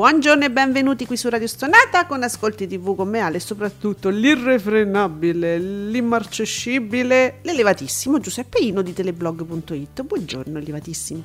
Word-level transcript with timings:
Buongiorno 0.00 0.46
e 0.46 0.50
benvenuti 0.50 1.04
qui 1.04 1.18
su 1.18 1.28
Radio 1.28 1.46
Stonata 1.46 2.06
con 2.06 2.22
Ascolti 2.22 2.66
TV 2.66 2.96
con 2.96 3.06
me 3.06 3.18
Ale, 3.18 3.38
soprattutto 3.38 4.08
l'irrefrenabile, 4.08 5.58
l'immarcescibile, 5.58 7.40
l'elevatissimo 7.42 8.18
Giuseppeino 8.18 8.80
di 8.80 8.94
teleblog.it. 8.94 10.02
Buongiorno 10.02 10.56
elevatissimo. 10.56 11.22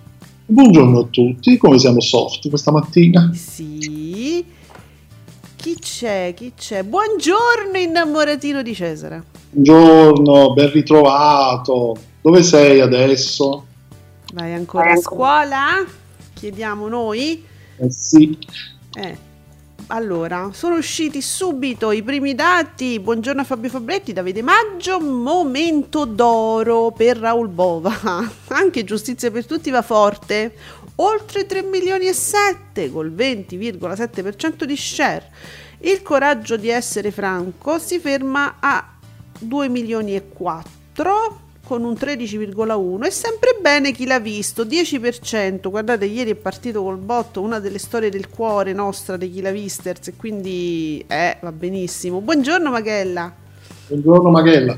Buongiorno 0.48 1.00
a 1.00 1.08
tutti, 1.10 1.56
come 1.56 1.80
siamo 1.80 2.02
soft 2.02 2.50
questa 2.50 2.72
mattina? 2.72 3.32
Sì. 3.34 4.46
Chi 5.56 5.80
c'è? 5.80 6.34
Chi 6.36 6.52
c'è? 6.54 6.84
Buongiorno 6.84 7.78
innamoratino 7.78 8.62
di 8.62 8.76
Cesare. 8.76 9.24
Buongiorno, 9.52 10.52
ben 10.52 10.72
ritrovato. 10.74 11.96
Dove 12.22 12.44
sei 12.44 12.82
adesso? 12.82 13.66
Vai 14.34 14.54
ancora 14.54 14.92
a 14.92 14.98
scuola? 14.98 15.86
Chiediamo 16.34 16.90
noi? 16.90 17.54
Eh 17.78 17.92
sì. 17.92 18.38
Eh. 18.94 19.34
Allora, 19.88 20.50
sono 20.54 20.78
usciti 20.78 21.22
subito 21.22 21.92
i 21.92 22.02
primi 22.02 22.34
dati. 22.34 23.00
Buongiorno 23.00 23.42
a 23.42 23.44
Fabio 23.44 23.70
Fabretti, 23.70 24.14
Davide 24.14 24.42
Maggio. 24.42 25.00
Momento 25.00 26.06
d'oro 26.06 26.92
per 26.92 27.18
Raul 27.18 27.50
Bova. 27.50 27.94
Anche 28.48 28.84
Giustizia 28.84 29.30
per 29.30 29.46
Tutti 29.46 29.70
va 29.70 29.82
forte. 29.82 30.56
Oltre 30.96 31.46
3 31.46 31.64
milioni 31.64 32.08
e 32.08 32.14
7 32.14 32.90
col 32.90 33.12
20,7% 33.12 34.64
di 34.64 34.78
share. 34.78 35.30
Il 35.80 36.02
coraggio 36.02 36.56
di 36.56 36.70
essere 36.70 37.12
franco 37.12 37.78
si 37.78 38.00
ferma 38.00 38.56
a 38.60 38.94
2 39.38 39.68
milioni 39.68 40.16
e 40.16 40.30
4 40.30 41.45
con 41.66 41.84
un 41.84 41.94
13,1 41.94 43.06
e 43.06 43.12
sempre 43.12 43.58
bene 43.60 43.92
chi 43.92 44.06
l'ha 44.06 44.20
visto 44.20 44.64
10% 44.64 45.70
guardate 45.70 46.06
ieri 46.06 46.32
è 46.32 46.36
partito 46.36 46.84
col 46.84 46.98
botto 46.98 47.42
una 47.42 47.60
delle 47.60 47.80
storie 47.80 48.10
del 48.10 48.30
cuore 48.30 48.72
nostra 48.72 49.18
di 49.18 49.32
chi 49.32 49.42
l'ha 49.42 49.52
visters 49.52 50.08
e 50.08 50.14
quindi 50.16 51.04
eh, 51.08 51.38
va 51.42 51.52
benissimo 51.52 52.22
buongiorno 52.22 52.70
Maghella 52.70 53.44
Buongiorno 53.88 54.32
Maghella. 54.32 54.78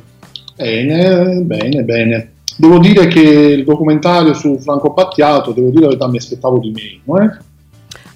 Bene, 0.55 1.41
bene, 1.41 1.83
bene. 1.83 2.31
Devo 2.57 2.77
dire 2.77 3.07
che 3.07 3.21
il 3.21 3.63
documentario 3.63 4.33
su 4.33 4.59
Franco 4.59 4.89
Battiato, 4.89 5.53
devo 5.53 5.69
dire 5.69 5.81
la 5.81 5.87
verità, 5.87 6.09
mi 6.09 6.17
aspettavo 6.17 6.59
di 6.59 6.71
meno. 6.71 7.21
Eh? 7.21 7.37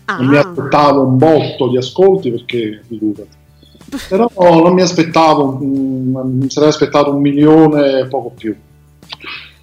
ah, 0.05 0.17
Non 0.17 0.27
mi 0.27 0.35
aspettavo 0.35 1.03
un 1.03 1.17
botto 1.17 1.69
di 1.69 1.77
ascolti 1.77 2.29
perché, 2.29 2.81
figurati. 2.85 3.39
Però 4.09 4.29
non 4.35 4.73
mi 4.73 4.81
aspettavo, 4.81 5.59
mi 5.61 6.49
sarei 6.49 6.69
aspettato 6.69 7.13
un 7.13 7.21
milione 7.21 7.99
e 7.99 8.07
poco 8.07 8.33
più. 8.35 8.53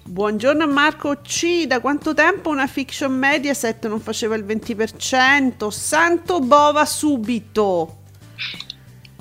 Buongiorno 0.03 0.63
a 0.63 0.67
Marco 0.67 1.19
C 1.21 1.65
da 1.65 1.79
quanto 1.79 2.13
tempo 2.13 2.49
una 2.49 2.67
fiction 2.67 3.13
Mediaset 3.13 3.87
non 3.87 3.99
faceva 3.99 4.35
il 4.35 4.43
20% 4.43 5.69
santo 5.69 6.39
bova 6.39 6.85
subito. 6.85 7.97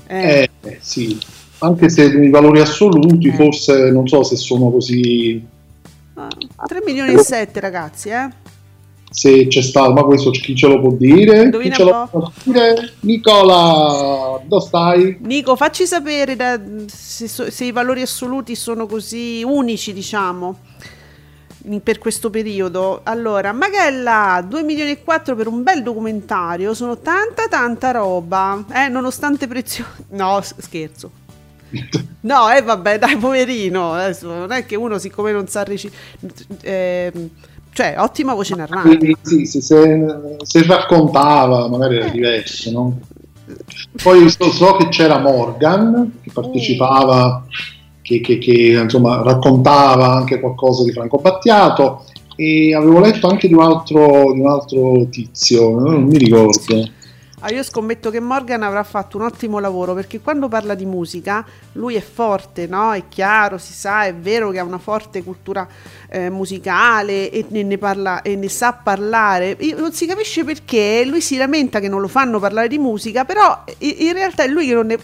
Eh, 0.06 0.48
Eh, 0.62 0.78
sì, 0.80 1.18
anche 1.58 1.88
se 1.88 2.04
i 2.04 2.30
valori 2.30 2.60
assoluti 2.60 3.28
Eh. 3.28 3.34
forse 3.34 3.90
non 3.90 4.06
so 4.08 4.22
se 4.22 4.36
sono 4.36 4.70
così, 4.70 5.44
3 6.66 6.82
milioni 6.84 7.12
e 7.12 7.18
7 7.18 7.60
ragazzi 7.60 8.08
eh 8.08 8.28
se 9.10 9.46
c'è 9.46 9.62
stato, 9.62 9.92
ma 9.92 10.02
questo 10.02 10.30
chi 10.30 10.54
ce 10.54 10.66
lo 10.66 10.80
può 10.80 10.92
dire? 10.92 11.42
Indovina 11.44 11.74
chi 11.74 11.82
ce 11.82 11.84
lo 11.84 12.08
può 12.10 12.30
dire? 12.44 12.92
Nicola, 13.00 14.40
dove 14.44 14.64
stai? 14.64 15.16
Nico, 15.20 15.56
facci 15.56 15.86
sapere 15.86 16.36
da- 16.36 16.60
se, 16.86 17.26
se 17.28 17.64
i 17.64 17.72
valori 17.72 18.02
assoluti 18.02 18.54
sono 18.54 18.86
così 18.86 19.42
unici, 19.44 19.92
diciamo, 19.92 20.58
per 21.82 21.98
questo 21.98 22.30
periodo. 22.30 23.00
Allora, 23.04 23.52
Maghella, 23.52 24.44
2 24.46 24.62
milioni 24.62 24.90
e 24.92 25.02
4 25.02 25.34
per 25.34 25.48
un 25.48 25.62
bel 25.62 25.82
documentario, 25.82 26.74
sono 26.74 26.98
tanta 26.98 27.48
tanta 27.48 27.90
roba, 27.90 28.64
eh, 28.72 28.88
nonostante 28.88 29.46
prezioso... 29.46 29.90
No, 30.10 30.40
scherzo. 30.42 31.10
No, 32.20 32.50
eh 32.50 32.62
vabbè, 32.62 32.98
dai, 32.98 33.16
poverino, 33.16 33.92
adesso 33.92 34.26
non 34.26 34.50
è 34.50 34.66
che 34.66 34.74
uno 34.74 34.98
siccome 34.98 35.30
non 35.30 35.46
sa 35.46 35.62
reci- 35.62 35.90
ehm, 36.62 37.30
cioè, 37.78 37.94
ottima 37.96 38.34
voce 38.34 38.56
narrante. 38.56 38.96
Quindi, 38.96 39.16
sì, 39.22 39.44
sì, 39.46 39.60
se, 39.60 40.04
se 40.42 40.66
raccontava 40.66 41.68
magari 41.68 41.98
era 41.98 42.06
Eh. 42.06 42.10
diverso, 42.10 42.70
no? 42.72 42.98
Poi 44.02 44.28
so, 44.28 44.50
so 44.50 44.76
che 44.76 44.88
c'era 44.88 45.20
Morgan 45.20 46.18
che 46.20 46.30
partecipava, 46.32 47.44
che, 48.02 48.20
che- 48.20 48.38
che, 48.38 48.80
insomma 48.82 49.22
raccontava 49.22 50.12
anche 50.12 50.40
qualcosa 50.40 50.82
di 50.82 50.90
Franco 50.90 51.18
Battiato 51.18 52.04
e 52.34 52.74
avevo 52.74 52.98
letto 52.98 53.28
anche 53.28 53.46
di 53.46 53.54
un 53.54 53.62
altro, 53.62 54.32
di 54.32 54.40
un 54.40 54.48
altro 54.48 55.06
tizio, 55.08 55.78
non 55.78 56.02
mi 56.02 56.18
ricordo. 56.18 56.84
Ah, 57.40 57.52
io 57.52 57.62
scommetto 57.62 58.10
che 58.10 58.18
Morgan 58.18 58.64
avrà 58.64 58.82
fatto 58.82 59.16
un 59.16 59.22
ottimo 59.22 59.60
lavoro 59.60 59.94
perché 59.94 60.20
quando 60.20 60.48
parla 60.48 60.74
di 60.74 60.84
musica 60.84 61.46
lui 61.72 61.94
è 61.94 62.00
forte, 62.00 62.66
no? 62.66 62.92
È 62.92 63.04
chiaro, 63.08 63.58
si 63.58 63.72
sa, 63.72 64.06
è 64.06 64.14
vero 64.14 64.50
che 64.50 64.58
ha 64.58 64.64
una 64.64 64.78
forte 64.78 65.22
cultura 65.22 65.66
eh, 66.08 66.30
musicale 66.30 67.30
e 67.30 67.46
ne, 67.50 67.62
ne 67.62 67.78
parla, 67.78 68.22
e 68.22 68.34
ne 68.34 68.48
sa 68.48 68.72
parlare. 68.72 69.56
Non 69.76 69.92
si 69.92 70.06
capisce 70.06 70.42
perché 70.42 71.04
lui 71.06 71.20
si 71.20 71.36
lamenta 71.36 71.78
che 71.78 71.88
non 71.88 72.00
lo 72.00 72.08
fanno 72.08 72.40
parlare 72.40 72.66
di 72.66 72.78
musica, 72.78 73.24
però 73.24 73.62
in, 73.78 73.94
in 73.98 74.12
realtà 74.14 74.42
è 74.42 74.48
lui 74.48 74.66
che 74.66 74.74
non 74.74 74.86
ne 74.86 74.98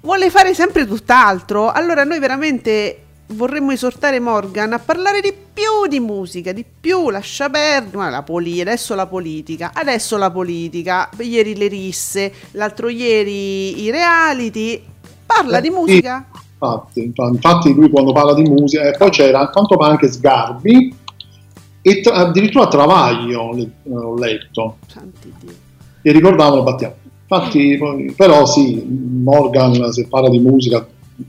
vuole 0.00 0.30
fare 0.30 0.54
sempre 0.54 0.84
tutt'altro. 0.84 1.70
Allora 1.70 2.02
noi 2.02 2.18
veramente 2.18 3.04
vorremmo 3.30 3.72
esortare 3.72 4.20
Morgan 4.20 4.72
a 4.72 4.78
parlare 4.78 5.20
di 5.20 5.32
più 5.32 5.86
di 5.88 6.00
musica, 6.00 6.52
di 6.52 6.64
più, 6.80 7.10
lascia 7.10 7.48
perdere 7.50 7.96
ma 7.96 8.08
la 8.10 8.22
poli- 8.22 8.60
adesso 8.60 8.94
la 8.94 9.06
politica, 9.06 9.72
adesso 9.74 10.16
la 10.16 10.30
politica, 10.30 11.10
ieri 11.18 11.56
le 11.56 11.68
risse, 11.68 12.32
l'altro 12.52 12.88
ieri 12.88 13.82
i 13.82 13.90
reality, 13.90 14.82
parla 15.26 15.58
Eh, 15.58 15.60
di 15.60 15.70
musica. 15.70 16.26
Infatti, 16.60 17.04
infa- 17.04 17.28
infatti 17.28 17.72
lui 17.74 17.90
quando 17.90 18.12
parla 18.12 18.34
di 18.34 18.42
musica, 18.42 18.82
e 18.88 18.96
poi 18.96 19.10
c'era 19.10 19.48
quanto 19.50 19.76
pare 19.76 19.92
anche 19.92 20.08
Sgarbi 20.08 20.94
e 21.82 22.00
tra- 22.00 22.14
addirittura 22.14 22.66
Travaglio 22.66 23.40
ho 23.90 24.14
letto. 24.16 24.76
Santi 24.86 25.32
Dio. 25.40 25.52
che 26.00 26.12
ricordavano 26.12 26.62
Battiato. 26.62 26.96
Infatti, 27.28 27.76
poi- 27.76 28.12
però 28.16 28.46
sì, 28.46 28.82
Morgan, 29.22 29.92
se 29.92 30.06
parla 30.08 30.30
di 30.30 30.38
musica, 30.38 30.78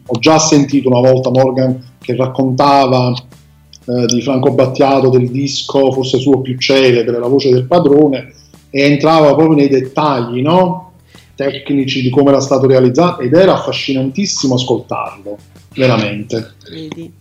ho 0.05 0.19
già 0.19 0.37
sentito 0.39 0.87
una 0.89 0.99
volta 1.01 1.29
Morgan 1.31 1.83
che 2.09 2.15
raccontava 2.15 3.13
eh, 3.13 4.05
di 4.07 4.21
Franco 4.23 4.51
Battiato, 4.51 5.09
del 5.09 5.29
disco 5.29 5.91
forse 5.91 6.17
suo 6.17 6.41
più 6.41 6.57
celebre, 6.57 7.19
La 7.19 7.27
voce 7.27 7.51
del 7.51 7.65
padrone, 7.65 8.33
e 8.71 8.81
entrava 8.81 9.35
proprio 9.35 9.55
nei 9.55 9.67
dettagli, 9.67 10.41
no? 10.41 10.93
Tecnici 11.35 12.01
di 12.01 12.09
come 12.09 12.29
era 12.31 12.39
stato 12.39 12.65
realizzato 12.65 13.21
ed 13.21 13.33
era 13.33 13.53
affascinantissimo 13.53 14.55
ascoltarlo, 14.55 15.37
veramente. 15.75 16.53
Vedi. 16.69 17.13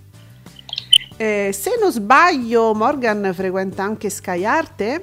Eh, 1.16 1.50
se 1.52 1.70
non 1.80 1.92
sbaglio, 1.92 2.74
Morgan 2.74 3.30
frequenta 3.34 3.82
anche 3.82 4.08
Sky 4.08 4.44
Arte. 4.44 5.00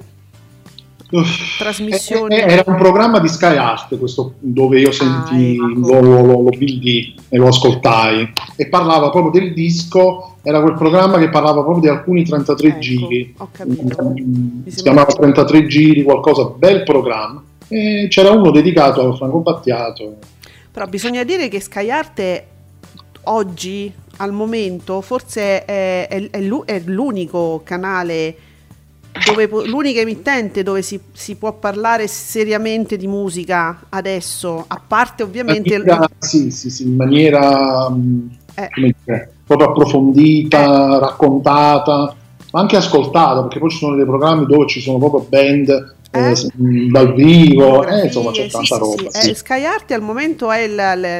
Uff, 1.10 1.58
Trasmissioni. 1.58 2.34
eh, 2.34 2.38
eh, 2.40 2.52
Era 2.52 2.64
un 2.66 2.76
programma 2.76 3.20
di 3.20 3.28
Sky 3.28 3.56
Art 3.56 3.96
questo, 3.96 4.34
dove 4.38 4.80
io 4.80 4.90
senti, 4.92 5.56
Ah, 5.60 5.70
ecco. 5.70 6.00
lo, 6.00 6.22
lo, 6.22 6.42
lo 6.42 6.48
vidi 6.50 7.14
e 7.28 7.36
lo 7.36 7.48
ascoltai 7.48 8.32
e 8.56 8.66
parlava 8.68 9.10
proprio 9.10 9.40
del 9.40 9.52
disco. 9.54 10.36
Era 10.42 10.60
quel 10.60 10.74
programma 10.74 11.18
che 11.18 11.28
parlava 11.28 11.62
proprio 11.62 11.80
di 11.82 11.88
alcuni 11.88 12.24
33 12.24 12.68
Ecco, 12.68 12.78
giri. 12.80 13.34
Mm, 13.68 14.66
Si 14.66 14.82
chiamava 14.82 15.12
33 15.12 15.66
giri, 15.66 16.02
qualcosa, 16.02 16.44
bel 16.44 16.82
programma. 16.82 17.42
E 17.68 18.06
c'era 18.10 18.30
uno 18.30 18.50
dedicato 18.50 19.08
a 19.08 19.16
Franco 19.16 19.38
Battiato. 19.40 20.16
Però 20.70 20.86
bisogna 20.86 21.24
dire 21.24 21.48
che 21.48 21.60
Sky 21.60 21.90
Arte 21.90 22.46
oggi, 23.24 23.92
al 24.18 24.32
momento, 24.32 25.00
forse 25.00 25.64
è, 25.64 26.06
è- 26.08 26.30
è 26.30 26.48
è 26.64 26.82
l'unico 26.84 27.60
canale 27.64 28.36
dove 29.26 29.48
po- 29.48 29.64
l'unica 29.64 30.00
emittente 30.00 30.62
dove 30.62 30.82
si, 30.82 30.98
si 31.12 31.34
può 31.36 31.52
parlare 31.52 32.06
seriamente 32.06 32.96
di 32.96 33.06
musica 33.06 33.86
adesso, 33.88 34.64
a 34.66 34.80
parte 34.86 35.22
ovviamente... 35.22 35.74
In 35.74 35.82
maniera, 35.84 36.08
sì, 36.18 36.50
sì, 36.50 36.70
sì, 36.70 36.84
in 36.84 36.94
maniera 36.96 37.88
mh, 37.90 38.36
Eh. 38.54 38.68
come 38.72 38.94
dire, 39.04 39.32
proprio 39.46 39.68
approfondita, 39.68 40.98
raccontata, 40.98 42.14
ma 42.52 42.60
anche 42.60 42.76
ascoltata, 42.76 43.42
perché 43.42 43.58
poi 43.58 43.70
ci 43.70 43.78
sono 43.78 43.96
dei 43.96 44.04
programmi 44.04 44.46
dove 44.46 44.66
ci 44.66 44.80
sono 44.80 44.98
proprio 44.98 45.26
band 45.28 45.94
eh, 46.12 46.30
Eh? 46.30 46.50
mh, 46.56 46.90
dal 46.90 47.12
vivo, 47.14 47.84
eh, 47.86 47.98
Sì, 48.00 48.04
insomma 48.06 48.30
c'è 48.30 48.44
sì, 48.44 48.50
tanta 48.50 48.74
sì, 48.76 48.78
roba. 48.80 49.10
sì. 49.10 49.20
sì. 49.20 49.30
Eh, 49.30 49.34
Sky 49.34 49.64
Art 49.64 49.90
al 49.90 50.02
momento 50.02 50.50
è 50.50 50.60
il, 50.60 50.72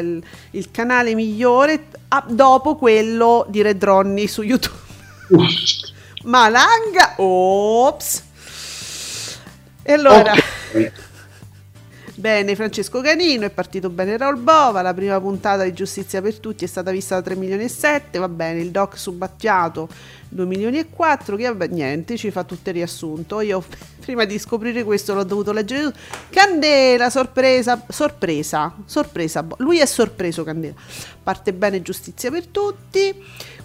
il- 0.02 0.23
il 0.52 0.70
canale 0.70 1.14
migliore 1.14 1.87
ah, 2.09 2.25
dopo 2.26 2.76
quello 2.76 3.44
di 3.49 3.61
Red 3.62 3.82
Ronnie 3.82 4.26
su 4.29 4.43
YouTube. 4.43 4.85
Malanga, 6.26 7.14
ops. 7.17 8.23
E 9.82 9.93
allora, 9.93 10.32
Ok. 10.32 10.93
bene, 12.17 12.56
Francesco 12.56 13.00
Canino, 13.00 13.44
è 13.44 13.50
partito 13.50 13.90
bene 13.90 14.17
Raul 14.17 14.37
Bova, 14.38 14.82
la 14.82 14.93
prima 14.93 15.20
puntata 15.20 15.62
di 15.62 15.73
Giustizia 15.73 16.20
per 16.20 16.40
Tutti 16.40 16.64
è 16.64 16.67
stata 16.67 16.90
vista 16.90 17.14
da 17.14 17.23
3 17.23 17.37
milioni 17.37 17.64
e 17.64 17.69
7, 17.69 18.19
va 18.19 18.28
bene, 18.28 18.61
il 18.61 18.73
doc 18.73 18.99
su 18.99 19.12
Battiato 19.12 19.88
2 20.28 20.44
milioni 20.44 20.78
e 20.78 20.87
4, 20.90 21.37
che 21.37 21.44
vabbè, 21.44 21.69
niente, 21.69 22.17
ci 22.17 22.31
fa 22.31 22.44
tutto 22.44 22.69
il 22.70 22.76
riassunto. 22.76 23.40
Io 23.40 23.62
prima 24.00 24.25
di 24.25 24.38
scoprire 24.38 24.84
questo 24.84 25.14
l'ho 25.14 25.25
dovuto 25.25 25.52
leggere. 25.52 25.93
Candela, 26.31 27.11
sorpresa, 27.11 27.84
sorpresa, 27.88 28.75
sorpresa, 28.84 29.46
lui 29.58 29.78
è 29.78 29.87
sorpreso 29.87 30.44
Candela. 30.44 30.75
Parte 31.23 31.52
bene 31.52 31.82
Giustizia 31.82 32.31
per 32.31 32.46
Tutti. 32.46 33.14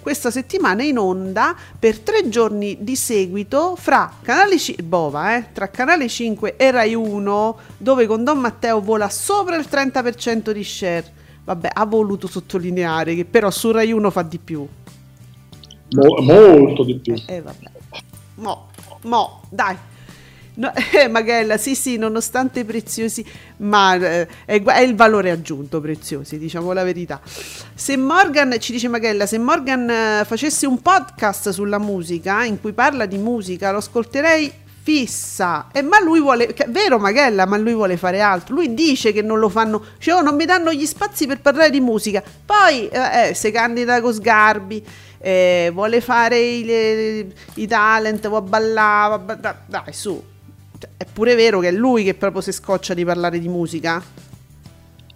Questa 0.01 0.31
settimana 0.31 0.81
in 0.81 0.97
onda 0.97 1.55
per 1.77 1.99
tre 1.99 2.27
giorni 2.27 2.77
di 2.79 2.95
seguito 2.95 3.75
fra 3.75 4.11
Canale 4.23 4.55
C- 4.55 4.81
Bova, 4.81 5.37
eh, 5.37 5.51
tra 5.53 5.69
Canale 5.69 6.07
5 6.07 6.55
e 6.55 6.71
Rai 6.71 6.95
1, 6.95 7.57
dove 7.77 8.07
con 8.07 8.23
Don 8.23 8.39
Matteo 8.39 8.81
vola 8.81 9.09
sopra 9.09 9.55
il 9.57 9.67
30% 9.69 10.49
di 10.49 10.63
share. 10.63 11.13
Vabbè, 11.43 11.69
ha 11.71 11.85
voluto 11.85 12.27
sottolineare 12.27 13.13
che 13.13 13.25
però 13.25 13.51
su 13.51 13.71
Rai 13.71 13.91
1 13.91 14.09
fa 14.09 14.23
di 14.23 14.39
più. 14.39 14.67
Mo- 15.91 16.21
molto 16.21 16.83
di 16.83 16.95
più. 16.95 17.15
Eh 17.25 17.41
vabbè. 17.41 17.69
Mo, 18.35 18.69
mo, 19.03 19.41
dai. 19.49 19.75
No, 20.53 20.71
eh, 20.91 21.07
Magella, 21.07 21.57
sì, 21.57 21.75
sì, 21.75 21.97
nonostante 21.97 22.65
preziosi, 22.65 23.25
ma 23.57 23.95
eh, 23.95 24.27
è, 24.45 24.61
è 24.61 24.81
il 24.81 24.95
valore 24.95 25.31
aggiunto 25.31 25.79
preziosi, 25.79 26.38
diciamo 26.38 26.73
la 26.73 26.83
verità. 26.83 27.21
Se 27.73 27.95
Morgan, 27.95 28.55
ci 28.59 28.73
dice 28.73 28.88
Magella, 28.88 29.25
se 29.25 29.38
Morgan 29.38 29.89
eh, 29.89 30.23
facesse 30.25 30.65
un 30.65 30.81
podcast 30.81 31.49
sulla 31.49 31.79
musica 31.79 32.44
in 32.44 32.59
cui 32.59 32.73
parla 32.73 33.05
di 33.05 33.17
musica, 33.17 33.71
lo 33.71 33.77
ascolterei 33.77 34.51
fissa. 34.83 35.67
E 35.71 35.81
ma 35.81 36.01
lui 36.01 36.19
vuole, 36.19 36.53
vero 36.67 36.99
Magella, 36.99 37.45
ma 37.45 37.57
lui 37.57 37.73
vuole 37.73 37.95
fare 37.95 38.19
altro. 38.19 38.55
Lui 38.55 38.73
dice 38.73 39.13
che 39.13 39.21
non 39.21 39.39
lo 39.39 39.47
fanno, 39.47 39.81
cioè 39.99 40.15
oh, 40.15 40.21
non 40.21 40.35
mi 40.35 40.45
danno 40.45 40.73
gli 40.73 40.85
spazi 40.85 41.27
per 41.27 41.39
parlare 41.39 41.69
di 41.69 41.79
musica. 41.79 42.21
Poi 42.45 42.89
eh, 42.89 43.29
eh, 43.29 43.33
si 43.33 43.51
candida 43.51 44.01
con 44.01 44.13
Sgarbi 44.13 44.83
eh, 45.21 45.69
vuole 45.73 46.01
fare 46.01 46.39
i, 46.39 47.33
i 47.56 47.68
talent, 47.68 48.27
vuole 48.27 48.47
ballare, 48.47 49.39
dai, 49.39 49.53
dai, 49.65 49.94
su. 49.94 50.21
Cioè, 50.77 50.89
È 50.97 51.06
pure 51.06 51.35
vero 51.35 51.59
che 51.59 51.68
è 51.69 51.71
lui 51.71 52.03
che 52.03 52.15
proprio 52.15 52.41
si 52.41 52.51
scoccia 52.51 52.94
di 52.94 53.06
parlare 53.06 53.39
di 53.39 53.47
musica. 53.47 54.03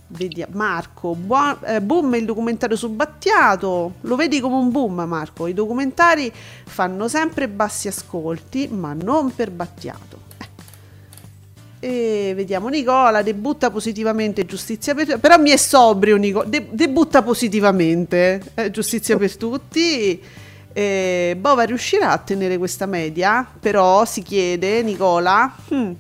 Vedi, 0.08 0.46
Marco, 0.52 1.16
buon- 1.16 1.58
eh, 1.64 1.82
boom 1.82 2.14
il 2.16 2.26
documentario 2.26 2.78
su 2.78 2.90
Battiato. 2.90 3.96
Lo 4.02 4.16
vedi 4.16 4.40
come 4.40 4.56
un 4.56 4.72
boom, 4.72 5.02
Marco. 5.08 5.48
I 5.48 5.54
documentari 5.54 6.32
fanno 6.66 7.08
sempre 7.08 7.48
bassi 7.48 7.88
ascolti, 7.88 8.68
ma 8.68 8.94
non 8.94 9.34
per 9.34 9.50
Battiato. 9.50 10.25
E 11.86 12.34
vediamo 12.36 12.68
Nicola 12.70 13.22
debutta 13.22 13.70
positivamente 13.70 14.44
giustizia 14.48 14.96
per 14.96 15.20
però 15.20 15.38
mi 15.38 15.52
è 15.52 15.56
sobrio 15.56 16.18
Nicola 16.18 16.46
de- 16.46 16.66
debutta 16.72 17.22
positivamente 17.22 18.42
eh, 18.56 18.72
giustizia 18.72 19.16
per 19.18 19.38
tutti. 19.38 20.20
E 20.74 21.38
Bova 21.40 21.62
riuscirà 21.62 22.10
a 22.10 22.18
tenere 22.18 22.58
questa 22.58 22.88
media? 22.88 23.48
Però 23.60 24.04
si 24.04 24.24
chiede 24.24 24.82
Nicola. 24.82 25.56
Hmm, 25.72 25.92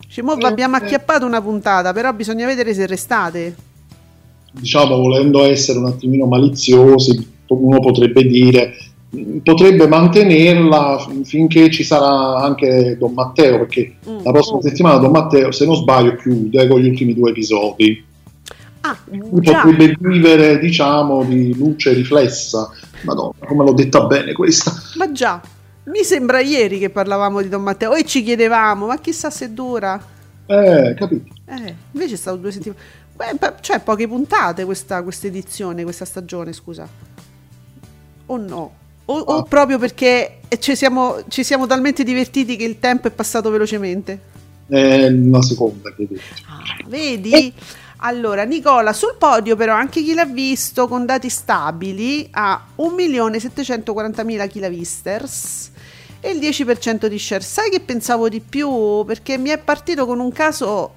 dice, 0.00 0.22
"Mo 0.22 0.38
Eh, 0.38 0.46
abbiamo 0.46 0.76
eh. 0.76 0.84
acchiappato 0.84 1.26
una 1.26 1.42
puntata 1.42 1.92
però 1.92 2.10
bisogna 2.14 2.46
vedere 2.46 2.72
se 2.72 2.86
restate. 2.86 3.54
Diciamo 4.50 4.96
volendo 4.96 5.44
essere 5.44 5.78
un 5.78 5.88
attimino 5.88 6.24
maliziosi, 6.24 7.34
uno 7.48 7.80
potrebbe 7.80 8.24
dire 8.24 8.72
potrebbe 9.42 9.86
mantenerla 9.86 10.98
fin- 11.06 11.24
finché 11.24 11.70
ci 11.70 11.82
sarà 11.84 12.36
anche 12.42 12.96
Don 12.98 13.12
Matteo, 13.12 13.58
perché 13.58 13.96
Mm. 14.08 14.18
la 14.24 14.32
prossima 14.32 14.60
settimana 14.62 14.98
Don 14.98 15.10
Matteo, 15.10 15.50
se 15.52 15.64
non 15.66 15.74
sbaglio, 15.76 16.14
chiude 16.16 16.66
con 16.68 16.80
gli 16.80 16.88
ultimi 16.88 17.14
due 17.14 17.30
episodi. 17.30 18.04
ah 18.82 18.96
potrebbe 19.30 19.96
vivere, 19.98 20.58
diciamo, 20.60 21.24
di 21.24 21.54
luce 21.56 21.92
riflessa. 21.92 22.70
Madonna, 23.02 23.32
come 23.44 23.64
l'ho 23.64 23.72
detta 23.72 24.04
bene 24.06 24.32
questa. 24.32 24.72
ma 24.96 25.10
già 25.12 25.40
mi 25.86 26.02
sembra 26.02 26.40
ieri 26.40 26.78
che 26.78 26.90
parlavamo 26.90 27.42
di 27.42 27.48
Don 27.48 27.62
Matteo 27.62 27.94
e 27.94 28.04
ci 28.04 28.22
chiedevamo 28.22 28.86
ma 28.86 28.98
chissà 28.98 29.30
se 29.30 29.52
dura 29.52 30.00
Eh, 30.46 30.94
capito? 30.96 31.34
Eh, 31.46 31.74
invece 31.92 32.14
è 32.14 32.16
stato 32.16 32.36
due 32.36 32.50
settimane. 32.52 32.80
Beh, 33.16 33.52
cioè, 33.60 33.80
poche 33.80 34.06
puntate 34.06 34.64
questa, 34.64 35.02
questa 35.02 35.26
edizione, 35.26 35.82
questa 35.82 36.04
stagione, 36.04 36.52
scusa. 36.52 36.86
O 38.26 38.36
no? 38.36 38.72
O, 39.06 39.18
o 39.18 39.38
Ah. 39.38 39.42
proprio 39.44 39.78
perché 39.78 40.40
ci 40.58 40.74
siamo, 40.76 41.22
ci 41.28 41.44
siamo 41.44 41.66
talmente 41.66 42.02
divertiti 42.04 42.56
che 42.56 42.64
il 42.64 42.78
tempo 42.78 43.08
è 43.08 43.10
passato 43.10 43.50
velocemente? 43.50 44.20
È 44.68 45.06
una 45.06 45.42
seconda 45.42 45.94
che 45.94 46.06
dico. 46.08 46.20
Ah, 46.48 46.62
vedi? 46.86 47.52
Allora, 47.98 48.42
Nicola, 48.44 48.92
sul 48.92 49.14
podio 49.18 49.56
però 49.56 49.74
anche 49.74 50.02
chi 50.02 50.12
l'ha 50.12 50.24
visto 50.26 50.86
con 50.88 51.06
dati 51.06 51.30
stabili 51.30 52.28
ha 52.32 52.62
1.740.000 52.76 54.48
chi 54.48 54.60
l'ha 54.60 54.68
visters 54.68 55.70
e 56.20 56.30
il 56.30 56.38
10% 56.38 57.06
di 57.06 57.18
share. 57.18 57.42
Sai 57.42 57.70
che 57.70 57.80
pensavo 57.80 58.28
di 58.28 58.40
più? 58.40 59.04
Perché 59.06 59.38
mi 59.38 59.50
è 59.50 59.58
partito 59.58 60.04
con 60.04 60.18
un 60.18 60.32
caso 60.32 60.94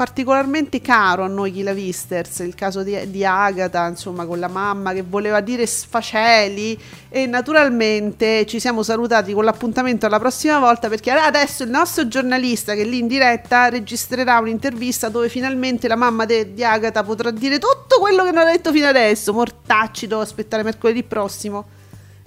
particolarmente 0.00 0.80
caro 0.80 1.24
a 1.24 1.26
noi 1.26 1.52
chi 1.52 1.62
l'ha 1.62 1.74
visters, 1.74 2.38
il 2.38 2.54
caso 2.54 2.82
di, 2.82 3.10
di 3.10 3.22
Agatha, 3.22 3.86
insomma, 3.86 4.24
con 4.24 4.38
la 4.38 4.48
mamma 4.48 4.94
che 4.94 5.02
voleva 5.06 5.42
dire 5.42 5.66
sfaceli 5.66 6.80
e 7.10 7.26
naturalmente 7.26 8.46
ci 8.46 8.60
siamo 8.60 8.82
salutati 8.82 9.34
con 9.34 9.44
l'appuntamento 9.44 10.06
alla 10.06 10.18
prossima 10.18 10.58
volta 10.58 10.88
perché 10.88 11.10
adesso 11.10 11.64
il 11.64 11.68
nostro 11.68 12.08
giornalista 12.08 12.72
che 12.72 12.80
è 12.80 12.84
lì 12.86 12.96
in 12.96 13.08
diretta 13.08 13.68
registrerà 13.68 14.38
un'intervista 14.38 15.10
dove 15.10 15.28
finalmente 15.28 15.86
la 15.86 15.96
mamma 15.96 16.24
de- 16.24 16.54
di 16.54 16.64
Agatha 16.64 17.02
potrà 17.02 17.30
dire 17.30 17.58
tutto 17.58 17.98
quello 18.00 18.24
che 18.24 18.30
non 18.30 18.46
ha 18.46 18.50
detto 18.50 18.72
fino 18.72 18.86
adesso. 18.86 19.34
Mortacci, 19.34 20.06
devo 20.06 20.22
aspettare 20.22 20.62
mercoledì 20.62 21.02
prossimo. 21.02 21.66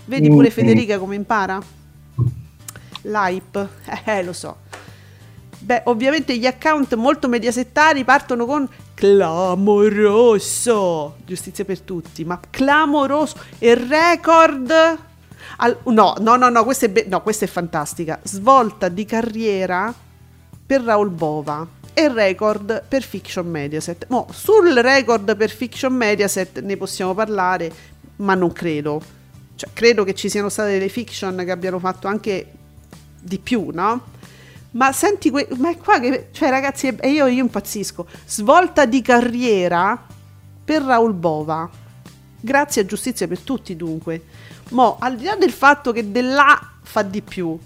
Vedi 0.05 0.29
pure 0.29 0.49
Mm. 0.49 0.51
Federica 0.51 0.99
come 0.99 1.15
impara? 1.15 1.59
L'hype, 3.01 3.67
eh, 4.05 4.21
lo 4.21 4.31
so. 4.31 4.57
Beh, 5.63 5.83
ovviamente 5.85 6.37
gli 6.37 6.45
account 6.45 6.93
molto 6.95 7.29
mediasettari 7.29 8.03
partono 8.03 8.45
con 8.45 8.67
clamoroso, 8.93 10.35
giustizia 11.25 11.63
per 11.63 11.79
tutti, 11.79 12.25
ma 12.25 12.37
clamoroso 12.49 13.37
e 13.59 13.73
record 13.75 14.71
al- 15.57 15.77
no, 15.85 16.15
no, 16.19 16.35
no, 16.35 16.49
no, 16.49 16.63
questa 16.65 16.87
è, 16.87 16.89
be- 16.89 17.05
no, 17.07 17.21
questa 17.21 17.45
è 17.45 17.47
fantastica. 17.47 18.19
Svolta 18.23 18.89
di 18.89 19.05
carriera 19.05 19.93
per 20.65 20.81
Raul 20.81 21.09
Bova 21.09 21.65
e 21.93 22.11
record 22.11 22.83
per 22.87 23.01
Fiction 23.03 23.47
Mediaset. 23.47 24.07
Mo, 24.09 24.27
sul 24.31 24.73
record 24.73 25.35
per 25.37 25.49
Fiction 25.49 25.93
Mediaset 25.93 26.59
ne 26.59 26.75
possiamo 26.75 27.13
parlare, 27.13 27.71
ma 28.17 28.35
non 28.35 28.51
credo. 28.51 29.01
Cioè, 29.55 29.69
credo 29.71 30.03
che 30.03 30.13
ci 30.13 30.27
siano 30.27 30.49
state 30.49 30.71
delle 30.71 30.89
fiction 30.89 31.41
che 31.45 31.51
abbiano 31.51 31.79
fatto 31.79 32.07
anche 32.07 32.51
di 33.21 33.37
più, 33.37 33.69
no? 33.71 34.11
Ma 34.73 34.91
senti, 34.91 35.29
que- 35.29 35.47
ma 35.57 35.69
è 35.69 35.77
qua 35.77 35.99
che, 35.99 36.29
cioè 36.31 36.49
ragazzi, 36.49 36.87
e 36.99 37.11
io, 37.11 37.27
io 37.27 37.43
impazzisco. 37.43 38.07
Svolta 38.25 38.85
di 38.85 39.01
carriera 39.01 39.99
per 40.63 40.81
Raul 40.81 41.13
Bova. 41.13 41.69
Grazie 42.39 42.81
a 42.81 42.85
Giustizia 42.85 43.27
per 43.27 43.39
tutti, 43.39 43.75
dunque. 43.75 44.23
Mo, 44.69 44.97
al 44.99 45.15
di 45.15 45.25
là 45.25 45.35
del 45.35 45.51
fatto 45.51 45.91
che 45.91 46.11
dell'A 46.11 46.71
fa 46.81 47.03
di 47.03 47.21
più, 47.21 47.57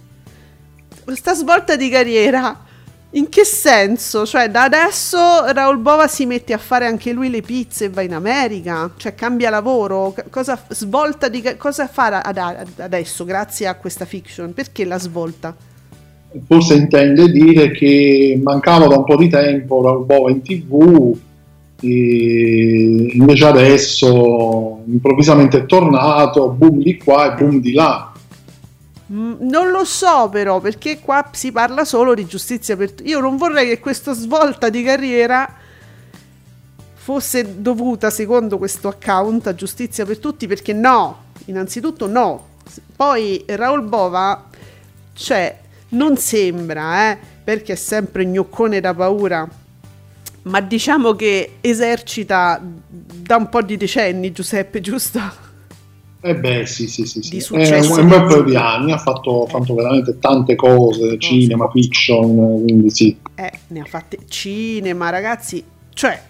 questa 1.03 1.33
svolta 1.33 1.75
di 1.77 1.89
carriera, 1.89 2.65
in 3.11 3.29
che 3.29 3.45
senso? 3.45 4.25
Cioè, 4.25 4.49
da 4.49 4.63
adesso 4.63 5.17
Raul 5.53 5.77
Bova 5.77 6.09
si 6.09 6.25
mette 6.25 6.51
a 6.51 6.57
fare 6.57 6.85
anche 6.85 7.13
lui 7.13 7.29
le 7.29 7.41
pizze 7.41 7.85
e 7.85 7.89
va 7.89 8.01
in 8.01 8.13
America? 8.13 8.91
Cioè, 8.97 9.15
cambia 9.15 9.49
lavoro? 9.49 10.13
Cosa, 10.29 10.61
svolta 10.69 11.29
di, 11.29 11.55
cosa 11.55 11.87
farà 11.87 12.21
ad- 12.21 12.67
adesso 12.77 13.23
grazie 13.23 13.67
a 13.67 13.75
questa 13.75 14.03
fiction? 14.03 14.53
Perché 14.53 14.83
la 14.83 14.99
svolta? 14.99 15.55
Forse 16.45 16.75
intende 16.75 17.29
dire 17.31 17.71
che 17.71 18.39
mancava 18.43 18.87
da 18.87 18.97
un 18.97 19.03
po' 19.03 19.15
di 19.15 19.29
tempo 19.29 19.81
Raul 19.81 20.05
Bova 20.05 20.29
in 20.29 20.41
tv, 20.41 21.17
e 21.79 23.11
invece 23.13 23.45
adesso 23.45 24.81
improvvisamente 24.87 25.59
è 25.59 25.65
tornato, 25.65 26.49
boom 26.49 26.81
di 26.81 26.97
qua 26.97 27.33
e 27.33 27.37
boom 27.37 27.59
di 27.59 27.73
là. 27.73 28.11
Mm, 29.11 29.35
non 29.39 29.69
lo 29.69 29.85
so 29.85 30.27
però 30.29 30.59
perché 30.59 30.99
qua 30.99 31.29
si 31.31 31.51
parla 31.51 31.85
solo 31.85 32.13
di 32.13 32.25
giustizia 32.25 32.75
per 32.75 32.91
tutti. 32.91 33.09
Io 33.09 33.19
non 33.19 33.37
vorrei 33.37 33.67
che 33.67 33.79
questa 33.79 34.13
svolta 34.13 34.69
di 34.69 34.83
carriera 34.83 35.49
fosse 36.93 37.61
dovuta 37.61 38.09
secondo 38.09 38.57
questo 38.57 38.89
account 38.89 39.47
a 39.47 39.55
giustizia 39.55 40.05
per 40.05 40.17
tutti 40.17 40.45
perché 40.45 40.73
no, 40.73 41.23
innanzitutto 41.45 42.07
no. 42.07 42.45
Poi 42.95 43.43
Raul 43.45 43.83
Bova, 43.83 44.43
cioè, 45.13 45.57
non 45.89 46.17
sembra, 46.17 47.11
eh, 47.11 47.17
perché 47.43 47.73
è 47.73 47.75
sempre 47.75 48.25
gnoccone 48.25 48.79
da 48.79 48.93
paura, 48.93 49.47
ma 50.43 50.61
diciamo 50.61 51.13
che 51.13 51.57
esercita 51.61 52.61
da 52.61 53.35
un 53.35 53.49
po' 53.49 53.61
di 53.61 53.77
decenni 53.77 54.31
Giuseppe, 54.31 54.81
giusto? 54.81 55.45
Eh 56.19 56.35
beh, 56.35 56.65
sì, 56.65 56.87
sì, 56.87 57.05
sì, 57.05 57.21
sì. 57.21 57.39
successo 57.39 57.99
È 57.99 58.01
un 58.01 58.07
bel 58.09 58.25
paio 58.25 58.43
di 58.43 58.55
anni, 58.55 58.91
ha 58.91 58.97
fatto, 58.97 59.43
ha 59.43 59.47
fatto 59.47 59.75
veramente 59.75 60.17
tante 60.19 60.55
cose, 60.55 61.17
cinema, 61.19 61.69
fiction, 61.69 62.63
quindi 62.63 62.89
sì. 62.89 63.15
Eh, 63.35 63.51
ne 63.67 63.79
ha 63.79 63.85
fatte 63.85 64.19
cinema, 64.27 65.09
ragazzi, 65.09 65.63
cioè 65.93 66.21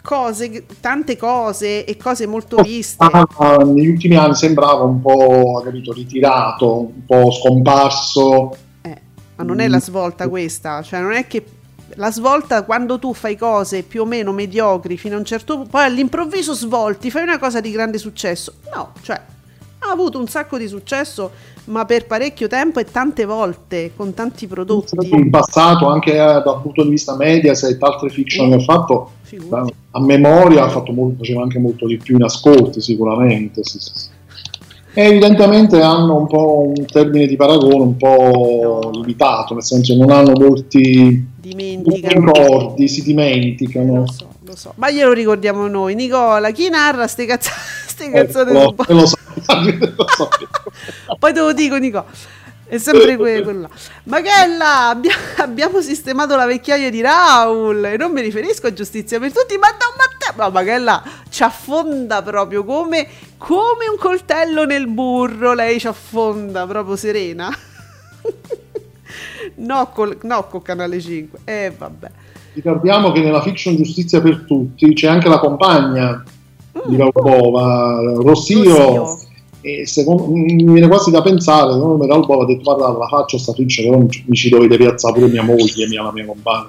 cose, 0.00 0.64
tante 0.80 1.16
cose 1.16 1.84
e 1.84 1.96
cose 1.96 2.26
molto 2.26 2.62
viste. 2.62 3.04
Ah, 3.04 3.56
negli 3.64 3.88
ultimi 3.88 4.16
anni 4.16 4.34
sembrava 4.34 4.84
un 4.84 5.00
po', 5.00 5.60
capito, 5.64 5.92
ritirato, 5.92 6.78
un 6.78 7.04
po' 7.04 7.30
scomparso. 7.30 8.56
Ma 9.42 9.48
non 9.48 9.60
è 9.60 9.68
la 9.68 9.80
svolta 9.80 10.28
questa, 10.28 10.82
cioè 10.82 11.00
non 11.00 11.12
è 11.12 11.26
che 11.26 11.44
la 11.96 12.10
svolta 12.10 12.62
quando 12.62 12.98
tu 12.98 13.12
fai 13.12 13.36
cose 13.36 13.82
più 13.82 14.02
o 14.02 14.04
meno 14.04 14.32
mediocri 14.32 14.96
fino 14.96 15.16
a 15.16 15.18
un 15.18 15.24
certo 15.24 15.54
punto, 15.54 15.70
poi 15.70 15.84
all'improvviso 15.84 16.54
svolti, 16.54 17.10
fai 17.10 17.22
una 17.22 17.38
cosa 17.38 17.60
di 17.60 17.70
grande 17.70 17.98
successo. 17.98 18.54
No, 18.74 18.92
cioè 19.02 19.20
ha 19.84 19.90
avuto 19.90 20.18
un 20.18 20.28
sacco 20.28 20.58
di 20.58 20.68
successo, 20.68 21.30
ma 21.64 21.84
per 21.84 22.06
parecchio 22.06 22.46
tempo 22.46 22.78
e 22.78 22.84
tante 22.84 23.24
volte 23.24 23.92
con 23.96 24.14
tanti 24.14 24.46
prodotti. 24.46 24.94
In 25.10 25.30
passato, 25.30 25.88
anche 25.88 26.12
eh, 26.12 26.16
dal 26.16 26.60
punto 26.62 26.84
di 26.84 26.90
vista 26.90 27.16
Mediaset, 27.16 27.82
altre 27.82 28.08
fiction 28.08 28.48
che 28.50 28.56
ha 28.56 28.60
fatto, 28.60 29.10
Figurati. 29.22 29.74
a 29.90 30.00
memoria 30.00 30.64
ha 30.64 30.68
fatto 30.68 30.92
molto, 30.92 31.18
faceva 31.18 31.42
anche 31.42 31.58
molto 31.58 31.86
di 31.86 31.96
più 31.96 32.14
in 32.14 32.22
ascolti, 32.22 32.80
sicuramente. 32.80 33.64
Sì, 33.64 33.80
sì, 33.80 33.90
sì. 33.92 34.08
E 34.94 35.04
evidentemente 35.04 35.80
hanno 35.80 36.16
un 36.16 36.26
po' 36.26 36.70
un 36.76 36.84
termine 36.84 37.26
di 37.26 37.36
paragone 37.36 37.82
un 37.82 37.96
po' 37.96 38.90
limitato, 38.92 39.54
nel 39.54 39.62
senso 39.62 39.96
non 39.96 40.10
hanno 40.10 40.32
molti 40.32 41.26
ricordi, 41.42 42.88
si 42.88 43.02
dimenticano. 43.02 44.00
Lo 44.00 44.06
so, 44.12 44.28
lo 44.44 44.56
so. 44.56 44.72
Ma 44.76 44.90
glielo 44.90 45.12
ricordiamo 45.12 45.66
noi. 45.66 45.94
Nicola, 45.94 46.50
chi 46.50 46.68
narra 46.68 47.06
ste, 47.06 47.24
cazz- 47.24 47.48
ste 47.88 48.10
cazzate 48.10 48.50
Eh, 48.50 48.52
lo, 48.52 48.74
lo 48.88 49.06
so, 49.06 49.16
lo 49.96 50.06
so. 50.08 50.28
Poi 51.18 51.32
te 51.32 51.40
lo 51.40 51.52
dico, 51.52 51.76
Nico. 51.76 52.04
È 52.72 52.78
sempre 52.78 53.18
que- 53.18 53.42
quello 53.42 53.60
là. 53.60 53.68
Magella, 54.04 54.88
abbia- 54.88 55.12
abbiamo 55.36 55.82
sistemato 55.82 56.36
la 56.36 56.46
vecchiaia 56.46 56.88
di 56.88 57.02
Raul. 57.02 57.84
E 57.84 57.96
non 57.98 58.12
mi 58.12 58.22
riferisco 58.22 58.66
a 58.66 58.72
giustizia 58.72 59.18
per 59.18 59.30
tutti, 59.30 59.58
ma 59.58 59.68
Don 59.68 59.94
Matteo. 59.98 60.32
Ma 60.36 60.48
Magella 60.48 61.02
ci 61.28 61.42
affonda 61.42 62.22
proprio 62.22 62.64
come, 62.64 63.06
come 63.36 63.88
un 63.90 63.98
coltello 63.98 64.64
nel 64.64 64.86
burro. 64.86 65.52
Lei 65.52 65.78
ci 65.78 65.86
affonda 65.86 66.66
proprio 66.66 66.96
serena. 66.96 67.50
no, 69.56 69.90
col, 69.92 70.16
no, 70.22 70.46
col 70.46 70.62
canale 70.62 70.98
5. 70.98 71.40
E 71.44 71.74
vabbè. 71.76 72.10
Ricordiamo 72.54 73.12
che 73.12 73.20
nella 73.20 73.42
fiction 73.42 73.76
Giustizia 73.76 74.22
per 74.22 74.44
tutti 74.46 74.94
c'è 74.94 75.08
anche 75.08 75.28
la 75.28 75.38
compagna 75.38 76.24
di 76.86 76.96
Raubova, 76.96 78.00
Rossio. 78.22 78.60
Mm. 78.60 78.96
Rossio. 78.96 79.30
E 79.64 79.86
secondo, 79.86 80.26
mi 80.28 80.64
viene 80.64 80.88
quasi 80.88 81.10
da 81.12 81.22
pensare, 81.22 81.72
secondo 81.72 81.96
me 81.96 82.06
Raubova 82.08 82.42
ha 82.42 82.46
detto 82.46 82.62
guarda 82.74 82.98
la 82.98 83.06
faccio 83.06 83.38
sta 83.38 83.52
fiction, 83.52 83.86
però 83.86 84.24
mi 84.26 84.36
ci 84.36 84.48
dovete 84.48 84.76
piazzare 84.76 85.14
pure 85.14 85.28
mia 85.28 85.42
moglie, 85.44 85.86
mia, 85.88 86.02
la 86.02 86.12
mia 86.12 86.26
compagna. 86.26 86.66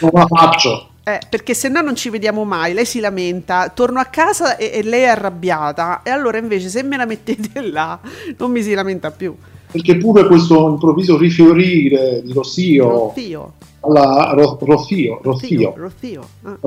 Non 0.00 0.10
la 0.12 0.26
faccio, 0.26 0.88
Eh, 1.04 1.20
perché 1.30 1.54
se 1.54 1.68
no 1.68 1.80
non 1.80 1.94
ci 1.96 2.10
vediamo 2.10 2.44
mai, 2.44 2.74
lei 2.74 2.84
si 2.84 3.00
lamenta, 3.00 3.70
torno 3.70 3.98
a 4.00 4.04
casa 4.06 4.56
e, 4.56 4.70
e 4.74 4.82
lei 4.82 5.02
è 5.02 5.06
arrabbiata 5.08 6.02
e 6.02 6.10
allora 6.10 6.38
invece 6.38 6.68
se 6.68 6.82
me 6.82 6.96
la 6.96 7.06
mettete 7.06 7.60
là 7.70 7.98
non 8.36 8.50
mi 8.50 8.62
si 8.62 8.74
lamenta 8.74 9.10
più. 9.10 9.34
perché 9.70 9.96
pure 9.96 10.26
questo 10.26 10.68
improvviso 10.68 11.16
rifiorire 11.16 12.20
di 12.24 12.32
Rossio 12.32 12.88
Rossio, 12.88 13.54
alla 13.80 14.32
Ro- 14.34 14.58
Rossio, 14.60 15.20
Rossio, 15.22 15.72
Rossio, 15.74 16.30
ah. 16.42 16.58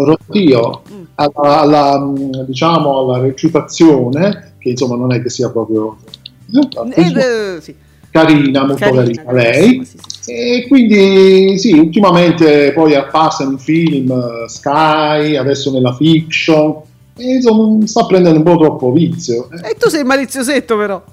Mm. 0.94 1.04
alla, 1.16 1.60
alla, 1.62 2.00
mh, 2.00 2.46
diciamo 2.46 3.00
alla 3.00 3.20
recitazione 3.20 4.51
che 4.62 4.70
insomma 4.70 4.96
non 4.96 5.12
è 5.12 5.22
che 5.22 5.30
sia 5.30 5.50
proprio 5.50 5.98
Ed, 6.94 7.18
eh, 7.18 7.62
sì, 7.62 7.76
carina, 8.10 8.66
molto 8.66 8.76
carina, 8.76 9.02
carissima, 9.02 9.32
lei 9.32 9.86
sì, 9.86 9.98
sì, 9.98 10.00
sì. 10.20 10.32
e 10.32 10.68
quindi 10.68 11.58
sì, 11.58 11.74
ultimamente 11.74 12.72
poi 12.74 12.96
appassa 12.96 13.44
in 13.44 13.58
film 13.58 14.12
eh, 14.12 14.48
Sky, 14.48 15.36
adesso 15.36 15.72
nella 15.72 15.94
fiction 15.96 16.82
e 17.18 17.36
insomma 17.36 17.86
sta 17.88 18.06
prendendo 18.06 18.38
un 18.40 18.46
po' 18.46 18.58
troppo 18.58 18.92
vizio 18.92 19.50
eh, 19.52 19.72
E 19.72 19.76
tu 19.76 19.90
sei 19.90 20.04
maliziosetto 20.04 20.78
però. 20.78 21.04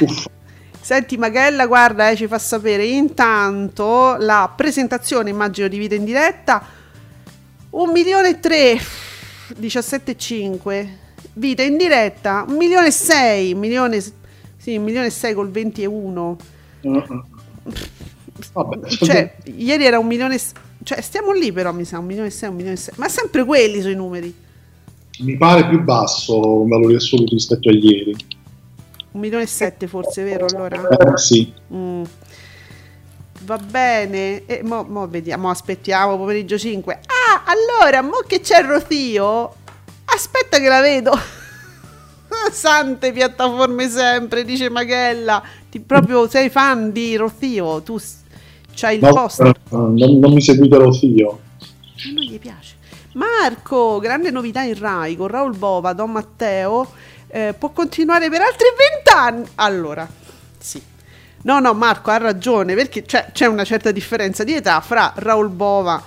uffa. 0.00 0.30
Senti 0.82 1.16
Magella, 1.16 1.66
guarda, 1.66 2.10
eh, 2.10 2.16
ci 2.16 2.26
fa 2.26 2.40
sapere 2.40 2.84
intanto 2.84 4.16
la 4.18 4.52
presentazione, 4.54 5.30
immagino 5.30 5.68
di 5.68 5.78
vita 5.78 5.94
in 5.94 6.04
diretta, 6.04 6.60
1 7.70 7.92
milione 7.92 8.30
e 8.30 8.40
3, 8.40 8.78
17,5, 9.60 10.86
vita 11.34 11.62
in 11.62 11.76
diretta, 11.76 12.44
1 12.46 12.56
milione 12.56 12.88
e 12.88 12.90
6, 12.90 13.54
milione, 13.54 14.00
sì, 14.00 14.76
1 14.76 14.84
milione 14.84 15.06
e 15.06 15.10
6 15.10 15.34
col 15.34 15.50
21. 15.50 16.36
Vabbè, 18.52 18.88
Cioè, 18.88 19.36
ieri 19.54 19.84
era 19.84 19.98
un 19.98 20.06
milione, 20.06 20.34
e 20.34 20.40
cioè 20.82 21.00
stiamo 21.00 21.32
lì 21.32 21.52
però 21.52 21.72
mi 21.72 21.84
sa, 21.84 21.98
un 21.98 22.06
milione 22.06 22.28
e 22.28 22.32
6, 22.32 22.48
un 22.48 22.54
milione 22.56 22.76
e 22.76 22.80
6, 22.80 22.94
ma 22.96 23.08
sempre 23.08 23.44
quelli 23.44 23.80
sono 23.80 23.92
i 23.92 23.96
numeri. 23.96 24.34
mi 25.20 25.36
pare 25.36 25.68
più 25.68 25.80
basso 25.82 26.62
in 26.62 26.68
valori 26.68 26.94
assoluti 26.96 27.34
rispetto 27.34 27.68
a 27.68 27.72
ieri 27.72 28.16
Un 29.12 29.20
milione 29.20 29.44
e 29.44 29.46
7 29.46 29.86
forse, 29.86 30.22
vero 30.24 30.46
allora? 30.46 30.88
Eh, 30.88 31.18
sì 31.18 31.52
Mm. 31.72 32.02
Va 33.44 33.58
bene, 33.58 34.44
e 34.46 34.62
mo, 34.62 34.84
mo 34.84 35.08
vediamo, 35.08 35.50
aspettiamo 35.50 36.16
pomeriggio 36.16 36.56
5. 36.56 36.94
Ah, 36.94 37.42
allora, 37.44 38.00
mo 38.00 38.22
che 38.24 38.40
c'è 38.40 38.62
Rosio? 38.62 39.54
Aspetta 40.14 40.58
che 40.58 40.68
la 40.68 40.80
vedo. 40.80 41.12
Sante 42.52 43.12
piattaforme 43.12 43.88
sempre, 43.88 44.44
dice 44.44 44.68
Maghella. 44.70 45.42
Ti, 45.70 45.80
proprio 45.80 46.28
sei 46.28 46.50
fan 46.50 46.92
di 46.92 47.16
Rosio, 47.16 47.82
tu 47.82 47.98
c'hai 48.74 48.96
il 48.96 49.02
No, 49.02 49.12
post. 49.12 49.40
eh, 49.40 49.52
non, 49.70 49.94
non 49.94 50.32
mi 50.32 50.40
seguite 50.42 50.76
lo 50.76 50.92
zio 50.92 51.40
Ma 52.04 52.12
non 52.14 52.22
gli 52.24 52.38
piace. 52.38 52.76
Marco, 53.14 53.98
grande 53.98 54.30
novità 54.30 54.62
in 54.62 54.78
Rai 54.78 55.16
con 55.16 55.28
Raul 55.28 55.56
Bova, 55.56 55.92
Don 55.92 56.10
Matteo. 56.10 56.90
eh, 57.28 57.54
può 57.58 57.70
continuare 57.70 58.28
per 58.28 58.40
altri 58.42 58.66
vent'anni. 58.76 59.46
Allora, 59.56 60.06
sì. 60.58 60.82
No, 61.44 61.58
no, 61.58 61.72
Marco 61.74 62.10
ha 62.10 62.18
ragione 62.18 62.74
perché 62.74 63.02
c'è, 63.02 63.28
c'è 63.32 63.46
una 63.46 63.64
certa 63.64 63.90
differenza 63.90 64.44
di 64.44 64.54
età 64.54 64.80
fra 64.80 65.12
Raul 65.16 65.48
Bova 65.48 66.02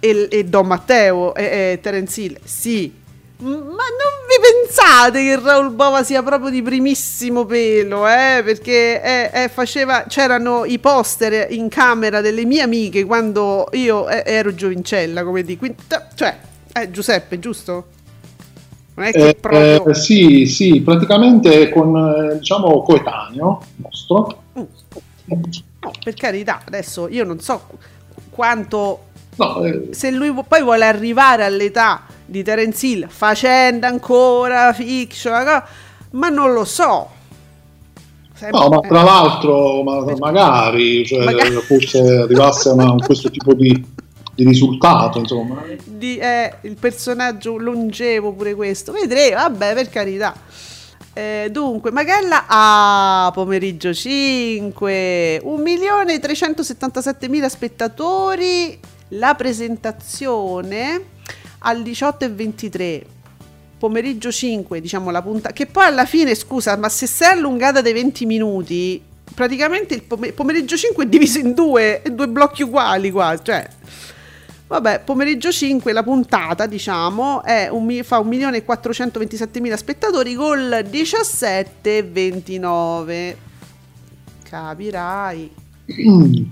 e, 0.00 0.28
e 0.30 0.44
Don 0.44 0.66
Matteo 0.66 1.34
e, 1.34 1.72
e 1.72 1.78
Terence 1.80 2.20
Hill. 2.20 2.38
Sì, 2.44 2.92
ma 3.40 3.50
non 3.52 4.14
vi 4.26 4.64
pensate 4.64 5.22
che 5.22 5.38
Raul 5.40 5.70
Bova 5.70 6.02
sia 6.02 6.22
proprio 6.24 6.50
di 6.50 6.60
primissimo 6.60 7.44
pelo, 7.44 8.06
eh? 8.08 8.42
Perché 8.44 9.00
eh, 9.00 9.30
eh, 9.44 9.48
faceva, 9.48 10.06
c'erano 10.08 10.64
i 10.64 10.80
poster 10.80 11.52
in 11.52 11.68
camera 11.68 12.20
delle 12.20 12.44
mie 12.44 12.62
amiche 12.62 13.04
quando 13.04 13.68
io 13.72 14.08
eh, 14.08 14.24
ero 14.26 14.52
giovincella, 14.54 15.22
come 15.22 15.44
di 15.44 15.56
quindi, 15.56 15.78
t- 15.86 16.06
cioè, 16.14 16.36
eh, 16.72 16.90
Giuseppe, 16.90 17.38
giusto? 17.38 17.86
Non 18.94 19.06
è 19.06 19.12
che 19.12 19.28
Eh, 19.28 19.34
proprio... 19.36 19.94
sì, 19.94 20.46
sì, 20.46 20.80
praticamente 20.80 21.68
con 21.68 22.38
diciamo 22.38 22.82
coetaneo 22.82 23.62
nostro. 23.76 24.42
Mm. 24.58 24.62
No, 25.80 25.92
per 26.02 26.14
carità, 26.14 26.62
adesso 26.64 27.06
io 27.06 27.22
non 27.22 27.38
so 27.38 27.62
qu- 27.68 27.78
quanto 28.30 29.04
No, 29.38 29.62
eh, 29.64 29.88
se 29.90 30.10
lui 30.10 30.32
poi 30.46 30.62
vuole 30.62 30.84
arrivare 30.84 31.44
all'età 31.44 32.02
di 32.24 32.42
Terence 32.42 32.86
Hill 32.86 33.08
facendo 33.08 33.86
ancora 33.86 34.72
fiction, 34.72 35.62
ma 36.10 36.28
non 36.28 36.52
lo 36.52 36.64
so. 36.64 37.08
Sempre- 38.34 38.60
no, 38.60 38.68
ma 38.68 38.80
eh, 38.80 38.88
tra 38.88 39.02
l'altro, 39.02 39.82
ma- 39.82 40.04
magari, 40.18 41.04
cioè, 41.06 41.24
Magari. 41.24 41.54
forse 41.56 41.98
arrivasse 42.00 42.68
a 42.68 42.72
una- 42.72 42.94
questo 43.04 43.30
tipo 43.30 43.52
di, 43.54 43.84
di 44.34 44.44
risultato, 44.44 45.18
insomma. 45.18 45.62
di, 45.84 46.18
eh, 46.18 46.54
il 46.62 46.76
personaggio 46.78 47.56
longevo 47.58 48.32
pure 48.32 48.54
questo. 48.54 48.92
Vedremo, 48.92 49.36
vabbè, 49.36 49.74
per 49.74 49.88
carità. 49.88 50.34
Eh, 51.12 51.48
dunque, 51.50 51.90
Magella 51.90 52.44
a 52.46 53.30
pomeriggio 53.34 53.92
5, 53.92 55.40
1.377.000 55.44 57.48
spettatori, 57.48 58.78
la 59.08 59.34
presentazione 59.34 61.02
al 61.58 61.82
18 61.82 62.24
e 62.24 62.28
23. 62.28 63.04
pomeriggio 63.78 64.32
5, 64.32 64.80
diciamo 64.80 65.10
la 65.10 65.22
punta, 65.22 65.52
che 65.52 65.66
poi 65.66 65.84
alla 65.84 66.04
fine, 66.04 66.34
scusa, 66.34 66.76
ma 66.76 66.88
se 66.88 67.06
sei 67.06 67.30
allungata 67.32 67.80
dei 67.80 67.92
20 67.92 68.26
minuti, 68.26 69.00
praticamente 69.34 69.94
il 69.94 70.02
pome- 70.02 70.32
pomeriggio 70.32 70.76
5 70.76 71.04
è 71.04 71.06
diviso 71.06 71.38
in 71.38 71.54
due, 71.54 72.02
in 72.04 72.16
due 72.16 72.28
blocchi 72.28 72.62
uguali 72.62 73.10
quasi, 73.10 73.44
cioè... 73.44 73.68
Vabbè, 74.68 75.00
pomeriggio 75.00 75.50
5, 75.50 75.92
la 75.92 76.02
puntata, 76.02 76.66
diciamo, 76.66 77.42
è 77.42 77.68
un, 77.70 78.00
fa 78.04 78.18
1.427.000 78.18 79.74
spettatori 79.76 80.34
col 80.34 80.86
17,29. 80.86 83.34
Capirai. 84.42 85.50
Mm. 85.90 86.42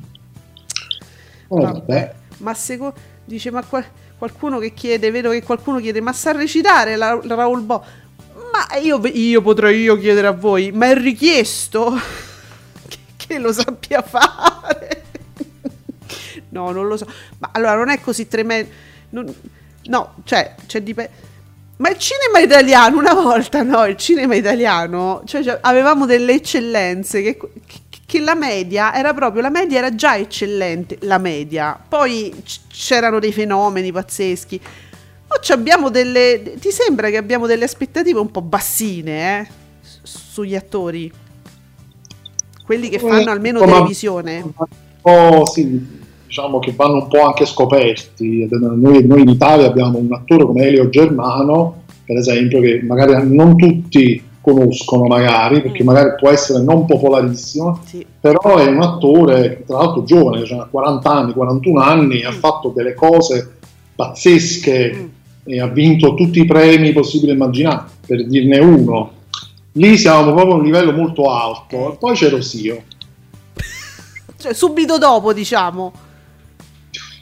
Vabbè. 1.48 2.14
Ma 2.38 2.54
secondo... 2.54 2.94
Dice, 3.24 3.50
ma 3.50 3.62
qual- 3.64 3.84
qualcuno 4.18 4.58
che 4.58 4.72
chiede, 4.72 5.10
vedo 5.10 5.30
che 5.30 5.42
qualcuno 5.42 5.78
chiede, 5.80 6.00
ma 6.00 6.12
sa 6.12 6.32
recitare 6.32 6.96
la, 6.96 7.18
la 7.22 7.34
Raul 7.34 7.60
Bo? 7.62 7.84
Ma 8.52 8.76
io, 8.78 9.00
io 9.06 9.42
potrei 9.42 9.82
io 9.82 9.98
chiedere 9.98 10.28
a 10.28 10.32
voi, 10.32 10.70
ma 10.72 10.86
è 10.88 10.94
richiesto 10.94 11.92
che, 12.88 12.98
che 13.16 13.38
lo 13.38 13.52
sappia 13.52 14.02
fare? 14.02 15.02
no, 16.50 16.70
non 16.70 16.86
lo 16.86 16.96
so. 16.96 17.06
Ma 17.38 17.50
allora 17.52 17.74
non 17.74 17.88
è 17.90 18.00
così 18.00 18.28
tremendo. 18.28 18.70
non- 19.10 19.34
no, 19.86 20.14
cioè, 20.24 20.54
c'è 20.66 20.80
dipende. 20.82 21.24
Ma 21.78 21.90
il 21.90 21.98
cinema 21.98 22.38
italiano, 22.38 22.96
una 22.96 23.12
volta, 23.12 23.62
no, 23.62 23.84
il 23.84 23.96
cinema 23.96 24.34
italiano, 24.34 25.22
cioè, 25.26 25.42
cioè, 25.42 25.58
avevamo 25.60 26.06
delle 26.06 26.32
eccellenze 26.34 27.20
che, 27.20 27.36
che- 27.36 27.80
che 28.06 28.20
la 28.20 28.36
media 28.36 28.94
era 28.94 29.12
proprio, 29.12 29.42
la 29.42 29.50
media 29.50 29.78
era 29.78 29.94
già 29.94 30.16
eccellente, 30.16 30.98
la 31.00 31.18
media. 31.18 31.78
Poi 31.88 32.32
c'erano 32.68 33.18
dei 33.18 33.32
fenomeni 33.32 33.90
pazzeschi. 33.90 34.60
Oggi 35.26 35.52
abbiamo 35.52 35.90
delle, 35.90 36.54
ti 36.60 36.70
sembra 36.70 37.10
che 37.10 37.16
abbiamo 37.16 37.46
delle 37.46 37.64
aspettative 37.64 38.20
un 38.20 38.30
po' 38.30 38.42
bassine, 38.42 39.40
eh, 39.40 39.48
sugli 40.02 40.54
attori? 40.54 41.12
Quelli 42.64 42.88
che 42.88 43.00
fanno 43.00 43.30
almeno 43.30 43.58
Insomma, 43.58 43.76
televisione. 43.78 44.52
po', 45.00 45.44
sì, 45.46 45.86
diciamo 46.26 46.60
che 46.60 46.72
vanno 46.72 46.94
un 46.94 47.08
po' 47.08 47.22
anche 47.22 47.44
scoperti. 47.44 48.48
Noi, 48.50 49.04
noi 49.04 49.22
in 49.22 49.28
Italia 49.28 49.66
abbiamo 49.66 49.98
un 49.98 50.12
attore 50.12 50.44
come 50.44 50.64
Elio 50.64 50.88
Germano, 50.88 51.82
per 52.04 52.16
esempio, 52.18 52.60
che 52.60 52.82
magari 52.82 53.34
non 53.34 53.56
tutti 53.56 54.22
conoscono, 54.46 55.06
magari, 55.06 55.60
perché 55.60 55.82
Mm. 55.82 55.86
magari 55.86 56.14
può 56.16 56.30
essere 56.30 56.62
non 56.62 56.84
popolarissimo, 56.86 57.80
Sì. 57.84 58.06
però 58.20 58.56
è 58.58 58.66
un 58.68 58.80
attore, 58.80 59.64
tra 59.66 59.78
l'altro 59.78 60.04
giovane, 60.04 60.44
cioè 60.46 60.58
ha 60.60 60.68
40 60.70 61.10
anni, 61.10 61.32
41 61.32 61.80
anni, 61.80 62.22
ha 62.22 62.30
Mm. 62.30 62.34
fatto 62.38 62.72
delle 62.74 62.94
cose 62.94 63.56
pazzesche 63.96 64.92
Mm. 64.94 65.06
e 65.52 65.60
ha 65.60 65.66
vinto 65.66 66.14
tutti 66.14 66.38
i 66.40 66.44
premi 66.46 66.92
possibili 66.92 67.32
e 67.32 67.34
immaginabili, 67.34 67.90
per 68.06 68.26
dirne 68.26 68.58
uno. 68.60 69.10
Lì 69.72 69.98
siamo 69.98 70.32
proprio 70.32 70.54
a 70.54 70.58
un 70.58 70.64
livello 70.64 70.92
molto 70.92 71.28
alto. 71.30 71.92
E 71.92 71.96
poi 71.98 72.14
c'è 72.14 72.28
Rosio. 72.30 72.82
Cioè, 74.38 74.52
subito 74.54 74.96
dopo, 74.98 75.32
diciamo. 75.32 75.92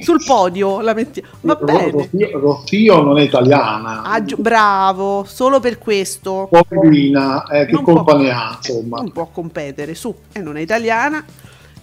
Sul 0.04 0.22
podio 0.24 0.80
la 0.80 0.94
mettiamo. 0.94 1.28
Va 1.40 1.54
bene. 1.56 1.90
Rosio, 1.90 2.38
Rosio 2.38 3.02
non 3.02 3.18
è 3.18 3.22
italiana. 3.22 4.02
Ah, 4.02 4.22
giu- 4.24 4.38
bravo, 4.40 5.24
solo 5.26 5.58
per 5.60 5.78
questo. 5.78 6.48
Poverina, 6.50 7.44
eh, 7.46 7.66
che 7.66 7.72
Non 7.72 7.82
colpa 7.82 8.02
può- 8.12 8.16
ne 8.18 8.30
ha, 8.30 8.54
insomma. 8.56 8.98
Non 8.98 9.12
può 9.12 9.26
competere, 9.32 9.94
su. 9.94 10.14
E 10.32 10.40
non 10.40 10.56
è 10.56 10.60
italiana. 10.60 11.24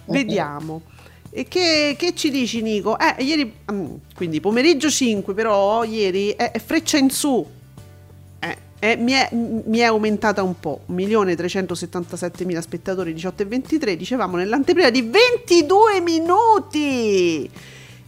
Vediamo. 0.06 0.82
E 1.30 1.46
che, 1.48 1.94
che 1.98 2.14
ci 2.14 2.30
dici, 2.30 2.60
Nico? 2.60 2.98
Eh, 2.98 3.22
ieri, 3.22 3.52
mm, 3.72 3.86
quindi 4.14 4.40
pomeriggio 4.40 4.90
5, 4.90 5.32
però 5.32 5.82
ieri 5.84 6.30
è, 6.30 6.50
è 6.50 6.58
freccia 6.58 6.98
in 6.98 7.08
su. 7.08 7.46
Eh, 8.38 8.56
eh, 8.80 8.96
mi, 8.96 9.12
è, 9.12 9.30
mi 9.32 9.78
è 9.78 9.84
aumentata 9.84 10.42
un 10.42 10.58
po'. 10.60 10.80
1.377.000 10.92 12.58
spettatori, 12.60 13.14
18 13.14 13.42
e 13.42 13.46
23. 13.46 13.96
Dicevamo 13.96 14.36
nell'anteprima 14.36 14.90
di 14.90 15.02
22 15.02 16.00
minuti. 16.00 17.48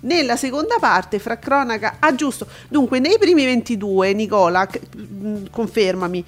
Nella 0.04 0.36
seconda 0.36 0.76
parte, 0.78 1.18
fra 1.18 1.38
cronaca. 1.38 1.96
Ah, 1.98 2.14
giusto. 2.14 2.46
Dunque, 2.68 2.98
nei 2.98 3.16
primi 3.18 3.44
22, 3.44 4.12
Nicola, 4.12 4.68
mm, 4.96 5.46
confermami. 5.50 6.24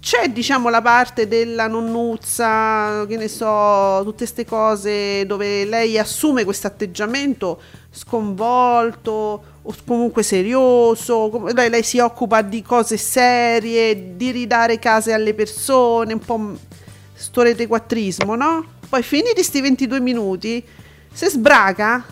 C'è, 0.00 0.28
diciamo, 0.28 0.68
la 0.68 0.80
parte 0.82 1.28
della 1.28 1.68
nonnuzza, 1.68 3.04
che 3.06 3.16
ne 3.16 3.28
so, 3.28 4.00
tutte 4.02 4.24
queste 4.24 4.44
cose 4.44 5.26
dove 5.26 5.64
lei 5.64 5.98
assume 5.98 6.44
questo 6.44 6.66
atteggiamento 6.66 7.60
sconvolto 7.90 9.44
o 9.62 9.74
comunque 9.84 10.22
serioso. 10.22 11.46
Lei, 11.52 11.68
lei 11.70 11.82
si 11.82 11.98
occupa 11.98 12.42
di 12.42 12.62
cose 12.62 12.96
serie, 12.96 14.16
di 14.16 14.30
ridare 14.30 14.78
case 14.78 15.12
alle 15.12 15.34
persone, 15.34 16.14
un 16.14 16.20
po' 16.20 16.56
sto 17.12 17.42
retequattrismo, 17.42 18.34
no? 18.34 18.64
Poi 18.88 19.02
finiti 19.02 19.34
questi 19.34 19.60
22 19.60 20.00
minuti, 20.00 20.64
se 21.12 21.28
sbraga 21.28 22.04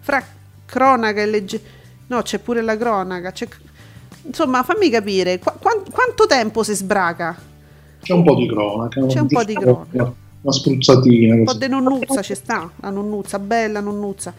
fra 0.00 0.22
cronaca 0.66 1.20
e 1.22 1.26
legge... 1.26 1.60
No, 2.08 2.22
c'è 2.22 2.38
pure 2.38 2.60
la 2.62 2.76
cronaca. 2.76 3.32
c'è- 3.32 3.48
Insomma, 4.22 4.62
fammi 4.62 4.90
capire, 4.90 5.38
quan- 5.38 5.82
quanto 5.90 6.26
tempo 6.26 6.62
si 6.62 6.74
sbraga? 6.74 7.36
C'è 8.02 8.12
un 8.12 8.22
po' 8.24 8.34
di 8.34 8.46
cronaca. 8.48 9.06
C'è 9.06 9.20
un 9.20 9.26
po' 9.28 9.44
di 9.44 9.52
giusto 9.54 9.86
cronaca. 9.90 10.14
Una, 10.42 10.52
spruzzatina. 10.52 11.34
Un 11.34 11.44
po' 11.44 11.54
di 11.54 11.68
nonnuzza 11.68 12.22
ci 12.22 12.34
sta, 12.34 12.70
la 12.80 12.90
nonnuzza, 12.90 13.38
bella 13.38 13.80
nonnuzza. 13.80 14.32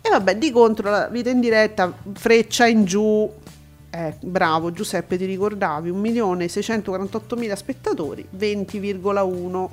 E 0.00 0.08
vabbè, 0.08 0.36
di 0.38 0.50
contro 0.50 0.90
la 0.90 1.08
vita 1.08 1.30
in 1.30 1.40
diretta, 1.40 1.92
freccia 2.14 2.66
in 2.66 2.84
giù. 2.84 3.30
Eh, 3.90 4.14
bravo 4.20 4.72
Giuseppe, 4.72 5.16
ti 5.16 5.24
ricordavi, 5.24 5.90
1.648.000 5.92 7.52
spettatori, 7.54 8.26
20,1. 8.36 9.68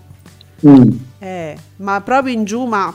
Mm. 0.68 0.90
Eh, 1.20 1.58
ma 1.78 2.02
proprio 2.02 2.34
in 2.34 2.44
giù, 2.46 2.66
ma, 2.66 2.94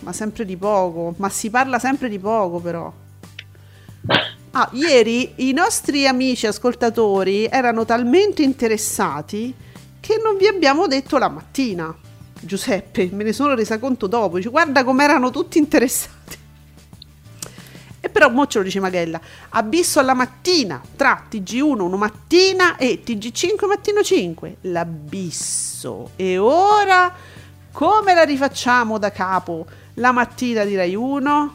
ma 0.00 0.12
sempre 0.12 0.44
di 0.44 0.56
poco. 0.56 1.14
Ma 1.18 1.28
si 1.28 1.50
parla 1.50 1.78
sempre 1.78 2.08
di 2.08 2.18
poco, 2.18 2.58
però. 2.58 2.92
Ah, 4.52 4.68
ieri 4.72 5.32
i 5.36 5.52
nostri 5.52 6.06
amici 6.06 6.46
ascoltatori 6.46 7.46
erano 7.46 7.84
talmente 7.84 8.42
interessati 8.42 9.54
che 10.00 10.20
non 10.22 10.36
vi 10.36 10.46
abbiamo 10.46 10.86
detto 10.86 11.18
la 11.18 11.28
mattina. 11.28 11.94
Giuseppe, 12.40 13.10
me 13.12 13.24
ne 13.24 13.32
sono 13.32 13.54
resa 13.54 13.78
conto 13.78 14.06
dopo. 14.06 14.36
Dice, 14.36 14.48
guarda 14.48 14.84
com'erano 14.84 15.30
tutti 15.30 15.58
interessati. 15.58 16.36
E 18.00 18.08
però 18.08 18.30
mo 18.30 18.46
lo 18.50 18.62
dice 18.62 18.80
Magella. 18.80 19.20
Abisso 19.50 19.98
alla 19.98 20.14
mattina 20.14 20.80
tra 20.96 21.26
TG1 21.28 21.80
una 21.80 21.96
mattina 21.96 22.76
e 22.76 23.02
TG5 23.04 23.66
mattino 23.66 24.02
5. 24.02 24.56
L'abisso. 24.62 26.10
E 26.14 26.38
ora 26.38 27.12
come 27.72 28.14
la 28.14 28.22
rifacciamo 28.22 28.98
da 28.98 29.10
capo? 29.10 29.66
La 29.98 30.12
mattina 30.12 30.64
di 30.64 30.76
Rai 30.76 30.94
1? 30.94 31.54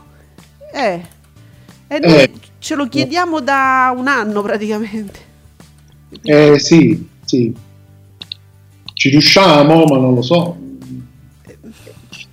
Eh. 0.73 1.05
E 1.87 1.99
noi 1.99 2.13
Eh. 2.13 2.31
ce 2.59 2.75
lo 2.75 2.87
chiediamo 2.87 3.39
da 3.39 3.93
un 3.95 4.07
anno 4.07 4.41
praticamente. 4.41 5.19
Eh 6.21 6.59
sì, 6.59 7.07
sì. 7.23 7.53
Ci 8.93 9.09
riusciamo, 9.09 9.85
ma 9.85 9.97
non 9.97 10.13
lo 10.13 10.21
so. 10.21 10.57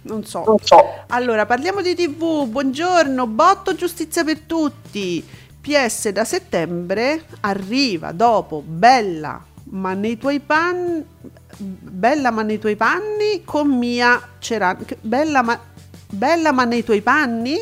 Non 0.03 0.25
so. 0.25 0.43
Non 0.45 0.57
so. 0.63 0.77
Allora, 1.09 1.47
parliamo 1.47 1.81
di 1.81 1.95
TV. 1.95 2.47
Buongiorno, 2.49 3.27
botto 3.29 3.75
giustizia 3.75 4.25
per 4.25 4.41
tutti. 4.41 5.25
PS 5.61 6.09
da 6.09 6.25
settembre 6.25 7.23
arriva 7.41 8.11
dopo 8.13 8.63
Bella, 8.67 9.45
ma 9.65 9.93
nei 9.93 10.17
tuoi 10.19 10.41
panni 10.41 11.05
Bella 11.63 12.31
ma 12.31 12.41
nei 12.41 12.59
tuoi 12.59 12.75
panni 12.75 13.43
con 13.45 13.69
Mia 13.69 14.19
Ceran. 14.39 14.83
che- 14.87 14.97
Bella 15.03 15.43
ma 15.43 15.61
Bella 16.11 16.53
ma 16.53 16.65
nei 16.65 16.85
tuoi 16.85 17.01
panni? 17.01 17.57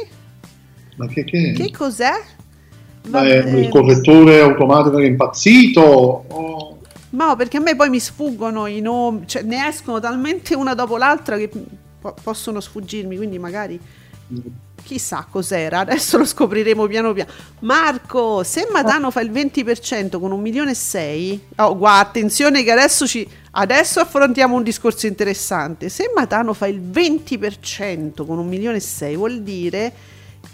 Ma 0.96 1.06
che, 1.06 1.24
che? 1.24 1.52
Che 1.52 1.70
cos'è? 1.70 2.12
Ma 3.08 3.22
è 3.22 3.36
il 3.54 3.68
correttore 3.68 4.40
automatico 4.40 4.96
che 4.96 5.04
è 5.04 5.06
impazzito? 5.08 5.80
O- 5.80 6.78
No, 7.10 7.36
perché 7.36 7.56
a 7.56 7.60
me 7.60 7.74
poi 7.74 7.88
mi 7.88 8.00
sfuggono 8.00 8.66
i 8.66 8.80
nomi, 8.82 9.26
cioè 9.26 9.40
ne 9.42 9.66
escono 9.66 9.98
talmente 9.98 10.54
una 10.54 10.74
dopo 10.74 10.98
l'altra 10.98 11.38
che 11.38 11.48
po- 11.48 12.14
possono 12.22 12.60
sfuggirmi, 12.60 13.16
quindi 13.16 13.38
magari 13.38 13.80
chissà 14.88 15.26
cos'era, 15.30 15.80
adesso 15.80 16.16
lo 16.16 16.24
scopriremo 16.24 16.86
piano 16.86 17.12
piano. 17.12 17.30
Marco, 17.60 18.42
se 18.42 18.66
Matano 18.72 19.10
fa 19.10 19.20
il 19.20 19.30
20% 19.30 20.18
con 20.18 20.32
un 20.32 20.40
milione 20.40 20.70
e 20.70 20.74
sei, 20.74 21.38
oh 21.56 21.76
guarda, 21.76 22.08
attenzione 22.08 22.62
che 22.62 22.72
adesso 22.72 23.06
ci 23.06 23.28
adesso 23.50 24.00
affrontiamo 24.00 24.56
un 24.56 24.62
discorso 24.62 25.06
interessante. 25.06 25.90
Se 25.90 26.10
Matano 26.14 26.54
fa 26.54 26.66
il 26.68 26.80
20% 26.80 28.24
con 28.24 28.38
un 28.38 28.48
milione 28.48 28.78
e 28.78 28.80
sei, 28.80 29.14
vuol 29.14 29.42
dire 29.42 29.92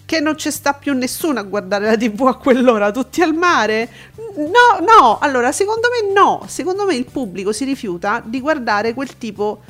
che 0.05 0.19
non 0.19 0.37
ci 0.37 0.51
sta 0.51 0.73
più 0.75 0.95
nessuno 0.95 1.39
a 1.39 1.43
guardare 1.45 1.87
la 1.87 1.97
TV 1.97 2.27
a 2.27 2.35
quell'ora, 2.35 2.91
tutti 2.91 3.23
al 3.23 3.35
mare? 3.35 3.89
No, 4.37 4.85
no, 4.85 5.19
allora 5.21 5.53
secondo 5.53 5.89
me 5.91 6.13
no, 6.13 6.43
secondo 6.49 6.85
me 6.85 6.97
il 6.97 7.05
pubblico 7.05 7.53
si 7.53 7.65
rifiuta 7.65 8.21
di 8.25 8.41
guardare 8.41 8.95
quel 8.95 9.17
tipo 9.17 9.61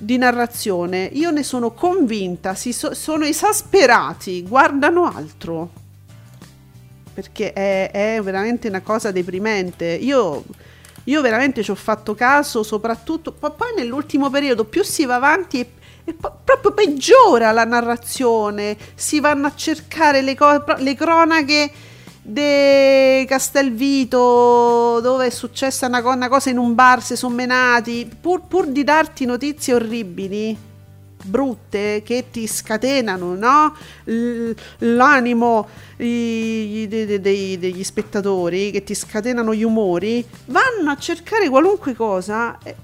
di 0.00 0.16
narrazione. 0.16 1.08
Io 1.12 1.30
ne 1.30 1.42
sono 1.42 1.72
convinta, 1.72 2.54
si 2.54 2.72
so- 2.72 2.94
sono 2.94 3.24
esasperati, 3.24 4.42
guardano 4.42 5.04
altro. 5.04 5.70
perché 7.12 7.52
è, 7.52 7.90
è 7.90 8.22
veramente 8.22 8.68
una 8.68 8.80
cosa 8.80 9.10
deprimente. 9.10 9.84
Io, 9.84 10.42
io 11.04 11.20
veramente 11.20 11.62
ci 11.62 11.70
ho 11.70 11.74
fatto 11.74 12.14
caso, 12.14 12.62
soprattutto 12.62 13.32
poi 13.32 13.74
nell'ultimo 13.76 14.30
periodo, 14.30 14.64
più 14.64 14.82
si 14.82 15.04
va 15.04 15.16
avanti 15.16 15.60
e, 16.04 16.14
proprio 16.14 16.72
peggiora 16.72 17.52
la 17.52 17.64
narrazione, 17.64 18.76
si 18.94 19.20
vanno 19.20 19.48
a 19.48 19.54
cercare 19.54 20.22
le, 20.22 20.34
co- 20.34 20.64
le 20.78 20.94
cronache 20.94 21.70
di 22.22 23.24
Castelvito 23.26 25.00
dove 25.00 25.26
è 25.26 25.30
successa 25.30 25.86
una, 25.86 26.00
una, 26.06 26.28
cosa 26.28 26.50
in 26.50 26.58
un 26.58 26.74
bar, 26.74 27.02
si 27.02 27.16
sono 27.16 27.34
menati, 27.34 28.08
pur, 28.20 28.42
pur 28.46 28.66
di 28.68 28.84
darti 28.84 29.24
notizie 29.24 29.74
orribili, 29.74 30.56
brutte, 31.22 32.02
che 32.04 32.26
ti 32.30 32.46
scatenano 32.46 33.34
no? 33.34 33.74
L'animo 34.78 35.68
de, 35.96 36.86
de, 36.88 37.20
de, 37.20 37.58
degli 37.58 37.84
spettatori, 37.84 38.70
che 38.70 38.84
ti 38.84 38.94
scatenano 38.94 39.54
gli 39.54 39.64
umori, 39.64 40.24
vanno 40.46 40.90
a 40.90 40.96
cercare 40.96 41.48
qualunque 41.48 41.94
cosa 41.94 42.58
e, 42.62 42.76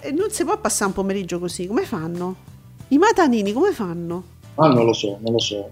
e 0.00 0.10
non 0.12 0.30
si 0.30 0.44
può 0.44 0.58
passare 0.58 0.86
un 0.86 0.94
pomeriggio 0.94 1.38
così, 1.38 1.66
come 1.66 1.84
fanno? 1.84 2.48
I 2.88 2.98
matanini 2.98 3.52
come 3.52 3.72
fanno? 3.72 4.24
Ah, 4.56 4.68
non 4.68 4.84
lo 4.84 4.92
so, 4.92 5.18
non 5.20 5.32
lo 5.32 5.38
so. 5.38 5.70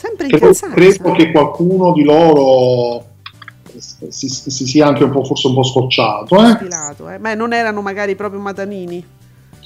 Sempre 0.00 0.26
incazzati. 0.26 0.74
Credo 0.74 1.12
che 1.12 1.32
qualcuno 1.32 1.92
di 1.92 2.04
loro 2.04 3.04
si, 3.76 4.28
si, 4.28 4.50
si, 4.50 4.66
sia 4.66 4.86
anche 4.86 5.02
un 5.02 5.10
po', 5.10 5.24
forse 5.24 5.48
un 5.48 5.54
po' 5.54 5.64
scocciato. 5.64 6.36
Eh? 6.36 6.50
Spilato, 6.50 7.08
eh? 7.08 7.18
Ma 7.18 7.34
non 7.34 7.52
erano 7.52 7.80
magari 7.80 8.14
proprio 8.14 8.40
matanini? 8.40 9.04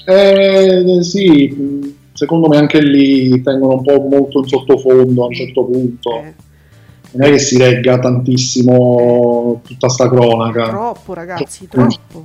Eh, 0.06 0.98
sì, 1.02 1.94
secondo 2.12 2.48
me 2.48 2.56
anche 2.56 2.80
lì 2.80 3.42
tengono 3.42 3.74
un 3.74 3.82
po' 3.82 4.00
molto 4.00 4.38
in 4.40 4.48
sottofondo 4.48 5.22
a 5.22 5.26
un 5.26 5.34
certo 5.34 5.64
punto. 5.64 6.10
Eh. 6.16 6.34
Non 7.12 7.28
è 7.28 7.30
che 7.30 7.38
si 7.38 7.58
regga 7.58 7.98
tantissimo 7.98 9.60
tutta 9.62 9.90
sta 9.90 10.08
cronaca. 10.08 10.68
Troppo, 10.68 11.12
ragazzi, 11.12 11.68
troppo. 11.68 12.24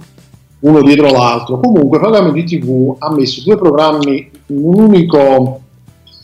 Uno 0.60 0.82
dietro 0.82 1.12
l'altro. 1.12 1.60
Comunque, 1.60 2.00
Programmi 2.00 2.32
di 2.32 2.44
TV 2.46 2.96
ha 3.00 3.12
messo 3.12 3.42
due 3.44 3.58
programmi 3.58 4.32
in 4.48 4.64
un 4.64 4.80
unico, 4.80 5.60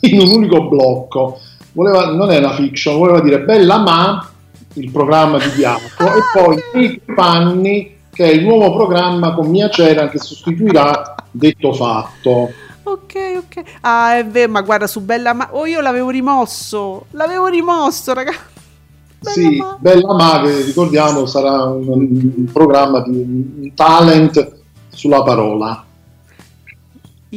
in 0.00 0.18
un 0.18 0.28
unico 0.28 0.66
blocco 0.66 1.38
voleva, 1.74 2.10
non 2.12 2.30
è 2.30 2.38
una 2.38 2.54
fiction, 2.54 2.96
voleva 2.96 3.20
dire 3.20 3.40
Bella 3.40 3.78
Ma, 3.78 4.28
il 4.74 4.90
programma 4.90 5.38
di 5.38 5.48
Bianco, 5.54 6.04
e 6.04 6.20
poi 6.32 6.82
I 6.82 7.00
Panni, 7.14 7.96
che 8.10 8.24
è 8.24 8.32
il 8.32 8.44
nuovo 8.44 8.74
programma 8.74 9.34
con 9.34 9.48
Mia 9.48 9.68
Ceran 9.68 10.08
che 10.08 10.18
sostituirà 10.18 11.14
Detto 11.30 11.72
Fatto. 11.72 12.52
Ok, 12.84 13.14
ok. 13.36 13.62
Ah, 13.80 14.18
è 14.18 14.26
vero, 14.26 14.52
ma 14.52 14.60
guarda 14.60 14.86
su 14.86 15.00
Bella 15.00 15.32
Ma... 15.32 15.48
Oh, 15.52 15.66
io 15.66 15.80
l'avevo 15.80 16.10
rimosso, 16.10 17.06
l'avevo 17.12 17.46
rimosso, 17.46 18.12
ragazzi. 18.14 18.52
Bella 19.18 19.32
sì, 19.32 19.56
Ma. 19.56 19.76
Bella 19.80 20.14
Ma, 20.14 20.42
che 20.42 20.62
ricordiamo 20.62 21.26
sarà 21.26 21.64
un, 21.64 21.88
un 21.88 22.44
programma 22.52 23.00
di 23.00 23.10
un 23.10 23.74
talent 23.74 24.52
sulla 24.90 25.22
parola 25.22 25.83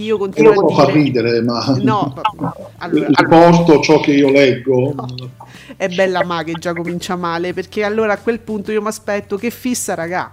io 0.04 0.18
continuo 0.18 0.54
non 0.54 0.64
a 0.64 0.68
dire... 0.68 0.82
fa 0.82 0.92
ridere, 0.92 1.42
ma 1.42 1.78
no, 1.82 2.14
allora, 2.78 3.08
riporto 3.10 3.80
ciò 3.82 4.00
che 4.00 4.12
io 4.12 4.30
leggo. 4.30 4.94
No. 4.94 5.32
È 5.76 5.88
bella 5.90 6.24
ma 6.24 6.44
che 6.44 6.54
già 6.54 6.74
comincia 6.74 7.16
male, 7.16 7.54
perché 7.54 7.84
allora 7.84 8.14
a 8.14 8.18
quel 8.18 8.40
punto 8.40 8.72
io 8.72 8.82
mi 8.82 8.88
aspetto 8.88 9.38
che 9.38 9.52
fissa, 9.52 9.94
raga. 9.94 10.32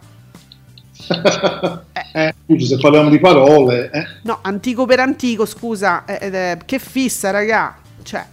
eh, 2.13 2.35
scusa, 2.47 2.67
se 2.67 2.79
parliamo 2.81 3.11
di 3.11 3.19
parole. 3.19 3.91
Eh. 3.91 4.07
No, 4.23 4.39
antico 4.43 4.87
per 4.87 5.01
antico, 5.01 5.45
scusa, 5.45 6.05
eh, 6.05 6.59
che 6.65 6.79
fissa, 6.79 7.31
raga. 7.31 7.77
Cioè, 8.03 8.25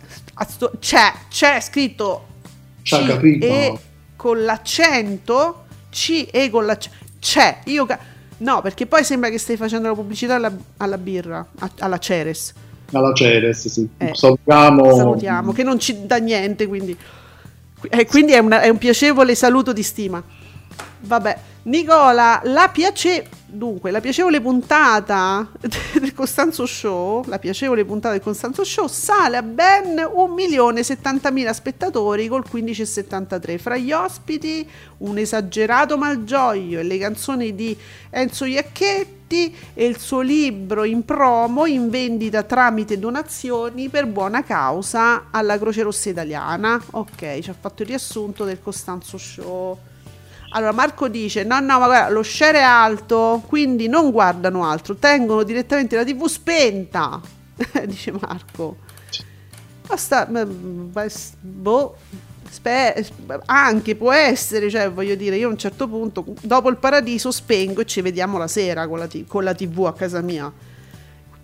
sto, 0.48 0.72
c'è, 0.80 1.12
c'è 1.30 1.60
scritto 1.60 2.30
C'ha 2.84 3.06
capito. 3.06 3.46
E 3.46 3.80
con 4.16 4.44
l'accento, 4.44 5.66
C 5.90 6.28
e 6.32 6.50
con 6.50 6.66
l'accento. 6.66 6.98
C'è, 7.20 7.60
io... 7.66 7.86
Ca- 7.86 8.00
No, 8.42 8.62
perché 8.62 8.88
poi 8.88 9.04
sembra 9.04 9.30
che 9.30 9.38
stai 9.38 9.56
facendo 9.56 9.88
la 9.88 9.94
pubblicità 9.94 10.36
alla, 10.36 10.52
alla 10.78 10.98
birra, 10.98 11.46
a, 11.60 11.72
alla 11.80 12.00
Ceres. 12.00 12.54
Alla 12.92 13.14
Ceres, 13.14 13.68
sì. 13.68 13.88
Eh, 13.98 14.12
salutiamo. 14.14 14.96
Salutiamo, 14.96 15.52
che 15.52 15.64
non 15.64 15.80
ci 15.80 16.06
dà 16.06 16.18
niente, 16.18 16.68
quindi... 16.68 16.98
Eh, 17.90 18.06
quindi 18.06 18.34
è, 18.34 18.40
una, 18.40 18.62
è 18.62 18.70
un 18.70 18.78
piacevole 18.78 19.36
saluto 19.36 19.74
di 19.74 19.84
stima. 19.84 20.22
Vabbè, 21.02 21.38
Nicola, 21.64 22.42
la 22.44 22.70
piace... 22.72 23.28
Dunque, 23.54 23.92
la 23.92 24.00
piacevole 24.00 24.40
puntata 24.40 25.46
del 26.00 26.14
Costanzo 26.14 26.66
Show, 26.66 27.26
la 27.28 27.38
piacevole 27.38 27.84
puntata 27.84 28.14
del 28.14 28.24
Costanzo 28.24 28.64
Show 28.64 28.88
sale 28.88 29.36
a 29.36 29.42
ben 29.42 29.96
1.070.000 29.96 31.52
spettatori 31.52 32.30
col 32.30 32.46
15,73. 32.50 33.58
Fra 33.60 33.76
gli 33.76 33.92
ospiti 33.92 34.66
un 35.00 35.18
esagerato 35.18 35.98
malgioglio 35.98 36.80
e 36.80 36.84
le 36.84 36.98
canzoni 36.98 37.54
di 37.54 37.78
Enzo 38.10 38.46
Iacchetti 38.46 39.54
e 39.74 39.86
il 39.86 39.98
suo 39.98 40.22
libro 40.22 40.86
in 40.86 41.04
promo 41.04 41.66
in 41.66 41.90
vendita 41.90 42.44
tramite 42.44 43.00
donazioni 43.00 43.90
per 43.90 44.08
buona 44.08 44.46
causa 44.46 45.26
alla 45.30 45.60
Croce 45.60 45.82
Rossa 45.82 46.10
Italiana. 46.10 46.82
Ok, 46.92 47.40
ci 47.40 47.50
ha 47.50 47.56
fatto 47.60 47.82
il 47.82 47.90
riassunto 47.90 48.46
del 48.46 48.62
Costanzo 48.62 49.18
Show. 49.18 49.78
Allora 50.54 50.72
Marco 50.72 51.08
dice: 51.08 51.44
No, 51.44 51.60
no, 51.60 51.80
ma 51.80 51.86
guarda, 51.86 52.10
lo 52.10 52.24
share 52.24 52.60
è 52.60 52.64
alto, 52.64 53.44
quindi 53.48 53.88
non 53.88 54.12
guardano 54.12 54.66
altro, 54.66 54.96
tengono 54.96 55.44
direttamente 55.44 55.96
la 55.96 56.04
TV 56.04 56.26
spenta. 56.28 57.22
dice 57.86 58.12
Marco. 58.12 58.78
Basta, 59.88 60.28
boh, 61.40 61.96
spe- 62.50 63.08
anche 63.46 63.96
può 63.96 64.12
essere, 64.12 64.70
cioè 64.70 64.90
voglio 64.92 65.16
dire, 65.16 65.38
io 65.38 65.48
a 65.48 65.52
un 65.52 65.58
certo 65.58 65.88
punto, 65.88 66.26
dopo 66.42 66.70
il 66.70 66.78
paradiso, 66.78 67.32
spengo 67.32 67.82
e 67.82 67.86
ci 67.86 68.02
vediamo 68.02 68.38
la 68.38 68.48
sera 68.48 68.88
con 68.88 69.00
la, 69.00 69.08
t- 69.08 69.26
con 69.26 69.44
la 69.44 69.54
TV 69.54 69.86
a 69.86 69.94
casa 69.94 70.22
mia. 70.22 70.52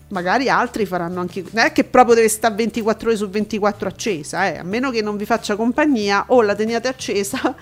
Magari 0.10 0.50
altri 0.50 0.86
faranno 0.86 1.20
anche. 1.20 1.44
Non 1.52 1.66
è 1.66 1.72
che 1.74 1.84
proprio 1.84 2.16
deve 2.16 2.30
stare 2.30 2.56
24 2.56 3.08
ore 3.10 3.18
su 3.18 3.30
24 3.30 3.88
accesa, 3.88 4.48
eh, 4.48 4.58
a 4.58 4.64
meno 4.64 4.92
che 4.92 5.02
non 5.02 5.18
vi 5.18 5.26
faccia 5.26 5.56
compagnia 5.56 6.26
o 6.28 6.42
la 6.42 6.56
teniate 6.56 6.88
accesa 6.88 7.56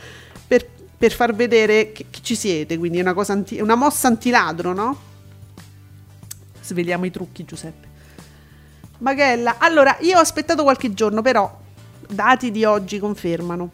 per 0.98 1.12
far 1.12 1.34
vedere 1.34 1.92
che, 1.92 2.06
che 2.10 2.20
ci 2.22 2.36
siete, 2.36 2.78
quindi 2.78 3.00
è 3.00 3.02
una, 3.02 3.14
cosa 3.14 3.34
anti, 3.34 3.60
una 3.60 3.76
mossa 3.76 4.08
antiladro, 4.08 4.74
no? 4.74 4.98
Sveliamo 6.62 7.06
i 7.06 7.12
trucchi, 7.12 7.46
Giuseppe. 7.46 7.88
Maghella, 9.00 9.58
allora 9.60 9.98
io 10.00 10.18
ho 10.18 10.22
aspettato 10.22 10.64
qualche 10.64 10.94
giorno, 10.94 11.22
però 11.22 11.64
dati 12.08 12.52
di 12.52 12.64
oggi 12.64 13.00
confermano. 13.00 13.70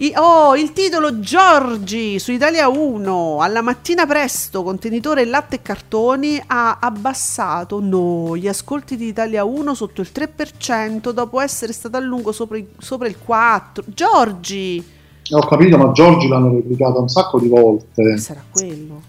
I, 0.00 0.12
oh, 0.14 0.54
il 0.54 0.72
titolo 0.72 1.18
Giorgi 1.18 2.20
su 2.20 2.30
Italia 2.30 2.68
1 2.68 3.38
alla 3.40 3.62
mattina 3.62 4.06
presto, 4.06 4.62
contenitore 4.62 5.24
latte 5.24 5.56
e 5.56 5.62
cartoni, 5.62 6.40
ha 6.46 6.78
abbassato 6.80 7.80
no, 7.80 8.36
gli 8.36 8.46
ascolti 8.46 8.96
di 8.96 9.08
Italia 9.08 9.42
1 9.42 9.74
sotto 9.74 10.00
il 10.00 10.10
3% 10.12 11.10
dopo 11.10 11.40
essere 11.40 11.72
stato 11.72 11.96
a 11.96 12.00
lungo 12.00 12.30
sopra, 12.30 12.58
sopra 12.78 13.08
il 13.08 13.16
4%. 13.26 13.82
Giorgi! 13.86 14.96
Ho 15.30 15.46
capito, 15.46 15.76
ma 15.76 15.92
Giorgi 15.92 16.28
l'hanno 16.28 16.50
replicato 16.50 17.00
un 17.00 17.08
sacco 17.08 17.38
di 17.38 17.48
volte. 17.48 18.16
Sarà 18.16 18.42
quello. 18.50 19.00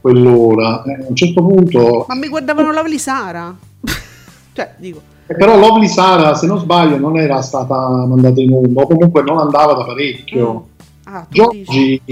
Quell'ora. 0.00 0.82
Eh, 0.84 1.04
a 1.04 1.08
un 1.08 1.16
certo 1.16 1.42
punto... 1.42 2.04
Ma 2.08 2.14
mi 2.14 2.28
guardavano 2.28 2.72
Lovely 2.72 2.98
Sara. 2.98 3.54
cioè, 4.52 4.74
dico... 4.78 5.00
Eh, 5.26 5.34
però 5.34 5.58
Lovely 5.58 5.88
Sara, 5.88 6.34
se 6.34 6.46
non 6.46 6.58
sbaglio, 6.58 6.98
non 6.98 7.16
era 7.16 7.40
stata 7.40 8.04
mandata 8.06 8.40
in 8.40 8.52
onda, 8.52 8.82
o 8.82 8.86
comunque 8.86 9.22
non 9.22 9.38
andava 9.38 9.72
da 9.72 9.84
parecchio. 9.84 10.52
Mm. 10.52 11.14
Ah, 11.14 11.26
Giorgi... 11.30 12.02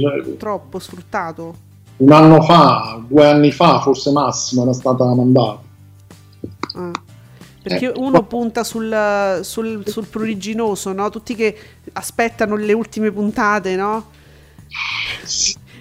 Cioè, 0.00 0.36
Troppo 0.38 0.78
sfruttato. 0.78 1.54
Un 1.98 2.12
anno 2.12 2.40
fa, 2.40 3.00
due 3.06 3.28
anni 3.28 3.52
fa, 3.52 3.80
forse 3.80 4.10
massimo, 4.10 4.62
era 4.62 4.72
stata 4.72 5.04
mandata. 5.14 5.60
Ah 6.74 6.90
perché 7.62 7.86
eh, 7.86 7.92
uno 7.96 8.24
punta 8.24 8.64
sul, 8.64 9.40
sul, 9.42 9.82
sul 9.86 10.06
pruriginoso, 10.06 10.92
no? 10.92 11.08
Tutti 11.10 11.34
che 11.34 11.56
aspettano 11.92 12.56
le 12.56 12.72
ultime 12.72 13.10
puntate, 13.12 13.76
no? 13.76 14.10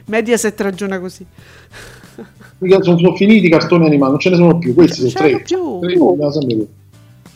Mediaset 0.06 0.60
ragiona 0.62 1.00
così. 1.00 1.26
Sono, 2.60 2.98
sono 2.98 3.16
finiti 3.16 3.48
i 3.48 3.50
cartoni 3.50 3.88
animati, 3.88 4.12
non 4.12 4.20
ce 4.20 4.30
ne 4.30 4.36
sono 4.36 4.58
più, 4.60 4.74
questi 4.76 5.10
sono 5.10 5.28
tre. 5.28 5.42
Più. 5.42 5.80
tre. 5.80 6.68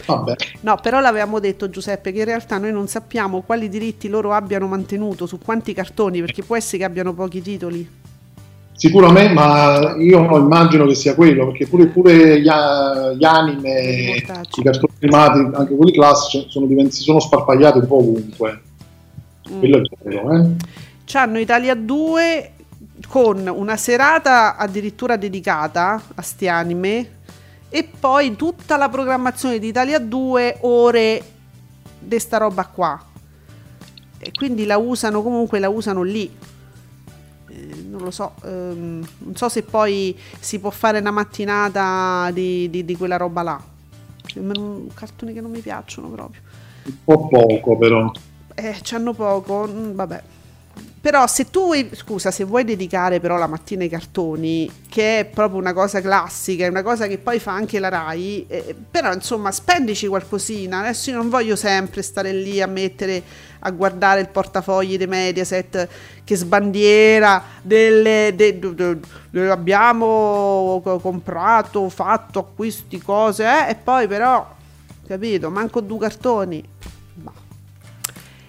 Vabbè. 0.06 0.36
No, 0.62 0.78
però 0.78 1.00
l'avevamo 1.00 1.40
detto 1.40 1.70
Giuseppe 1.70 2.12
che 2.12 2.20
in 2.20 2.26
realtà 2.26 2.60
noi 2.60 2.72
non 2.72 2.88
sappiamo 2.88 3.42
quali 3.42 3.70
diritti 3.70 4.08
loro 4.08 4.34
abbiano 4.34 4.68
mantenuto 4.68 5.26
su 5.26 5.40
quanti 5.40 5.74
cartoni, 5.74 6.20
perché 6.20 6.44
può 6.44 6.56
essere 6.56 6.80
che 6.80 6.84
abbiano 6.84 7.14
pochi 7.14 7.42
titoli. 7.42 7.90
Sicuramente, 8.76 9.34
ma 9.34 9.96
io 9.98 10.38
immagino 10.38 10.86
che 10.86 10.96
sia 10.96 11.16
quello, 11.16 11.48
perché 11.48 11.66
pure, 11.66 11.88
pure 11.88 12.42
gli, 12.42 12.44
gli, 12.44 13.26
anime, 13.26 14.16
i 14.18 14.22
cartoni 14.22 14.94
animati, 15.02 15.56
anche 15.56 15.76
quelli 15.76 15.94
classici, 15.94 16.46
sono 16.50 16.68
si 16.90 17.02
sono 17.02 17.20
sparpagliati 17.22 17.78
un 17.80 17.88
po' 17.88 17.98
ovunque. 17.98 18.62
Mm. 19.50 19.60
Quello 19.60 19.78
è 19.78 20.10
vero, 20.10 20.34
eh? 20.34 20.50
C'hanno 21.06 21.40
Italia 21.40 21.74
2 21.74 22.52
con 23.08 23.48
una 23.48 23.78
serata 23.78 24.58
addirittura 24.58 25.16
dedicata 25.16 26.02
a 26.14 26.22
sti 26.22 26.48
anime 26.48 27.10
e 27.70 27.90
poi 27.98 28.36
tutta 28.36 28.76
la 28.78 28.90
programmazione 28.90 29.60
di 29.60 29.68
Italia 29.68 30.00
2 30.00 30.58
ore 30.62 31.22
di 32.00 32.20
sta 32.20 32.38
roba 32.38 32.66
qua 32.66 33.00
e 34.18 34.32
quindi 34.34 34.66
la 34.66 34.78
usano 34.78 35.22
comunque, 35.22 35.60
la 35.60 35.70
usano 35.70 36.02
lì. 36.02 36.30
Non 37.88 38.02
lo 38.02 38.12
so, 38.12 38.34
ehm, 38.44 39.08
non 39.20 39.36
so 39.36 39.50
se 39.50 39.64
poi 39.64 40.18
si 40.40 40.60
può 40.60 40.70
fare 40.70 41.00
una 41.00 41.12
mattinata 41.12 42.30
di, 42.32 42.70
di, 42.70 42.86
di 42.86 42.96
quella 42.96 43.18
roba 43.18 43.42
là. 43.42 43.62
Cartoni 44.94 45.34
che 45.34 45.42
non 45.42 45.52
mi 45.52 45.60
piacciono 45.60 46.10
proprio. 46.10 46.42
Un 46.86 46.94
po' 47.04 47.28
poco 47.28 47.78
però. 47.78 48.12
Eh, 48.54 48.78
c'hanno 48.82 49.14
poco, 49.14 49.68
mm, 49.68 49.92
vabbè. 49.94 50.24
Però 51.06 51.28
se 51.28 51.52
tu, 51.52 51.66
vuoi- 51.66 51.90
scusa, 51.94 52.32
se 52.32 52.46
vuoi 52.46 52.64
dedicare 52.64 53.20
però 53.20 53.38
la 53.38 53.46
mattina 53.46 53.84
ai 53.84 53.90
cartoni, 53.90 54.70
che 54.90 55.20
è 55.20 55.26
proprio 55.26 55.60
una 55.60 55.72
cosa 55.72 56.02
classica, 56.02 56.66
è 56.66 56.68
una 56.68 56.82
cosa 56.82 57.06
che 57.06 57.20
poi 57.20 57.38
fa 57.38 57.54
anche 57.54 57.78
la 57.78 57.90
RAI, 57.90 58.46
eh, 58.48 58.76
però 58.90 59.14
insomma 59.14 59.52
spendici 59.52 60.08
qualcosina, 60.08 60.80
adesso 60.80 61.12
io 61.12 61.18
non 61.18 61.30
voglio 61.30 61.56
sempre 61.56 62.02
stare 62.02 62.34
lì 62.34 62.60
a 62.60 62.66
mettere, 62.66 63.22
a 63.66 63.72
guardare 63.72 64.22
il 64.22 64.30
portafogli 64.30 64.96
di 64.96 65.08
Mediaset 65.08 65.88
che 66.24 66.36
sbandiera 66.36 67.44
delle, 67.64 68.32
de- 68.36 68.60
de- 68.60 69.00
de- 69.32 69.50
abbiamo 69.50 70.80
co- 70.84 71.00
comprato, 71.00 71.90
fatto 71.90 72.38
acquisti, 72.40 73.02
cose, 73.02 73.44
eh, 73.44 73.72
e 73.72 73.76
poi 73.76 74.08
però, 74.08 74.48
capito, 75.08 75.50
manco 75.50 75.82
due 75.82 75.98
cartoni. 76.00 76.64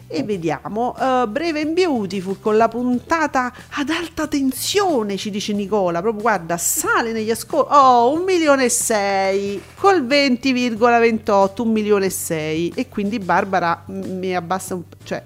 E 0.08 0.22
vediamo, 0.22 0.94
eh, 0.96 1.26
Breve 1.26 1.62
and 1.62 1.72
Beautiful 1.72 2.38
con 2.40 2.56
la 2.56 2.68
puntata 2.68 3.52
ad 3.70 3.90
alta 3.90 4.28
tensione, 4.28 5.16
ci 5.16 5.30
dice 5.30 5.52
Nicola, 5.52 6.00
proprio 6.00 6.22
guarda, 6.22 6.56
sale 6.56 7.10
negli 7.10 7.30
ascolti, 7.30 7.72
oh, 7.72 8.12
un 8.12 8.22
milione 8.22 8.66
e 8.66 8.68
sei, 8.68 9.60
col 9.74 10.06
20,28, 10.06 11.62
un 11.62 11.72
milione 11.72 12.06
e 12.06 12.10
sei, 12.10 12.72
e 12.76 12.88
quindi 12.88 13.18
Barbara 13.18 13.84
mm, 13.90 14.18
mi 14.18 14.36
abbassa, 14.36 14.74
un, 14.74 14.82
cioè 15.02 15.22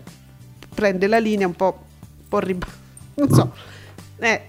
prende 0.74 1.06
la 1.08 1.18
linea 1.18 1.46
un 1.46 1.54
po', 1.54 1.78
un 2.20 2.28
po' 2.28 2.38
rib- 2.38 2.64
non 3.16 3.28
so, 3.30 3.52
eh. 4.18 4.42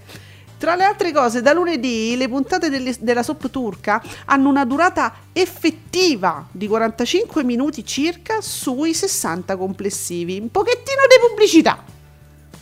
Tra 0.61 0.75
le 0.75 0.83
altre 0.83 1.11
cose, 1.11 1.41
da 1.41 1.53
lunedì 1.53 2.15
le 2.15 2.29
puntate 2.29 2.69
delle- 2.69 2.95
della 2.99 3.23
soap 3.23 3.49
turca 3.49 3.99
hanno 4.25 4.47
una 4.47 4.63
durata 4.63 5.11
effettiva 5.33 6.45
di 6.51 6.67
45 6.67 7.43
minuti 7.43 7.83
circa 7.83 8.41
sui 8.41 8.93
60 8.93 9.57
complessivi. 9.57 10.37
Un 10.39 10.51
pochettino 10.51 11.01
di 11.09 11.27
pubblicità. 11.27 11.83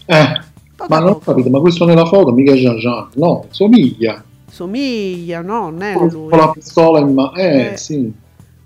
Eh, 0.06 0.42
Poco 0.78 0.94
ma 0.94 1.00
non 1.02 1.10
ho 1.10 1.20
capito, 1.20 1.50
ma 1.50 1.60
questo 1.60 1.84
nella 1.84 2.06
foto 2.06 2.32
mica 2.32 2.54
Jean 2.54 2.78
Jean, 2.78 3.10
no, 3.16 3.48
somiglia. 3.50 4.24
Somiglia, 4.50 5.42
no, 5.42 5.70
non 5.70 5.82
è 5.82 5.92
Con 5.94 6.08
lui. 6.08 6.30
con 6.30 6.40
la 6.40 6.52
pistola 6.52 7.00
in 7.00 7.14
mano, 7.14 7.36
eh, 7.36 7.72
Eh. 7.74 7.78
sì, 7.78 8.10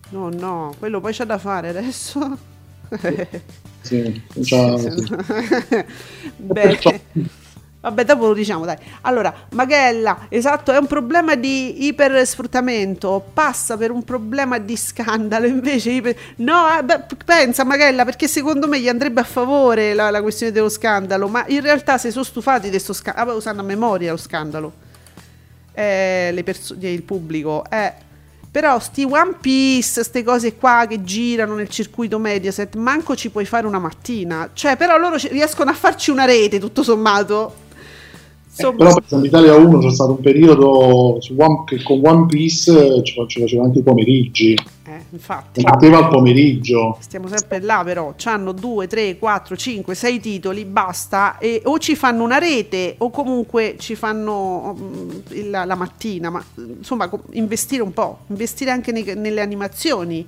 No, 0.09 0.29
no, 0.29 0.75
quello 0.77 1.01
poi 1.01 1.11
c'è 1.11 1.25
da 1.25 1.39
fare 1.39 1.69
adesso. 1.69 2.37
sì, 3.81 4.21
già, 4.35 4.77
sì. 4.77 5.07
Bene. 6.35 7.01
Vabbè, 7.83 8.05
dopo 8.05 8.27
lo 8.27 8.33
diciamo, 8.33 8.63
dai. 8.63 8.77
Allora, 9.01 9.33
Maghella, 9.49 10.27
esatto, 10.29 10.71
è 10.71 10.77
un 10.77 10.87
problema 10.87 11.35
di 11.35 11.85
ipersfruttamento, 11.87 13.21
passa 13.33 13.75
per 13.75 13.91
un 13.91 14.05
problema 14.05 14.57
di 14.57 14.77
scandalo, 14.77 15.47
invece 15.47 15.89
iper... 15.89 16.15
No, 16.37 16.79
eh, 16.79 16.81
beh, 16.81 17.03
pensa 17.25 17.65
Maghella, 17.65 18.05
perché 18.05 18.29
secondo 18.29 18.69
me 18.69 18.79
gli 18.79 18.87
andrebbe 18.87 19.19
a 19.19 19.25
favore 19.25 19.93
la, 19.93 20.09
la 20.11 20.21
questione 20.21 20.53
dello 20.53 20.69
scandalo, 20.69 21.27
ma 21.27 21.43
in 21.47 21.59
realtà 21.59 21.97
si 21.97 22.09
sono 22.09 22.23
stufati 22.23 22.67
di 22.67 22.69
questo 22.69 22.93
scandalo, 22.93 23.31
ah, 23.31 23.35
usando 23.35 23.61
a 23.61 23.65
memoria 23.65 24.11
lo 24.11 24.17
scandalo, 24.17 24.71
eh, 25.73 26.41
perso- 26.45 26.77
il 26.79 27.03
pubblico, 27.03 27.65
eh... 27.69 28.11
Però 28.53 28.77
sti 28.77 29.05
One 29.09 29.37
Piece, 29.41 30.03
ste 30.03 30.21
cose 30.21 30.55
qua 30.57 30.85
che 30.87 31.03
girano 31.03 31.55
nel 31.55 31.69
circuito 31.69 32.19
Mediaset, 32.19 32.75
manco 32.75 33.15
ci 33.15 33.31
puoi 33.31 33.45
fare 33.45 33.65
una 33.65 33.79
mattina. 33.79 34.51
Cioè, 34.53 34.77
però 34.77 34.95
loro 34.99 35.15
riescono 35.15 35.71
a 35.71 35.73
farci 35.73 36.11
una 36.11 36.25
rete, 36.25 36.59
tutto 36.59 36.83
sommato. 36.83 37.61
Insomma, 38.55 38.77
però 38.77 38.93
per 38.93 39.03
esempio 39.05 39.27
Italia 39.29 39.55
1 39.55 39.79
c'è 39.79 39.91
stato 39.91 40.11
un 40.11 40.19
periodo 40.21 41.17
One- 41.37 41.63
che 41.65 41.81
con 41.81 41.99
One 42.03 42.25
Piece 42.27 42.97
eh, 42.97 43.03
ci, 43.03 43.13
fa- 43.13 43.25
ci 43.25 43.39
faceva 43.41 43.63
anche 43.63 43.79
i 43.79 43.81
pomeriggi, 43.81 44.53
eh, 44.53 45.01
infatti. 45.09 45.63
metteva 45.63 45.97
al 45.97 46.09
pomeriggio. 46.09 46.97
Stiamo 46.99 47.27
sempre 47.27 47.59
là, 47.61 47.81
però. 47.83 48.13
Hanno 48.25 48.51
2, 48.51 48.85
3, 48.87 49.17
4, 49.17 49.55
5, 49.57 49.95
6 49.95 50.19
titoli, 50.19 50.65
basta. 50.65 51.39
E 51.39 51.61
o 51.65 51.79
ci 51.79 51.95
fanno 51.95 52.23
una 52.23 52.37
rete 52.37 52.93
o 52.99 53.09
comunque 53.09 53.75
ci 53.79 53.95
fanno 53.95 54.75
mm, 54.79 55.09
il- 55.31 55.49
la 55.49 55.75
mattina. 55.75 56.29
Ma 56.29 56.43
insomma, 56.77 57.09
investire 57.31 57.81
un 57.81 57.91
po', 57.91 58.19
investire 58.27 58.69
anche 58.69 58.91
nei- 58.91 59.13
nelle 59.15 59.41
animazioni. 59.41 60.27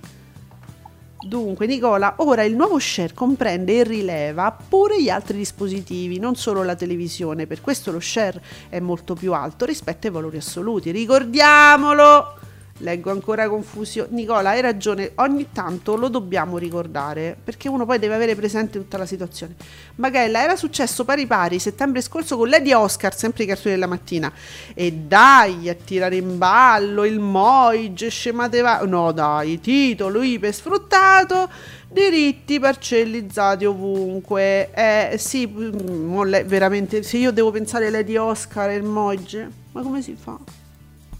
Dunque, 1.26 1.66
Nicola, 1.66 2.14
ora 2.18 2.44
il 2.44 2.56
nuovo 2.56 2.78
share 2.78 3.16
comprende 3.16 3.80
e 3.80 3.84
rileva 3.84 4.56
pure 4.70 5.02
gli 5.02 5.10
altri 5.10 5.38
dispositivi, 5.38 6.20
non 6.20 6.36
solo 6.36 6.62
la 6.62 6.76
televisione. 6.76 7.48
Per 7.48 7.62
questo 7.62 7.92
lo 7.92 8.00
share 8.00 8.40
è 8.70 8.80
molto 8.80 9.16
più 9.16 9.34
alto 9.34 9.66
rispetto 9.66 10.06
ai 10.06 10.14
valori 10.14 10.38
assoluti. 10.38 10.92
Ricordiamolo! 10.92 12.45
Leggo 12.80 13.10
ancora 13.10 13.48
confusione. 13.48 14.10
Nicola, 14.12 14.50
hai 14.50 14.60
ragione, 14.60 15.14
ogni 15.16 15.48
tanto 15.54 15.96
lo 15.96 16.10
dobbiamo 16.10 16.58
ricordare 16.58 17.38
perché 17.42 17.70
uno 17.70 17.86
poi 17.86 18.00
deve 18.00 18.16
avere 18.16 18.36
presente 18.36 18.78
tutta 18.78 18.98
la 18.98 19.06
situazione. 19.06 19.56
Magella, 19.96 20.44
era 20.44 20.58
successo 20.58 21.06
pari 21.06 21.26
pari 21.26 21.58
settembre 21.58 22.02
scorso 22.02 22.36
con 22.36 22.50
Lady 22.50 22.74
Oscar, 22.74 23.16
sempre 23.16 23.44
i 23.44 23.48
cartoni 23.48 23.76
della 23.76 23.88
mattina. 23.88 24.30
E 24.74 24.92
dai 24.92 25.70
a 25.70 25.74
tirare 25.74 26.18
in 26.18 26.38
ballo 26.38 27.06
il 27.06 27.18
Moige, 27.20 28.10
scemate 28.10 28.60
va- 28.60 28.82
No, 28.82 29.14
dai, 29.14 29.62
titolo 29.62 30.22
iper 30.22 30.54
sfruttato, 30.54 31.50
diritti 31.90 32.60
parcellizzati 32.60 33.64
ovunque. 33.64 34.72
Eh 34.74 35.16
sì, 35.18 35.48
mm, 35.48 36.30
veramente, 36.46 37.04
se 37.04 37.16
io 37.20 37.32
devo 37.32 37.52
pensare 37.52 37.88
a 37.88 37.90
Lady 37.90 38.18
Oscar 38.18 38.70
e 38.72 38.76
il 38.76 38.84
Moige, 38.84 39.50
ma 39.72 39.82
come 39.82 40.02
si 40.02 40.14
fa? 40.22 40.38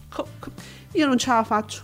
Co- 0.10 0.28
io 0.96 1.08
non 1.08 1.18
ce 1.18 1.30
la 1.30 1.44
faccio. 1.44 1.82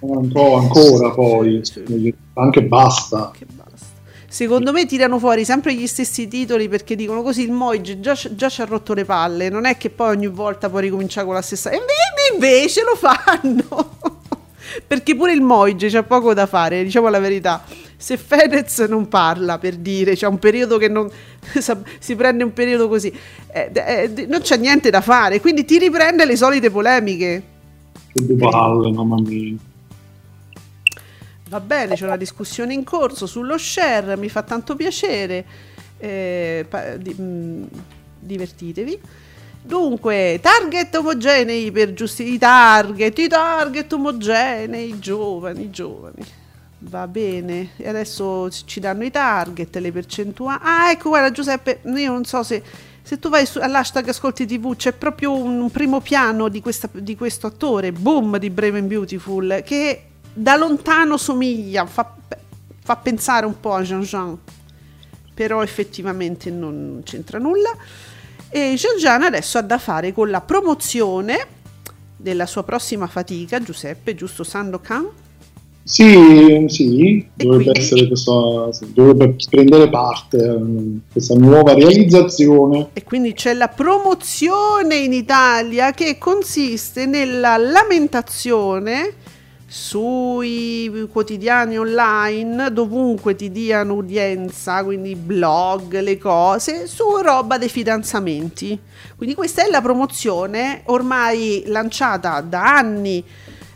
Ancora, 0.00 0.60
ancora 0.62 1.10
poi, 1.10 1.60
Sì. 1.62 2.14
anche 2.34 2.62
basta. 2.62 3.30
Secondo 4.28 4.72
me 4.72 4.86
tirano 4.86 5.18
fuori 5.18 5.44
sempre 5.44 5.74
gli 5.74 5.86
stessi 5.86 6.26
titoli 6.26 6.68
perché 6.68 6.96
dicono 6.96 7.22
così 7.22 7.42
il 7.42 7.52
Moige 7.52 8.00
già, 8.00 8.18
già 8.30 8.48
ci 8.48 8.62
ha 8.62 8.64
rotto 8.64 8.94
le 8.94 9.04
palle. 9.04 9.50
Non 9.50 9.66
è 9.66 9.76
che 9.76 9.90
poi 9.90 10.16
ogni 10.16 10.26
volta 10.26 10.70
puoi 10.70 10.82
ricominciare 10.82 11.26
con 11.26 11.34
la 11.34 11.42
stessa. 11.42 11.68
E 11.70 11.76
inve- 11.76 12.32
invece 12.48 12.82
lo 12.82 12.96
fanno. 12.96 13.98
perché 14.86 15.14
pure 15.14 15.32
il 15.34 15.42
Moige 15.42 15.90
c'ha 15.90 16.02
poco 16.02 16.32
da 16.32 16.46
fare, 16.46 16.82
diciamo 16.82 17.08
la 17.08 17.18
verità. 17.20 17.62
Se 17.96 18.16
Fedez 18.16 18.78
non 18.88 19.06
parla 19.06 19.58
per 19.58 19.76
dire, 19.76 20.14
c'è 20.16 20.26
un 20.26 20.38
periodo 20.38 20.78
che 20.78 20.88
non 20.88 21.08
si 21.98 22.16
prende 22.16 22.42
un 22.42 22.52
periodo 22.54 22.88
così, 22.88 23.12
eh, 23.52 23.70
eh, 23.72 24.26
non 24.28 24.40
c'è 24.40 24.56
niente 24.56 24.90
da 24.90 25.00
fare, 25.02 25.40
quindi 25.40 25.64
ti 25.64 25.78
riprende 25.78 26.24
le 26.24 26.36
solite 26.36 26.70
polemiche. 26.70 27.42
Che 28.12 28.26
due 28.26 28.36
palle, 28.36 28.92
mamma 28.92 29.20
mia. 29.20 29.56
Va 31.48 31.60
bene, 31.60 31.94
c'è 31.94 32.04
una 32.06 32.16
discussione 32.16 32.72
in 32.72 32.82
corso 32.84 33.26
sullo 33.26 33.58
share, 33.58 34.16
mi 34.16 34.28
fa 34.28 34.42
tanto 34.42 34.74
piacere. 34.76 35.44
eh, 36.04 36.66
pa- 36.68 36.96
di- 36.96 37.14
mh, 37.14 37.68
divertitevi. 38.18 39.00
Dunque, 39.62 40.40
target 40.42 40.92
omogenei 40.96 41.70
per 41.70 41.92
giusti 41.92 42.32
i 42.32 42.38
target, 42.38 43.16
i 43.20 43.28
target 43.28 43.92
omogenei, 43.92 44.98
giovani, 44.98 45.70
giovani. 45.70 46.24
Va 46.80 47.06
bene, 47.06 47.68
e 47.76 47.88
adesso 47.88 48.50
ci- 48.50 48.64
ci 48.66 48.80
danno 48.80 49.04
i 49.04 49.12
target, 49.12 49.76
le 49.76 49.92
percentuali. 49.92 50.58
Ah, 50.60 50.90
ecco, 50.90 51.10
guarda 51.10 51.30
Giuseppe, 51.30 51.78
io 51.84 52.10
non 52.10 52.24
so 52.24 52.42
se, 52.42 52.60
se 53.02 53.18
tu 53.18 53.28
vai 53.28 53.46
su, 53.46 53.58
all'hashtag 53.58 54.08
Ascolti 54.08 54.46
TV, 54.46 54.76
c'è 54.76 54.92
proprio 54.92 55.34
un, 55.34 55.70
primo 55.70 56.00
piano 56.00 56.48
di, 56.48 56.60
questa- 56.60 56.88
di 56.92 57.16
questo 57.16 57.48
attore, 57.48 57.92
boom, 57.92 58.38
di 58.38 58.48
Brave 58.50 58.78
and 58.78 58.88
Beautiful, 58.88 59.62
che 59.64 60.04
da 60.32 60.56
lontano 60.56 61.16
somiglia, 61.16 61.84
fa, 61.84 62.14
fa 62.82 62.96
pensare 62.96 63.44
un 63.44 63.58
po' 63.58 63.74
a 63.74 63.82
Jean 63.82 64.02
Jean, 64.02 64.38
però 65.34 65.62
effettivamente 65.62 66.50
non 66.50 67.00
c'entra 67.04 67.38
nulla. 67.38 67.70
E 68.48 68.74
Jean 68.76 68.96
Jean 68.98 69.22
adesso 69.22 69.58
ha 69.58 69.62
da 69.62 69.78
fare 69.78 70.12
con 70.12 70.30
la 70.30 70.40
promozione 70.40 71.46
della 72.16 72.46
sua 72.46 72.62
prossima 72.62 73.08
fatica, 73.08 73.60
Giuseppe, 73.60 74.14
giusto 74.14 74.44
Sandokan? 74.44 75.08
Sì, 75.84 76.64
sì, 76.68 77.26
dovrebbe 77.34 77.78
essere 77.78 78.06
questa, 78.06 78.32
dovrebbe 78.94 79.34
prendere 79.50 79.88
parte 79.88 80.36
a 80.36 80.58
questa 81.10 81.34
nuova 81.34 81.74
realizzazione. 81.74 82.90
E 82.92 83.02
quindi 83.02 83.32
c'è 83.32 83.52
la 83.52 83.68
promozione 83.68 84.96
in 84.96 85.12
Italia 85.12 85.90
che 85.92 86.18
consiste 86.18 87.06
nella 87.06 87.56
lamentazione 87.56 89.14
sui 89.66 91.08
quotidiani 91.10 91.78
online, 91.78 92.70
dovunque 92.72 93.34
ti 93.34 93.50
diano 93.50 93.94
udienza, 93.94 94.84
quindi 94.84 95.16
blog, 95.16 95.98
le 95.98 96.18
cose, 96.18 96.86
su 96.86 97.04
roba 97.22 97.58
dei 97.58 97.70
fidanzamenti. 97.70 98.78
Quindi 99.16 99.34
questa 99.34 99.66
è 99.66 99.70
la 99.70 99.80
promozione 99.80 100.82
ormai 100.86 101.64
lanciata 101.66 102.40
da 102.40 102.76
anni 102.76 103.24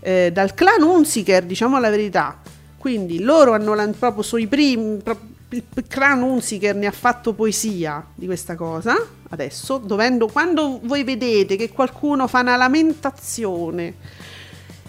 eh, 0.01 0.31
dal 0.33 0.55
clan 0.55 0.83
Unziker, 0.83 1.45
diciamo 1.45 1.79
la 1.79 1.91
verità. 1.91 2.39
Quindi 2.77 3.21
loro 3.21 3.53
hanno 3.53 3.75
proprio 3.99 4.23
sui 4.23 4.47
primi, 4.47 4.99
pro- 5.03 5.35
il 5.51 5.65
Clan 5.89 6.23
Unziker 6.23 6.75
ne 6.75 6.87
ha 6.87 6.93
fatto 6.93 7.33
poesia 7.33 8.05
di 8.15 8.27
questa 8.27 8.57
cosa, 8.57 8.95
adesso, 9.31 9.79
dovendo, 9.79 10.27
quando 10.27 10.81
voi 10.83 11.05
vedete 11.05 11.57
che 11.57 11.71
qualcuno 11.71 12.27
fa 12.27 12.41
una 12.41 12.57
lamentazione 12.57 13.95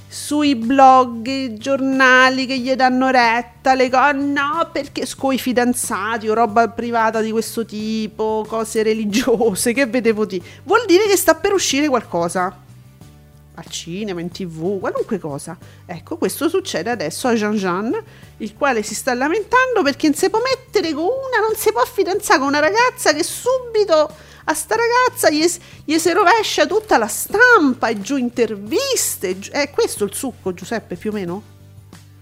sui 0.07 0.55
blog, 0.55 1.27
i 1.27 1.57
giornali 1.57 2.47
che 2.47 2.57
gli 2.57 2.73
danno 2.73 3.09
retta, 3.09 3.75
le 3.75 3.89
cose, 3.89 4.13
no, 4.13 4.69
perché 4.71 5.05
scoi 5.05 5.37
fidanzati 5.37 6.27
o 6.27 6.33
roba 6.33 6.67
privata 6.69 7.21
di 7.21 7.31
questo 7.31 7.65
tipo, 7.65 8.45
cose 8.47 8.81
religiose, 8.83 9.73
che 9.73 9.85
vedevo 9.85 10.25
di, 10.25 10.41
vuol 10.63 10.85
dire 10.87 11.05
che 11.07 11.17
sta 11.17 11.35
per 11.35 11.53
uscire 11.53 11.87
qualcosa 11.87 12.65
al 13.57 13.65
cinema, 13.69 14.21
in 14.21 14.29
tv, 14.29 14.79
qualunque 14.79 15.19
cosa. 15.19 15.57
Ecco, 15.85 16.17
questo 16.17 16.47
succede 16.47 16.89
adesso 16.89 17.27
a 17.27 17.33
Jean 17.33 17.55
Jean, 17.55 18.03
il 18.37 18.53
quale 18.55 18.83
si 18.83 18.93
sta 18.93 19.13
lamentando 19.13 19.81
perché 19.83 20.07
non 20.07 20.15
si 20.15 20.29
può 20.29 20.39
mettere 20.39 20.93
con 20.93 21.05
una, 21.05 21.45
non 21.45 21.55
si 21.55 21.71
può 21.71 21.83
fidanzare 21.83 22.39
con 22.39 22.49
una 22.49 22.59
ragazza 22.59 23.13
che 23.13 23.23
subito 23.23 24.09
a 24.49 24.53
sta 24.53 24.75
ragazza 24.75 25.29
gli, 25.29 25.43
gli 25.83 25.97
si 25.97 26.11
rovescia 26.13 26.65
tutta 26.65 26.97
la 26.97 27.07
stampa 27.07 27.89
e 27.89 27.99
giù 27.99 28.15
interviste. 28.15 29.37
È 29.49 29.69
questo 29.71 30.05
il 30.05 30.13
succo, 30.13 30.53
Giuseppe, 30.53 30.95
più 30.95 31.09
o 31.09 31.13
meno? 31.13 31.41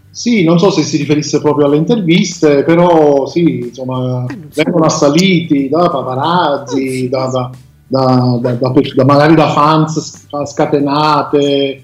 Sì, 0.10 0.46
non 0.46 0.58
so 0.58 0.72
se 0.72 0.84
si 0.84 0.96
riferisse 0.96 1.42
proprio 1.42 1.66
alle 1.66 1.76
interviste, 1.76 2.64
però 2.64 3.26
sì, 3.28 3.60
insomma, 3.68 4.26
eh, 4.30 4.38
vengono 4.54 4.86
assaliti 4.86 5.68
da 5.68 5.90
paparazzi, 5.90 7.10
da, 7.10 7.28
da 7.28 7.52
da, 7.96 8.54
da, 8.54 8.74
da, 8.96 9.06
magari 9.06 9.36
da 9.36 9.50
fans 9.52 10.28
scatenate, 10.46 11.84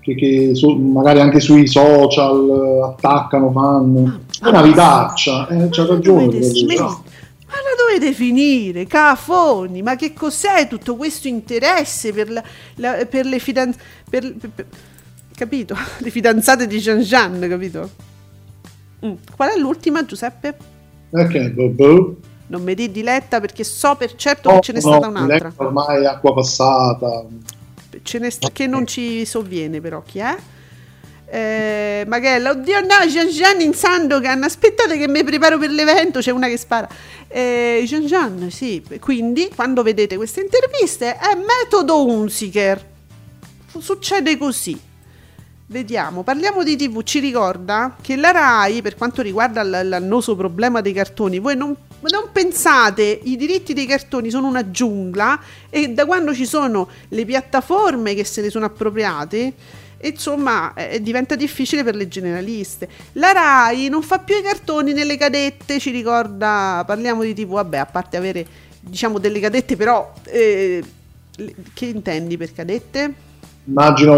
che, 0.00 0.14
che 0.14 0.54
su, 0.54 0.70
magari 0.74 1.20
anche 1.20 1.40
sui 1.40 1.66
social 1.66 2.92
attaccano 2.94 3.50
fan. 3.50 4.20
È 4.40 4.48
una 4.48 4.62
vitaccia, 4.62 5.48
eh, 5.48 5.68
c'ha 5.70 5.86
ragione. 5.86 6.38
Ma 7.48 7.54
la 7.54 7.74
dovete 7.78 8.12
finire, 8.12 8.86
cafoni, 8.86 9.82
ma 9.82 9.96
che 9.96 10.12
cos'è 10.12 10.68
tutto 10.68 10.96
questo 10.96 11.28
interesse 11.28 12.12
per, 12.12 12.30
la, 12.30 12.42
la, 12.76 13.06
per 13.08 13.24
le 13.24 13.38
fidanzate, 13.38 13.82
per, 14.08 14.34
per, 14.36 14.66
capito? 15.34 15.74
Le 15.98 16.10
fidanzate 16.10 16.66
di 16.66 16.78
Jean 16.78 17.00
Jean, 17.00 17.46
capito? 17.48 17.88
Mm. 19.04 19.14
Qual 19.34 19.48
è 19.48 19.58
l'ultima, 19.58 20.04
Giuseppe? 20.04 20.56
Ok, 21.10 21.48
boh, 21.52 21.68
boh 21.70 22.16
non 22.48 22.62
mi 22.62 22.74
di 22.74 22.90
diletta 22.90 23.40
perché 23.40 23.64
so 23.64 23.94
per 23.94 24.14
certo 24.14 24.50
no, 24.50 24.56
che 24.56 24.62
ce 24.62 24.72
n'è 24.72 24.80
stata 24.80 25.06
un'altra. 25.08 25.52
Ormai 25.56 26.04
acqua 26.06 26.34
passata. 26.34 27.24
Ce 28.02 28.18
n'è 28.18 28.30
sta- 28.30 28.50
che 28.52 28.66
non 28.66 28.86
ci 28.86 29.24
sovviene 29.24 29.80
però 29.80 30.02
chi 30.02 30.18
è. 30.18 30.36
Eh, 31.30 32.04
Maghella, 32.06 32.50
oddio 32.52 32.80
no, 32.80 33.06
Gian 33.06 33.28
Gian 33.28 33.60
in 33.60 33.74
Sandokan, 33.74 34.42
aspettate 34.44 34.96
che 34.96 35.06
mi 35.08 35.22
preparo 35.24 35.58
per 35.58 35.70
l'evento, 35.70 36.20
c'è 36.20 36.30
una 36.30 36.48
che 36.48 36.56
spara. 36.56 36.88
Eh, 37.28 37.82
Gian 37.86 38.06
Gian, 38.06 38.50
sì, 38.50 38.82
quindi 38.98 39.50
quando 39.54 39.82
vedete 39.82 40.16
queste 40.16 40.40
interviste 40.40 41.16
è 41.16 41.34
metodo 41.34 42.06
Unziker. 42.06 42.82
Succede 43.78 44.38
così. 44.38 44.80
Vediamo, 45.66 46.22
parliamo 46.22 46.62
di 46.64 46.76
TV, 46.76 47.02
ci 47.02 47.18
ricorda 47.20 47.94
che 48.00 48.16
la 48.16 48.30
RAI, 48.30 48.80
per 48.80 48.96
quanto 48.96 49.20
riguarda 49.20 49.62
l- 49.62 49.86
l'annoso 49.86 50.34
problema 50.34 50.80
dei 50.80 50.94
cartoni, 50.94 51.38
voi 51.40 51.56
non 51.58 51.76
ma 52.00 52.08
non 52.10 52.28
pensate, 52.32 53.20
i 53.24 53.36
diritti 53.36 53.72
dei 53.72 53.86
cartoni 53.86 54.30
sono 54.30 54.46
una 54.46 54.70
giungla 54.70 55.40
e 55.68 55.88
da 55.88 56.06
quando 56.06 56.32
ci 56.32 56.46
sono 56.46 56.88
le 57.08 57.24
piattaforme 57.24 58.14
che 58.14 58.24
se 58.24 58.40
ne 58.40 58.50
sono 58.50 58.66
appropriate, 58.66 59.52
insomma, 60.02 60.74
eh, 60.74 61.02
diventa 61.02 61.34
difficile 61.34 61.82
per 61.82 61.96
le 61.96 62.06
generaliste. 62.06 62.88
La 63.14 63.32
RAI 63.32 63.88
non 63.88 64.02
fa 64.02 64.20
più 64.20 64.36
i 64.36 64.42
cartoni 64.42 64.92
nelle 64.92 65.16
cadette, 65.16 65.80
ci 65.80 65.90
ricorda, 65.90 66.84
parliamo 66.86 67.22
di 67.22 67.34
TV, 67.34 67.54
vabbè, 67.54 67.78
a 67.78 67.86
parte 67.86 68.16
avere, 68.16 68.46
diciamo, 68.80 69.18
delle 69.18 69.40
cadette, 69.40 69.74
però, 69.76 70.12
eh, 70.24 70.82
che 71.74 71.86
intendi 71.86 72.36
per 72.36 72.52
cadette? 72.52 73.26
Immagino 73.64 74.16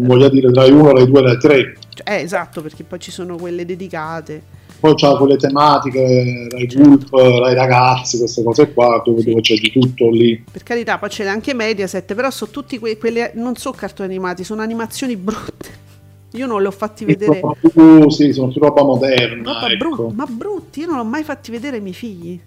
voglia 0.00 0.28
dire 0.28 0.50
Rai 0.52 0.70
1, 0.70 0.92
Rai 0.92 1.06
2, 1.06 1.20
Rai 1.20 1.38
3. 1.38 1.76
Eh, 2.04 2.14
esatto, 2.22 2.62
perché 2.62 2.82
poi 2.82 2.98
ci 2.98 3.10
sono 3.10 3.36
quelle 3.36 3.64
dedicate 3.64 4.60
poi 4.82 4.96
c'ha 4.96 5.16
quelle 5.16 5.36
tematiche, 5.36 6.48
Rai 6.50 6.66
Gulp, 6.66 7.08
Rai 7.12 7.54
Ragazzi, 7.54 8.18
queste 8.18 8.42
cose 8.42 8.72
qua, 8.72 9.00
dove, 9.04 9.22
dove, 9.22 9.40
c'è 9.40 9.54
di 9.54 9.70
tutto 9.70 10.10
lì. 10.10 10.44
Per 10.50 10.64
carità, 10.64 10.98
poi 10.98 11.08
c'è 11.08 11.24
anche 11.24 11.54
Mediaset, 11.54 12.12
però 12.14 12.28
sono 12.30 12.50
tutti 12.50 12.80
que- 12.80 12.98
quelli, 12.98 13.20
non 13.34 13.54
sono 13.54 13.76
cartoni 13.76 14.08
animati, 14.08 14.42
sono 14.42 14.60
animazioni 14.60 15.16
brutte. 15.16 15.80
Io 16.34 16.46
non 16.46 16.60
li 16.60 16.66
ho 16.66 16.72
fatti 16.72 17.04
vedere. 17.04 17.40
Più, 17.60 18.10
sì, 18.10 18.32
sono 18.32 18.50
più 18.50 18.60
roba 18.60 18.82
moderna. 18.82 19.52
Roba 19.52 19.70
ecco. 19.70 19.76
brut- 19.76 20.14
ma 20.14 20.26
brutti, 20.26 20.80
io 20.80 20.86
non 20.86 20.96
l'ho 20.96 21.04
mai 21.04 21.22
fatti 21.22 21.50
vedere 21.52 21.76
ai 21.76 21.82
miei 21.82 21.94
figli. 21.94 22.40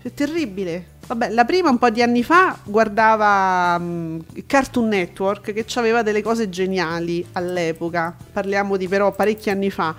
È 0.00 0.10
terribile. 0.14 0.96
Vabbè, 1.08 1.30
la 1.30 1.44
prima 1.44 1.68
un 1.68 1.78
po' 1.78 1.90
di 1.90 2.00
anni 2.00 2.22
fa 2.22 2.56
guardava 2.64 3.76
um, 3.78 4.22
Cartoon 4.46 4.88
Network 4.88 5.52
che 5.52 5.66
aveva 5.74 6.02
delle 6.02 6.22
cose 6.22 6.48
geniali 6.48 7.26
all'epoca. 7.32 8.16
Parliamo 8.32 8.76
di 8.76 8.86
però 8.86 9.12
parecchi 9.12 9.50
anni 9.50 9.68
fa 9.68 9.94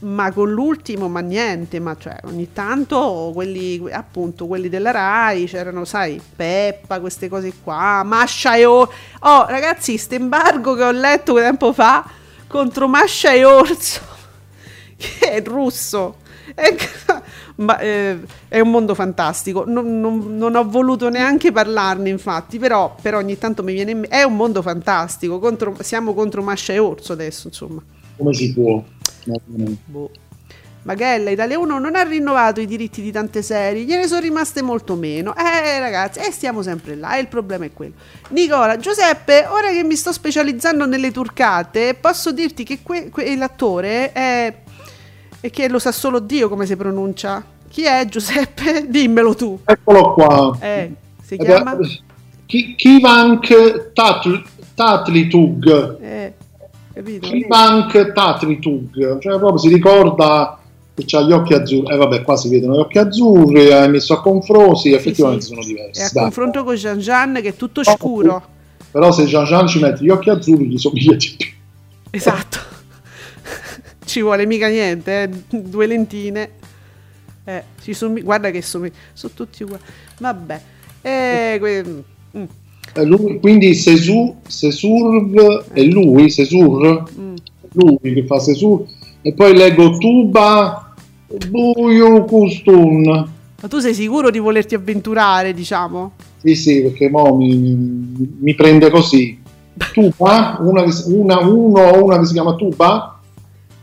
ma 0.00 0.30
con 0.32 0.50
l'ultimo 0.50 1.08
ma 1.08 1.20
niente, 1.20 1.80
ma 1.80 1.96
cioè 1.98 2.16
ogni 2.24 2.52
tanto 2.52 3.30
quelli 3.34 3.82
appunto 3.90 4.46
quelli 4.46 4.68
della 4.68 4.90
Rai 4.90 5.46
c'erano, 5.46 5.84
sai, 5.84 6.20
Peppa, 6.36 7.00
queste 7.00 7.28
cose 7.28 7.52
qua, 7.62 8.02
Mascia 8.04 8.56
e 8.56 8.64
Orso. 8.64 8.92
Oh, 9.20 9.46
ragazzi, 9.46 9.92
questo 9.92 10.14
embargo 10.14 10.74
che 10.74 10.84
ho 10.84 10.90
letto 10.90 11.34
tempo 11.34 11.72
fa 11.72 12.04
contro 12.46 12.86
Mascia 12.88 13.32
e 13.32 13.44
Orso 13.44 14.00
che 14.96 15.30
è 15.30 15.42
russo. 15.42 16.16
È, 16.54 16.74
ma, 17.56 17.78
eh, 17.78 18.18
è 18.48 18.60
un 18.60 18.70
mondo 18.70 18.94
fantastico. 18.94 19.64
Non, 19.66 20.00
non, 20.00 20.36
non, 20.36 20.54
ho 20.54 20.68
voluto 20.68 21.08
neanche 21.08 21.52
parlarne, 21.52 22.08
infatti, 22.08 22.58
però, 22.58 22.94
però 23.00 23.18
ogni 23.18 23.38
tanto 23.38 23.62
mi 23.62 23.72
viene 23.72 23.92
in 23.92 24.00
mente. 24.00 24.16
È 24.16 24.22
un 24.22 24.36
mondo 24.36 24.62
fantastico. 24.62 25.38
Contro, 25.38 25.76
siamo 25.80 26.14
contro 26.14 26.42
Mascia 26.42 26.72
e 26.72 26.78
Orso 26.78 27.12
adesso, 27.12 27.48
insomma. 27.48 27.82
Come 28.18 28.34
si 28.34 28.52
può? 28.52 28.82
Boh. 29.86 30.10
Maghella, 30.82 31.30
Italia 31.30 31.58
1 31.58 31.78
non 31.78 31.94
ha 31.94 32.02
rinnovato 32.02 32.60
i 32.60 32.66
diritti 32.66 33.02
di 33.02 33.12
tante 33.12 33.42
serie, 33.42 33.84
gliene 33.84 34.08
sono 34.08 34.20
rimaste 34.20 34.62
molto 34.62 34.94
meno. 34.94 35.34
Eh 35.36 35.78
ragazzi, 35.78 36.18
eh, 36.20 36.30
stiamo 36.32 36.62
sempre 36.62 36.96
là, 36.96 37.16
e 37.16 37.20
il 37.20 37.28
problema 37.28 37.64
è 37.64 37.72
quello. 37.72 37.94
Nicola, 38.30 38.76
Giuseppe, 38.78 39.46
ora 39.48 39.70
che 39.70 39.84
mi 39.84 39.96
sto 39.96 40.12
specializzando 40.12 40.86
nelle 40.86 41.12
turcate, 41.12 41.94
posso 41.94 42.32
dirti 42.32 42.64
che 42.64 42.80
que- 42.82 43.10
que- 43.10 43.36
l'attore 43.36 44.12
è... 44.12 44.54
e 45.40 45.50
che 45.50 45.68
lo 45.68 45.78
sa 45.78 45.92
solo 45.92 46.18
Dio 46.20 46.48
come 46.48 46.64
si 46.66 46.74
pronuncia. 46.74 47.44
Chi 47.68 47.82
è 47.82 48.06
Giuseppe? 48.06 48.86
Dimmelo 48.90 49.34
tu. 49.34 49.60
Eccolo 49.64 50.14
qua. 50.14 50.56
Eh, 50.58 50.92
si 51.22 51.36
chiama? 51.36 51.76
Kivank 52.46 53.92
Tatlitug. 54.74 56.00
Eh 56.00 56.32
capito? 56.98 57.34
Ivank 57.34 58.12
Tatritug, 58.12 59.18
cioè 59.20 59.38
proprio 59.38 59.58
si 59.58 59.68
ricorda 59.68 60.58
che 60.94 61.16
ha 61.16 61.20
gli 61.20 61.32
occhi 61.32 61.54
azzurri, 61.54 61.92
e 61.92 61.94
eh, 61.94 61.96
vabbè 61.96 62.22
qua 62.22 62.36
si 62.36 62.48
vedono 62.48 62.74
gli 62.74 62.80
occhi 62.80 62.98
azzurri, 62.98 63.72
hai 63.72 63.88
messo 63.88 64.14
a 64.14 64.20
confronto, 64.20 64.74
sì, 64.74 64.92
effettivamente 64.92 65.42
sì. 65.42 65.48
sono 65.50 65.62
diversi. 65.62 66.00
E 66.00 66.04
a 66.04 66.10
dai. 66.12 66.22
confronto 66.24 66.64
con 66.64 66.74
Jean 66.74 66.98
Jean 66.98 67.34
che 67.34 67.48
è 67.48 67.56
tutto 67.56 67.82
no, 67.84 67.96
scuro. 67.96 68.42
Però 68.90 69.12
se 69.12 69.26
Jean 69.26 69.44
Jean 69.44 69.68
ci 69.68 69.78
mette 69.78 70.02
gli 70.02 70.08
occhi 70.08 70.30
azzurri 70.30 70.66
gli 70.66 70.78
somiglia 70.78 71.14
di 71.14 71.34
più. 71.36 71.46
Esatto. 72.10 72.58
ci 74.04 74.22
vuole 74.22 74.44
mica 74.44 74.66
niente, 74.68 75.22
eh? 75.22 75.28
due 75.60 75.86
lentine. 75.86 76.50
Eh, 77.44 77.64
som- 77.92 78.20
guarda 78.20 78.50
che 78.50 78.60
sono, 78.60 78.88
sono 79.12 79.32
tutti 79.34 79.62
uguali. 79.62 79.82
Vabbè. 80.18 80.60
Eh, 81.00 81.56
que- 81.60 82.04
mm. 82.36 82.44
Lui, 83.04 83.38
quindi 83.40 83.74
Sesur, 83.74 84.34
Sesurv 84.46 85.64
è 85.72 85.82
lui, 85.82 86.30
Sesur, 86.30 87.04
mm. 87.18 87.34
lui 87.72 87.98
che 88.00 88.24
fa 88.26 88.38
Sesur, 88.38 88.84
e 89.22 89.32
poi 89.32 89.54
leggo 89.54 89.96
Tuba 89.98 90.94
Buio 91.48 92.24
Kustun. 92.24 93.02
Ma 93.60 93.68
tu 93.68 93.78
sei 93.80 93.92
sicuro 93.92 94.30
di 94.30 94.38
volerti 94.38 94.74
avventurare, 94.74 95.52
diciamo? 95.52 96.12
Sì, 96.36 96.54
sì, 96.54 96.82
perché 96.82 97.10
mo 97.10 97.34
mi, 97.34 97.56
mi, 97.56 98.36
mi 98.40 98.54
prende 98.54 98.88
così. 98.88 99.38
Tuba, 99.92 100.58
una, 100.60 100.84
una, 101.06 101.38
uno 101.40 101.80
o 101.80 102.04
una 102.04 102.18
che 102.18 102.26
si 102.26 102.32
chiama 102.32 102.54
Tuba? 102.54 103.20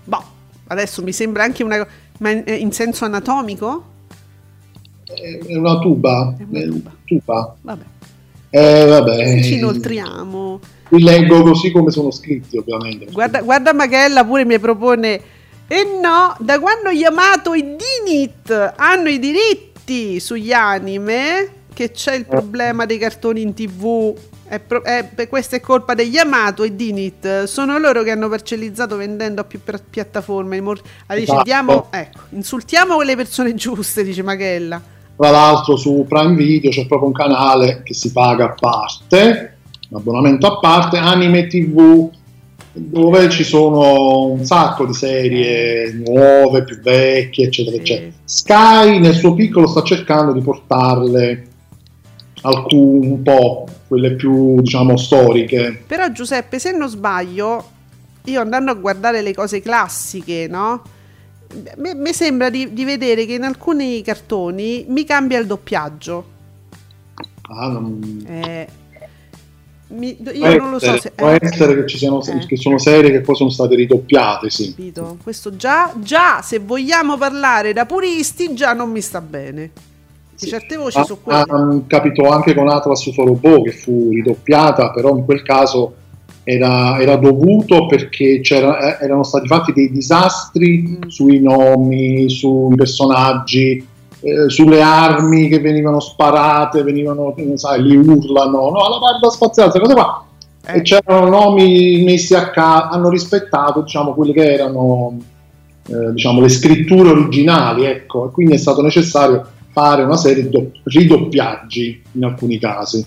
Boh, 0.03 0.24
adesso 0.68 1.03
mi 1.03 1.11
sembra 1.11 1.43
anche 1.43 1.63
una... 1.63 1.86
Ma 2.20 2.32
in, 2.32 2.43
in 2.45 2.72
senso 2.72 3.05
anatomico? 3.05 3.84
È 5.03 5.55
una 5.55 5.78
tuba. 5.80 6.36
È 6.38 6.43
una 6.47 6.66
tuba. 6.66 6.91
tuba. 7.05 7.55
Vabbè. 7.61 7.84
Eh, 8.50 8.86
vabbè. 8.86 9.41
Ci 9.41 9.56
inoltriamo. 9.58 10.60
Li 10.89 11.02
leggo 11.04 11.41
così 11.41 11.72
come 11.72 11.91
sono 11.91 12.12
scritti, 12.12 12.58
ovviamente. 12.58 13.12
Guarda, 13.12 13.41
guarda 13.41 13.74
Maghella 13.74 14.24
pure 14.24 14.46
mi 14.46 14.60
propone. 14.60 15.22
E 15.68 15.76
eh 15.78 16.00
no, 16.00 16.36
da 16.39 16.60
quando 16.60 16.89
Yamato 16.91 17.54
e 17.54 17.76
Dinit 17.76 18.74
hanno 18.76 19.10
i 19.10 19.18
diritti 19.18 20.20
sugli 20.20 20.52
anime, 20.54 21.50
che 21.74 21.89
c'è 21.91 22.14
il 22.16 22.26
problema 22.26 22.86
dei 22.86 23.00
cartoni 23.00 23.41
in 23.41 23.54
tv. 23.56 24.14
È 24.48 24.60
pro- 24.60 24.84
è- 24.84 25.04
per- 25.14 25.28
questa 25.28 25.56
è 25.56 25.60
colpa 25.60 25.96
degli 25.96 26.18
Amato 26.18 26.62
e 26.64 26.76
Dinit. 26.76 27.46
Sono 27.46 27.80
loro 27.80 28.04
che 28.04 28.12
hanno 28.12 28.30
parcellizzato 28.30 28.96
vendendo 28.96 29.41
a 29.41 29.43
più 29.43 29.60
pia- 29.64 29.82
piattaforme. 29.89 30.62
Mor- 30.62 30.80
dice, 31.08 31.24
Esatto. 31.24 31.41
diamo- 31.43 31.88
ecco, 31.89 32.20
insultiamo 32.30 32.93
quelle 32.96 33.16
persone 33.16 33.56
giuste, 33.56 34.04
dice 34.04 34.22
Machella. 34.22 34.80
Tra 35.18 35.30
l'altro 35.30 35.78
su 35.78 36.05
Prime 36.07 36.36
Video 36.36 36.70
c'è 36.70 36.86
proprio 36.88 37.07
un 37.07 37.13
canale 37.13 37.82
che 37.84 37.93
si 37.93 38.11
paga 38.11 38.45
a 38.45 38.55
parte, 38.59 39.57
un 39.89 39.97
abbonamento 39.97 40.45
a 40.45 40.59
parte, 40.59 40.97
Anime 40.97 41.47
TV, 41.47 42.09
dove 42.74 43.30
ci 43.30 43.45
sono 43.45 44.26
un 44.26 44.43
sacco 44.43 44.86
di 44.86 44.93
serie 44.93 45.93
nuove, 45.93 46.66
più 46.66 46.82
vecchie, 46.82 47.45
eccetera, 47.45 47.78
eccetera. 47.78 48.11
Sky 48.26 48.99
nel 48.99 49.16
suo 49.16 49.34
piccolo 49.34 49.68
sta 49.68 49.82
cercando 49.84 50.34
di 50.34 50.41
portarle 50.41 51.47
alcun 52.41 53.07
un 53.11 53.22
po', 53.22 53.66
quelle 53.88 54.16
più 54.16 54.59
diciamo 54.59 54.97
storiche. 54.97 55.84
Però 55.88 56.11
Giuseppe, 56.11 56.59
se 56.59 56.76
non 56.76 56.89
sbaglio, 56.89 57.63
io 58.26 58.41
andando 58.41 58.72
a 58.72 58.76
guardare 58.76 59.22
le 59.22 59.34
cose 59.34 59.61
classiche, 59.61 60.47
no? 60.49 60.82
Mi 61.78 62.14
sembra 62.14 62.50
di, 62.50 62.74
di 62.74 62.84
vedere 62.84 63.26
che 63.26 63.34
in 63.34 63.43
alcuni 63.43 64.02
cartoni 64.02 64.86
mi 64.89 65.04
cambia 65.04 65.39
il 65.39 65.46
doppiaggio. 65.48 66.26
Ah, 67.50 67.68
non- 67.70 68.26
Eh, 68.28 68.68
mi- 69.89 70.16
può 70.16 70.32
io 70.32 70.58
non 70.58 70.72
lo 70.72 70.80
so 70.80 70.98
se... 71.00 71.12
può 71.12 71.30
eh, 71.30 71.38
essere 71.39 71.76
che 71.76 71.88
ci 71.88 71.98
siano 71.98 72.22
Eh. 72.24 72.46
che 72.48 72.58
sono 72.58 72.78
serie 72.80 73.12
che 73.12 73.22
poi 73.22 73.36
sono 73.36 73.50
state 73.52 73.76
ridoppiate, 73.76 74.50
sì. 74.50 74.70
capito? 74.70 75.18
Questo 75.22 75.56
già, 75.56 75.93
già, 76.00 76.41
se 76.41 76.60
vogliamo 76.60 77.18
parlare 77.18 77.72
da 77.72 77.86
puristi, 77.86 78.54
già 78.56 78.74
non 78.74 78.89
mi 78.89 79.02
sta 79.02 79.22
bene. 79.22 79.72
Sì. 80.38 80.48
certe 80.48 80.76
voci 80.76 80.98
Ah, 80.98 81.06
sono 81.06 81.20
quelle. 81.24 81.39
ah, 81.48 81.82
capitò 81.88 82.30
anche 82.30 82.54
con 82.54 82.68
Atlas 82.68 83.06
UFO 83.06 83.24
Robot 83.26 83.64
che 83.64 83.72
fu 83.72 84.10
ridoppiata, 84.12 84.91
però 84.91 85.16
in 85.16 85.24
quel 85.24 85.41
caso 85.43 85.96
era, 86.46 87.00
era 87.00 87.16
dovuto 87.18 87.88
perché 87.88 88.39
c'era- 88.39 89.00
eh, 89.00 89.04
erano 89.06 89.24
stati 89.24 89.48
fatti 89.48 89.74
dei 89.74 89.91
disastri 89.91 90.88
Mm. 90.88 91.08
sui 91.08 91.39
nomi, 91.41 92.30
sui 92.30 92.76
personaggi, 92.76 93.86
eh, 94.22 94.50
sulle 94.50 94.82
armi 94.82 95.50
che 95.50 95.60
venivano 95.60 96.00
sparate, 96.00 96.84
venivano, 96.84 97.36
sai, 97.56 97.82
li 97.82 97.98
urlano, 97.98 98.70
no, 98.70 98.89
la 98.89 98.98
guardia 99.00 99.30
spaziale, 99.30 99.72
queste 99.72 99.88
cose 99.88 99.93
qua. 99.93 100.26
Eh. 100.68 100.78
E 100.78 100.82
c'erano 100.84 101.30
nomi 101.30 102.04
messi 102.04 102.36
a 102.36 102.50
caso, 102.52 102.93
hanno 102.93 103.10
rispettato 103.10 103.82
diciamo, 103.82 104.14
quelle 104.14 104.34
che 104.34 104.54
erano 104.54 105.18
eh, 105.88 106.12
diciamo, 106.14 106.41
le 106.41 106.50
scritture 106.50 107.10
originali, 107.10 107.86
ecco, 107.86 108.28
e 108.28 108.32
quindi 108.32 108.54
è 108.54 108.58
stato 108.58 108.82
necessario 108.82 109.46
fare 109.72 110.04
una 110.04 110.18
serie 110.18 110.43
di 110.43 110.50
do- 110.50 110.72
ridoppiaggi 110.84 112.02
in 112.14 112.24
alcuni 112.24 112.58
casi. 112.58 113.06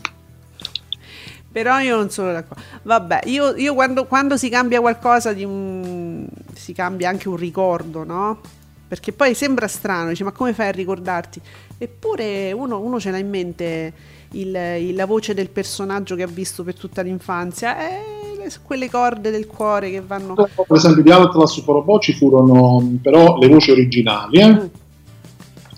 Però 1.59 1.81
io 1.81 1.97
non 1.97 2.09
sono 2.09 2.31
d'accordo. 2.31 2.63
Vabbè, 2.83 3.23
io, 3.25 3.57
io 3.57 3.75
quando, 3.75 4.05
quando 4.07 4.37
si 4.37 4.49
cambia 4.49 4.79
qualcosa 4.81 5.31
un... 5.31 6.25
si 6.55 6.73
cambia 6.73 7.09
anche 7.09 7.29
un 7.29 7.35
ricordo, 7.35 8.05
no? 8.05 8.39
Perché 8.87 9.13
poi 9.13 9.35
sembra 9.35 9.67
strano, 9.67 10.11
dice 10.11 10.23
ma 10.23 10.31
come 10.31 10.53
fai 10.55 10.69
a 10.69 10.71
ricordarti? 10.71 11.41
Eppure 11.77 12.53
uno, 12.53 12.79
uno 12.81 13.01
ce 13.01 13.11
l'ha 13.11 13.19
in 13.19 13.29
mente 13.29 13.93
il- 14.33 14.55
il- 14.55 14.95
la 14.95 15.05
voce 15.07 15.35
del 15.35 15.51
personaggio 15.51 16.15
che 16.15 16.23
ha 16.23 16.29
visto 16.29 16.63
per 16.63 16.75
tutta 16.79 17.03
l'infanzia, 17.03 17.77
e 17.77 18.37
le- 18.37 18.53
quelle 18.63 18.89
corde 18.89 19.31
del 19.33 19.47
cuore 19.49 19.91
che 19.91 20.01
vanno... 20.01 20.35
Per 20.35 20.77
esempio 20.77 21.03
di 21.03 21.11
Atlas 21.11 21.53
Super 21.53 21.75
Robot 21.75 22.03
ci 22.03 22.13
furono 22.15 22.99
però 23.03 23.37
le 23.39 23.49
voci 23.49 23.73
originali, 23.73 24.39
eh? 24.39 24.53
Mm, 24.53 24.67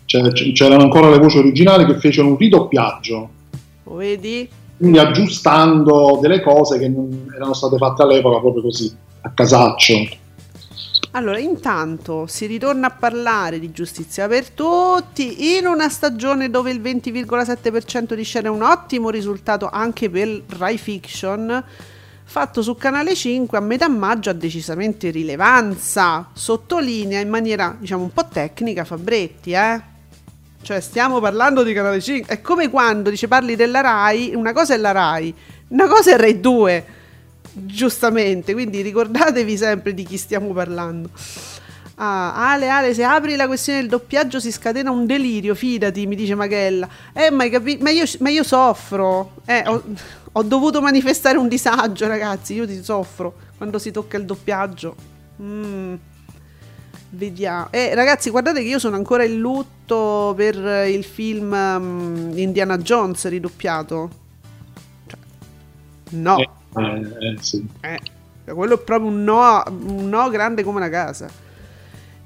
Cioè, 0.05 0.31
c'erano 0.53 0.83
ancora 0.83 1.09
le 1.09 1.19
voci 1.19 1.39
originali 1.39 1.87
che 1.87 1.99
fecero 1.99 2.27
un 2.29 2.37
ridoppiaggio, 2.37 3.31
lo 3.85 3.95
vedi? 3.95 4.49
Quindi 4.81 4.99
aggiustando 4.99 6.19
delle 6.23 6.41
cose 6.41 6.79
che 6.79 6.89
non 6.89 7.31
erano 7.35 7.53
state 7.53 7.77
fatte 7.77 8.01
all'epoca 8.01 8.41
proprio 8.41 8.63
così, 8.63 8.91
a 9.21 9.31
casaccio. 9.31 10.09
Allora, 11.11 11.39
intanto 11.39 12.27
si 12.27 12.47
ritorna 12.47 12.87
a 12.87 12.91
parlare 12.91 13.59
di 13.59 13.73
giustizia 13.73 14.27
per 14.27 14.49
tutti 14.49 15.59
in 15.59 15.67
una 15.67 15.91
stagione 15.91 16.49
dove 16.49 16.71
il 16.71 16.81
20,7% 16.81 18.15
di 18.15 18.25
share 18.25 18.47
è 18.47 18.51
un 18.51 18.63
ottimo 18.63 19.11
risultato 19.11 19.69
anche 19.71 20.09
per 20.09 20.45
Rai 20.57 20.79
Fiction. 20.79 21.63
Fatto 22.25 22.63
su 22.63 22.75
Canale 22.77 23.15
5 23.15 23.59
a 23.59 23.61
metà 23.61 23.87
maggio 23.87 24.31
ha 24.31 24.35
decisamente 24.35 25.11
rilevanza. 25.11 26.31
Sottolinea 26.33 27.21
in 27.21 27.29
maniera, 27.29 27.77
diciamo, 27.79 28.05
un 28.05 28.13
po' 28.15 28.27
tecnica 28.33 28.85
Fabretti, 28.85 29.53
eh? 29.53 29.90
Cioè, 30.63 30.81
stiamo 30.81 31.21
parlando 31.21 31.63
di 31.63 31.73
Canale 31.73 32.01
5. 32.01 32.35
È 32.35 32.41
come 32.41 32.69
quando 32.69 33.11
dice 33.11 33.29
parli 33.29 33.57
della 33.57 33.81
Rai, 33.81 34.33
una 34.35 34.53
cosa 34.53 34.75
è 34.75 34.77
la 34.77 34.93
Rai, 34.93 35.35
una 35.69 35.87
cosa 35.87 36.13
è 36.13 36.17
Rai 36.17 36.41
2 36.41 36.85
giustamente, 37.53 38.53
quindi 38.53 38.81
ricordatevi 38.81 39.57
sempre 39.57 39.95
di 39.95 40.05
chi 40.05 40.17
stiamo 40.17 40.53
parlando. 40.53 41.11
Ah, 41.97 42.53
Ale, 42.53 42.69
Ale, 42.69 42.95
se 42.95 43.05
apri 43.05 43.37
la 43.37 43.47
questione 43.47 43.81
del 43.81 43.89
doppiaggio 43.89 44.41
si 44.41 44.51
scatena 44.51 44.91
un 44.91 45.05
delirio, 45.05 45.55
fidati, 45.55 46.07
mi 46.07 46.17
dice 46.17 46.35
Machella. 46.35 46.89
Eh, 47.13 47.31
ma, 47.31 47.47
capi- 47.49 47.79
ma, 47.81 47.91
io, 47.91 48.05
ma 48.21 48.31
io 48.31 48.43
soffro. 48.43 49.33
Eh, 49.45 49.63
ho, 49.67 49.83
ho 50.33 50.43
dovuto 50.43 50.81
manifestare 50.81 51.37
un 51.37 51.49
disagio, 51.49 52.07
ragazzi, 52.07 52.55
io 52.55 52.67
ti 52.67 52.83
soffro 52.83 53.35
quando 53.59 53.79
si 53.79 53.91
tocca 53.91 54.17
il 54.17 54.25
doppiaggio. 54.25 54.95
Mm. 55.43 55.95
Vediamo. 57.13 57.69
Eh, 57.71 57.93
ragazzi, 57.95 58.31
guardate 58.31 58.63
che 58.63 58.69
io 58.69 58.79
sono 58.79 58.95
ancora 58.95 59.25
in 59.25 59.41
lutto 59.41 60.33
per 60.37 60.55
il 60.89 61.03
film 61.03 61.55
mm, 61.55 62.39
Indiana 62.39 62.79
Jones 62.79 63.27
ridoppiato. 63.27 64.11
Cioè, 65.07 65.19
no. 66.11 66.39
Eh, 66.39 66.49
eh, 66.79 67.37
sì. 67.41 67.67
Eh, 67.81 68.53
quello 68.53 68.75
è 68.75 68.79
proprio 68.79 69.09
un 69.09 69.25
no, 69.25 69.63
un 69.69 70.09
no 70.09 70.29
grande 70.31 70.63
come 70.63 70.79
una 70.79 70.89
casa. 70.89 71.29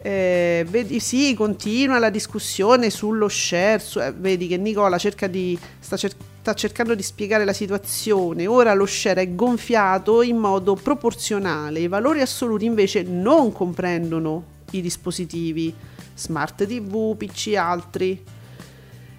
Eh, 0.02 0.66
vedi, 0.68 1.00
sì, 1.00 1.32
continua 1.32 1.98
la 1.98 2.10
discussione 2.10 2.90
sullo 2.90 3.26
share. 3.26 3.78
su- 3.78 4.00
eh, 4.00 4.12
vedi 4.12 4.46
che 4.46 4.58
Nicola 4.58 4.98
cerca 4.98 5.26
di, 5.28 5.58
sta, 5.80 5.96
cer- 5.96 6.14
sta 6.42 6.52
cercando 6.52 6.94
di 6.94 7.02
spiegare 7.02 7.46
la 7.46 7.54
situazione. 7.54 8.46
Ora 8.46 8.74
lo 8.74 8.84
share 8.84 9.22
è 9.22 9.34
gonfiato 9.34 10.20
in 10.20 10.36
modo 10.36 10.74
proporzionale. 10.74 11.80
I 11.80 11.88
valori 11.88 12.20
assoluti 12.20 12.66
invece 12.66 13.02
non 13.02 13.50
comprendono 13.50 14.52
i 14.76 14.82
dispositivi 14.82 15.74
smart 16.14 16.64
TV, 16.64 17.16
PC, 17.16 17.54
altri. 17.56 18.22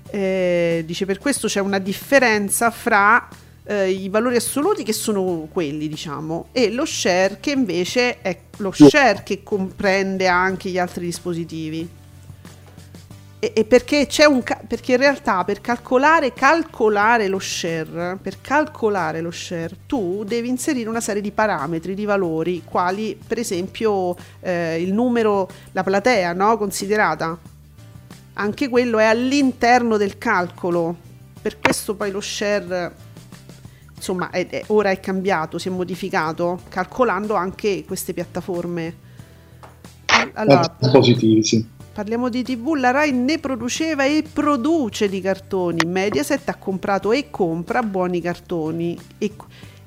Eh, 0.08 0.84
dice 0.86 1.06
per 1.06 1.18
questo 1.18 1.48
c'è 1.48 1.60
una 1.60 1.80
differenza 1.80 2.72
fra 2.72 3.28
eh, 3.66 3.90
i 3.90 4.10
valori 4.10 4.36
assoluti 4.36 4.84
che 4.84 4.94
sono 4.94 5.48
quelli, 5.52 5.88
diciamo, 5.88 6.50
e 6.52 6.72
lo 6.72 6.86
share 6.86 7.40
che 7.40 7.52
invece 7.52 8.22
è 8.22 8.40
lo 8.58 8.72
share 8.72 9.24
che 9.24 9.44
comprende 9.44 10.28
anche 10.28 10.70
gli 10.70 10.78
altri 10.78 11.06
dispositivi. 11.06 12.04
E, 13.46 13.52
e 13.54 13.64
perché 13.66 14.08
c'è 14.08 14.26
un 14.26 14.42
ca- 14.42 14.60
perché 14.68 14.94
in 14.94 14.98
realtà 14.98 15.44
per 15.44 15.62
calcolare 15.62 16.34
calcolare 16.34 17.28
lo 17.28 17.38
share, 17.38 18.18
per 18.20 18.42
calcolare 18.42 19.22
lo 19.22 19.30
share, 19.30 19.70
tu 19.86 20.24
devi 20.26 20.50
inserire 20.50 20.90
una 20.90 21.00
serie 21.00 21.22
di 21.22 21.30
parametri, 21.30 21.94
di 21.94 22.06
valori, 22.06 22.64
quali 22.66 23.16
per 23.28 23.38
esempio 23.38 24.16
eh, 24.40 24.82
il 24.82 24.92
numero, 24.94 25.48
la 25.74 25.84
platea, 25.84 26.34
no? 26.34 26.58
considerata. 26.58 27.38
Anche 28.34 28.68
quello 28.68 28.98
è 28.98 29.04
all'interno 29.06 29.98
del 29.98 30.18
calcolo. 30.18 30.96
Per 31.40 31.60
questo 31.60 31.94
poi 31.94 32.10
lo 32.10 32.22
share 32.22 32.92
insomma, 33.96 34.32
è- 34.32 34.48
è- 34.48 34.64
ora 34.68 34.90
è 34.90 35.00
cambiato, 35.00 35.60
si 35.60 35.68
è 35.68 35.72
modificato, 35.72 36.62
calcolando 36.70 37.36
anche 37.36 37.84
queste 37.86 38.12
piattaforme. 38.12 38.96
Al- 40.08 40.32
Allora, 40.34 40.76
Dispositivi, 40.80 41.44
sì. 41.44 41.74
Parliamo 41.96 42.28
di 42.28 42.44
TV, 42.44 42.74
la 42.74 42.92
Rai 42.92 43.14
ne 43.14 43.40
produceva 43.40 44.04
e 44.04 44.22
produce 44.22 45.08
di 45.08 45.22
cartoni. 45.22 45.80
Mediaset 45.88 46.50
ha 46.50 46.56
comprato 46.56 47.14
e 47.14 47.30
compra 47.30 47.82
buoni 47.84 48.20
cartoni. 48.20 48.98
E, 49.18 49.32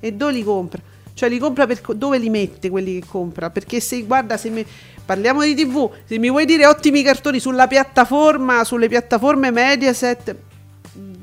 e 0.00 0.12
dove 0.12 0.32
li 0.32 0.42
compra? 0.42 0.80
Cioè 1.12 1.28
li 1.28 1.36
compra 1.36 1.66
per 1.66 1.82
dove 1.94 2.16
li 2.16 2.30
mette 2.30 2.70
quelli 2.70 2.98
che 2.98 3.06
compra? 3.06 3.50
Perché 3.50 3.80
se 3.80 4.00
guarda, 4.04 4.38
se 4.38 4.48
mi, 4.48 4.64
parliamo 5.04 5.42
di 5.42 5.54
TV, 5.54 5.90
se 6.06 6.18
mi 6.18 6.30
vuoi 6.30 6.46
dire 6.46 6.64
ottimi 6.64 7.02
cartoni 7.02 7.40
sulla 7.40 7.66
piattaforma, 7.66 8.64
sulle 8.64 8.88
piattaforme 8.88 9.50
Mediaset, 9.50 10.34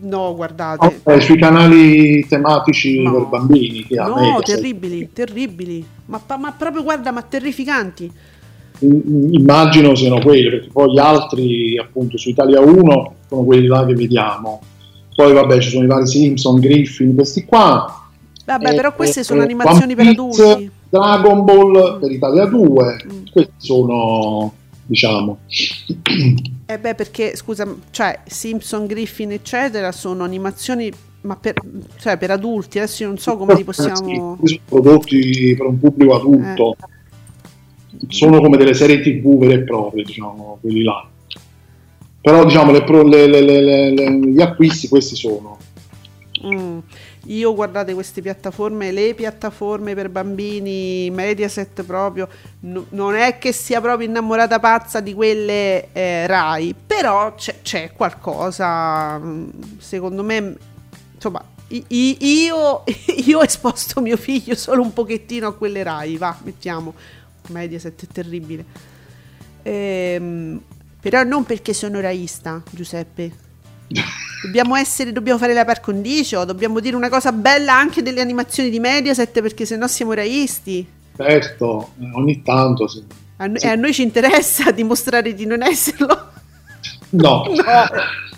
no, 0.02 0.36
guardate. 0.36 1.02
Eh, 1.04 1.20
sui 1.20 1.40
canali 1.40 2.28
tematici 2.28 3.02
No. 3.02 3.12
per 3.12 3.26
bambini 3.40 3.84
che 3.86 3.96
No, 3.96 4.40
terribili, 4.44 5.10
terribili. 5.12 5.84
Ma, 6.06 6.22
ma 6.38 6.52
proprio 6.52 6.84
guarda, 6.84 7.10
ma 7.10 7.24
terrificanti. 7.24 8.34
Immagino 8.80 9.96
siano 9.96 10.20
quelli, 10.20 10.50
perché 10.50 10.70
poi 10.72 10.92
gli 10.94 11.00
altri, 11.00 11.78
appunto, 11.78 12.18
su 12.18 12.30
Italia 12.30 12.60
1 12.60 13.14
sono 13.28 13.44
quelli 13.44 13.68
là 13.68 13.86
che 13.86 13.94
vediamo. 13.94 14.62
Poi, 15.16 15.34
vabbè, 15.34 15.60
ci 15.60 15.70
sono 15.70 15.86
i 15.86 15.88
vari 15.88 16.08
Simpson, 16.08 16.60
Griffin, 16.60 17.16
questi 17.16 17.46
qua. 17.46 18.10
Vabbè, 18.46 18.72
Eh, 18.72 18.76
però 18.76 18.94
queste 18.94 19.22
eh, 19.22 19.24
sono 19.24 19.42
eh, 19.42 19.46
animazioni 19.46 19.96
per 19.96 20.06
Piece, 20.06 20.22
adulti. 20.44 20.72
Dragon 20.90 21.44
Ball 21.44 22.00
per 22.00 22.12
Italia 22.12 22.46
2, 22.46 23.06
Mm. 23.06 23.24
questi 23.32 23.54
sono 23.58 24.54
diciamo. 24.86 25.40
Eh 26.68 26.80
beh, 26.80 26.96
perché 26.96 27.36
scusa, 27.36 27.68
cioè 27.92 28.20
Simpson, 28.26 28.86
Griffin, 28.86 29.32
eccetera, 29.32 29.92
sono 29.92 30.24
animazioni 30.24 30.92
ma 31.22 31.36
per, 31.36 31.56
cioè, 31.98 32.18
per 32.18 32.32
adulti, 32.32 32.78
adesso 32.78 33.04
io 33.04 33.10
non 33.10 33.18
so 33.18 33.36
come 33.36 33.56
li 33.56 33.64
possiamo... 33.64 34.38
Sì, 34.44 34.60
sono 34.68 34.82
prodotti 34.82 35.56
per 35.58 35.66
un 35.66 35.80
pubblico 35.80 36.16
adulto, 36.16 36.74
eh. 36.74 36.86
Sono 38.08 38.40
come 38.40 38.58
delle 38.58 38.74
serie 38.74 39.02
tv 39.02 39.38
vere 39.38 39.54
e 39.54 39.64
proprie, 39.64 40.04
diciamo, 40.04 40.58
quelli 40.62 40.84
là. 40.84 41.08
Però 42.22 42.44
diciamo, 42.44 42.72
le, 42.72 43.28
le, 43.28 43.42
le, 43.42 44.20
gli 44.20 44.42
acquisti 44.42 44.88
questi 44.88 45.16
sono. 45.16 45.58
Mm. 46.46 46.80
Io 47.28 47.56
guardate 47.56 47.94
queste 47.96 48.22
piattaforme, 48.22 48.92
le 48.92 49.16
piattaforme 49.16 49.96
per 49.96 50.10
bambini, 50.10 51.10
Mediaset 51.10 51.84
proprio, 51.84 52.28
no, 52.62 52.86
non 52.90 53.16
è 53.16 53.40
che 53.40 53.52
sia 53.52 53.82
proprio 53.82 54.08
innamorata 54.08 54.60
pazza 54.60 55.00
di 55.00 55.14
quelle 55.14 55.92
eh, 55.92 56.28
Rai, 56.28 56.76
però 56.86 57.34
c'è, 57.34 57.62
c'è 57.64 57.94
qualcosa, 57.94 59.18
mm, 59.18 59.50
secondo 59.80 60.24
me 60.24 60.56
insomma, 61.16 61.44
io, 61.70 62.84
io, 63.26 63.38
ho 63.40 63.44
esposto 63.44 64.02
mio 64.02 64.18
figlio 64.18 64.54
solo 64.54 64.84
un 64.84 64.94
pochettino 64.94 65.48
a 65.48 65.54
quelle 65.54 65.82
Rai, 65.82 66.18
va, 66.18 66.38
mettiamo, 66.44 66.94
Mediaset 67.52 68.04
è 68.04 68.08
terribile. 68.12 68.66
Ehm, 69.64 70.62
però 71.00 71.24
non 71.24 71.46
perché 71.46 71.74
sono 71.74 72.00
raista, 72.00 72.62
Giuseppe. 72.70 73.32
Dobbiamo 74.44 74.76
essere, 74.76 75.12
dobbiamo 75.12 75.38
fare 75.38 75.54
la 75.54 75.66
par 75.66 75.80
condicio, 75.80 76.44
dobbiamo 76.46 76.80
dire 76.80 76.96
una 76.96 77.10
cosa 77.10 77.32
bella 77.32 77.74
anche 77.74 78.02
delle 78.02 78.22
animazioni 78.22 78.70
di 78.70 78.80
Mediaset 78.80 79.42
perché 79.42 79.66
sennò 79.66 79.88
siamo 79.88 80.14
raisti. 80.14 80.88
Certo, 81.16 81.92
ogni 82.14 82.42
tanto 82.42 82.88
sì. 82.88 83.04
A, 83.38 83.48
noi, 83.48 83.60
sì. 83.60 83.68
a 83.68 83.76
noi 83.76 83.94
ci 83.94 84.02
interessa 84.02 84.72
dimostrare 84.74 85.34
di 85.34 85.46
non 85.46 85.62
esserlo. 85.62 86.32
No. 87.12 87.44
no. 87.54 87.64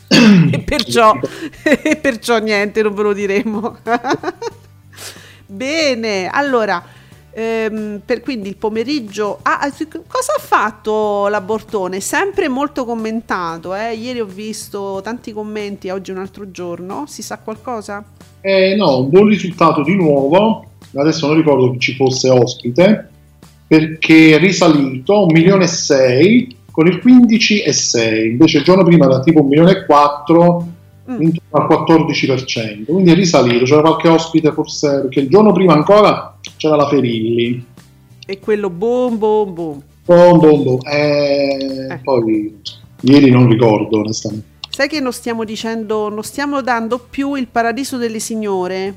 e, 0.52 0.60
perciò, 0.60 1.18
e 1.64 1.98
perciò 1.98 2.38
niente, 2.40 2.82
non 2.82 2.94
ve 2.94 3.04
lo 3.04 3.14
diremo. 3.14 3.78
Bene, 5.46 6.28
allora, 6.28 6.84
ehm, 7.38 8.02
per 8.04 8.22
quindi 8.22 8.50
il 8.50 8.58
pomeriggio... 8.58 9.40
Ah, 9.44 9.60
cosa 10.08 10.34
ha 10.36 10.40
fatto 10.40 11.28
l'abortone? 11.28 12.00
Sempre 12.00 12.48
molto 12.48 12.84
commentato, 12.84 13.76
eh? 13.76 13.94
ieri 13.94 14.20
ho 14.20 14.26
visto 14.26 15.00
tanti 15.04 15.32
commenti, 15.32 15.90
oggi 15.90 16.10
un 16.10 16.18
altro 16.18 16.50
giorno, 16.50 17.06
si 17.08 17.22
sa 17.22 17.38
qualcosa? 17.38 18.04
Eh, 18.42 18.76
no, 18.76 19.02
un 19.02 19.10
buon 19.10 19.28
risultato 19.28 19.84
di 19.84 19.96
nuovo, 19.96 20.66
adesso 20.96 21.28
non 21.28 21.36
ricordo 21.36 21.72
chi 21.72 21.80
ci 21.80 21.96
fosse 21.96 22.30
ospite, 22.30 23.10
perché 23.68 24.36
è 24.36 24.40
risalito 24.40 25.26
1 25.26 25.34
milione 25.34 25.66
e 25.66 25.68
6 25.68 26.56
con 26.72 26.88
il 26.88 27.02
15,6, 27.04 28.26
invece 28.32 28.58
il 28.60 28.64
giorno 28.64 28.84
prima 28.84 29.06
era 29.06 29.20
tipo 29.20 29.42
1 29.42 29.48
milione 29.48 29.72
e 29.72 29.86
4, 29.86 30.68
mm. 31.12 31.22
intorno 31.22 31.68
al 31.68 31.86
14%, 31.86 32.86
quindi 32.86 33.12
è 33.12 33.16
risalito, 33.16 33.66
c'era 33.66 33.82
qualche 33.82 34.08
ospite 34.08 34.52
forse, 34.52 35.02
perché 35.02 35.20
il 35.20 35.30
giorno 35.30 35.52
prima 35.52 35.74
ancora 35.74 36.37
c'era 36.58 36.76
la 36.76 36.88
Ferilli. 36.88 37.66
E 38.26 38.40
quello 38.40 38.70
boom 38.70 39.18
boom 39.18 39.54
boom. 39.54 39.82
Boom 40.06 40.40
boom 40.40 40.64
boom, 40.64 40.80
eh, 40.86 41.88
eh. 41.92 42.00
poi 42.04 42.62
ieri 43.02 43.30
non 43.30 43.48
ricordo 43.48 44.00
onestamente. 44.00 44.56
Sai 44.70 44.88
che 44.88 45.00
non 45.00 45.12
stiamo 45.14 45.44
dicendo, 45.44 46.10
non 46.10 46.24
stiamo 46.24 46.62
dando 46.62 47.00
più 47.00 47.36
il 47.36 47.48
paradiso 47.48 47.98
delle 47.98 48.20
signore? 48.20 48.94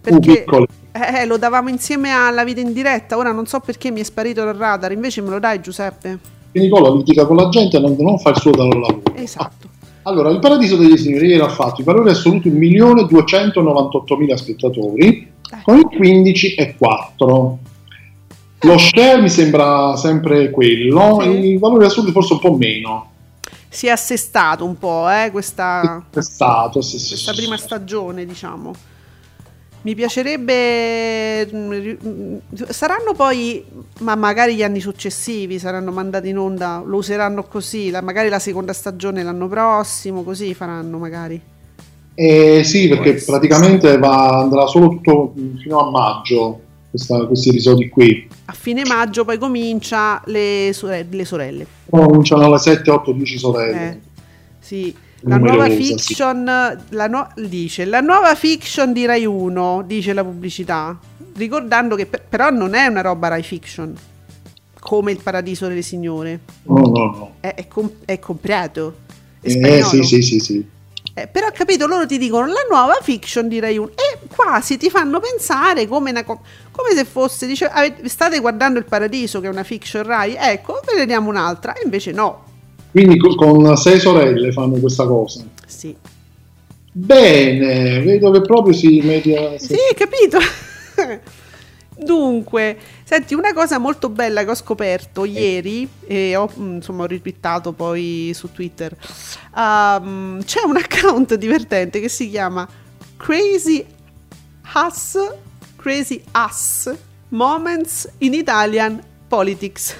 Perché 0.00 0.44
uh, 0.48 0.66
eh, 0.92 1.26
lo 1.26 1.36
davamo 1.36 1.68
insieme 1.68 2.10
alla 2.10 2.42
vita 2.42 2.60
in 2.60 2.72
diretta, 2.72 3.16
ora 3.16 3.32
non 3.32 3.46
so 3.46 3.60
perché 3.60 3.90
mi 3.90 4.00
è 4.00 4.04
sparito 4.04 4.44
dal 4.44 4.54
radar, 4.54 4.92
invece 4.92 5.20
me 5.20 5.30
lo 5.30 5.38
dai 5.38 5.60
Giuseppe? 5.60 6.38
che 6.52 6.58
Nicola 6.58 6.92
litiga 6.92 7.26
con 7.26 7.36
la 7.36 7.48
gente 7.48 7.76
e 7.76 7.80
non, 7.80 7.96
non 7.98 8.18
fa 8.18 8.30
il 8.30 8.36
suo 8.36 8.52
lavoro. 8.52 9.02
Esatto. 9.14 9.68
Allora, 10.02 10.30
il 10.30 10.38
Paradiso 10.38 10.76
degli 10.76 10.96
Signori 10.96 11.26
ieri 11.28 11.42
ha 11.42 11.48
fatto 11.48 11.82
i 11.82 11.84
valori 11.84 12.10
assoluti 12.10 12.50
1.298.000 12.50 14.34
spettatori, 14.34 15.29
con 15.62 15.78
il 15.78 15.88
15,4. 15.90 17.56
Lo 18.62 18.76
share 18.78 19.20
mi 19.20 19.30
sembra 19.30 19.96
sempre 19.96 20.50
quello, 20.50 21.18
sì. 21.22 21.52
i 21.52 21.58
valori 21.58 21.86
assoluti 21.86 22.12
forse 22.12 22.34
un 22.34 22.38
po' 22.40 22.56
meno. 22.56 23.10
Si 23.68 23.86
è 23.86 23.90
assestato 23.90 24.64
un 24.64 24.76
po', 24.76 25.08
eh, 25.08 25.30
questa, 25.30 26.04
assestato, 26.10 26.82
sì, 26.82 26.96
questa 26.96 27.32
prima 27.32 27.56
stagione, 27.56 28.26
diciamo. 28.26 28.72
Mi 29.82 29.94
piacerebbe. 29.94 31.48
Mm, 31.54 32.36
saranno 32.68 33.14
poi, 33.14 33.64
ma 34.00 34.14
magari 34.14 34.56
gli 34.56 34.62
anni 34.62 34.80
successivi 34.80 35.58
saranno 35.58 35.90
mandati 35.90 36.28
in 36.28 36.36
onda, 36.36 36.82
lo 36.84 36.98
useranno 36.98 37.44
così, 37.44 37.88
la, 37.88 38.02
magari 38.02 38.28
la 38.28 38.38
seconda 38.38 38.74
stagione 38.74 39.22
l'anno 39.22 39.48
prossimo, 39.48 40.22
così 40.22 40.52
faranno 40.52 40.98
magari. 40.98 41.40
Eh, 42.22 42.64
sì, 42.64 42.86
perché 42.86 43.14
praticamente 43.14 43.96
va, 43.96 44.40
andrà 44.40 44.66
solo 44.66 44.90
tutto 44.90 45.32
fino 45.56 45.78
a 45.78 45.90
maggio 45.90 46.60
questa, 46.90 47.24
questi 47.24 47.48
episodi 47.48 47.88
qui. 47.88 48.28
A 48.44 48.52
fine 48.52 48.84
maggio 48.84 49.24
poi 49.24 49.38
comincia 49.38 50.20
le, 50.26 50.68
sorelle. 50.74 51.16
Le 51.16 51.24
sorelle. 51.24 51.66
cominciano 51.88 52.44
alle 52.44 52.58
7, 52.58 52.90
8, 52.90 53.12
10 53.12 53.38
sorelle. 53.38 53.88
Eh, 53.88 53.98
sì. 54.58 54.94
La 55.20 55.38
nuova 55.38 55.70
fiction 55.70 56.76
sì. 56.78 56.94
la 56.94 57.06
no, 57.06 57.28
dice 57.36 57.86
la 57.86 58.00
nuova 58.00 58.34
fiction 58.34 58.92
di 58.92 59.06
Rai 59.06 59.24
1, 59.24 59.84
dice 59.86 60.12
la 60.12 60.22
pubblicità, 60.24 60.98
ricordando 61.36 61.94
che 61.96 62.04
per, 62.04 62.22
però 62.28 62.50
non 62.50 62.74
è 62.74 62.86
una 62.86 63.00
roba 63.00 63.28
Rai 63.28 63.42
Fiction 63.42 63.94
come 64.78 65.12
il 65.12 65.20
Paradiso 65.22 65.68
delle 65.68 65.82
Signore. 65.82 66.40
No, 66.64 66.80
no, 66.80 66.90
no. 66.90 67.30
È, 67.40 67.54
è, 67.54 67.66
com- 67.66 67.92
è 68.04 68.18
comprato. 68.18 68.96
È 69.40 69.50
eh, 69.50 69.82
sì, 69.84 70.02
sì, 70.02 70.20
sì, 70.20 70.38
sì. 70.38 70.78
Eh, 71.20 71.26
però 71.26 71.48
capito, 71.52 71.86
loro 71.86 72.06
ti 72.06 72.16
dicono 72.16 72.46
la 72.46 72.64
nuova 72.68 72.98
fiction 73.02 73.46
di 73.48 73.60
Rai 73.60 73.76
1 73.76 73.90
e 73.90 74.18
quasi 74.34 74.78
ti 74.78 74.88
fanno 74.88 75.20
pensare 75.20 75.86
come, 75.86 76.10
una, 76.10 76.24
come 76.24 76.40
se 76.94 77.04
fosse, 77.04 77.46
dice, 77.46 77.66
avete, 77.66 78.08
state 78.08 78.38
guardando 78.38 78.78
il 78.78 78.86
Paradiso 78.86 79.40
che 79.40 79.46
è 79.46 79.50
una 79.50 79.64
fiction 79.64 80.02
Rai, 80.02 80.34
ecco, 80.38 80.80
vedremo 80.96 81.28
un'altra, 81.28 81.74
e 81.74 81.82
invece 81.84 82.12
no, 82.12 82.44
quindi 82.90 83.18
con 83.18 83.76
sei 83.76 84.00
sorelle 84.00 84.50
fanno 84.52 84.78
questa 84.78 85.06
cosa. 85.06 85.44
Sì. 85.66 85.94
Bene, 86.92 88.00
vedo 88.00 88.32
che 88.32 88.40
proprio 88.40 88.74
si 88.74 89.00
media... 89.00 89.56
Sì, 89.58 89.76
capito. 89.94 90.38
Dunque, 92.02 92.78
senti, 93.04 93.34
una 93.34 93.52
cosa 93.52 93.78
molto 93.78 94.08
bella 94.08 94.44
che 94.44 94.50
ho 94.50 94.54
scoperto 94.54 95.24
ieri 95.24 95.88
e 96.06 96.34
ho, 96.36 96.50
mm, 96.58 96.74
insomma, 96.76 97.04
ho 97.04 97.06
ritwittato 97.06 97.72
poi 97.72 98.32
su 98.34 98.50
Twitter. 98.52 98.96
Um, 99.54 100.42
c'è 100.44 100.62
un 100.64 100.76
account 100.82 101.34
divertente 101.34 102.00
che 102.00 102.08
si 102.08 102.30
chiama 102.30 102.66
Crazy 103.16 103.84
Us 104.74 105.18
Crazy 105.80 106.22
Us 106.34 106.94
Moments 107.30 108.06
in 108.18 108.34
Italian 108.34 109.02
Politics. 109.28 109.96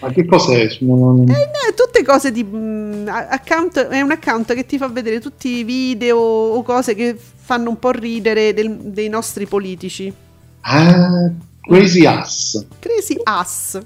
Ma 0.00 0.10
che 0.10 0.24
cos'è? 0.26 0.68
Non... 0.80 1.20
Eh, 1.28 1.32
no, 1.32 1.74
tutte 1.74 2.02
cose 2.04 2.30
di 2.30 2.44
mm, 2.44 3.08
account, 3.08 3.78
è 3.86 4.00
un 4.00 4.10
account 4.10 4.54
che 4.54 4.66
ti 4.66 4.78
fa 4.78 4.88
vedere 4.88 5.20
tutti 5.20 5.58
i 5.58 5.64
video 5.64 6.18
o 6.18 6.62
cose 6.62 6.94
che 6.94 7.16
fanno 7.16 7.70
un 7.70 7.78
po' 7.78 7.90
ridere 7.90 8.52
del, 8.52 8.76
dei 8.76 9.08
nostri 9.08 9.46
politici. 9.46 10.12
Ah, 10.60 11.30
Crazy 11.60 12.04
Ass. 12.04 12.66
Crazy 12.78 13.16
Ass. 13.22 13.78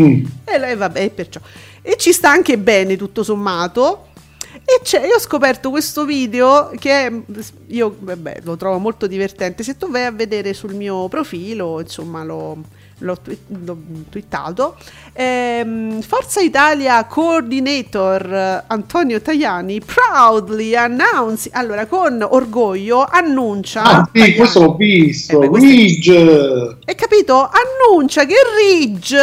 Mm. 0.00 0.24
E, 0.44 0.74
vabbè, 0.76 1.10
perciò. 1.10 1.40
E 1.82 1.96
ci 1.96 2.12
sta 2.12 2.30
anche 2.30 2.58
bene 2.58 2.96
tutto 2.96 3.22
sommato. 3.22 4.08
E 4.64 4.80
c'è, 4.82 5.06
io 5.06 5.16
ho 5.16 5.20
scoperto 5.20 5.70
questo 5.70 6.04
video 6.04 6.72
che 6.78 7.22
io 7.66 7.96
vabbè, 7.98 8.40
lo 8.42 8.56
trovo 8.56 8.78
molto 8.78 9.06
divertente. 9.06 9.62
Se 9.62 9.76
tu 9.76 9.90
vai 9.90 10.04
a 10.04 10.10
vedere 10.10 10.54
sul 10.54 10.74
mio 10.74 11.08
profilo, 11.08 11.80
insomma, 11.80 12.24
lo, 12.24 12.62
l'ho, 12.98 13.16
twi- 13.22 13.38
l'ho 13.64 13.76
twittato. 14.10 14.76
Ehm, 15.12 16.00
Forza 16.00 16.40
Italia 16.40 17.04
Coordinator 17.04 18.64
Antonio 18.66 19.20
Tajani 19.20 19.80
proudly 19.80 20.74
announce, 20.74 21.50
allora 21.52 21.86
con 21.86 22.22
orgoglio 22.22 23.04
annuncia... 23.04 23.82
Ah 23.82 24.10
sì, 24.12 24.34
questo 24.34 24.60
l'ho 24.60 24.74
visto, 24.74 25.42
eh, 25.42 25.50
Ridge! 25.52 26.78
Hai 26.84 26.94
capito? 26.94 27.48
Annuncia 27.48 28.24
che 28.24 28.34
Ridge... 28.62 29.16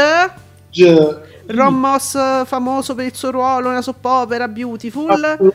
Ridge 0.72 1.32
Ron 1.46 1.78
Moss 1.78 2.46
famoso 2.46 2.96
per 2.96 3.06
il 3.06 3.16
suo 3.16 3.30
ruolo 3.30 3.68
nella 3.68 3.82
soppopera 3.82 4.48
Beautiful 4.48 5.54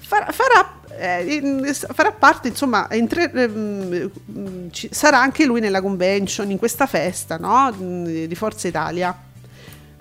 farà, 0.00 0.26
farà 0.30 0.77
eh, 0.98 1.74
farà 1.74 2.12
parte, 2.12 2.48
insomma, 2.48 2.88
tre, 3.08 3.30
eh, 3.32 4.10
ci, 4.70 4.88
sarà 4.90 5.20
anche 5.20 5.44
lui 5.44 5.60
nella 5.60 5.80
convention, 5.80 6.50
in 6.50 6.58
questa 6.58 6.86
festa 6.86 7.36
no? 7.36 7.72
di 7.76 8.34
Forza 8.34 8.68
Italia. 8.68 9.16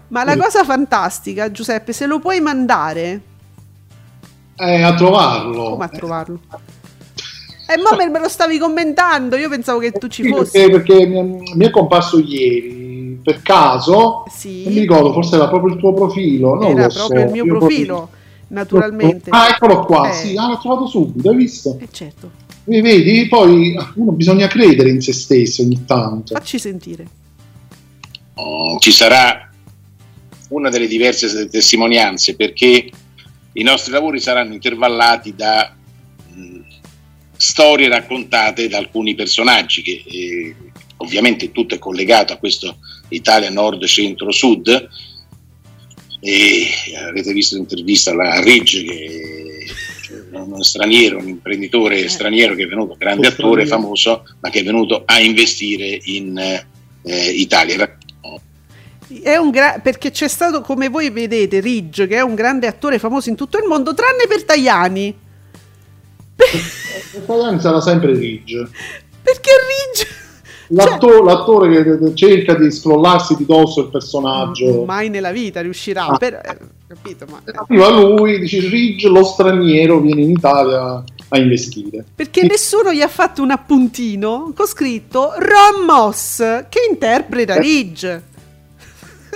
Ma 0.09 0.23
la 0.23 0.37
cosa 0.37 0.63
fantastica, 0.63 1.51
Giuseppe, 1.51 1.91
se 1.93 2.05
lo 2.05 2.19
puoi 2.19 2.39
mandare... 2.39 3.21
Eh, 4.55 4.81
a 4.81 4.95
trovarlo. 4.95 5.71
Come 5.71 5.85
a 5.85 5.89
trovarlo? 5.89 6.39
E 7.69 7.73
eh, 7.73 7.77
ma 7.77 8.09
me 8.09 8.19
lo 8.19 8.29
stavi 8.29 8.57
commentando, 8.57 9.35
io 9.35 9.49
pensavo 9.49 9.79
che 9.79 9.91
tu 9.91 10.07
ci 10.07 10.23
sì, 10.23 10.29
fossi. 10.29 10.51
Perché, 10.51 10.69
perché 10.69 11.05
mi, 11.05 11.65
è 11.65 11.69
comparso 11.69 12.17
ieri, 12.17 13.19
per 13.21 13.41
caso, 13.41 14.23
Sì. 14.29 14.63
non 14.63 14.73
mi 14.73 14.79
ricordo, 14.79 15.11
forse 15.11 15.35
era 15.35 15.49
proprio 15.49 15.73
il 15.73 15.79
tuo 15.79 15.93
profilo, 15.93 16.55
non 16.55 16.77
Era 16.77 16.87
proprio 16.87 17.19
so, 17.19 17.25
il 17.25 17.31
mio 17.31 17.43
io 17.43 17.57
profilo, 17.57 18.09
naturalmente. 18.49 19.29
Ah, 19.31 19.49
eccolo 19.49 19.85
qua, 19.85 20.09
Eh. 20.09 20.13
sì, 20.13 20.35
ah, 20.37 20.47
l'ho 20.47 20.59
trovato 20.59 20.87
subito, 20.87 21.29
hai 21.29 21.35
visto? 21.35 21.77
Eh, 21.79 21.87
certo, 21.91 22.31
E 22.65 22.81
vedi, 22.81 23.27
poi 23.27 23.77
uno 23.95 24.11
bisogna 24.11 24.47
credere 24.47 24.89
in 24.89 25.01
se 25.01 25.13
stesso 25.13 25.61
ogni 25.61 25.85
tanto. 25.85 26.33
facci 26.35 26.59
sentire. 26.59 27.07
Mm, 28.39 28.77
ci 28.79 28.91
sarà 28.91 29.49
una 30.49 30.69
delle 30.69 30.87
diverse 30.87 31.47
testimonianze 31.49 32.35
perché 32.35 32.89
i 33.53 33.63
nostri 33.63 33.91
lavori 33.91 34.19
saranno 34.19 34.53
intervallati 34.53 35.33
da 35.35 35.73
mh, 36.33 36.59
storie 37.35 37.89
raccontate 37.89 38.67
da 38.67 38.77
alcuni 38.77 39.15
personaggi 39.15 39.81
che 39.81 40.03
eh, 40.05 40.55
ovviamente 40.97 41.51
tutto 41.51 41.75
è 41.75 41.79
collegato 41.79 42.33
a 42.33 42.37
questo 42.37 42.77
Italia 43.09 43.49
nord, 43.49 43.83
centro, 43.85 44.31
sud 44.31 44.87
e 46.19 46.67
avete 47.07 47.31
visto 47.33 47.55
l'intervista 47.55 48.11
alla 48.11 48.41
Ridge 48.41 48.83
che 48.83 49.65
uno 50.31 50.63
straniero, 50.63 51.17
un 51.17 51.27
imprenditore 51.27 51.99
Eh. 52.03 52.09
straniero 52.09 52.55
che 52.55 52.63
è 52.63 52.67
venuto, 52.67 52.95
grande 52.97 53.27
attore, 53.27 53.65
famoso, 53.65 54.23
ma 54.39 54.49
che 54.49 54.59
è 54.59 54.63
venuto 54.63 55.03
a 55.05 55.19
investire 55.19 55.99
in 56.03 56.37
eh, 56.37 57.29
Italia. 57.31 57.97
È 59.21 59.35
un 59.37 59.51
gra- 59.51 59.79
perché 59.81 60.11
c'è 60.11 60.27
stato, 60.27 60.61
come 60.61 60.89
voi 60.89 61.09
vedete, 61.09 61.59
Ridge, 61.61 62.07
che 62.07 62.17
è 62.17 62.21
un 62.21 62.35
grande 62.35 62.67
attore 62.67 62.99
famoso 62.99 63.29
in 63.29 63.35
tutto 63.35 63.57
il 63.57 63.65
mondo, 63.65 63.93
tranne 63.93 64.25
per 64.27 64.43
Tajani. 64.43 65.15
Italiano 67.15 67.59
sarà 67.59 67.81
sempre 67.81 68.13
Ridge. 68.13 68.55
Perché 69.23 69.51
Ridge... 69.95 70.25
L'atto- 70.69 71.23
l'attore 71.23 71.83
che 71.83 72.15
cerca 72.15 72.53
di 72.55 72.69
scrollarsi 72.71 73.35
di 73.37 73.45
dosso 73.45 73.81
il 73.81 73.87
personaggio. 73.89 74.65
Cioè, 74.65 74.85
mai 74.85 75.09
nella 75.09 75.31
vita 75.31 75.61
riuscirà, 75.61 76.07
Ah. 76.07 76.17
però, 76.17 76.37
eh, 76.37 76.57
capito, 76.87 77.25
ma... 77.29 77.41
Arriva 77.67 77.89
lui, 77.89 78.39
dice 78.39 78.59
Ridge, 78.67 79.07
lo 79.07 79.23
straniero 79.23 79.99
viene 79.99 80.21
in 80.21 80.31
Italia 80.31 81.03
a 81.29 81.37
investire. 81.37 82.03
Perché 82.15 82.45
nessuno 82.45 82.91
gli 82.93 83.01
ha 83.01 83.07
fatto 83.07 83.41
un 83.41 83.51
appuntino 83.51 84.51
con 84.55 84.65
scritto 84.65 85.33
Ron 85.37 85.85
Moss 85.85 86.37
che 86.69 86.79
interpreta 86.89 87.57
Ridge. 87.57 88.23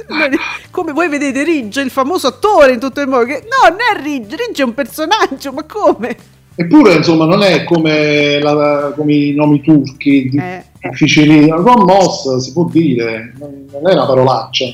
Come 0.72 0.92
voi 0.94 1.08
vedete 1.10 1.44
Ridge, 1.44 1.82
il 1.82 1.90
famoso 1.92 2.28
attore 2.28 2.74
in 2.74 2.80
tutto 2.80 3.02
il 3.02 3.08
mondo, 3.08 3.26
che 3.26 3.44
no, 3.44 3.70
non 3.70 3.78
è 3.80 4.02
Ridge, 4.02 4.36
Ridge 4.36 4.62
è 4.62 4.66
un 4.66 4.74
personaggio, 4.74 5.52
ma 5.52 5.64
come? 5.64 6.16
Eppure, 6.56 6.94
insomma, 6.96 7.26
non 7.26 7.42
è 7.44 7.64
come, 7.64 8.40
la- 8.40 8.94
come 8.96 9.14
i 9.14 9.34
nomi 9.34 9.62
turchi 9.62 10.30
Eh, 10.38 10.64
difficili. 10.90 11.50
Ron 11.50 11.84
Moss 11.84 12.38
si 12.38 12.52
può 12.54 12.66
dire, 12.66 13.34
non 13.38 13.88
è 13.88 13.94
una 13.94 14.06
parolaccia. 14.06 14.66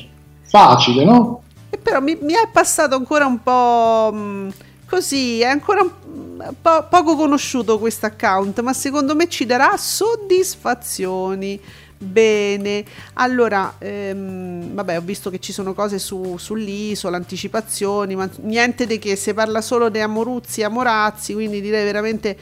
Facile, 0.42 1.04
no? 1.04 1.42
E 1.70 1.76
però 1.76 2.00
mi, 2.00 2.16
mi 2.20 2.32
è 2.32 2.48
passato 2.50 2.94
ancora 2.94 3.26
un 3.26 3.42
po' 3.42 4.10
mh, 4.12 4.52
così, 4.88 5.40
è 5.40 5.46
ancora 5.46 5.82
un 5.82 6.54
po' 6.60 6.86
poco 6.88 7.16
conosciuto 7.16 7.78
questo 7.78 8.06
account, 8.06 8.60
ma 8.60 8.72
secondo 8.72 9.14
me 9.14 9.28
ci 9.28 9.44
darà 9.44 9.76
soddisfazioni. 9.76 11.60
Bene, 12.00 12.84
allora, 13.14 13.74
ehm, 13.78 14.72
vabbè, 14.72 14.98
ho 14.98 15.00
visto 15.00 15.30
che 15.30 15.40
ci 15.40 15.52
sono 15.52 15.74
cose 15.74 15.98
su, 15.98 16.36
sull'isola, 16.38 17.16
anticipazioni, 17.16 18.14
ma 18.14 18.28
niente 18.42 18.86
di 18.86 19.00
che, 19.00 19.16
si 19.16 19.34
parla 19.34 19.60
solo 19.60 19.88
di 19.88 19.98
Amoruzzi 19.98 20.60
e 20.60 20.64
Amorazzi, 20.64 21.34
quindi 21.34 21.60
direi 21.60 21.84
veramente 21.84 22.38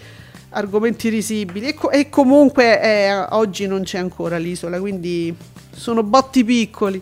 argomenti 0.56 1.08
risibili. 1.08 1.68
E, 1.68 1.74
co- 1.74 1.90
e 1.90 2.08
comunque 2.08 2.80
eh, 2.80 3.14
oggi 3.30 3.66
non 3.66 3.82
c'è 3.82 3.98
ancora 3.98 4.38
l'isola, 4.38 4.80
quindi 4.80 5.34
sono 5.70 6.02
botti 6.02 6.44
piccoli. 6.44 7.00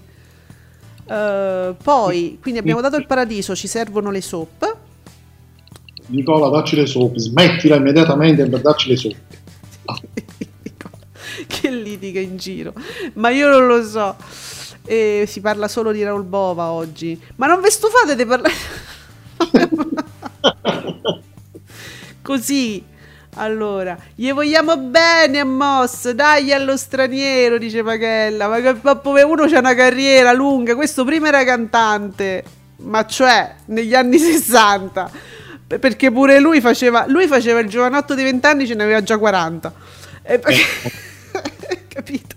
Eh, 1.06 1.74
poi, 1.82 2.38
quindi 2.40 2.60
abbiamo 2.60 2.80
dato 2.80 2.96
il 2.96 3.06
paradiso, 3.06 3.54
ci 3.54 3.68
servono 3.68 4.10
le 4.10 4.20
soap. 4.20 4.76
Nicola, 6.06 6.48
dacci 6.48 6.76
le 6.76 6.86
soap, 6.86 7.16
smettila 7.16 7.76
immediatamente 7.76 8.46
per 8.46 8.60
darci 8.60 8.88
le 8.88 8.96
soap. 8.96 9.16
che 11.46 11.70
litiga 11.70 12.20
in 12.20 12.36
giro, 12.36 12.72
ma 13.14 13.30
io 13.30 13.48
non 13.48 13.66
lo 13.66 13.82
so. 13.84 14.16
E 14.86 15.24
si 15.26 15.40
parla 15.40 15.66
solo 15.66 15.92
di 15.92 16.02
Raul 16.02 16.24
Bova 16.24 16.70
oggi, 16.70 17.18
ma 17.36 17.46
non 17.46 17.62
vi 17.62 17.70
stufate 17.70 18.14
di 18.16 18.26
parlare 18.26 18.52
così. 22.20 22.92
Allora, 23.36 23.96
gli 24.14 24.30
vogliamo 24.32 24.76
bene 24.76 25.40
a 25.40 25.44
Moss, 25.44 26.10
dai 26.10 26.52
allo 26.52 26.76
straniero, 26.76 27.58
dice 27.58 27.82
Pachella, 27.82 28.46
ma 28.48 28.60
ma 28.60 29.24
uno 29.24 29.46
c'ha 29.46 29.58
una 29.58 29.74
carriera 29.74 30.32
lunga, 30.32 30.74
questo 30.76 31.04
prima 31.04 31.28
era 31.28 31.42
cantante, 31.44 32.44
ma 32.78 33.04
cioè 33.06 33.54
negli 33.66 33.94
anni 33.94 34.18
60, 34.20 35.10
P- 35.66 35.78
perché 35.78 36.12
pure 36.12 36.38
lui 36.38 36.60
faceva, 36.60 37.06
lui 37.08 37.26
faceva 37.26 37.58
il 37.58 37.68
giovanotto 37.68 38.14
di 38.14 38.22
20 38.22 38.46
anni, 38.46 38.66
ce 38.66 38.74
ne 38.74 38.84
aveva 38.84 39.02
già 39.02 39.18
40. 39.18 39.72
E 40.22 40.38
perché- 40.38 40.62
Capito? 41.88 42.34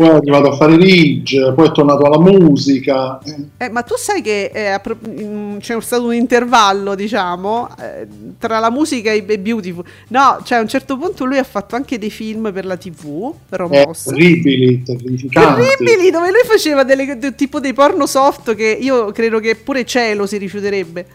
Poi 0.00 0.08
è 0.08 0.14
arrivato 0.14 0.48
a 0.48 0.56
fare 0.56 0.76
Ridge, 0.76 1.52
poi 1.52 1.68
è 1.68 1.72
tornato 1.72 2.04
alla 2.06 2.18
musica. 2.18 3.18
Eh, 3.22 3.66
Eh, 3.66 3.68
ma 3.68 3.82
tu 3.82 3.96
sai 3.98 4.22
che 4.22 4.50
eh, 4.50 4.80
in- 5.18 5.58
c'è 5.60 5.78
stato 5.82 6.04
un 6.06 6.14
intervallo, 6.14 6.94
diciamo, 6.94 7.68
eh, 7.78 8.06
tra 8.38 8.60
la 8.60 8.70
musica 8.70 9.12
e 9.12 9.22
e 9.28 9.38
Beautiful. 9.38 9.84
No, 10.08 10.38
cioè 10.42 10.56
a 10.56 10.60
un 10.62 10.68
certo 10.68 10.96
punto 10.96 11.26
lui 11.26 11.36
ha 11.36 11.44
fatto 11.44 11.76
anche 11.76 11.98
dei 11.98 12.08
film 12.08 12.50
per 12.50 12.64
la 12.64 12.78
TV, 12.78 13.30
Romos. 13.50 14.06
orribili, 14.06 14.82
terrificanti. 14.82 15.60
Terribili, 15.76 16.10
dove 16.10 16.30
lui 16.30 16.44
faceva 16.46 16.82
delle, 16.82 17.18
de- 17.18 17.34
tipo 17.34 17.60
dei 17.60 17.74
porno 17.74 18.06
soft 18.06 18.54
che 18.54 18.78
io 18.80 19.12
credo 19.12 19.38
che 19.38 19.54
pure 19.54 19.84
Cielo 19.84 20.24
si 20.24 20.38
rifiuterebbe. 20.38 21.06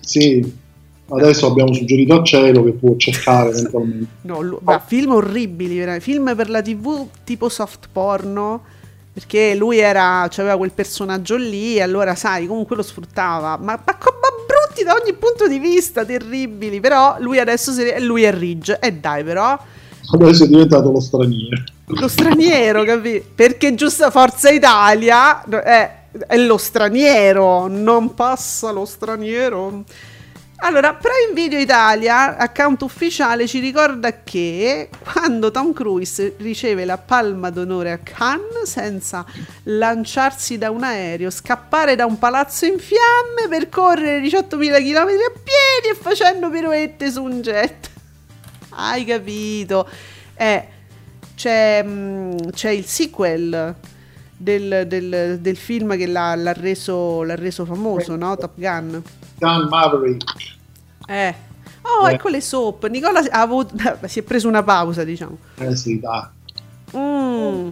Sì, 0.00 0.52
adesso 1.10 1.46
abbiamo 1.46 1.72
suggerito 1.72 2.20
a 2.20 2.22
Cielo 2.22 2.64
che 2.64 2.72
può 2.72 2.96
cercare 2.96 3.50
eventualmente. 3.50 4.06
No, 4.22 4.40
lu- 4.40 4.60
ma 4.62 4.78
film 4.78 5.12
orribili, 5.12 5.78
veramente. 5.78 6.04
film 6.04 6.34
per 6.34 6.50
la 6.50 6.62
TV 6.62 7.06
tipo 7.24 7.48
soft 7.48 7.88
porno. 7.92 8.62
Perché 9.12 9.56
lui 9.56 9.78
era, 9.78 10.22
aveva 10.22 10.56
quel 10.56 10.70
personaggio 10.70 11.36
lì, 11.36 11.74
e 11.74 11.82
allora 11.82 12.14
sai, 12.14 12.46
comunque 12.46 12.76
lo 12.76 12.82
sfruttava. 12.82 13.56
Ma, 13.56 13.72
ma, 13.84 13.84
ma 13.84 14.28
brutti 14.46 14.84
da 14.84 14.94
ogni 14.94 15.14
punto 15.14 15.48
di 15.48 15.58
vista, 15.58 16.04
terribili. 16.04 16.78
Però 16.78 17.16
lui 17.18 17.38
adesso 17.40 17.72
si- 17.72 17.92
lui 17.98 18.22
è 18.22 18.32
Ridge. 18.32 18.78
E 18.80 18.92
dai, 18.92 19.24
però. 19.24 19.58
Adesso 20.12 20.44
è 20.44 20.46
diventato 20.46 20.92
lo 20.92 21.00
straniero. 21.00 21.62
Lo 21.86 22.06
straniero, 22.08 22.84
capì? 22.84 23.22
Perché 23.34 23.74
giusta 23.74 24.10
Forza 24.12 24.48
Italia 24.48 25.42
è, 25.42 25.90
è 26.28 26.36
lo 26.38 26.56
straniero, 26.56 27.66
non 27.66 28.14
passa 28.14 28.70
lo 28.70 28.84
straniero. 28.84 29.84
Allora, 30.62 30.92
Prime 30.94 31.32
Video 31.32 31.58
Italia, 31.58 32.36
account 32.36 32.82
ufficiale, 32.82 33.46
ci 33.46 33.60
ricorda 33.60 34.22
che 34.22 34.90
quando 35.12 35.50
Tom 35.50 35.72
Cruise 35.72 36.34
riceve 36.38 36.84
la 36.84 36.98
palma 36.98 37.48
d'onore 37.48 37.92
a 37.92 37.98
Cannes 37.98 38.64
senza 38.64 39.24
lanciarsi 39.64 40.58
da 40.58 40.70
un 40.70 40.82
aereo, 40.84 41.30
scappare 41.30 41.96
da 41.96 42.04
un 42.04 42.18
palazzo 42.18 42.66
in 42.66 42.78
fiamme, 42.78 43.48
percorrere 43.48 44.20
18.000 44.20 44.82
km 44.82 45.08
a 45.08 45.32
piedi 45.42 45.88
e 45.92 45.98
facendo 45.98 46.50
piroette 46.50 47.10
su 47.10 47.22
un 47.22 47.40
jet. 47.40 47.90
Hai 48.70 49.04
capito? 49.06 49.88
Eh, 50.34 50.66
c'è, 51.36 51.82
mm, 51.82 52.36
c'è 52.52 52.70
il 52.70 52.84
sequel 52.84 53.74
del, 54.36 54.84
del- 54.86 55.38
del 55.40 55.56
film 55.56 55.96
che 55.96 56.06
l'ha, 56.06 56.34
l'ha 56.34 56.52
reso, 56.52 57.22
l'ha 57.22 57.34
reso 57.34 57.64
famoso, 57.64 58.14
no? 58.14 58.36
Top 58.36 58.52
Gun. 58.56 59.02
Gun 59.40 59.66
Maverick. 59.68 60.24
Eh. 61.08 61.34
Oh, 61.82 62.06
Eh. 62.06 62.12
ecco 62.12 62.28
le 62.28 62.40
soap. 62.40 62.86
Nicola 62.88 63.20
avuto- 63.30 63.74
si 64.06 64.18
è 64.20 64.22
preso 64.22 64.46
una 64.48 64.62
pausa, 64.62 65.02
diciamo. 65.02 65.36
Eh 65.56 65.74
sì, 65.74 65.98
dai. 65.98 66.22
Mm. 66.96 67.68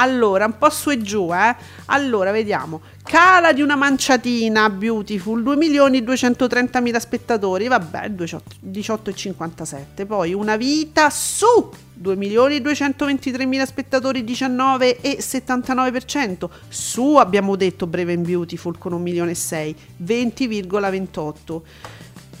Allora, 0.00 0.46
un 0.46 0.56
po' 0.56 0.70
su 0.70 0.88
e 0.90 1.02
giù, 1.02 1.28
eh. 1.32 1.54
Allora, 1.86 2.30
vediamo. 2.30 2.80
Cala 3.02 3.52
di 3.52 3.60
una 3.60 3.74
manciatina, 3.76 4.70
Beautiful, 4.70 5.42
2.230.000 5.42 6.98
spettatori, 6.98 7.68
vabbè, 7.68 8.08
18,57. 8.08 10.06
Poi 10.06 10.32
Una 10.32 10.56
vita 10.56 11.10
su 11.10 11.70
2.223.000 12.02 13.66
spettatori, 13.66 14.24
19,79%. 14.24 16.48
Su, 16.68 17.16
abbiamo 17.16 17.56
detto, 17.56 17.86
Brave 17.86 18.14
and 18.14 18.24
Beautiful 18.24 18.78
con 18.78 18.94
1.600.000, 19.02 19.74
20,28%. 20.02 21.60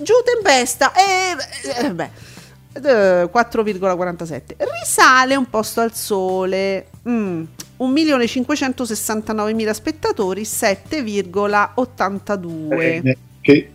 Giù 0.02 0.14
tempesta 0.24 0.94
e 0.94 1.36
eh, 1.84 1.92
beh, 1.92 2.04
eh, 2.04 2.39
4,47 2.72 4.42
risale 4.80 5.34
un 5.36 5.48
posto 5.50 5.80
al 5.80 5.92
sole. 5.94 6.86
Mm, 7.08 7.42
1.569.000 7.78 9.70
spettatori 9.72 10.42
7,82 10.44 13.00
Eh, 13.02 13.18
che 13.40 13.70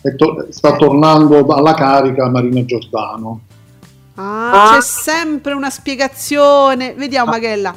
è 0.00 0.14
to- 0.16 0.46
sta 0.50 0.74
Eh. 0.74 0.78
tornando 0.78 1.46
alla 1.48 1.74
carica 1.74 2.28
Marina 2.28 2.64
Giordano. 2.64 3.40
ah, 4.14 4.70
c'è 4.74 4.80
sempre 4.82 5.52
una 5.52 5.70
spiegazione. 5.70 6.94
Vediamo 6.94 7.30
Magella. 7.32 7.74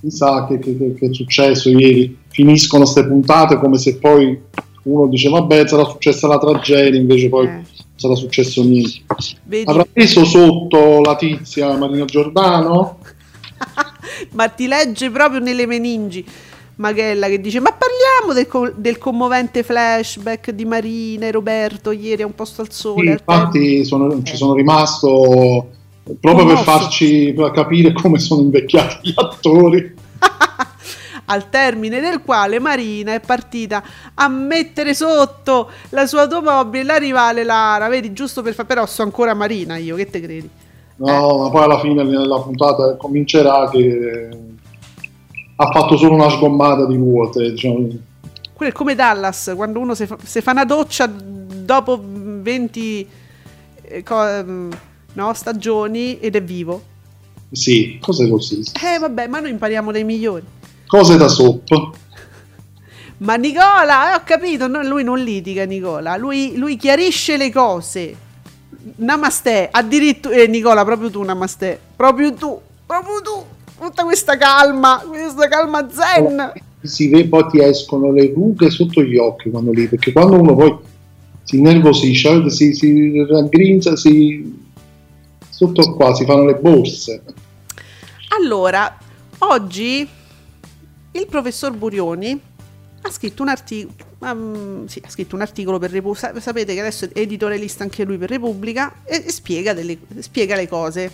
Chissà 0.00 0.46
che, 0.46 0.58
che, 0.60 0.76
che, 0.78 0.94
che 0.94 1.06
è 1.06 1.12
successo. 1.14 1.68
Ieri, 1.70 2.16
finiscono 2.28 2.84
queste 2.84 3.04
puntate 3.06 3.56
come 3.58 3.76
se 3.78 3.96
poi 3.98 4.40
uno 4.84 5.06
dice 5.08 5.28
vabbè 5.28 5.66
sarà 5.66 5.82
successa 5.84 6.28
la 6.28 6.38
tragedia, 6.38 6.98
invece 7.00 7.28
poi 7.28 7.46
Eh. 7.46 7.62
Sarà 7.98 8.14
successo 8.14 8.62
niente. 8.62 9.02
Vedi? 9.42 9.68
Avrà 9.68 9.84
preso 9.90 10.24
sotto 10.24 11.00
la 11.02 11.16
tizia 11.16 11.76
Marina 11.76 12.04
Giordano? 12.04 12.98
ma 14.32 14.48
ti 14.48 14.66
legge 14.68 15.10
proprio 15.10 15.40
nelle 15.40 15.66
meningi. 15.66 16.24
Maghella 16.76 17.26
che 17.26 17.40
dice: 17.40 17.58
Ma 17.58 17.72
parliamo 17.72 18.32
del, 18.32 18.46
co- 18.46 18.72
del 18.74 18.98
commovente 18.98 19.64
flashback 19.64 20.52
di 20.52 20.64
Marina 20.64 21.26
e 21.26 21.32
Roberto 21.32 21.90
ieri 21.90 22.22
a 22.22 22.26
un 22.26 22.34
posto 22.36 22.60
al 22.62 22.70
Sì, 22.70 22.80
sole. 22.80 23.10
al 23.10 23.18
infatti 23.18 23.84
sono- 23.84 24.22
ci 24.22 24.36
sono 24.36 24.54
rimasto 24.54 25.70
proprio 26.20 26.46
per 26.46 26.54
Commosso. 26.54 26.62
farci 26.78 27.32
per 27.36 27.50
capire 27.50 27.92
come 27.92 28.20
sono 28.20 28.42
invecchiati 28.42 29.08
gli 29.08 29.12
attori. 29.16 29.94
al 31.28 31.48
termine 31.48 32.00
del 32.00 32.22
quale 32.22 32.58
Marina 32.58 33.14
è 33.14 33.20
partita 33.20 33.82
a 34.14 34.28
mettere 34.28 34.94
sotto 34.94 35.70
la 35.90 36.06
sua 36.06 36.22
automobile 36.22 36.84
la 36.84 36.96
rivale 36.96 37.44
Lara. 37.44 37.88
Vedi, 37.88 38.12
giusto 38.12 38.42
per 38.42 38.54
fare. 38.54 38.68
Però 38.68 38.86
so 38.86 39.02
ancora 39.02 39.34
Marina 39.34 39.76
io, 39.76 39.96
che 39.96 40.06
te 40.06 40.20
credi? 40.20 40.50
No, 40.96 41.38
ma 41.38 41.50
poi 41.50 41.62
alla 41.62 41.78
fine 41.80 42.02
nella 42.02 42.40
puntata 42.40 42.96
comincerà 42.96 43.68
che 43.70 44.28
ha 45.56 45.70
fatto 45.70 45.96
solo 45.96 46.14
una 46.14 46.30
sgommata 46.30 46.86
di 46.86 46.96
vuote. 46.96 47.50
Diciamo. 47.50 47.88
Quello 48.52 48.72
è 48.72 48.74
come 48.74 48.94
Dallas, 48.94 49.52
quando 49.54 49.78
uno 49.78 49.94
si 49.94 50.06
fa, 50.06 50.16
fa 50.16 50.50
una 50.50 50.64
doccia 50.64 51.06
dopo 51.06 52.00
20 52.02 53.08
eh, 53.82 54.02
co- 54.02 54.26
ehm, 54.26 54.70
no, 55.12 55.34
stagioni 55.34 56.18
ed 56.18 56.34
è 56.36 56.42
vivo. 56.42 56.82
Sì, 57.50 57.98
cose 58.00 58.28
così. 58.28 58.60
Eh 58.82 58.98
vabbè, 58.98 59.26
ma 59.26 59.40
noi 59.40 59.50
impariamo 59.50 59.92
dai 59.92 60.04
migliori. 60.04 60.44
Cose 60.88 61.16
da 61.18 61.28
sopra. 61.28 61.90
Ma 63.18 63.34
Nicola, 63.34 64.12
eh, 64.12 64.14
ho 64.16 64.22
capito, 64.24 64.68
no, 64.68 64.82
lui 64.82 65.04
non 65.04 65.18
litiga 65.18 65.64
Nicola, 65.64 66.16
lui, 66.16 66.56
lui 66.56 66.76
chiarisce 66.76 67.36
le 67.36 67.52
cose. 67.52 68.16
Namaste, 68.96 69.68
addirittura... 69.70 70.36
Eh, 70.36 70.46
Nicola, 70.46 70.84
proprio 70.84 71.10
tu 71.10 71.22
Namaste, 71.22 71.78
proprio 71.94 72.32
tu, 72.32 72.58
proprio 72.86 73.20
tu. 73.22 73.44
Tutta 73.78 74.04
questa 74.04 74.36
calma, 74.36 75.02
questa 75.06 75.46
calma 75.46 75.86
zen. 75.90 76.52
Si 76.82 77.08
vede, 77.08 77.28
poi 77.28 77.46
ti 77.50 77.62
escono 77.62 78.10
le 78.10 78.32
rughe 78.34 78.70
sotto 78.70 79.02
gli 79.02 79.16
occhi 79.16 79.50
quando 79.50 79.72
lì, 79.72 79.88
perché 79.88 80.10
quando 80.10 80.40
uno 80.40 80.54
poi 80.56 80.78
si 81.44 81.58
innervosisce, 81.58 82.48
si, 82.50 82.72
si 82.72 83.24
raggrinza, 83.28 83.94
si 83.94 84.66
sotto 85.50 85.94
qua 85.94 86.14
si 86.14 86.24
fanno 86.24 86.46
le 86.46 86.54
borse. 86.54 87.22
Allora, 88.40 88.96
oggi 89.38 90.08
il 91.18 91.26
professor 91.26 91.72
Burioni 91.72 92.40
ha 93.00 93.10
scritto 93.10 93.42
un 93.42 93.48
articolo. 93.48 94.86
sì, 94.86 95.02
ha 95.04 95.08
scritto 95.08 95.34
un 95.34 95.42
articolo 95.42 95.78
per 95.78 95.90
Repubblica. 95.90 96.38
Sapete 96.40 96.74
che 96.74 96.80
adesso 96.80 97.04
è 97.06 97.18
editorialista 97.18 97.82
anche 97.82 98.04
lui 98.04 98.18
per 98.18 98.28
Repubblica 98.28 99.02
e, 99.04 99.24
e 99.26 99.30
spiega, 99.30 99.72
delle- 99.72 99.98
spiega 100.18 100.56
le 100.56 100.68
cose. 100.68 101.12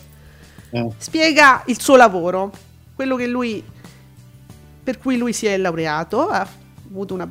Eh. 0.70 0.90
Spiega 0.96 1.62
il 1.66 1.80
suo 1.80 1.96
lavoro, 1.96 2.52
quello 2.94 3.16
che 3.16 3.26
lui 3.26 3.62
per 4.84 4.98
cui 4.98 5.16
lui 5.16 5.32
si 5.32 5.46
è 5.46 5.56
laureato, 5.56 6.28
ha 6.28 6.46
avuto 6.90 7.14
una, 7.14 7.26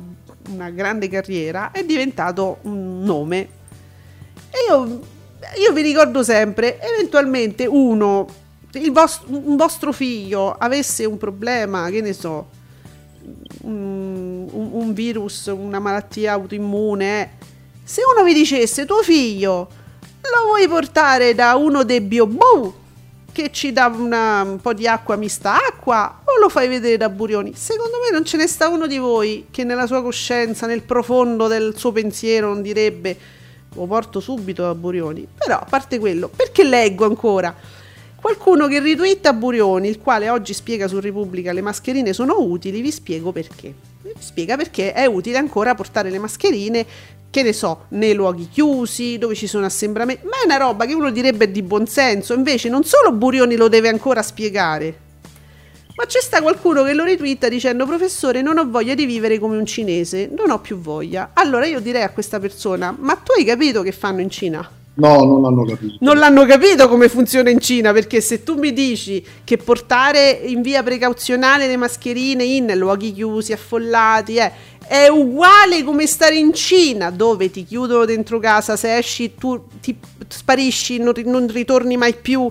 una 0.48 0.70
grande 0.70 1.08
carriera, 1.08 1.70
è 1.70 1.84
diventato 1.84 2.58
un 2.62 3.02
nome. 3.04 3.48
E 4.50 4.58
io, 4.68 5.00
io 5.60 5.72
vi 5.72 5.82
ricordo 5.82 6.24
sempre, 6.24 6.80
eventualmente 6.80 7.66
uno, 7.66 8.26
il 8.72 8.90
vos- 8.90 9.22
un 9.26 9.54
vostro 9.54 9.92
figlio 9.92 10.52
avesse 10.52 11.04
un 11.04 11.16
problema, 11.16 11.88
che 11.90 12.00
ne 12.00 12.12
so, 12.12 12.48
un, 13.64 14.48
un- 14.72 14.92
virus, 14.92 15.46
una 15.46 15.78
malattia 15.78 16.32
autoimmune, 16.32 17.30
se 17.82 18.02
uno 18.14 18.24
vi 18.24 18.32
dicesse 18.34 18.84
tuo 18.86 19.02
figlio 19.02 19.68
lo 20.20 20.46
vuoi 20.46 20.66
portare 20.68 21.34
da 21.34 21.54
uno 21.56 21.82
dei 21.84 22.00
biobou 22.00 22.72
che 23.32 23.50
ci 23.52 23.72
dà 23.72 23.86
una- 23.86 24.42
un 24.42 24.60
po' 24.60 24.72
di 24.72 24.86
acqua 24.86 25.16
mista 25.16 25.54
acqua 25.56 26.20
o 26.24 26.40
lo 26.40 26.48
fai 26.48 26.68
vedere 26.68 26.96
da 26.96 27.08
Burioni? 27.08 27.52
Secondo 27.54 27.96
me 28.02 28.10
non 28.10 28.24
ce 28.24 28.36
ne 28.36 28.46
sta 28.46 28.68
uno 28.68 28.86
di 28.86 28.96
voi 28.98 29.46
che 29.50 29.64
nella 29.64 29.86
sua 29.86 30.02
coscienza, 30.02 30.66
nel 30.66 30.82
profondo 30.82 31.46
del 31.48 31.74
suo 31.76 31.92
pensiero 31.92 32.48
non 32.48 32.62
direbbe 32.62 33.16
lo 33.74 33.86
porto 33.86 34.20
subito 34.20 34.62
da 34.62 34.74
Burioni. 34.74 35.26
Però 35.36 35.56
a 35.58 35.66
parte 35.68 35.98
quello, 35.98 36.28
perché 36.34 36.62
leggo 36.64 37.04
ancora? 37.04 37.54
Qualcuno 38.24 38.68
che 38.68 38.80
ritwitta 38.80 39.34
Burioni, 39.34 39.86
il 39.86 39.98
quale 39.98 40.30
oggi 40.30 40.54
spiega 40.54 40.88
su 40.88 40.98
Repubblica 40.98 41.52
le 41.52 41.60
mascherine 41.60 42.14
sono 42.14 42.40
utili, 42.40 42.80
vi 42.80 42.90
spiego 42.90 43.32
perché. 43.32 43.74
Vi 44.00 44.12
spiega 44.18 44.56
perché 44.56 44.94
è 44.94 45.04
utile 45.04 45.36
ancora 45.36 45.74
portare 45.74 46.08
le 46.08 46.18
mascherine, 46.18 46.86
che 47.28 47.42
ne 47.42 47.52
so, 47.52 47.84
nei 47.88 48.14
luoghi 48.14 48.48
chiusi, 48.48 49.18
dove 49.18 49.34
ci 49.34 49.46
sono 49.46 49.66
assembramenti, 49.66 50.24
ma 50.24 50.40
è 50.40 50.46
una 50.46 50.56
roba 50.56 50.86
che 50.86 50.94
uno 50.94 51.10
direbbe 51.10 51.50
di 51.50 51.60
buonsenso, 51.62 52.32
invece 52.32 52.70
non 52.70 52.82
solo 52.82 53.12
Burioni 53.12 53.56
lo 53.56 53.68
deve 53.68 53.88
ancora 53.90 54.22
spiegare, 54.22 55.00
ma 55.94 56.06
c'è 56.06 56.22
sta 56.22 56.40
qualcuno 56.40 56.82
che 56.82 56.94
lo 56.94 57.04
ritwitta 57.04 57.50
dicendo 57.50 57.84
professore 57.84 58.40
non 58.40 58.56
ho 58.56 58.66
voglia 58.70 58.94
di 58.94 59.04
vivere 59.04 59.38
come 59.38 59.58
un 59.58 59.66
cinese, 59.66 60.30
non 60.34 60.50
ho 60.50 60.60
più 60.60 60.78
voglia. 60.78 61.32
Allora 61.34 61.66
io 61.66 61.78
direi 61.78 62.02
a 62.02 62.10
questa 62.10 62.40
persona, 62.40 62.96
ma 62.98 63.16
tu 63.16 63.32
hai 63.36 63.44
capito 63.44 63.82
che 63.82 63.92
fanno 63.92 64.22
in 64.22 64.30
Cina? 64.30 64.82
No, 64.96 65.24
non 65.24 65.44
hanno 65.44 65.64
capito. 65.64 65.96
non 66.00 66.18
l'hanno 66.18 66.46
capito 66.46 66.88
come 66.88 67.08
funziona 67.08 67.50
in 67.50 67.58
Cina 67.58 67.92
perché 67.92 68.20
se 68.20 68.44
tu 68.44 68.54
mi 68.56 68.72
dici 68.72 69.24
che 69.42 69.56
portare 69.56 70.30
in 70.30 70.62
via 70.62 70.84
precauzionale 70.84 71.66
le 71.66 71.76
mascherine 71.76 72.44
in 72.44 72.72
luoghi 72.76 73.12
chiusi, 73.12 73.52
affollati, 73.52 74.36
eh, 74.36 74.52
è 74.86 75.08
uguale 75.08 75.82
come 75.82 76.06
stare 76.06 76.36
in 76.36 76.52
Cina 76.52 77.10
dove 77.10 77.50
ti 77.50 77.64
chiudono 77.64 78.04
dentro 78.04 78.38
casa, 78.38 78.76
se 78.76 78.96
esci 78.96 79.34
tu 79.34 79.60
ti 79.80 79.96
sparisci, 80.28 80.98
non, 80.98 81.12
non 81.24 81.48
ritorni 81.48 81.96
mai 81.96 82.14
più, 82.14 82.48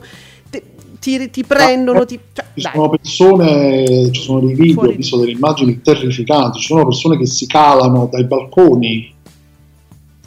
ti, 0.49 0.61
ti- 0.99 1.29
ti 1.29 1.43
prendono, 1.45 2.03
ti... 2.05 2.19
cioè, 2.33 2.45
Ci 2.55 2.61
dai. 2.61 2.71
sono 2.73 2.89
persone, 2.89 4.11
ci 4.11 4.21
sono 4.21 4.39
dei 4.41 4.55
video, 4.55 4.89
ho 4.89 4.93
visto 4.93 5.17
delle 5.17 5.31
immagini 5.31 5.81
terrificanti, 5.81 6.59
ci 6.59 6.65
sono 6.67 6.83
persone 6.83 7.17
che 7.17 7.25
si 7.25 7.47
calano 7.47 8.09
dai 8.11 8.25
balconi, 8.25 9.12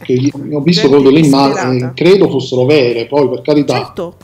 che 0.02 0.12
io 0.12 0.30
ho 0.52 0.60
visto 0.60 0.88
proprio 0.88 1.10
delle 1.10 1.22
disperata. 1.22 1.62
immagini, 1.62 1.90
credo 1.94 2.28
fossero 2.28 2.64
vere, 2.66 3.06
poi 3.06 3.28
per 3.28 3.42
carità, 3.42 3.74
Certo. 3.76 4.16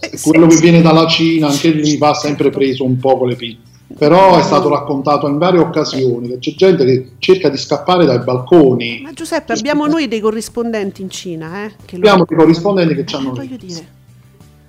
Eh, 0.00 0.16
sì, 0.16 0.28
quello 0.28 0.46
che 0.46 0.56
sì. 0.56 0.60
viene 0.62 0.82
dalla 0.82 1.06
Cina 1.06 1.48
anche 1.48 1.70
lì 1.70 1.96
va 1.96 2.12
sempre 2.14 2.50
preso 2.50 2.84
un 2.84 2.98
po' 2.98 3.16
con 3.16 3.28
le 3.28 3.36
pinze. 3.36 3.72
Però 3.96 4.36
è 4.36 4.42
stato 4.42 4.68
raccontato 4.68 5.28
in 5.28 5.38
varie 5.38 5.60
occasioni 5.60 6.28
che 6.28 6.38
c'è 6.38 6.54
gente 6.56 6.84
che 6.84 7.10
cerca 7.18 7.48
di 7.48 7.56
scappare 7.56 8.04
dai 8.06 8.18
balconi. 8.18 9.00
Ma 9.02 9.12
Giuseppe, 9.12 9.52
abbiamo 9.52 9.86
noi 9.86 10.08
dei 10.08 10.20
corrispondenti 10.20 11.00
in 11.02 11.10
Cina, 11.10 11.64
eh? 11.64 11.72
Abbiamo 11.94 12.24
dei 12.26 12.36
corrispondenti 12.36 12.94
che 12.94 13.04
ci 13.04 13.14
hanno 13.14 13.32
Voglio 13.32 13.56
visto. 13.58 13.66
dire. 13.66 13.86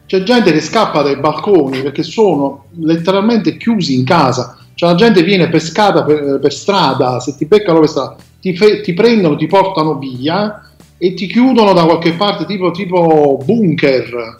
C'è 0.05 0.21
gente 0.21 0.51
che 0.51 0.61
scappa 0.61 1.01
dai 1.01 1.17
balconi 1.17 1.81
perché 1.81 2.03
sono 2.03 2.65
letteralmente 2.81 3.57
chiusi 3.57 3.95
in 3.95 4.03
casa. 4.05 4.57
Cioè 4.75 4.89
la 4.89 4.95
gente 4.95 5.23
viene 5.23 5.49
pescata 5.49 6.03
per, 6.03 6.37
per 6.39 6.53
strada, 6.53 7.19
se 7.19 7.35
ti 7.35 7.45
beccano 7.45 7.79
per 7.79 7.89
strada, 7.89 8.15
ti, 8.45 8.55
fe- 8.55 8.81
ti 8.81 8.93
prendono, 8.93 9.35
ti 9.35 9.47
portano 9.47 9.97
via 9.97 10.69
e 10.99 11.15
ti 11.15 11.25
chiudono 11.25 11.73
da 11.73 11.83
qualche 11.83 12.13
parte 12.13 12.45
tipo, 12.45 12.69
tipo 12.69 13.39
bunker. 13.43 14.37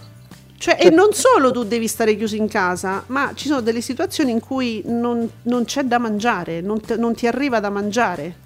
Cioè, 0.60 0.78
e 0.80 0.92
non 0.92 1.12
solo 1.14 1.50
tu 1.52 1.64
devi 1.64 1.88
stare 1.88 2.16
chiuso 2.16 2.36
in 2.36 2.48
casa, 2.48 3.04
ma 3.08 3.32
ci 3.34 3.48
sono 3.48 3.62
delle 3.62 3.82
situazioni 3.82 4.30
in 4.30 4.40
cui 4.40 4.84
non, 4.86 5.28
non 5.44 5.66
c'è 5.66 5.84
da 5.86 5.98
mangiare, 5.98 6.62
non, 6.62 6.80
te- 6.82 6.98
non 6.98 7.16
ti 7.16 7.26
arriva 7.26 7.60
da 7.60 7.72
mangiare. 7.72 8.38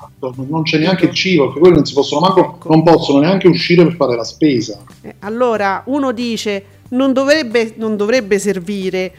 Non 0.48 0.64
c'è 0.64 0.78
neanche 0.78 1.08
il 1.08 1.14
cibo, 1.14 1.48
perché 1.48 1.60
quelli 1.60 1.76
non 1.76 1.86
si 1.86 1.94
possono 1.94 2.22
manco, 2.22 2.40
Ecco. 2.40 2.70
non 2.70 2.82
possono 2.82 3.20
neanche 3.20 3.50
uscire 3.50 3.84
per 3.84 3.96
fare 3.96 4.16
la 4.16 4.24
spesa. 4.24 4.80
Eh, 5.02 5.16
allora 5.20 5.84
uno 5.88 6.14
dice 6.14 6.64
non 6.92 7.12
dovrebbe, 7.12 7.74
non 7.76 7.98
dovrebbe 7.98 8.40
servire 8.40 9.12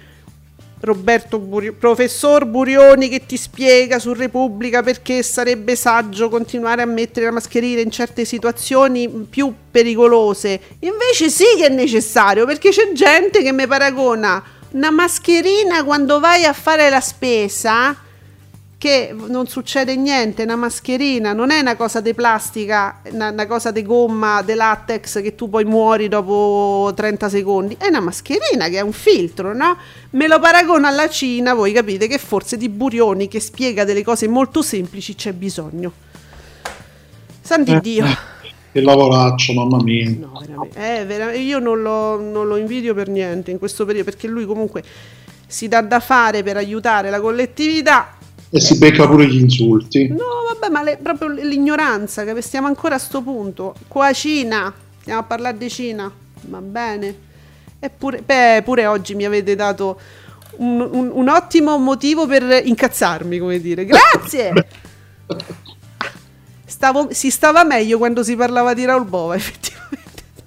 Roberto 0.81 1.39
Buri- 1.39 1.73
professor 1.73 2.47
Burioni 2.47 3.09
che 3.09 3.27
ti 3.27 3.37
spiega 3.37 3.99
su 3.99 4.15
Repubblica 4.15 4.83
perché 4.83 5.23
sarebbe 5.23 5.77
saggio 5.77 6.29
continuare 6.29 6.83
a 6.83 6.87
mettere 6.87 7.27
la 7.27 7.33
mascherina 7.33 7.81
in 7.81 7.91
certe 7.91 8.25
situazioni 8.25 9.09
più 9.29 9.53
pericolose. 9.71 10.61
Invece 10.81 11.29
sì 11.29 11.45
che 11.57 11.67
è 11.67 11.69
necessario 11.69 12.47
perché 12.47 12.71
c'è 12.71 12.93
gente 12.93 13.43
che 13.43 13.53
mi 13.53 13.67
paragona 13.67 14.43
una 14.71 14.91
mascherina 14.91 15.85
quando 15.85 16.21
vai 16.21 16.45
a 16.45 16.53
fare 16.53 16.89
la 16.89 17.01
spesa 17.01 18.09
che 18.81 19.15
non 19.15 19.47
succede 19.47 19.95
niente, 19.95 20.45
una 20.45 20.57
mascherina 20.57 21.35
non 21.35 21.51
è 21.51 21.61
una 21.61 21.77
cosa 21.77 22.01
di 22.01 22.15
plastica, 22.15 23.03
una, 23.11 23.29
una 23.29 23.47
cosa 23.47 23.71
di 23.71 23.83
gomma, 23.83 24.41
di 24.41 24.55
latex 24.55 25.21
che 25.21 25.35
tu 25.35 25.51
poi 25.51 25.67
muori 25.67 26.09
dopo 26.09 26.91
30 26.97 27.29
secondi, 27.29 27.77
è 27.79 27.89
una 27.89 28.01
mascherina 28.01 28.69
che 28.69 28.79
è 28.79 28.81
un 28.81 28.93
filtro, 28.93 29.55
no? 29.55 29.77
Me 30.13 30.27
lo 30.27 30.39
paragono 30.39 30.87
alla 30.87 31.11
Cina, 31.11 31.53
voi 31.53 31.73
capite 31.73 32.07
che 32.07 32.17
forse 32.17 32.57
di 32.57 32.71
Burioni 32.71 33.29
che 33.29 33.39
spiega 33.39 33.85
delle 33.85 34.03
cose 34.03 34.29
molto 34.29 34.63
semplici 34.63 35.15
c'è 35.15 35.35
bisogno. 35.35 35.93
Santi 37.43 37.73
Eh, 37.73 37.81
Dio. 37.81 38.07
Che 38.73 38.81
lavoraccio, 38.81 39.53
mamma 39.53 39.83
mia. 39.83 40.09
No, 40.09 40.39
veramente. 40.41 41.01
Eh, 41.01 41.05
vera- 41.05 41.35
io 41.35 41.59
non 41.59 41.83
lo, 41.83 42.19
non 42.19 42.47
lo 42.47 42.57
invidio 42.57 42.95
per 42.95 43.09
niente 43.09 43.51
in 43.51 43.59
questo 43.59 43.85
periodo 43.85 44.09
perché 44.09 44.27
lui 44.27 44.47
comunque 44.47 44.83
si 45.47 45.69
dà 45.69 45.83
da 45.83 46.01
fare 46.01 46.43
per 46.43 46.57
aiutare 46.57 47.11
la 47.11 47.21
collettività. 47.21 48.15
E 48.53 48.59
si 48.61 48.79
becca 48.79 49.07
pure 49.07 49.27
gli 49.29 49.41
insulti. 49.41 50.09
No, 50.09 50.25
vabbè, 50.53 50.69
ma 50.73 50.83
le- 50.83 50.99
proprio 51.01 51.29
l'ignoranza, 51.29 52.25
che 52.25 52.41
stiamo 52.43 52.67
ancora 52.67 52.97
a 52.97 52.99
sto 52.99 53.23
punto. 53.23 53.75
Qua 53.87 54.13
Cina, 54.13 54.73
stiamo 55.01 55.21
a 55.21 55.23
parlare 55.23 55.57
di 55.57 55.71
Cina, 55.71 56.11
va 56.43 56.61
bene. 56.61 57.15
Eppure, 57.79 58.23
beh, 58.23 58.63
pure 58.65 58.87
oggi 58.87 59.15
mi 59.15 59.25
avete 59.25 59.55
dato 59.55 59.99
un, 60.57 60.81
un- 60.81 61.11
un 61.13 61.29
ottimo 61.29 61.79
motivo 61.79 62.27
per 62.27 62.63
incazzarmi, 62.65 63.39
come 63.39 63.61
dire. 63.61 63.85
Grazie! 63.85 64.53
Stavo- 66.67 67.09
si 67.13 67.31
stava 67.31 67.65
meglio 67.65 67.99
quando 67.99 68.23
si 68.23 68.37
parlava 68.37 68.75
di 68.75 68.85
Raul 68.85 69.05
Bova, 69.05 69.35
effettivamente. 69.37 69.79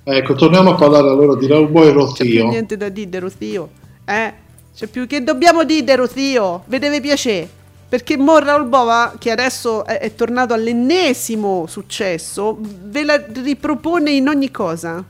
Ecco, 0.03 0.33
torniamo 0.35 0.71
a 0.71 0.75
parlare 0.75 1.07
allora 1.09 1.35
di 1.37 1.47
Raul 1.47 1.69
Boy 1.69 1.83
e 1.87 1.87
C'è 1.87 1.93
più 2.25 2.33
Rossio. 2.33 2.47
niente 2.49 2.75
da 2.77 2.89
dire, 2.89 3.19
Ruzio. 3.19 3.69
Eh? 4.05 4.33
C'è 4.75 4.87
più 4.87 5.07
che 5.07 5.23
dobbiamo 5.23 5.63
dire, 5.63 5.95
Ruzio. 5.95 6.63
Vi 6.65 6.79
deve 6.79 6.99
piacere. 7.01 7.61
Perché 7.93 8.17
mo 8.17 8.39
Raul 8.39 8.67
Bova, 8.67 9.13
che 9.19 9.29
adesso 9.29 9.85
è, 9.85 9.99
è 9.99 10.15
tornato 10.15 10.55
all'ennesimo 10.55 11.67
successo, 11.67 12.57
ve 12.59 13.03
la 13.03 13.23
ripropone 13.31 14.09
in 14.09 14.27
ogni 14.27 14.49
cosa. 14.49 15.05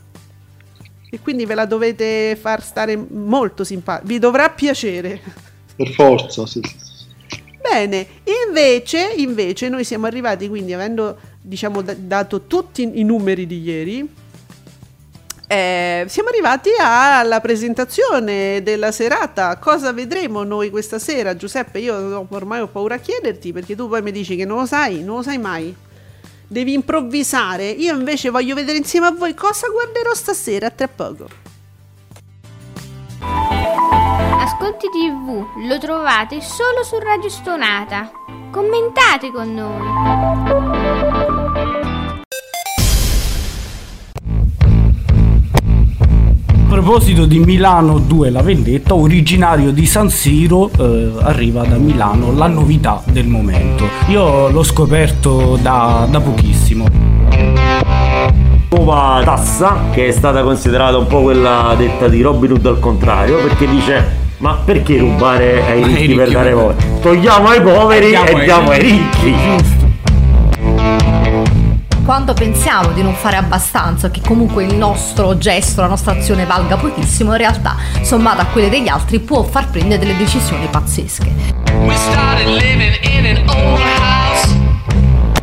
E 1.10 1.20
quindi 1.22 1.46
ve 1.46 1.56
la 1.56 1.64
dovete 1.64 2.36
far 2.36 2.62
stare 2.62 2.98
molto 2.98 3.64
simpatica. 3.64 4.06
Vi 4.06 4.20
dovrà 4.20 4.50
piacere. 4.50 5.22
Per 5.78 5.92
forza, 5.92 6.46
sì. 6.46 6.60
Bene, 7.62 8.06
invece, 8.50 9.14
invece 9.16 9.70
noi 9.70 9.86
siamo 9.86 10.06
arrivati, 10.06 10.50
quindi 10.50 10.74
avendo 10.74 11.18
diciamo, 11.42 11.82
da- 11.82 11.96
dato 11.98 12.48
tutti 12.48 13.00
i 13.00 13.04
numeri 13.06 13.48
di 13.48 13.62
ieri, 13.62 14.14
eh, 15.48 16.06
siamo 16.08 16.30
arrivati 16.30 16.70
alla 16.80 17.40
presentazione 17.42 18.62
della 18.64 18.92
serata. 18.92 19.58
Cosa 19.58 19.92
vedremo 19.92 20.44
noi 20.44 20.70
questa 20.70 21.00
sera? 21.00 21.36
Giuseppe, 21.36 21.80
io 21.80 22.26
ormai 22.30 22.62
ho 22.62 22.68
paura 22.68 22.96
a 22.96 23.00
chiederti 23.00 23.52
perché 23.52 23.76
tu 23.76 23.88
poi 23.88 24.02
mi 24.02 24.12
dici 24.12 24.36
che 24.36 24.46
non 24.46 24.60
lo 24.60 24.66
sai, 24.66 25.04
non 25.04 25.18
lo 25.18 25.22
sai 25.24 25.38
mai. 25.38 25.76
Devi 26.48 26.74
improvvisare. 26.74 27.70
Io 27.70 27.96
invece 27.96 28.30
voglio 28.30 28.56
vedere 28.56 28.78
insieme 28.78 29.08
a 29.08 29.12
voi 29.12 29.34
cosa 29.34 29.68
guarderò 29.70 30.14
stasera, 30.14 30.70
tra 30.70 30.88
poco. 30.88 31.28
Ascolti 34.40 34.88
TV 34.90 35.46
lo 35.68 35.78
trovate 35.80 36.42
solo 36.42 36.84
su 36.84 36.98
Radio 37.00 37.30
Stonata. 37.30 38.12
Commentate 38.52 39.32
con 39.32 39.54
noi. 39.54 41.13
Proposito 46.74 47.26
di 47.26 47.38
Milano 47.38 48.00
2 48.00 48.32
La 48.32 48.42
Vendetta, 48.42 48.96
originario 48.96 49.70
di 49.70 49.86
San 49.86 50.10
Siro, 50.10 50.72
eh, 50.76 51.12
arriva 51.22 51.64
da 51.64 51.78
Milano 51.78 52.34
la 52.34 52.48
novità 52.48 53.04
del 53.06 53.28
momento. 53.28 53.86
Io 54.08 54.50
l'ho 54.50 54.64
scoperto 54.64 55.56
da, 55.62 56.08
da 56.10 56.20
pochissimo. 56.20 56.88
nuova 58.72 59.22
tassa 59.24 59.82
che 59.92 60.08
è 60.08 60.12
stata 60.12 60.42
considerata 60.42 60.98
un 60.98 61.06
po' 61.06 61.22
quella 61.22 61.76
detta 61.78 62.08
di 62.08 62.22
Robin 62.22 62.54
Hood 62.54 62.66
al 62.66 62.80
contrario 62.80 63.38
perché 63.38 63.68
dice 63.68 64.22
ma 64.38 64.58
perché 64.66 64.98
rubare 64.98 65.64
ai 65.64 65.80
Ma 65.80 65.86
ai 65.86 65.94
ricchi 65.94 66.16
per 66.16 66.26
ricchi, 66.26 66.34
dare 66.34 66.54
voti? 66.54 66.86
Togliamo 67.02 67.48
ai 67.50 67.62
poveri 67.62 68.08
Diamo 68.10 68.26
e 68.26 68.34
ai 68.34 68.44
diamo 68.44 68.70
ai 68.72 68.82
ricchi. 68.82 69.73
Quando 72.04 72.34
pensiamo 72.34 72.92
di 72.92 73.02
non 73.02 73.14
fare 73.14 73.38
abbastanza, 73.38 74.12
che 74.12 74.20
comunque 74.20 74.66
il 74.66 74.76
nostro 74.76 75.38
gesto, 75.38 75.80
la 75.80 75.88
nostra 75.88 76.12
azione 76.12 76.46
valga 76.46 76.76
pochissimo, 76.76 77.32
in 77.32 77.38
realtà, 77.38 77.78
sommata 78.02 78.42
a 78.42 78.46
quelle 78.48 78.68
degli 78.68 78.90
altri, 78.90 79.20
può 79.20 79.42
far 79.44 79.70
prendere 79.70 80.00
delle 80.06 80.18
decisioni 80.18 80.68
pazzesche. 80.68 81.34
We 81.86 81.96
started 81.96 82.48
living 82.48 82.94
in 83.04 83.26
an 83.26 83.48
old 83.48 83.80
house. 83.80 84.54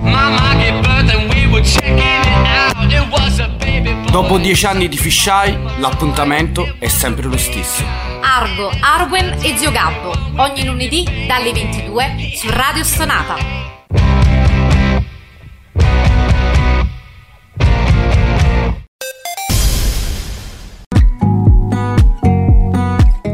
Mama 0.00 0.54
gave 0.56 0.80
birth 0.82 1.10
and 1.10 1.32
we 1.32 1.46
were 1.46 1.64
checking 1.64 1.96
it 1.96 2.46
out. 2.46 2.92
It 2.92 3.08
was 3.10 3.38
a 3.38 3.48
baby 3.58 3.94
boy. 3.94 4.10
Dopo 4.10 4.36
dieci 4.36 4.66
anni 4.66 4.88
di 4.88 4.98
fisheye, 4.98 5.58
l'appuntamento 5.78 6.74
è 6.78 6.88
sempre 6.88 7.26
lo 7.26 7.38
stesso. 7.38 7.82
Argo, 8.20 8.70
Arwen 8.80 9.34
e 9.40 9.56
Zio 9.56 9.72
Gabbo, 9.72 10.12
ogni 10.36 10.66
lunedì 10.66 11.08
dalle 11.26 11.52
22 11.54 12.32
su 12.36 12.50
Radio 12.50 12.84
Stonata. 12.84 13.69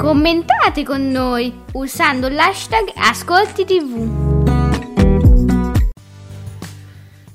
Commentate 0.06 0.84
con 0.84 1.10
noi 1.10 1.52
usando 1.72 2.28
l'hashtag 2.28 2.92
Ascolti 2.94 3.64
TV. 3.64 4.44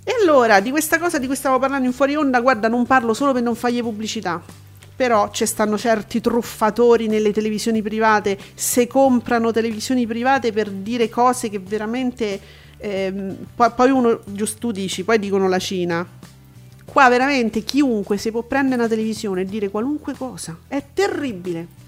E 0.05 0.11
allora, 0.21 0.61
di 0.61 0.69
questa 0.69 0.97
cosa 0.97 1.19
di 1.19 1.25
cui 1.25 1.35
stavo 1.35 1.59
parlando 1.59 1.85
in 1.85 1.91
fuori 1.91 2.15
onda, 2.15 2.39
guarda, 2.39 2.69
non 2.69 2.85
parlo 2.85 3.13
solo 3.13 3.33
per 3.33 3.41
non 3.41 3.55
fargli 3.55 3.81
pubblicità. 3.81 4.41
Però 4.95 5.31
ci 5.31 5.45
stanno 5.45 5.77
certi 5.77 6.21
truffatori 6.21 7.07
nelle 7.07 7.33
televisioni 7.33 7.81
private, 7.81 8.37
se 8.53 8.87
comprano 8.87 9.51
televisioni 9.51 10.07
private 10.07 10.53
per 10.53 10.69
dire 10.69 11.09
cose 11.09 11.49
che 11.49 11.59
veramente... 11.59 12.39
ehm, 12.77 13.35
poi, 13.53 13.69
poi 13.75 13.89
uno, 13.89 14.21
giusto 14.27 14.59
tu 14.59 14.71
dici, 14.71 15.03
poi 15.03 15.19
dicono 15.19 15.49
la 15.49 15.59
Cina. 15.59 16.07
Qua 16.85 17.09
veramente 17.09 17.65
chiunque 17.65 18.15
si 18.15 18.31
può 18.31 18.43
prendere 18.43 18.79
una 18.79 18.87
televisione 18.87 19.41
e 19.41 19.45
dire 19.45 19.67
qualunque 19.67 20.13
cosa. 20.13 20.57
È 20.69 20.81
terribile. 20.93 21.80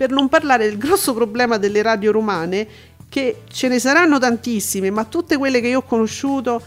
Per 0.00 0.08
non 0.08 0.30
parlare 0.30 0.66
del 0.66 0.78
grosso 0.78 1.12
problema 1.12 1.58
delle 1.58 1.82
radio 1.82 2.10
romane, 2.10 2.66
che 3.10 3.42
ce 3.52 3.68
ne 3.68 3.78
saranno 3.78 4.18
tantissime, 4.18 4.88
ma 4.88 5.04
tutte 5.04 5.36
quelle 5.36 5.60
che 5.60 5.68
io 5.68 5.80
ho 5.80 5.82
conosciuto 5.82 6.62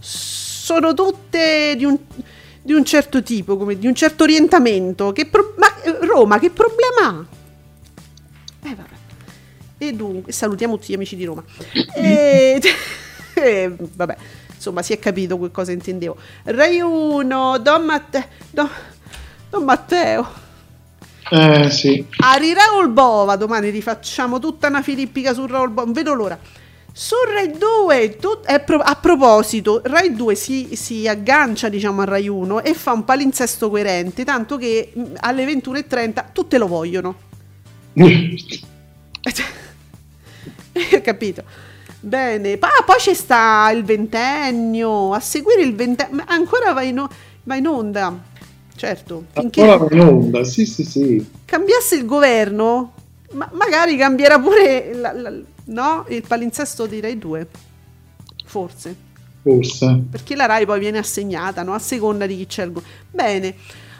sono 0.00 0.92
tutte 0.92 1.76
di 1.76 1.84
un, 1.84 1.96
di 2.60 2.72
un 2.72 2.84
certo 2.84 3.22
tipo, 3.22 3.56
come 3.56 3.78
di 3.78 3.86
un 3.86 3.94
certo 3.94 4.24
orientamento. 4.24 5.12
Che 5.12 5.26
pro- 5.26 5.54
ma 5.56 5.82
eh, 5.82 6.04
Roma, 6.04 6.40
che 6.40 6.50
problema 6.50 7.06
ha? 7.06 8.68
Eh, 8.68 8.74
vabbè. 8.74 8.96
E 9.78 9.92
dunque, 9.92 10.32
salutiamo 10.32 10.78
tutti 10.78 10.90
gli 10.90 10.96
amici 10.96 11.14
di 11.14 11.26
Roma. 11.26 11.44
E, 11.94 12.60
e, 13.34 13.72
vabbè, 13.78 14.16
insomma, 14.52 14.82
si 14.82 14.92
è 14.92 14.98
capito 14.98 15.38
che 15.38 15.52
cosa 15.52 15.70
intendevo. 15.70 16.16
Rai 16.42 16.80
1, 16.80 17.58
Don, 17.58 17.84
Matte- 17.84 18.28
Don, 18.50 18.68
Don 19.48 19.62
Matteo. 19.62 20.46
Eh 21.30 21.68
sì, 21.70 22.06
Ari 22.16 22.54
Raul 22.54 22.88
Bova, 22.90 23.36
domani 23.36 23.68
rifacciamo 23.70 24.38
tutta 24.38 24.68
una 24.68 24.82
filippica 24.82 25.34
su 25.34 25.46
Raul 25.46 25.68
Bova, 25.68 25.84
non 25.84 25.92
vedo 25.92 26.14
l'ora. 26.14 26.38
Su 26.90 27.14
Rai 27.32 27.56
2, 27.56 28.16
tu- 28.16 28.40
eh, 28.46 28.60
pro- 28.60 28.80
a 28.80 28.96
proposito, 28.96 29.80
Rai 29.84 30.14
2 30.14 30.34
si, 30.34 30.74
si 30.74 31.06
aggancia 31.06 31.68
diciamo 31.68 32.00
a 32.00 32.04
Rai 32.06 32.28
1 32.28 32.62
e 32.62 32.74
fa 32.74 32.92
un 32.92 33.04
palinsesto 33.04 33.68
coerente, 33.70 34.24
tanto 34.24 34.56
che 34.56 34.92
mh, 34.94 35.02
alle 35.20 35.44
21.30 35.44 36.32
tutte 36.32 36.58
lo 36.58 36.66
vogliono. 36.66 37.14
Hai 37.94 38.42
capito? 41.02 41.44
Bene, 42.00 42.52
ah, 42.60 42.82
poi 42.84 42.96
c'è 42.96 43.14
sta 43.14 43.70
il 43.74 43.84
ventennio, 43.84 45.12
a 45.12 45.20
seguire 45.20 45.62
il 45.62 45.74
ventennio, 45.74 46.22
ancora 46.28 46.72
va 46.72 46.82
in, 46.82 47.04
va 47.42 47.56
in 47.56 47.66
onda, 47.66 48.16
certo, 48.78 49.24
finché 49.32 49.64
va 49.66 49.86
in 49.90 50.00
onda, 50.00 50.44
sì 50.44 50.64
sì 50.64 50.84
sì. 50.84 51.26
cambiasse 51.44 51.96
il 51.96 52.06
governo, 52.06 52.92
ma 53.32 53.48
magari 53.52 53.96
cambierà 53.96 54.38
pure 54.38 54.94
la- 54.94 55.12
la- 55.12 55.32
no? 55.66 56.04
il 56.08 56.22
palinsesto 56.26 56.86
di 56.86 57.00
Rai 57.00 57.18
2, 57.18 57.46
forse, 58.44 58.94
Forse. 59.42 60.02
perché 60.10 60.34
la 60.36 60.46
Rai 60.46 60.64
poi 60.64 60.78
viene 60.78 60.98
assegnata 60.98 61.62
no? 61.62 61.74
a 61.74 61.78
seconda 61.78 62.26
di 62.26 62.36
chi 62.36 62.46
c'è 62.46 62.64
il 62.64 62.72
governo. 62.72 62.94
Bene, 63.10 63.54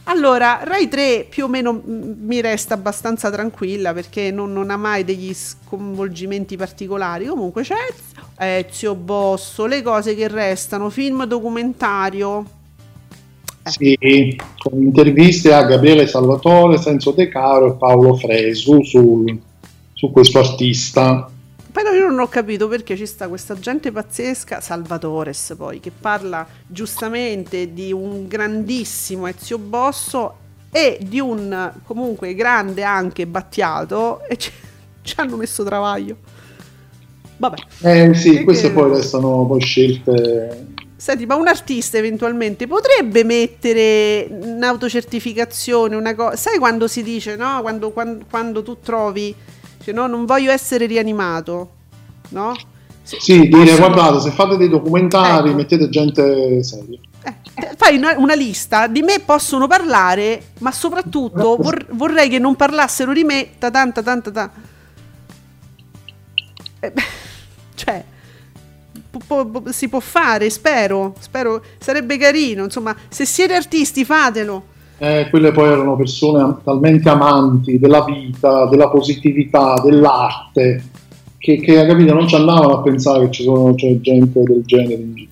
allora 0.04 0.60
Rai 0.62 0.88
3 0.88 1.26
più 1.28 1.44
o 1.44 1.48
meno 1.48 1.72
mm, 1.72 2.12
mi 2.26 2.40
resta 2.40 2.74
abbastanza 2.74 3.30
tranquilla 3.30 3.92
perché 3.92 4.30
non, 4.30 4.52
non 4.52 4.70
ha 4.70 4.76
mai 4.76 5.04
degli 5.04 5.34
sconvolgimenti 5.34 6.56
particolari, 6.56 7.26
comunque 7.26 7.62
c'è 7.62 7.74
Ezio 8.38 8.94
Bosso, 8.94 9.66
le 9.66 9.82
cose 9.82 10.14
che 10.14 10.28
restano, 10.28 10.88
film 10.90 11.24
documentario. 11.24 12.56
Eh. 13.62 13.70
Sì, 13.70 14.36
con 14.56 14.80
interviste 14.80 15.52
a 15.52 15.64
Gabriele 15.64 16.06
Salvatore, 16.06 16.78
Senso 16.78 17.10
De 17.12 17.28
Caro 17.28 17.74
e 17.74 17.76
Paolo 17.76 18.14
Fresu 18.16 18.82
sul- 18.82 19.38
su 19.92 20.10
questo 20.10 20.38
artista. 20.38 21.30
Però 21.70 21.92
io 21.92 22.08
non 22.08 22.18
ho 22.18 22.28
capito 22.28 22.66
perché 22.66 22.96
ci 22.96 23.06
sta 23.06 23.28
questa 23.28 23.56
gente 23.58 23.92
pazzesca, 23.92 24.60
Salvatores 24.60 25.54
poi, 25.56 25.80
che 25.80 25.90
parla 25.90 26.46
giustamente 26.66 27.72
di 27.72 27.92
un 27.92 28.26
grandissimo 28.26 29.26
Ezio 29.26 29.58
Bosso 29.58 30.34
e 30.70 30.98
di 31.02 31.20
un 31.20 31.72
comunque 31.84 32.34
grande 32.34 32.82
anche 32.82 33.26
Battiato 33.26 34.22
e 34.28 34.36
ci, 34.38 34.50
ci 35.02 35.14
hanno 35.18 35.36
messo 35.36 35.62
travaglio. 35.62 36.16
Vabbè, 37.36 37.56
Eh 37.82 38.14
sì, 38.14 38.38
Che- 38.38 38.44
queste 38.44 38.72
poi 38.72 38.90
restano 38.90 39.46
poi 39.46 39.60
scelte 39.60 40.66
Senti, 41.00 41.26
ma 41.26 41.36
un 41.36 41.46
artista 41.46 41.96
eventualmente 41.96 42.66
potrebbe 42.66 43.22
mettere 43.22 44.26
un'autocertificazione, 44.30 45.94
una 45.94 46.12
cosa. 46.16 46.34
Sai 46.34 46.58
quando 46.58 46.88
si 46.88 47.04
dice, 47.04 47.36
no? 47.36 47.60
Quando, 47.62 47.90
quando, 47.90 48.24
quando 48.28 48.64
tu 48.64 48.78
trovi, 48.80 49.32
cioè, 49.80 49.94
no, 49.94 50.08
non 50.08 50.24
voglio 50.26 50.50
essere 50.50 50.86
rianimato, 50.86 51.70
no? 52.30 52.52
Se- 53.04 53.18
Sì, 53.20 53.42
dire 53.42 53.64
possono- 53.76 53.76
guardate, 53.94 54.20
se 54.20 54.30
fate 54.32 54.56
dei 54.56 54.68
documentari 54.68 55.48
Ecco. 55.50 55.56
mettete 55.56 55.88
gente 55.88 56.62
seria. 56.64 56.98
Eh, 57.22 57.74
fai 57.76 57.96
una, 57.96 58.16
una 58.18 58.34
lista, 58.34 58.88
di 58.88 59.02
me 59.02 59.20
possono 59.20 59.68
parlare, 59.68 60.46
ma 60.58 60.72
soprattutto 60.72 61.56
vor- 61.60 61.86
vorrei 61.90 62.28
che 62.28 62.40
non 62.40 62.56
parlassero 62.56 63.12
di 63.12 63.22
me, 63.22 63.50
ta 63.56 63.70
tanta 63.70 64.02
tanta 64.02 64.30
ta. 64.32 64.50
Eh, 66.80 66.90
beh, 66.90 67.02
cioè, 67.76 68.04
si 69.70 69.88
può 69.88 70.00
fare, 70.00 70.50
spero, 70.50 71.14
spero, 71.18 71.62
sarebbe 71.78 72.16
carino, 72.16 72.64
insomma, 72.64 72.94
se 73.08 73.24
siete 73.24 73.54
artisti 73.54 74.04
fatelo. 74.04 74.76
Eh, 74.98 75.28
quelle 75.30 75.52
poi 75.52 75.68
erano 75.68 75.94
persone 75.96 76.56
talmente 76.64 77.08
amanti 77.08 77.78
della 77.78 78.04
vita, 78.04 78.66
della 78.66 78.88
positività, 78.88 79.80
dell'arte, 79.82 80.82
che, 81.38 81.60
che 81.60 81.86
capito, 81.86 82.12
non 82.14 82.26
ci 82.26 82.34
andavano 82.34 82.78
a 82.78 82.82
pensare 82.82 83.26
che 83.26 83.30
ci 83.30 83.42
sono 83.44 83.74
c'è 83.74 84.00
gente 84.00 84.42
del 84.42 84.62
genere 84.64 84.94
in 84.94 85.14
giro. 85.14 85.30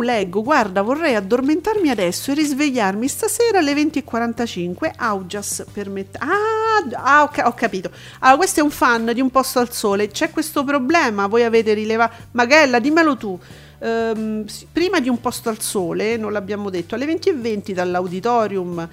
Leggo, 0.00 0.42
guarda, 0.42 0.82
vorrei 0.82 1.14
addormentarmi 1.14 1.90
adesso 1.90 2.30
e 2.30 2.34
risvegliarmi 2.34 3.06
stasera 3.08 3.58
alle 3.58 3.74
20.45. 3.74 4.92
Augias 4.96 5.64
permette. 5.72 6.18
Ah, 6.18 7.20
ah, 7.20 7.28
ca- 7.28 7.46
ho 7.46 7.52
capito. 7.54 7.90
Allora, 8.20 8.36
questo 8.38 8.60
è 8.60 8.62
un 8.62 8.70
fan 8.70 9.10
di 9.12 9.20
Un 9.20 9.30
posto 9.30 9.58
al 9.58 9.70
sole. 9.72 10.08
C'è 10.08 10.30
questo 10.30 10.64
problema, 10.64 11.26
voi 11.26 11.44
avete 11.44 11.74
rilevato. 11.74 12.14
Magella, 12.32 12.78
dimmelo 12.78 13.16
tu. 13.16 13.38
Ehm, 13.80 14.44
prima 14.72 15.00
di 15.00 15.08
Un 15.08 15.20
posto 15.20 15.48
al 15.48 15.60
sole, 15.60 16.16
non 16.16 16.32
l'abbiamo 16.32 16.70
detto, 16.70 16.94
alle 16.94 17.06
20.20 17.06 17.72
dall'auditorium. 17.72 18.88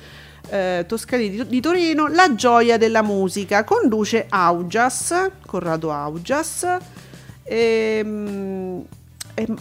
eh, 0.52 0.84
Toscani 0.88 1.30
di, 1.30 1.48
di 1.48 1.62
Torino, 1.62 2.08
La 2.08 2.34
gioia 2.34 2.78
della 2.78 3.04
musica 3.04 3.64
conduce 3.64 4.26
Augias, 4.30 5.30
Corrado 5.46 5.92
Augias. 5.92 6.66
Ehm, 7.44 8.84
ehm, 9.36 9.56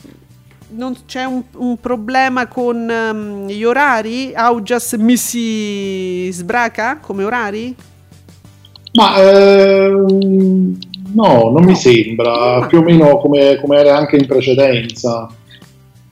non 0.71 0.97
c'è 1.07 1.25
un, 1.25 1.43
un 1.57 1.79
problema 1.79 2.47
con 2.47 2.89
ehm, 2.89 3.47
gli 3.47 3.65
orari? 3.65 4.33
Augias 4.35 4.93
mi 4.95 5.17
si 5.17 6.29
sbraca 6.33 6.99
come 6.99 7.25
orari? 7.25 7.75
Ma 8.93 9.17
ehm, 9.17 10.79
no, 11.13 11.51
non 11.51 11.65
mi 11.65 11.75
sembra, 11.75 12.67
più 12.67 12.79
o 12.79 12.83
meno 12.83 13.19
come, 13.19 13.59
come 13.61 13.79
era 13.79 13.97
anche 13.97 14.17
in 14.17 14.27
precedenza. 14.27 15.29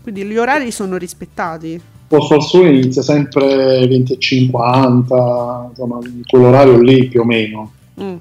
Quindi 0.02 0.24
gli 0.24 0.36
orari 0.36 0.70
sono 0.70 0.96
rispettati. 0.96 1.80
Posto 2.08 2.34
al 2.34 2.42
sole 2.42 2.68
inizia 2.68 3.02
sempre 3.02 3.86
20 3.86 4.12
e 4.12 4.18
50, 4.18 5.66
insomma, 5.70 5.98
in 6.02 6.22
quell'orario 6.24 6.78
lì 6.78 7.08
più 7.08 7.22
o 7.22 7.24
meno. 7.24 7.72
Mm. 8.00 8.16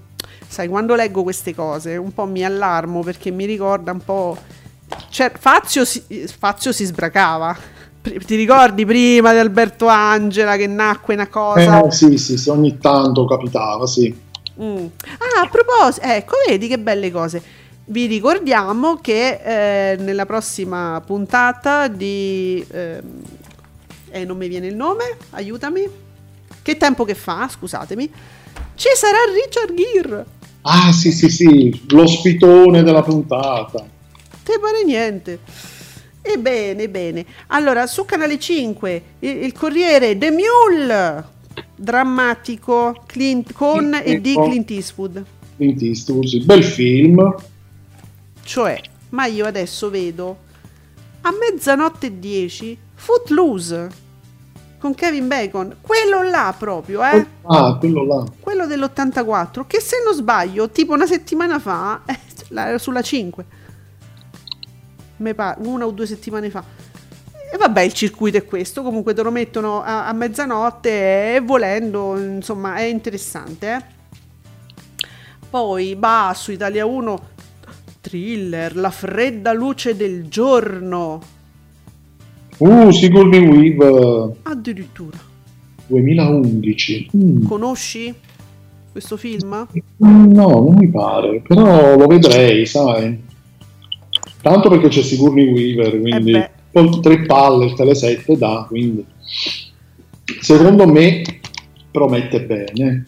Sai, 0.48 0.68
quando 0.68 0.96
leggo 0.96 1.22
queste 1.22 1.54
cose 1.54 1.98
un 1.98 2.14
po' 2.14 2.26
mi 2.26 2.44
allarmo 2.44 3.02
perché 3.02 3.30
mi 3.32 3.46
ricorda 3.46 3.92
un 3.92 4.04
po'... 4.04 4.38
Cioè, 5.10 5.32
Fazio 5.38 5.86
si, 5.86 6.04
Fazio 6.38 6.72
si 6.72 6.86
sbracava. 6.86 7.56
Pri- 8.02 8.20
Ti 8.24 8.36
ricordi 8.36 8.86
prima 8.86 9.32
di 9.32 9.40
Alberto 9.40 9.88
Angela 9.88 10.58
che 10.58 10.68
nacque 10.68 11.16
una 11.16 11.28
cosa? 11.28 11.84
Eh, 11.86 11.92
sì, 11.92 12.18
sì, 12.18 12.38
sì, 12.38 12.50
ogni 12.50 12.78
tanto 12.78 13.26
capitava, 13.26 13.88
sì. 13.88 14.14
Mm. 14.62 14.86
Ah, 15.18 15.42
a 15.42 15.50
proposito, 15.50 16.06
ecco, 16.06 16.36
vedi 16.48 16.68
che 16.68 16.80
belle 16.80 17.12
cose. 17.12 17.42
Vi 17.88 18.06
ricordiamo 18.08 18.98
che 18.98 19.40
eh, 19.44 19.98
nella 19.98 20.26
prossima 20.26 21.02
puntata 21.06 21.88
di... 21.88 22.66
ehm, 22.70 23.22
eh, 24.10 24.26
non 24.26 24.38
mi 24.38 24.48
viene 24.48 24.68
il 24.68 24.76
nome, 24.76 25.18
aiutami. 25.32 25.88
Che 26.62 26.78
tempo 26.78 27.04
che 27.06 27.16
fa, 27.16 27.48
scusatemi. 27.48 28.12
Ci 28.76 28.88
sarà 28.96 29.18
Richard 29.34 29.74
Gere. 29.76 30.26
Ah, 30.62 30.92
sì, 30.92 31.12
sì, 31.12 31.30
sì, 31.30 31.86
l'ospitone 31.90 32.82
della 32.82 33.04
puntata. 33.04 33.86
Te 34.46 34.60
pare 34.60 34.84
niente. 34.84 35.40
Ebbene, 36.22 36.88
bene. 36.88 37.26
Allora, 37.48 37.88
su 37.88 38.06
Canale 38.06 38.38
5, 38.38 39.04
il, 39.20 39.44
il 39.44 39.54
Corriere 39.54 40.16
The 40.20 40.30
Mule, 40.30 41.26
drammatico, 41.76 43.02
Clint- 43.08 43.54
con 43.54 44.00
e 44.04 44.22
di 44.22 44.36
Clint 44.36 44.70
Eastwood. 44.70 45.26
Clint 45.58 45.82
Eastwood, 45.82 46.26
sì, 46.26 46.42
bel 46.42 46.64
film. 46.64 47.36
Cioè, 48.44 48.80
ma 49.10 49.26
io 49.26 49.48
adesso 49.48 49.90
vedo 49.90 50.38
a 51.22 51.32
mezzanotte 51.32 52.06
e 52.06 52.20
10 52.20 52.78
Footloose 52.94 53.90
con 54.78 54.94
Kevin 54.94 55.28
Bacon, 55.28 55.78
quello 55.82 56.22
là 56.22 56.54
proprio, 56.56 57.04
eh? 57.04 57.26
Ah, 57.48 57.78
quello 57.80 58.06
là. 58.06 58.24
Quello 58.40 58.68
dell'84, 58.68 59.66
che 59.66 59.80
se 59.80 59.96
non 60.06 60.14
sbaglio, 60.14 60.70
tipo 60.70 60.94
una 60.94 61.08
settimana 61.08 61.58
fa, 61.58 62.04
eh, 62.06 62.78
sulla 62.78 63.02
5. 63.02 63.64
Me 65.18 65.34
pa- 65.34 65.58
una 65.60 65.86
o 65.86 65.92
due 65.92 66.06
settimane 66.06 66.50
fa. 66.50 66.64
E 67.52 67.58
vabbè, 67.58 67.82
il 67.82 67.94
circuito 67.94 68.38
è 68.38 68.46
questo, 68.46 68.82
comunque 68.84 69.14
te 69.14 69.22
lo 69.22 69.32
mettono 69.32 69.82
a, 69.82 70.08
a 70.08 70.14
mezzanotte 70.14 71.36
e 71.36 71.42
volendo, 71.42 72.18
insomma, 72.18 72.76
è 72.76 72.84
interessante, 72.84 73.72
eh? 73.74 73.94
Poi, 75.50 75.96
bah, 75.96 76.34
su 76.36 76.52
Italia 76.52 76.86
1, 76.86 77.22
thriller, 78.02 78.76
la 78.76 78.90
fredda 78.92 79.54
luce 79.54 79.96
del 79.96 80.28
giorno. 80.28 81.22
Uh, 82.58 82.92
Sigourney 82.92 83.46
Weaver 83.46 84.36
Addirittura. 84.44 85.18
2011. 85.88 87.10
Mm, 87.16 87.46
Conosci 87.46 88.14
questo 88.92 89.18
film? 89.18 89.68
No, 89.98 90.48
non 90.50 90.76
mi 90.78 90.90
pare, 90.90 91.42
però 91.42 91.96
lo 91.98 92.08
vedrei, 92.08 92.66
sai. 92.66 93.25
Tanto 94.46 94.70
perché 94.70 94.90
c'è 94.90 95.02
Sigourney 95.02 95.48
Weaver, 95.52 96.00
quindi 96.00 96.30
Eh 96.34 96.40
beh. 96.40 96.50
con 96.72 97.02
tre 97.02 97.22
palle 97.26 97.66
il 97.66 97.74
Tele7 97.74 98.38
dà, 98.38 98.64
quindi 98.68 99.04
secondo 100.40 100.86
me 100.86 101.24
promette 101.90 102.44
bene. 102.44 103.06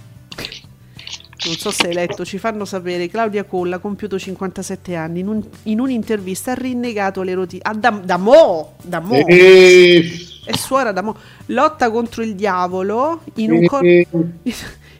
Non 1.46 1.56
so 1.56 1.70
se 1.70 1.90
hai 1.90 1.94
letto, 1.94 2.26
ci 2.26 2.40
fanno 2.40 2.66
sapere 2.66 3.08
Claudia 3.08 3.44
Colla, 3.44 3.78
compiuto 3.78 4.18
57 4.18 4.96
anni, 4.96 5.20
in, 5.20 5.28
un- 5.28 5.44
in 5.66 5.80
un'intervista 5.80 6.54
ha 6.54 6.56
rinnegato 6.56 7.22
l'erotismo. 7.22 7.62
Ah, 7.70 7.76
da, 7.76 7.92
da 8.04 8.18
mo! 8.18 8.74
Da 8.82 9.00
mo! 9.00 9.24
E... 9.28 10.10
È 10.44 10.56
suora 10.58 10.92
da 10.92 11.04
mo. 11.04 11.16
Lotta 11.48 11.92
contro 11.92 12.24
il 12.24 12.34
diavolo 12.34 13.22
in 13.36 13.52
un, 13.52 13.64
e- 13.64 13.68
cor- 13.68 13.86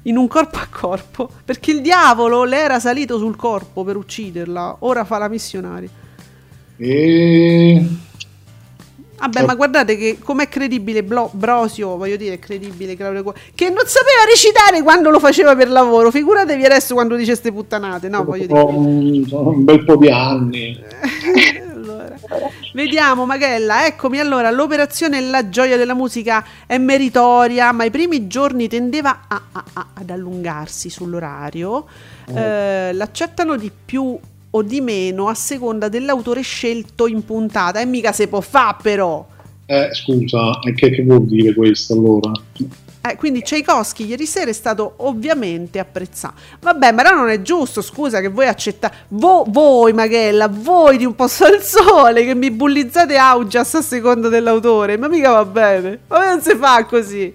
in 0.04 0.18
un 0.18 0.28
corpo 0.28 0.58
a 0.60 0.68
corpo. 0.70 1.32
Perché 1.44 1.72
il 1.72 1.82
diavolo 1.82 2.44
le 2.44 2.60
era 2.60 2.80
salito 2.80 3.18
sul 3.18 3.36
corpo 3.36 3.84
per 3.84 3.96
ucciderla. 3.98 4.76
Ora 4.82 5.04
fa 5.04 5.18
la 5.18 5.28
missionaria. 5.30 5.90
E- 6.78 7.86
Vabbè, 9.20 9.46
ma 9.46 9.56
guardate 9.56 9.98
che 9.98 10.20
com'è 10.24 10.48
credibile 10.48 11.04
Blo- 11.04 11.32
Brosio, 11.34 11.98
voglio 11.98 12.18
dire, 12.18 12.36
è 12.36 12.40
credibile 12.40 12.96
Claudia 12.96 13.24
Colla, 13.24 13.36
che 13.56 13.70
non 13.70 13.84
sapeva 13.88 14.24
recitare 14.30 14.84
quando 14.84 15.10
lo 15.10 15.20
faceva 15.20 15.56
per 15.56 15.70
lavoro. 15.72 16.12
Figuratevi 16.12 16.64
adesso 16.64 16.94
quando 16.94 17.16
dice 17.16 17.36
ste 17.36 17.52
puttanate, 17.52 18.10
no? 18.10 18.24
Voglio 18.24 18.46
dire. 18.46 18.60
sono 19.28 19.50
un, 19.50 19.64
bel 19.64 19.84
po' 19.84 19.96
di 19.98 20.10
anni. 20.10 20.80
Allora, 21.78 22.16
Vediamo 22.74 23.26
Magella, 23.26 23.86
eccomi 23.86 24.20
allora, 24.20 24.52
l'operazione 24.52 25.22
La 25.22 25.48
gioia 25.50 25.78
della 25.78 25.94
musica 25.94 26.44
è 26.66 26.78
meritoria, 26.78 27.72
ma 27.72 27.86
i 27.86 27.92
primi 27.92 28.28
giorni 28.28 28.68
tendeva 28.68 29.22
a- 29.28 29.42
a- 29.52 29.64
a- 29.74 29.88
ad 29.94 30.10
allungarsi 30.10 30.90
sull'orario, 30.90 31.86
Eh, 32.34 32.92
l'accettano 32.94 33.56
di 33.56 33.72
più 33.86 34.18
o 34.58 34.62
di 34.62 34.82
meno 34.82 35.28
a 35.28 35.34
seconda 35.34 35.90
dell'autore 35.90 36.42
scelto 36.42 37.08
in 37.08 37.24
puntata 37.26 37.80
e 37.80 37.86
mica 37.86 38.12
se 38.12 38.28
può 38.28 38.42
fare 38.42 38.78
però. 38.82 39.26
Eh, 39.66 39.90
scusa, 39.94 40.60
e 40.60 40.74
che, 40.74 40.92
che 40.92 41.04
vuol 41.04 41.26
dire 41.26 41.54
questo 41.54 41.94
allora? 41.94 42.32
Eh, 43.02 43.16
quindi 43.16 43.42
Tchaikovsky 43.42 44.06
ieri 44.06 44.26
sera 44.26 44.50
è 44.50 44.54
stato 44.54 44.94
ovviamente 44.98 45.80
apprezzato. 45.80 46.36
Vabbè, 46.62 46.92
ma 46.92 47.04
no, 47.04 47.16
non 47.16 47.30
è 47.30 47.42
giusto, 47.42 47.82
scusa, 47.82 48.20
che 48.20 48.30
voi 48.30 48.48
accettate... 48.48 48.96
Vo- 49.10 49.46
voi, 49.48 49.94
Magella, 49.94 50.48
voi 50.48 50.98
di 50.98 51.06
un 51.06 51.16
posto 51.16 51.46
al 51.46 51.62
sole, 51.62 52.26
che 52.26 52.36
mi 52.36 52.52
bullizzate 52.52 53.16
Augias 53.16 53.76
a 53.76 53.82
seconda 53.82 54.30
dell'autore, 54.30 54.98
ma 54.98 55.08
mica 55.08 55.32
va 55.32 55.46
bene. 55.46 56.00
Ma 56.08 56.30
non 56.30 56.42
si 56.42 56.56
fa 56.56 56.86
così. 56.86 57.34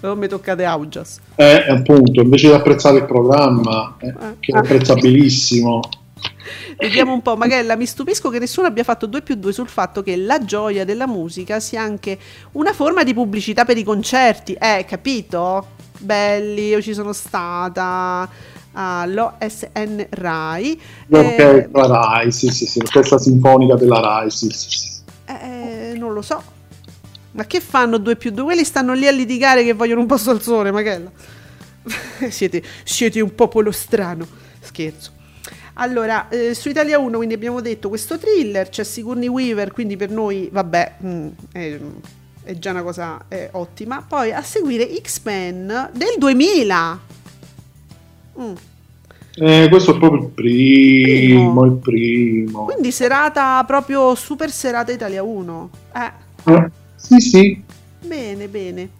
Non 0.00 0.18
mi 0.18 0.28
toccate 0.28 0.64
Augias. 0.64 1.20
Eh, 1.34 1.64
appunto, 1.68 2.20
invece 2.20 2.48
di 2.48 2.54
apprezzare 2.54 2.98
il 2.98 3.04
programma, 3.04 3.96
eh, 3.98 4.14
che 4.40 4.52
è 4.52 4.56
apprezzabilissimo, 4.56 5.80
Vediamo 6.78 7.12
un 7.12 7.22
po', 7.22 7.36
Magella, 7.36 7.76
mi 7.76 7.86
stupisco 7.86 8.30
che 8.30 8.38
nessuno 8.38 8.66
abbia 8.66 8.84
fatto 8.84 9.06
2 9.06 9.22
più 9.22 9.34
2 9.34 9.52
sul 9.52 9.68
fatto 9.68 10.02
che 10.02 10.16
la 10.16 10.42
gioia 10.42 10.84
della 10.84 11.06
musica 11.06 11.60
sia 11.60 11.82
anche 11.82 12.18
una 12.52 12.72
forma 12.72 13.02
di 13.02 13.12
pubblicità 13.12 13.64
per 13.64 13.76
i 13.76 13.84
concerti. 13.84 14.54
Eh, 14.54 14.84
capito? 14.88 15.78
Belli, 15.98 16.68
io 16.68 16.80
ci 16.80 16.94
sono 16.94 17.12
stata 17.12 18.28
all'OSN 18.72 20.06
Rai. 20.10 20.80
Ok, 21.10 21.68
la 21.72 21.86
Rai, 21.86 22.32
sì, 22.32 22.48
sì, 22.48 22.66
sì, 22.66 22.80
l'orchestra 22.80 23.18
sinfonica 23.18 23.74
della 23.74 24.00
Rai, 24.00 24.30
sì, 24.30 24.48
sì, 24.50 24.70
sì. 24.70 24.88
Eh, 25.26 25.94
lo 25.96 26.22
so. 26.22 26.42
Ma 27.32 27.44
che 27.44 27.60
fanno 27.60 27.98
2 27.98 28.16
più 28.16 28.30
2? 28.30 28.42
Quelli 28.42 28.64
stanno 28.64 28.92
lì 28.94 29.06
a 29.06 29.12
litigare 29.12 29.64
che 29.64 29.74
vogliono 29.74 30.00
un 30.00 30.06
posto 30.06 30.30
al 30.30 30.40
sole, 30.40 30.72
ma 30.72 30.82
che 30.82 30.94
è 30.94 30.98
là? 30.98 31.10
siete, 32.30 32.62
siete 32.84 33.20
un 33.20 33.34
popolo 33.34 33.70
strano. 33.70 34.26
Scherzo. 34.60 35.18
Allora, 35.80 36.28
eh, 36.28 36.52
su 36.54 36.68
Italia 36.68 36.98
1 36.98 37.16
quindi 37.16 37.34
abbiamo 37.34 37.62
detto 37.62 37.88
questo 37.88 38.18
thriller, 38.18 38.68
c'è 38.68 38.84
Sigourney 38.84 39.28
Weaver, 39.28 39.72
quindi 39.72 39.96
per 39.96 40.10
noi, 40.10 40.50
vabbè, 40.52 40.96
mm, 41.02 41.28
è, 41.52 41.78
è 42.44 42.58
già 42.58 42.70
una 42.70 42.82
cosa 42.82 43.24
eh, 43.28 43.48
ottima. 43.52 44.04
Poi 44.06 44.30
a 44.30 44.42
seguire 44.42 44.86
X-Men 45.00 45.90
del 45.94 46.16
2000. 46.18 47.00
Mm. 48.40 48.52
Eh, 49.36 49.66
questo 49.70 49.94
è 49.94 49.98
proprio 49.98 50.22
il 50.22 50.28
primo, 50.28 51.62
Primo. 51.62 51.64
il 51.64 51.76
primo. 51.78 52.64
Quindi 52.64 52.92
serata 52.92 53.64
proprio 53.64 54.14
super 54.14 54.50
serata 54.50 54.92
Italia 54.92 55.22
1. 55.22 55.70
Eh, 55.94 56.52
Eh, 56.52 56.70
sì, 56.96 57.20
sì. 57.20 57.62
bene, 58.06 58.48
bene. 58.48 58.90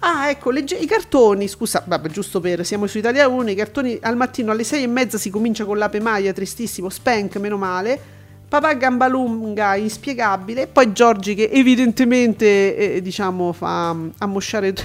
Ah, 0.00 0.30
ecco, 0.30 0.50
legge- 0.50 0.76
i 0.76 0.86
cartoni, 0.86 1.48
scusa, 1.48 1.82
vabbè, 1.84 2.08
giusto 2.08 2.38
per, 2.38 2.64
siamo 2.64 2.86
su 2.86 2.98
Italia 2.98 3.26
1, 3.26 3.50
i 3.50 3.54
cartoni 3.56 3.98
al 4.00 4.16
mattino 4.16 4.52
alle 4.52 4.62
6 4.62 4.84
e 4.84 4.86
mezza 4.86 5.18
si 5.18 5.28
comincia 5.28 5.64
con 5.64 5.76
l'ape 5.76 5.98
Maia, 6.00 6.32
tristissimo, 6.32 6.88
Spank, 6.88 7.36
meno 7.38 7.56
male, 7.56 8.00
papà 8.48 8.74
Gambalunga, 8.74 9.74
inspiegabile, 9.74 10.68
poi 10.68 10.92
Giorgi 10.92 11.34
che 11.34 11.50
evidentemente, 11.52 12.76
eh, 12.94 13.02
diciamo, 13.02 13.52
fa 13.52 13.92
mm, 13.92 14.08
ammosciare 14.18 14.72
t- 14.72 14.84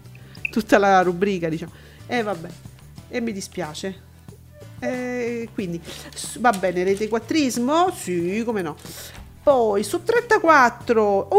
tutta 0.50 0.78
la 0.78 1.02
rubrica, 1.02 1.50
diciamo. 1.50 1.72
E 2.06 2.22
vabbè, 2.22 2.48
e 3.10 3.20
mi 3.20 3.32
dispiace. 3.32 4.04
Eh, 4.78 5.48
quindi, 5.52 5.78
va 6.38 6.50
bene, 6.52 6.82
rete 6.82 7.08
quattrismo? 7.08 7.92
Sì, 7.94 8.42
come 8.44 8.62
no. 8.62 8.76
Poi 9.46 9.84
su 9.84 10.02
34, 10.02 11.28
uh, 11.30 11.36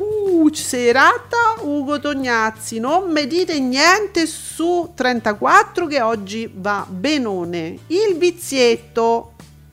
uh, 0.00 0.44
uh, 0.44 0.54
serata 0.54 1.36
Ugo 1.60 2.00
Tognazzi, 2.00 2.78
non 2.78 3.12
mi 3.12 3.26
dite 3.26 3.60
niente 3.60 4.24
su 4.24 4.92
34 4.94 5.86
che 5.88 6.00
oggi 6.00 6.50
va 6.50 6.86
benone. 6.88 7.80
Il 7.88 8.16
vizietto, 8.16 9.32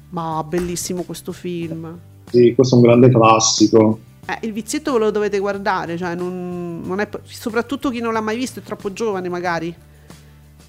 ma 0.09 0.43
bellissimo 0.43 1.03
questo 1.03 1.31
film. 1.31 1.97
Sì, 2.29 2.53
questo 2.53 2.75
è 2.75 2.79
un 2.79 2.83
grande 2.83 3.09
classico. 3.09 3.99
Eh, 4.25 4.39
il 4.41 4.51
vizietto 4.51 4.91
ve 4.91 4.99
lo 4.99 5.09
dovete 5.09 5.39
guardare, 5.39 5.95
cioè 5.95 6.15
non, 6.15 6.81
non 6.83 6.99
è, 6.99 7.07
soprattutto 7.23 7.89
chi 7.89 8.01
non 8.01 8.11
l'ha 8.11 8.19
mai 8.19 8.35
visto 8.35 8.59
è 8.59 8.63
troppo 8.63 8.91
giovane 8.91 9.29
magari. 9.29 9.73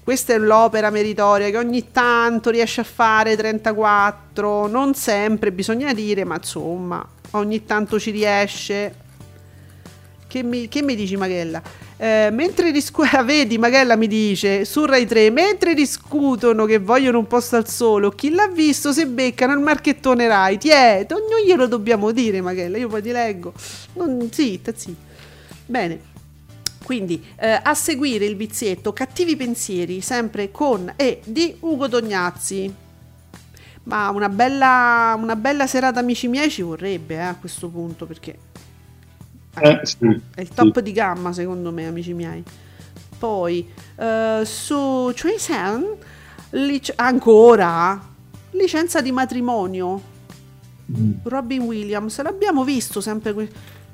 Questa 0.05 0.33
è 0.33 0.37
l'opera 0.37 0.91
meritoria 0.91 1.49
che 1.49 1.57
ogni 1.57 1.89
tanto 1.89 2.51
riesce 2.51 2.81
a 2.81 2.83
fare 2.83 3.35
34, 3.35 4.67
non 4.67 4.93
sempre 4.93 5.51
bisogna 5.51 5.95
dire, 5.95 6.23
ma 6.23 6.35
insomma, 6.35 7.03
ogni 7.31 7.65
tanto 7.65 7.99
ci 7.99 8.11
riesce. 8.11 8.93
Che 10.27 10.43
mi, 10.43 10.67
che 10.67 10.83
mi 10.83 10.93
dici 10.93 11.17
Magella? 11.17 11.59
Eh, 11.97 12.29
mentre 12.31 12.71
discu- 12.71 13.09
vedi 13.25 13.57
Magella 13.57 13.95
mi 13.95 14.05
dice 14.05 14.63
su 14.63 14.85
Rai 14.85 15.07
3 15.07 15.31
mentre 15.31 15.73
discutono 15.73 16.65
che 16.65 16.77
vogliono 16.77 17.17
un 17.17 17.25
posto 17.25 17.55
al 17.55 17.67
sole 17.67 18.13
chi 18.13 18.29
l'ha 18.29 18.47
visto? 18.47 18.91
Se 18.91 19.07
beccano 19.07 19.53
il 19.53 19.59
marchettone 19.59 20.27
Rai. 20.27 20.59
Ti 20.59 20.69
è? 20.69 21.07
Non 21.09 21.21
glielo 21.43 21.65
dobbiamo 21.65 22.11
dire 22.11 22.41
Magella 22.41 22.77
io 22.77 22.89
poi 22.89 23.01
ti 23.01 23.09
leggo. 23.09 23.53
Non, 23.93 24.29
zitta 24.31 24.71
zitta. 24.75 25.13
Bene 25.65 26.13
quindi 26.85 27.21
eh, 27.37 27.59
a 27.63 27.73
seguire 27.73 28.25
il 28.25 28.35
vizietto 28.35 28.93
Cattivi 28.93 29.35
pensieri, 29.35 30.01
sempre 30.01 30.51
con 30.51 30.93
e 30.95 31.19
di 31.25 31.55
Ugo 31.61 31.89
Tognazzi. 31.89 32.71
Ma 33.85 34.09
una 34.09 34.29
bella, 34.29 35.15
una 35.17 35.35
bella 35.35 35.65
serata, 35.65 35.99
amici 35.99 36.27
miei, 36.27 36.51
ci 36.51 36.61
vorrebbe 36.61 37.15
eh, 37.15 37.19
a 37.19 37.35
questo 37.35 37.69
punto 37.69 38.05
perché 38.05 38.37
Eh, 39.59 39.79
sì, 39.83 39.97
è 40.35 40.41
il 40.41 40.49
top 40.49 40.79
di 40.79 40.91
gamma, 40.91 41.33
secondo 41.33 41.71
me, 41.71 41.87
amici 41.87 42.13
miei. 42.13 42.43
Poi 43.17 43.67
eh, 43.95 44.41
su 44.43 45.11
Choisan 45.19 45.85
lic- 46.51 46.93
ancora 46.97 47.99
licenza 48.51 49.01
di 49.01 49.11
matrimonio. 49.11 50.13
Robin 51.23 51.61
Williams, 51.61 52.21
l'abbiamo 52.21 52.63
visto 52.63 53.01
sempre 53.01 53.33
que- 53.33 53.49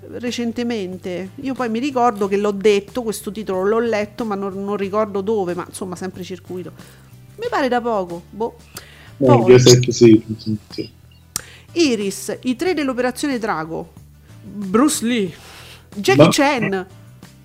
recentemente. 0.10 1.32
Io 1.36 1.54
poi 1.54 1.70
mi 1.70 1.80
ricordo 1.80 2.28
che 2.28 2.38
l'ho 2.38 2.52
detto, 2.52 3.04
questo 3.04 3.32
titolo 3.32 3.64
l'ho 3.66 3.80
letto, 3.80 4.26
ma 4.26 4.36
non, 4.36 4.64
non 4.64 4.78
ricordo 4.78 5.22
dove, 5.22 5.54
ma 5.54 5.66
insomma, 5.68 5.96
sempre 5.96 6.24
circuito. 6.24 6.72
Mi 7.38 7.48
pare 7.50 7.68
da 7.68 7.82
poco. 7.82 8.24
Boh. 8.30 8.56
Eh, 9.18 9.26
Poi, 9.26 9.60
sì, 9.60 9.92
sì, 9.92 10.58
sì. 10.70 10.90
Iris, 11.74 12.38
i 12.44 12.56
tre 12.56 12.74
dell'operazione 12.74 13.40
Drago. 13.40 13.94
Bruce 14.44 15.06
Lee. 15.06 15.32
Jackie 15.96 16.24
Ma- 16.24 16.30
Chan. 16.30 16.88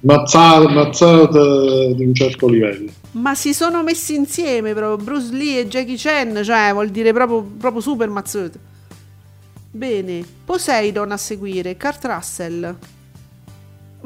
Mazzate, 0.00 0.72
mazzate 0.72 1.94
di 1.94 2.04
un 2.04 2.14
certo 2.14 2.48
livello. 2.48 2.90
Ma 3.12 3.34
si 3.34 3.54
sono 3.54 3.82
messi 3.82 4.14
insieme 4.14 4.74
proprio 4.74 5.02
Bruce 5.02 5.32
Lee 5.32 5.60
e 5.60 5.68
Jackie 5.68 5.96
Chan, 5.96 6.42
cioè 6.44 6.70
vuol 6.72 6.90
dire 6.90 7.12
proprio, 7.12 7.42
proprio 7.42 7.80
super 7.80 8.08
mazzate. 8.08 8.74
Bene, 9.70 10.24
Poseidon 10.44 11.12
a 11.12 11.16
seguire, 11.16 11.76
Kurt 11.76 12.04
Russell. 12.04 12.76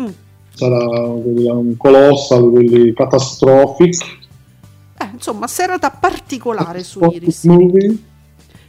Mm. 0.01 0.09
Sarà 0.55 0.79
un 1.09 1.77
colossal, 1.77 2.51
quelli 2.51 2.93
catastrofic. 2.93 4.19
Eh, 4.99 5.11
insomma, 5.13 5.47
serata 5.47 5.91
particolare 5.91 6.83
su 6.83 7.01
Iris. 7.03 7.47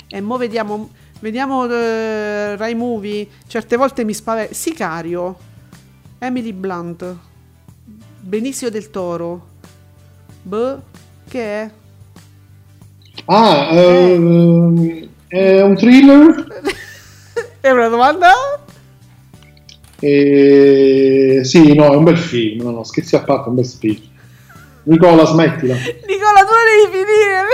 E 0.08 0.22
mo 0.22 0.38
vediamo, 0.38 0.90
vediamo 1.20 1.66
eh, 1.70 2.56
Rai 2.56 2.76
Movie. 2.76 3.28
Certe 3.48 3.76
volte 3.76 4.04
mi 4.04 4.14
spaventa. 4.14 4.54
Sicario, 4.54 5.38
Emily 6.20 6.54
Blunt, 6.54 7.16
Benicio 8.22 8.70
del 8.70 8.90
Toro. 8.90 9.48
Beh, 10.44 10.76
che 11.28 11.42
è? 11.42 11.72
Ah, 13.26 13.70
ehm, 13.74 15.10
è 15.32 15.62
un 15.62 15.78
thriller? 15.78 16.46
È 17.62 17.70
una 17.70 17.88
domanda? 17.88 18.32
Eh, 20.00 21.42
sì, 21.44 21.76
no, 21.76 21.94
è 21.94 21.96
un 21.96 22.04
bel 22.04 22.18
film. 22.18 22.64
No, 22.64 22.72
no, 22.72 22.84
scherzi 22.84 23.16
a 23.16 23.22
parte, 23.22 23.46
è 23.46 23.50
un 23.50 23.56
bel 23.56 23.66
film. 23.68 24.02
Nicola, 24.84 25.26
smettila. 25.26 25.76
Nicola, 26.08 26.44
tu 26.44 26.52
la 26.52 26.64
devi 26.66 27.06
finire. 27.06 27.46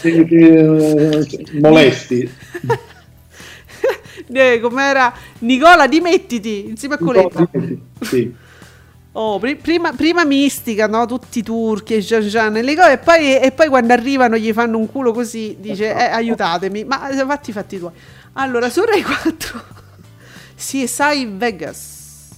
Che, 0.00 0.24
che, 0.26 1.38
eh, 1.38 1.58
molesti. 1.60 2.30
Com'era? 4.60 5.12
Nicola, 5.40 5.88
dimettiti 5.88 6.68
insieme 6.68 6.94
a 6.94 6.98
Coletta. 6.98 7.48
Nicola, 7.52 7.80
sì. 8.02 8.32
Oh, 9.20 9.40
pri- 9.40 9.56
prima, 9.56 9.92
prima 9.94 10.24
mistica, 10.24 10.86
no? 10.86 11.04
Tutti 11.04 11.40
i 11.40 11.42
turchi 11.42 11.94
e 11.94 12.00
Gian 12.00 12.56
e 12.56 12.62
le 12.62 12.76
cose, 12.76 12.92
e 12.92 12.98
poi, 12.98 13.36
e 13.36 13.50
poi 13.50 13.66
quando 13.66 13.92
arrivano 13.92 14.36
gli 14.36 14.52
fanno 14.52 14.78
un 14.78 14.88
culo 14.88 15.10
così, 15.10 15.56
dice 15.58 15.86
eh, 15.92 16.04
aiutatemi, 16.04 16.84
ma 16.84 17.08
eh, 17.08 17.24
fatti 17.26 17.50
i 17.50 17.52
fatti 17.52 17.78
tuoi. 17.80 17.90
Allora, 18.34 18.70
su 18.70 18.84
Rai 18.84 19.02
4, 19.02 19.62
CSI 20.56 21.30
Vegas. 21.36 22.28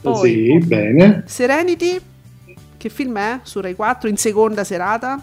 Poi, 0.00 0.30
Sì, 0.30 0.66
bene. 0.66 1.24
Serenity, 1.26 2.00
che 2.78 2.88
film 2.88 3.18
è? 3.18 3.40
Su 3.42 3.60
Rai 3.60 3.74
4, 3.74 4.08
in 4.08 4.16
seconda 4.16 4.64
serata. 4.64 5.22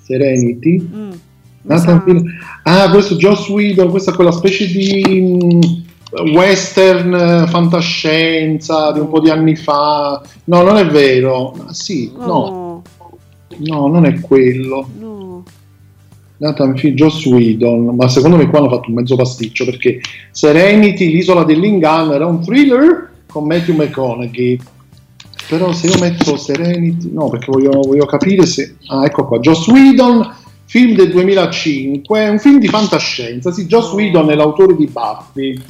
Serenity. 0.00 0.80
Mm, 0.80 1.10
Nathan 1.62 2.04
sa-. 2.62 2.82
Ah, 2.84 2.88
questo 2.92 3.16
Joss 3.16 3.48
Whedon, 3.48 3.90
questa 3.90 4.12
è 4.12 4.14
quella 4.14 4.30
specie 4.30 4.66
di 4.68 5.02
mm, 5.20 5.60
western 6.32 7.14
eh, 7.14 7.46
fantascienza 7.46 8.92
di 8.92 9.00
un 9.00 9.08
po' 9.08 9.20
di 9.20 9.30
anni 9.30 9.56
fa. 9.56 10.20
No, 10.44 10.62
non 10.62 10.76
è 10.76 10.86
vero. 10.86 11.54
Sì, 11.70 12.12
no, 12.16 12.24
Oh, 12.32 12.82
no, 13.58 13.86
non 13.88 14.04
è 14.06 14.20
quello. 14.20 14.88
no. 14.98 15.18
Nathan 16.38 16.74
Fillion, 16.74 16.96
Joss 16.96 17.26
Whedon, 17.26 17.94
ma 17.96 18.08
secondo 18.08 18.36
me 18.38 18.48
qua 18.48 18.60
hanno 18.60 18.70
fatto 18.70 18.88
un 18.88 18.94
mezzo 18.94 19.14
pasticcio 19.14 19.66
perché 19.66 20.00
Serenity, 20.30 21.10
l'isola 21.10 21.44
dell'inganno, 21.44 22.14
era 22.14 22.24
un 22.24 22.40
thriller 22.42 23.10
con 23.26 23.44
Matthew 23.44 23.74
McConaughey. 23.74 24.58
Però 25.48 25.70
se 25.72 25.88
io 25.88 25.98
metto 25.98 26.36
Serenity, 26.38 27.10
no, 27.12 27.28
perché 27.28 27.50
voglio, 27.50 27.70
voglio 27.82 28.06
capire 28.06 28.46
se. 28.46 28.76
Ah, 28.86 29.04
ecco 29.04 29.26
qua, 29.26 29.38
Joss 29.40 29.66
Whedon, 29.68 30.32
film 30.64 30.94
del 30.94 31.10
2005, 31.10 32.28
un 32.30 32.38
film 32.38 32.58
di 32.58 32.68
fantascienza. 32.68 33.52
Sì, 33.52 33.66
Joss 33.66 33.92
Whedon 33.92 34.30
è 34.30 34.34
l'autore 34.34 34.76
di 34.76 34.86
Buffy. 34.86 35.60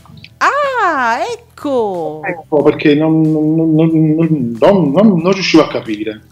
Ah, 0.43 1.19
ecco! 1.31 2.23
Ecco 2.25 2.63
perché 2.63 2.95
non, 2.95 3.21
non- 3.21 4.57
non- 4.59 4.91
non- 4.93 5.33
riuscivo 5.33 5.63
a 5.65 5.69
capire. 5.69 6.23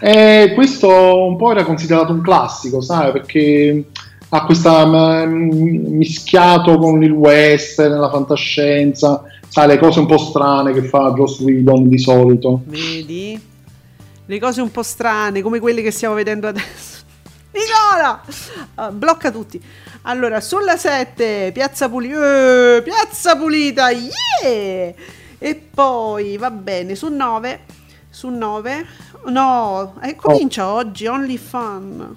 E 0.00 0.52
questo 0.54 0.88
un 1.26 1.36
po' 1.36 1.52
era 1.52 1.62
considerato 1.64 2.12
un 2.12 2.20
classico, 2.20 2.80
sai, 2.80 3.12
perché 3.12 3.84
ha 4.28 4.44
questa 4.44 4.84
mm, 5.24 5.96
mischiato 5.96 6.76
con 6.78 7.02
il 7.04 7.12
western, 7.12 8.00
la 8.00 8.10
fantascienza, 8.10 9.22
sai, 9.48 9.68
le 9.68 9.78
cose 9.78 10.00
un 10.00 10.06
po' 10.06 10.18
strane 10.18 10.72
che 10.72 10.82
fa 10.82 11.12
Joss 11.16 11.38
Whedon 11.40 11.88
di 11.88 11.98
solito. 11.98 12.62
Vedi? 12.64 13.40
Le 14.26 14.40
cose 14.40 14.60
un 14.60 14.70
po' 14.72 14.82
strane, 14.82 15.42
come 15.42 15.60
quelle 15.60 15.80
che 15.82 15.92
stiamo 15.92 16.14
vedendo 16.14 16.48
adesso. 16.48 17.02
Nicola! 17.54 18.20
Ah, 18.74 18.90
blocca 18.90 19.30
tutti. 19.30 19.62
Allora, 20.02 20.40
sulla 20.40 20.76
7, 20.76 21.50
Piazza 21.52 21.88
Pulita, 21.88 22.82
Piazza 22.82 23.36
Pulita, 23.36 23.90
yeah! 23.90 24.92
E 25.38 25.54
poi, 25.72 26.36
va 26.36 26.50
bene, 26.50 26.94
su 26.94 27.08
9, 27.08 27.60
su 28.10 28.28
9, 28.28 28.86
no, 29.26 29.94
eh, 30.02 30.16
comincia 30.16 30.68
oggi, 30.72 31.06
Only 31.06 31.36
Fun. 31.36 32.16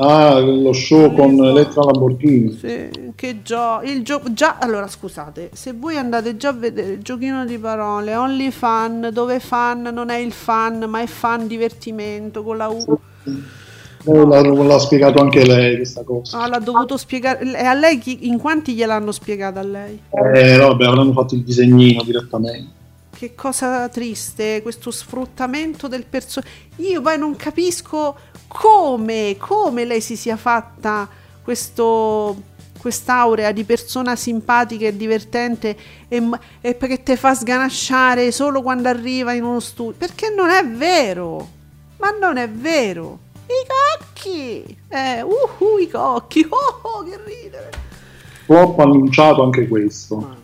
Ah, 0.00 0.38
lo 0.38 0.72
show 0.72 1.12
con 1.12 1.42
Elettra 1.44 1.82
Lamborghini. 1.82 2.52
Sì, 2.56 3.12
che 3.16 3.42
gio- 3.42 3.80
il 3.82 4.04
gio- 4.04 4.22
già, 4.32 4.58
allora 4.60 4.86
scusate, 4.86 5.50
se 5.54 5.72
voi 5.72 5.96
andate 5.96 6.36
già 6.36 6.50
a 6.50 6.52
vedere 6.52 6.92
il 6.92 7.02
giochino 7.02 7.44
di 7.44 7.58
parole, 7.58 8.14
Only 8.14 8.50
Fun, 8.52 9.10
dove 9.12 9.40
fan 9.40 9.82
non 9.92 10.10
è 10.10 10.16
il 10.18 10.32
fan, 10.32 10.84
ma 10.88 11.00
è 11.00 11.06
fan 11.06 11.48
divertimento 11.48 12.44
con 12.44 12.56
la 12.58 12.68
U. 12.68 12.98
Eh, 13.24 13.32
L'ha, 14.12 14.40
l'ha 14.40 14.78
spiegato 14.78 15.20
anche 15.20 15.44
lei 15.44 15.76
questa 15.76 16.02
cosa. 16.02 16.40
Ah, 16.40 16.48
l'ha 16.48 16.58
dovuto 16.58 16.96
spiegare. 16.96 17.40
E 17.44 17.64
a 17.64 17.74
lei 17.74 17.98
chi- 17.98 18.26
in 18.26 18.38
quanti 18.38 18.74
gliel'hanno 18.74 19.12
spiegata 19.12 19.60
a 19.60 19.64
lei? 19.64 20.00
Eh, 20.10 20.56
vabbè, 20.56 20.84
avranno 20.86 21.12
fatto 21.12 21.34
il 21.34 21.42
disegnino 21.42 22.02
direttamente. 22.02 22.76
Che 23.14 23.34
cosa 23.34 23.88
triste, 23.88 24.62
questo 24.62 24.90
sfruttamento 24.90 25.88
del 25.88 26.04
personaggio. 26.08 26.52
Io 26.76 27.02
poi 27.02 27.18
non 27.18 27.36
capisco 27.36 28.16
come, 28.46 29.36
come 29.38 29.84
lei 29.84 30.00
si 30.00 30.16
sia 30.16 30.36
fatta 30.36 31.06
questo, 31.42 32.36
quest'aurea 32.78 33.52
di 33.52 33.64
persona 33.64 34.16
simpatica 34.16 34.86
e 34.86 34.96
divertente 34.96 35.76
e, 36.08 36.28
e 36.60 36.74
perché 36.74 37.02
te 37.02 37.16
fa 37.16 37.34
sganasciare 37.34 38.30
solo 38.32 38.62
quando 38.62 38.88
arriva 38.88 39.32
in 39.32 39.42
uno 39.42 39.60
studio. 39.60 39.96
Perché 39.98 40.32
non 40.34 40.48
è 40.48 40.64
vero, 40.66 41.48
ma 41.98 42.10
non 42.18 42.36
è 42.38 42.48
vero. 42.48 43.26
I 43.48 43.66
cocchi, 43.66 44.78
eh, 44.88 45.22
uhu, 45.22 45.78
i 45.80 45.88
cocchi, 45.88 46.44
oh, 46.48 46.80
oh, 46.82 47.02
che 47.02 47.18
ridere. 47.24 47.70
Troppo 48.46 48.82
annunciato 48.82 49.42
anche 49.42 49.66
questo. 49.66 50.36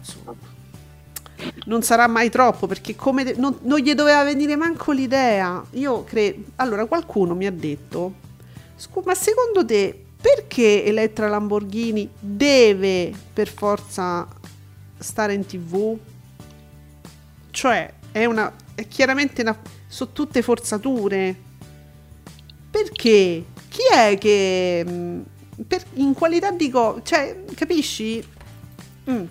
non 1.67 1.83
sarà 1.83 2.07
mai 2.07 2.31
troppo 2.31 2.67
perché 2.67 2.97
come 2.97 3.25
de- 3.25 3.35
non, 3.37 3.59
non 3.63 3.79
gli 3.79 3.93
doveva 3.95 4.25
venire 4.25 4.57
manco 4.57 4.93
l'idea. 4.93 5.63
Io 5.73 6.05
credo. 6.05 6.45
Allora, 6.57 6.87
qualcuno 6.87 7.35
mi 7.35 7.47
ha 7.47 7.53
detto: 7.53 8.15
"Scu- 8.77 9.05
Ma 9.05 9.15
secondo 9.15 9.65
te 9.65 10.05
perché 10.21 10.85
Elettra 10.85 11.29
Lamborghini 11.29 12.09
deve 12.19 13.13
per 13.33 13.49
forza 13.49 14.27
stare 14.99 15.35
in 15.35 15.45
tv? 15.45 15.97
Cioè, 17.51 17.93
è 18.13 18.25
una. 18.25 18.51
È 18.75 18.89
chiaramente 18.89 19.43
una. 19.43 19.57
Sono 19.87 20.11
tutte 20.13 20.41
forzature. 20.43 21.44
Perché? 22.75 23.45
Chi 23.69 23.81
è 23.93 24.19
che. 24.19 24.85
mh, 24.85 25.21
per- 25.69 25.85
in 25.95 26.13
qualità 26.15 26.51
di. 26.51 26.71
co- 26.71 27.01
cioè, 27.05 27.45
capisci? 27.55 28.23
Mm. 29.11 29.25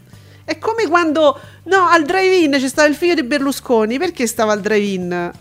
È 0.46 0.58
come 0.60 0.88
quando 0.88 1.38
no, 1.64 1.78
al 1.90 2.04
drive-in 2.06 2.52
c'è 2.52 2.68
stato 2.68 2.90
il 2.90 2.96
figlio 2.96 3.16
di 3.16 3.24
Berlusconi. 3.24 3.98
Perché 3.98 4.28
stava 4.28 4.54
al 4.54 4.62
drive-in? 4.62 5.32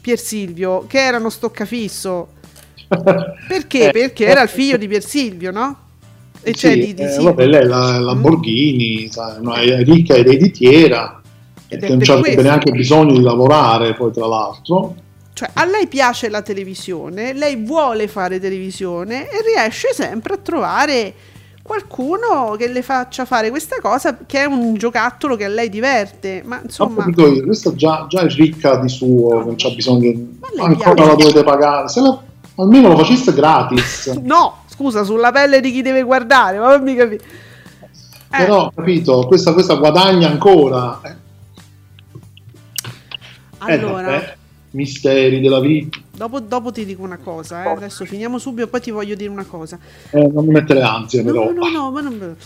Pier 0.00 0.18
Silvio, 0.18 0.84
che 0.86 0.98
era 1.00 1.18
uno 1.18 1.30
stoccafisso. 1.30 2.28
Perché? 3.48 3.88
Eh, 3.88 3.90
Perché 3.90 4.26
era 4.26 4.42
il 4.42 4.48
figlio 4.48 4.76
di 4.76 4.86
Pier 4.88 5.02
Silvio, 5.04 5.50
no? 5.50 5.80
E 6.42 6.54
Sì, 6.54 6.58
cioè 6.58 6.78
di, 6.78 6.94
di 6.94 7.02
eh, 7.02 7.18
vabbè, 7.18 7.46
lei 7.46 7.60
è 7.62 7.64
la 7.64 7.98
Lamborghini, 7.98 9.10
sai, 9.10 9.42
no, 9.42 9.54
è 9.54 9.82
ricca 9.84 10.14
ed 10.14 10.28
ereditiera, 10.28 11.20
Ed 11.68 11.82
che 11.82 11.88
non 11.88 11.98
c'avrebbe 12.00 12.34
questo. 12.34 12.42
neanche 12.42 12.70
bisogno 12.72 13.14
di 13.14 13.22
lavorare 13.22 13.94
poi 13.94 14.12
tra 14.12 14.26
l'altro. 14.26 14.94
Cioè, 15.36 15.50
a 15.52 15.66
lei 15.66 15.86
piace 15.86 16.30
la 16.30 16.40
televisione, 16.40 17.34
lei 17.34 17.56
vuole 17.56 18.08
fare 18.08 18.40
televisione 18.40 19.28
e 19.28 19.42
riesce 19.54 19.88
sempre 19.92 20.32
a 20.32 20.38
trovare 20.38 21.12
qualcuno 21.60 22.54
che 22.56 22.68
le 22.68 22.80
faccia 22.80 23.26
fare 23.26 23.50
questa 23.50 23.76
cosa 23.82 24.16
che 24.24 24.40
è 24.40 24.44
un 24.46 24.72
giocattolo 24.78 25.36
che 25.36 25.44
a 25.44 25.48
lei 25.48 25.68
diverte. 25.68 26.42
Ma 26.42 26.56
Ho 26.56 26.62
insomma, 26.62 27.02
capito 27.02 27.26
io, 27.26 27.44
questa 27.44 27.74
già, 27.74 28.06
già 28.08 28.22
è 28.22 28.28
ricca 28.28 28.76
di 28.76 28.88
suo, 28.88 29.44
non 29.44 29.56
c'ha 29.58 29.68
bisogno, 29.68 30.04
lei 30.08 30.30
ancora 30.56 30.94
piace. 30.94 31.10
la 31.10 31.14
dovete 31.16 31.44
pagare, 31.44 31.88
se 31.88 32.00
la- 32.00 32.18
almeno 32.54 32.88
lo 32.88 32.96
faceste 32.96 33.34
gratis. 33.34 34.06
no, 34.24 34.62
scusa, 34.68 35.04
sulla 35.04 35.32
pelle 35.32 35.60
di 35.60 35.70
chi 35.70 35.82
deve 35.82 36.02
guardare, 36.02 36.58
ma 36.58 36.70
fammi 36.70 36.94
capire. 36.94 37.22
Eh, 38.32 38.38
Però, 38.38 38.72
capito, 38.74 39.26
questa, 39.26 39.52
questa 39.52 39.74
guadagna 39.74 40.30
ancora. 40.30 40.98
Eh, 41.02 41.14
eh, 43.66 43.74
allora, 43.74 44.10
vabbè, 44.10 44.35
misteri 44.76 45.40
della 45.40 45.58
vita. 45.58 45.98
dopo, 46.14 46.38
dopo 46.38 46.70
ti 46.70 46.84
dico 46.84 47.02
una 47.02 47.16
cosa, 47.16 47.64
eh. 47.64 47.68
adesso 47.70 48.04
finiamo 48.04 48.38
subito, 48.38 48.68
poi 48.68 48.80
ti 48.80 48.90
voglio 48.90 49.14
dire 49.16 49.30
una 49.30 49.44
cosa. 49.44 49.78
Eh, 50.10 50.26
non 50.28 50.44
mi 50.44 50.52
mettere 50.52 50.82
ansia, 50.82 51.22
No, 51.22 51.32
però. 51.32 51.52
no, 51.52 51.68
no, 51.70 51.90
ma 51.90 52.00
non... 52.02 52.36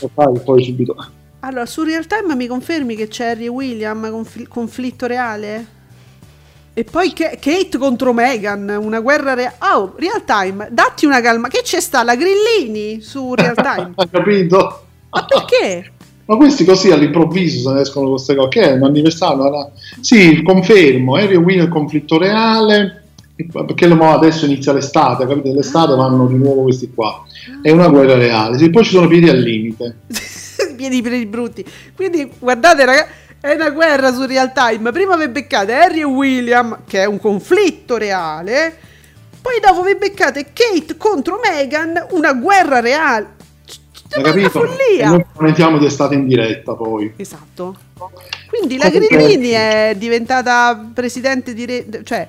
Lo 0.00 0.10
fai 0.14 0.40
poi 0.44 0.62
subito. 0.64 0.94
Allora, 1.40 1.64
su 1.66 1.82
Real 1.82 2.06
Time 2.06 2.34
mi 2.34 2.46
confermi 2.46 2.94
che 2.94 3.08
c'è 3.08 3.30
Harry 3.30 3.46
e 3.46 3.48
William, 3.48 4.10
confl- 4.10 4.46
conflitto 4.46 5.06
reale? 5.06 5.78
E 6.74 6.84
poi 6.84 7.12
Ke- 7.12 7.38
Kate 7.40 7.78
contro 7.78 8.12
Megan, 8.12 8.68
una 8.80 9.00
guerra 9.00 9.34
reale. 9.34 9.56
Oh, 9.74 9.94
Real 9.96 10.22
Time, 10.24 10.68
datti 10.70 11.04
una 11.06 11.20
calma. 11.20 11.48
Che 11.48 11.60
c'è 11.62 11.80
sta 11.80 12.02
la 12.02 12.14
Grillini 12.14 13.00
su 13.00 13.34
Real 13.34 13.54
Time? 13.56 13.92
Capito? 14.10 14.86
Ma 15.10 15.24
perché? 15.24 15.92
Ma 16.30 16.36
questi 16.36 16.64
così 16.64 16.92
all'improvviso 16.92 17.68
se 17.68 17.74
ne 17.74 17.80
escono 17.80 18.10
queste 18.10 18.36
cose. 18.36 18.48
Che 18.50 18.60
è 18.60 18.72
un 18.74 18.84
anniversario? 18.84 19.48
no? 19.48 19.72
Sì, 19.98 20.40
confermo. 20.44 21.16
Harry 21.16 21.34
e 21.34 21.38
Will 21.38 21.62
il 21.62 21.68
conflitto 21.68 22.18
reale. 22.18 23.02
Perché 23.34 23.86
adesso 23.86 24.44
inizia 24.44 24.72
l'estate, 24.72 25.26
capite? 25.26 25.52
L'estate 25.52 25.96
vanno 25.96 26.28
di 26.28 26.36
nuovo 26.36 26.62
questi 26.62 26.92
qua. 26.94 27.24
È 27.60 27.72
una 27.72 27.88
guerra 27.88 28.14
reale. 28.14 28.58
Sì, 28.58 28.70
poi 28.70 28.84
ci 28.84 28.92
sono 28.92 29.08
piedi 29.08 29.28
al 29.28 29.38
limite. 29.38 29.96
Piedi 30.76 31.02
per 31.02 31.14
i 31.14 31.26
brutti. 31.26 31.64
Quindi, 31.96 32.30
guardate, 32.38 32.84
ragazzi, 32.84 33.10
è 33.40 33.54
una 33.54 33.70
guerra 33.70 34.12
su 34.12 34.24
Real 34.24 34.52
Time. 34.52 34.92
Prima 34.92 35.16
vi 35.16 35.26
beccate 35.28 35.74
Harry 35.74 36.00
e 36.00 36.04
William, 36.04 36.82
che 36.86 37.02
è 37.02 37.06
un 37.06 37.18
conflitto 37.18 37.96
reale. 37.96 38.76
Poi 39.42 39.58
dopo 39.60 39.82
vi 39.82 39.96
beccate 39.96 40.52
Kate 40.52 40.96
contro 40.96 41.40
Megan, 41.42 42.06
una 42.10 42.34
guerra 42.34 42.78
reale. 42.78 43.38
Hai 44.12 44.22
Ma 44.22 44.28
è 44.28 44.32
una 44.32 44.42
capito? 44.42 44.64
E 44.64 44.66
follia! 44.66 45.08
noi 45.10 45.24
commentiamo 45.32 45.78
di 45.78 45.86
estate 45.86 46.14
in 46.14 46.26
diretta 46.26 46.74
poi. 46.74 47.12
Esatto. 47.16 47.76
Quindi 48.48 48.76
la 48.76 48.88
Grillini 48.88 49.50
è 49.50 49.94
diventata 49.96 50.90
presidente 50.92 51.54
di... 51.54 51.64
Re- 51.64 52.02
cioè, 52.02 52.28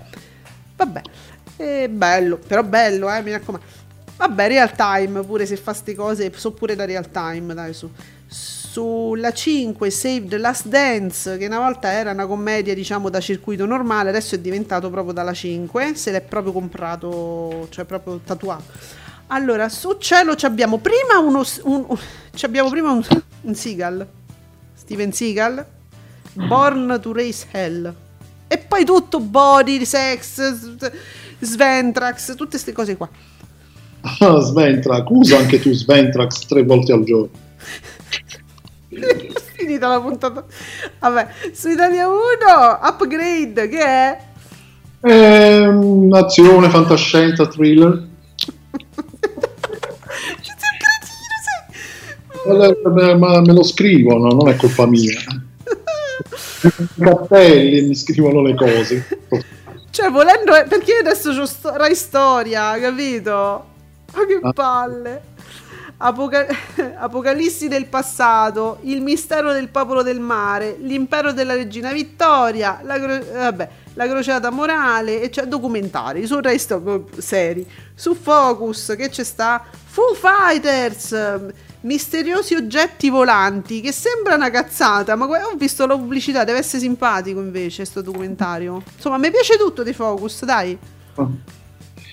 vabbè, 0.76 1.02
è 1.56 1.88
bello, 1.90 2.38
però 2.38 2.62
bello, 2.64 3.12
eh, 3.12 3.22
mi 3.24 3.32
raccomando. 3.32 3.66
Vabbè, 4.18 4.48
real 4.48 4.76
time, 4.76 5.24
pure 5.24 5.48
se 5.48 5.58
fa 5.58 5.74
ste 5.74 5.96
cose, 5.96 6.32
so 6.36 6.52
pure 6.52 6.76
da 6.76 6.86
real 6.86 7.10
time, 7.10 7.56
dai, 7.56 7.74
su. 7.74 7.90
Sulla 8.28 9.34
5 9.34 9.90
Save 9.90 10.28
the 10.28 10.38
Last 10.38 10.68
Dance, 10.68 11.38
che 11.38 11.48
una 11.48 11.60
volta 11.60 11.92
era 11.92 12.12
una 12.12 12.26
commedia, 12.26 12.74
diciamo, 12.74 13.10
da 13.10 13.20
circuito 13.20 13.66
normale, 13.66 14.10
adesso 14.10 14.36
è 14.36 14.40
diventato 14.40 14.90
proprio 14.90 15.12
dalla 15.12 15.34
5, 15.34 15.96
se 15.96 16.12
l'è 16.12 16.22
proprio 16.22 16.54
comprato, 16.54 17.68
cioè 17.72 17.84
proprio 17.84 18.22
tatuato. 18.24 18.64
Allora, 19.34 19.70
su 19.70 19.96
cielo 19.98 20.36
ci 20.36 20.46
abbiamo 20.46 20.80
prima 20.80 21.18
uno 21.20 21.44
un, 21.64 21.86
un- 21.88 21.98
ci 22.34 22.44
abbiamo 22.46 22.70
prima 22.70 22.92
un, 22.92 23.02
un 23.42 23.56
Seagal, 23.56 24.06
Steven 24.74 25.14
Seagal, 25.14 25.66
Born 26.34 27.00
to 27.02 27.14
Race 27.14 27.48
Hell. 27.52 27.94
E 28.48 28.58
poi 28.58 28.84
tutto 28.84 29.22
body, 29.22 29.86
sex, 29.86 30.92
Sventrax, 31.40 32.36
tutte 32.36 32.50
queste 32.50 32.74
cose 32.74 32.98
qua. 32.98 33.10
Ah, 34.02 34.40
Sventrax, 34.42 35.04
usa 35.08 35.38
anche 35.38 35.62
tu 35.62 35.72
Sventrax 35.72 36.48
tre 36.48 36.64
volte 36.64 36.92
al 36.92 37.04
giorno. 37.06 37.30
Finita 39.56 39.88
la 39.88 40.02
puntata. 40.02 40.44
Vabbè, 41.00 41.28
su 41.54 41.70
Italia 41.70 42.10
1, 42.10 42.18
upgrade, 42.82 43.70
che 43.70 43.80
è? 43.80 44.22
Ehm, 45.04 46.12
azione, 46.12 46.70
fantascienza, 46.70 47.48
thriller. 47.48 48.10
Ma 52.48 53.42
me 53.42 53.54
lo 53.54 53.64
scrivono, 53.64 54.30
non 54.34 54.48
è 54.50 54.56
colpa 54.56 54.86
mia. 54.88 55.20
I 56.64 56.88
cappelli 57.00 57.82
mi 57.82 57.96
scrivono 57.96 58.42
le 58.42 58.56
cose. 58.56 59.08
Cioè, 59.90 60.10
volendo. 60.10 60.52
Perché 60.68 60.92
io 60.94 61.00
adesso 61.00 61.34
c'ho 61.34 61.46
sto- 61.46 61.76
Rai 61.76 61.96
Storia, 61.96 62.78
capito? 62.80 63.66
Ma 64.14 64.26
che 64.26 64.40
Ah. 64.42 64.54
palle. 64.54 65.22
Apoca- 66.04 66.48
Apocalissi 66.98 67.68
del 67.68 67.86
passato, 67.86 68.80
il 68.84 69.02
mistero 69.02 69.54
del 69.54 69.68
popolo 69.70 70.02
del 70.02 70.20
mare, 70.20 70.78
l'impero 70.80 71.32
della 71.32 71.54
regina 71.54 71.92
Vittoria, 71.92 72.80
la, 72.84 73.00
cro- 73.00 73.24
vabbè, 73.34 73.70
la 73.94 74.08
crociata 74.08 74.50
morale, 74.50 75.22
e 75.22 75.30
c'è 75.30 75.44
documentari 75.44 76.26
su 76.26 76.40
Rai 76.40 76.58
Storia, 76.58 77.04
seri, 77.18 77.68
su 77.94 78.16
Focus, 78.16 78.96
che 78.98 79.10
c'è 79.10 79.24
sta 79.24 79.64
Foo 79.86 80.16
Fighters, 80.16 81.16
misteriosi 81.82 82.56
oggetti 82.56 83.10
volanti, 83.10 83.82
che 83.82 83.92
sembra 83.92 84.36
una 84.36 84.50
cazzata, 84.50 85.16
ma 85.16 85.26
ho 85.26 85.56
visto 85.56 85.86
la 85.86 85.98
pubblicità, 85.98 86.44
deve 86.44 86.60
essere 86.60 86.82
simpatico 86.82 87.40
invece 87.40 87.86
sto 87.86 88.02
documentario. 88.02 88.84
Insomma, 88.96 89.18
mi 89.18 89.32
piace 89.32 89.58
tutto 89.58 89.84
di 89.84 89.94
Focus, 89.94 90.46
dai. 90.46 90.78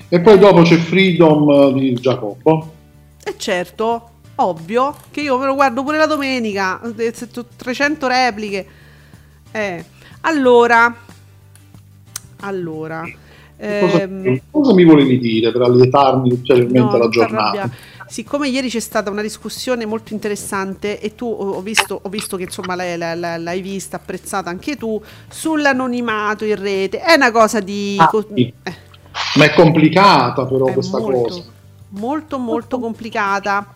E 0.09 0.21
poi 0.21 0.39
dopo 0.39 0.63
c'è 0.63 0.77
Freedom 0.77 1.51
eh, 1.51 1.73
di 1.75 1.95
Giacobbo. 1.95 2.75
E 3.23 3.35
certo, 3.37 4.11
ovvio, 4.37 4.95
che 5.11 5.21
io 5.21 5.39
me 5.39 5.47
lo 5.47 5.55
guardo 5.55 5.83
pure 5.83 5.99
la 5.99 6.07
domenica, 6.07 6.81
eh, 6.97 7.13
300 7.13 8.07
repliche. 8.07 8.67
Eh, 9.51 9.85
allora, 10.23 10.95
allora, 12.41 13.05
Cosa, 13.59 14.03
ehm, 14.03 14.41
cosa 14.53 14.73
mi 14.73 14.85
volevi 14.85 15.19
dire 15.19 15.51
per 15.51 15.63
allietarmi 15.63 16.31
ulteriormente 16.31 16.97
No, 16.97 16.97
la 16.97 17.09
giornata? 17.09 17.71
Siccome 18.09 18.49
ieri 18.49 18.71
c'è 18.71 18.81
stata 18.81 19.11
una 19.11 19.21
discussione 19.21 19.85
molto 19.85 20.15
interessante 20.15 20.99
e 20.99 21.15
tu 21.15 21.27
ho 21.27 21.61
visto, 21.61 22.01
ho 22.03 22.09
visto 22.09 22.37
che 22.39 22.45
insomma 22.45 22.75
l'hai, 22.75 22.97
l'hai- 22.97 23.43
l'hai 23.43 23.61
vista, 23.61 23.97
apprezzata 23.97 24.49
anche 24.49 24.77
tu, 24.77 25.01
sull'anonimato 25.29 26.45
in 26.47 26.57
rete, 26.57 27.01
è 27.01 27.15
una 27.15 27.31
cosa 27.31 27.61
di... 27.61 27.97
Ah, 27.99 28.09
co- 28.09 28.27
sì. 28.35 28.53
eh, 28.63 28.75
Ma 29.37 29.45
è 29.45 29.53
complicata 29.53 30.47
però 30.47 30.67
è 30.67 30.73
questa 30.73 30.99
molto, 30.99 31.21
cosa. 31.21 31.45
molto 31.91 32.39
molto 32.39 32.79
complicata. 32.79 33.75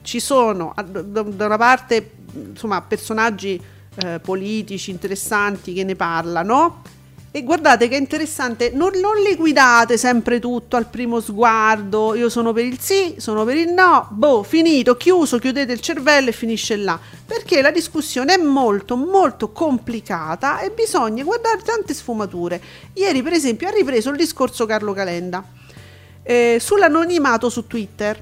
Ci 0.00 0.20
sono 0.20 0.74
da 0.74 1.22
una 1.22 1.56
parte 1.56 2.10
insomma 2.50 2.80
personaggi 2.82 3.60
eh, 3.96 4.18
politici 4.20 4.90
interessanti 4.90 5.72
che 5.72 5.84
ne 5.84 5.94
parlano 5.94 6.82
e 7.36 7.42
guardate 7.42 7.88
che 7.88 7.96
interessante, 7.96 8.70
non, 8.72 8.92
non 9.00 9.16
liquidate 9.16 9.98
sempre 9.98 10.38
tutto 10.38 10.76
al 10.76 10.86
primo 10.86 11.18
sguardo, 11.18 12.14
io 12.14 12.28
sono 12.28 12.52
per 12.52 12.64
il 12.64 12.78
sì, 12.78 13.16
sono 13.18 13.44
per 13.44 13.56
il 13.56 13.72
no, 13.72 14.06
boh, 14.12 14.44
finito, 14.44 14.96
chiuso, 14.96 15.40
chiudete 15.40 15.72
il 15.72 15.80
cervello 15.80 16.28
e 16.28 16.32
finisce 16.32 16.76
là, 16.76 16.96
perché 17.26 17.60
la 17.60 17.72
discussione 17.72 18.34
è 18.34 18.36
molto 18.36 18.94
molto 18.94 19.50
complicata 19.50 20.60
e 20.60 20.70
bisogna 20.70 21.24
guardare 21.24 21.60
tante 21.64 21.92
sfumature. 21.92 22.62
Ieri 22.92 23.20
per 23.20 23.32
esempio 23.32 23.66
ha 23.66 23.72
ripreso 23.72 24.10
il 24.10 24.16
discorso 24.16 24.64
Carlo 24.64 24.92
Calenda 24.92 25.44
eh, 26.22 26.58
sull'anonimato 26.60 27.48
su 27.48 27.66
Twitter. 27.66 28.16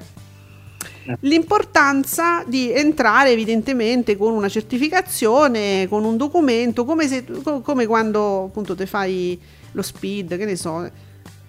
L'importanza 1.21 2.43
di 2.45 2.71
entrare 2.71 3.31
evidentemente 3.31 4.15
con 4.15 4.33
una 4.33 4.49
certificazione, 4.49 5.87
con 5.89 6.03
un 6.03 6.17
documento, 6.17 6.85
come, 6.85 7.07
se, 7.07 7.25
co- 7.43 7.61
come 7.61 7.85
quando 7.85 8.45
appunto 8.45 8.75
te 8.75 8.85
fai 8.85 9.39
lo 9.71 9.81
speed, 9.81 10.37
che 10.37 10.45
ne 10.45 10.55
so. 10.55 10.89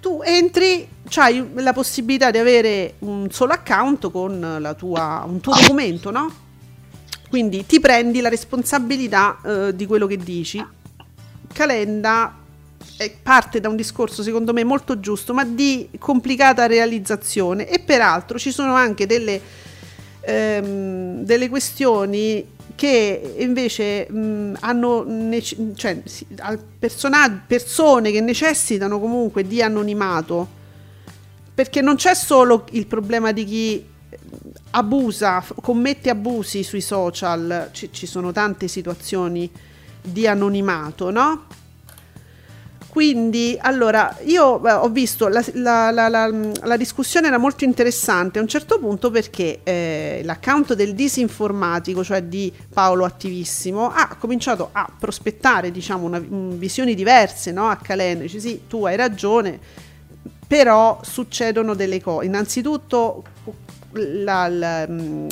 Tu 0.00 0.20
entri, 0.24 0.86
hai 1.16 1.46
la 1.54 1.72
possibilità 1.72 2.30
di 2.30 2.38
avere 2.38 2.94
un 3.00 3.30
solo 3.30 3.52
account 3.52 4.10
con 4.10 4.74
tua, 4.76 5.24
un 5.26 5.40
tuo 5.40 5.54
documento, 5.54 6.10
no? 6.10 6.32
Quindi 7.30 7.64
ti 7.66 7.80
prendi 7.80 8.20
la 8.20 8.28
responsabilità 8.28 9.38
eh, 9.44 9.74
di 9.74 9.86
quello 9.86 10.06
che 10.06 10.16
dici. 10.16 10.64
Calenda 11.52 12.42
parte 13.22 13.60
da 13.60 13.68
un 13.68 13.76
discorso 13.76 14.22
secondo 14.22 14.52
me 14.52 14.64
molto 14.64 15.00
giusto, 15.00 15.34
ma 15.34 15.44
di 15.44 15.88
complicata 15.98 16.66
realizzazione 16.66 17.68
e 17.68 17.80
peraltro 17.80 18.38
ci 18.38 18.50
sono 18.52 18.74
anche 18.74 19.06
delle, 19.06 19.40
ehm, 20.20 21.22
delle 21.24 21.48
questioni 21.48 22.52
che 22.74 23.34
invece 23.38 24.10
mh, 24.10 24.56
hanno 24.60 25.04
nece- 25.06 25.56
cioè, 25.74 26.00
si- 26.04 26.26
al 26.38 26.58
persona- 26.58 27.42
persone 27.46 28.10
che 28.10 28.20
necessitano 28.20 28.98
comunque 28.98 29.46
di 29.46 29.62
anonimato 29.62 30.62
perché 31.54 31.80
non 31.80 31.94
c'è 31.96 32.14
solo 32.14 32.66
il 32.72 32.86
problema 32.86 33.30
di 33.30 33.44
chi 33.44 33.74
eh, 34.10 34.18
abusa, 34.70 35.44
commette 35.62 36.10
abusi 36.10 36.64
sui 36.64 36.80
social, 36.80 37.68
ci, 37.72 37.90
ci 37.92 38.06
sono 38.06 38.32
tante 38.32 38.66
situazioni 38.66 39.48
di 40.02 40.26
anonimato, 40.26 41.10
no? 41.10 41.46
Quindi, 42.94 43.58
allora, 43.60 44.16
io 44.22 44.60
beh, 44.60 44.74
ho 44.74 44.88
visto 44.88 45.26
la, 45.26 45.44
la- 45.54 45.90
la- 45.90 46.08
la- 46.08 46.76
discussione 46.76 47.26
era 47.26 47.38
molto 47.38 47.64
interessante 47.64 48.38
a 48.38 48.42
un 48.42 48.46
certo 48.46 48.78
punto 48.78 49.10
perché 49.10 49.58
eh, 49.64 50.20
l'account 50.22 50.74
del 50.74 50.94
disinformatico, 50.94 52.04
cioè 52.04 52.22
di 52.22 52.52
Paolo 52.72 53.04
Attivissimo, 53.04 53.90
ha 53.92 54.14
cominciato 54.16 54.68
a 54.70 54.88
prospettare, 54.96 55.72
diciamo, 55.72 56.06
una- 56.06 56.20
mm, 56.20 56.52
visioni 56.52 56.94
diverse, 56.94 57.50
no? 57.50 57.68
A 57.68 57.74
Calenda, 57.82 58.22
dice 58.22 58.38
sì, 58.38 58.60
tu 58.68 58.86
hai 58.86 58.94
ragione, 58.94 59.58
però 60.46 61.00
succedono 61.02 61.74
delle 61.74 62.00
cose. 62.00 62.26
Innanzitutto 62.26 63.24
la- 63.94 64.46
la- 64.46 64.86
mm, 64.88 65.28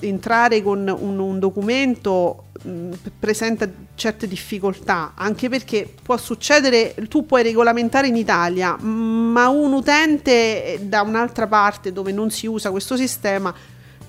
entrare 0.00 0.62
con 0.62 0.88
un, 0.98 1.18
un 1.18 1.38
documento 1.38 2.44
mm, 2.66 2.92
p- 2.92 3.10
presenta 3.18 3.68
certe 3.94 4.26
difficoltà, 4.26 5.12
anche 5.14 5.48
perché 5.48 5.92
può 6.02 6.16
succedere, 6.16 6.94
tu 7.08 7.24
puoi 7.26 7.42
regolamentare 7.42 8.08
in 8.08 8.16
Italia, 8.16 8.76
ma 8.76 9.48
un 9.48 9.72
utente 9.72 10.74
eh, 10.74 10.78
da 10.80 11.02
un'altra 11.02 11.46
parte 11.46 11.92
dove 11.92 12.12
non 12.12 12.30
si 12.30 12.46
usa 12.46 12.70
questo 12.70 12.96
sistema 12.96 13.54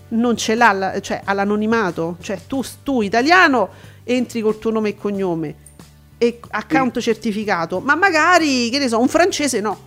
non 0.10 0.38
ce 0.38 0.56
l'ha, 0.56 1.00
cioè 1.02 1.22
ha 1.24 1.34
l'anonimato, 1.34 2.18
cioè 2.22 2.40
tu, 2.48 2.64
tu 2.84 3.02
italiano 3.02 3.70
entri 4.04 4.42
col 4.42 4.58
tuo 4.58 4.72
nome 4.72 4.90
e 4.90 4.96
cognome 4.96 5.56
e 6.18 6.40
account 6.50 7.00
certificato, 7.00 7.80
ma 7.80 7.96
magari, 7.96 8.70
che 8.70 8.80
ne 8.80 8.88
so, 8.88 9.00
un 9.00 9.08
francese 9.08 9.60
no, 9.60 9.78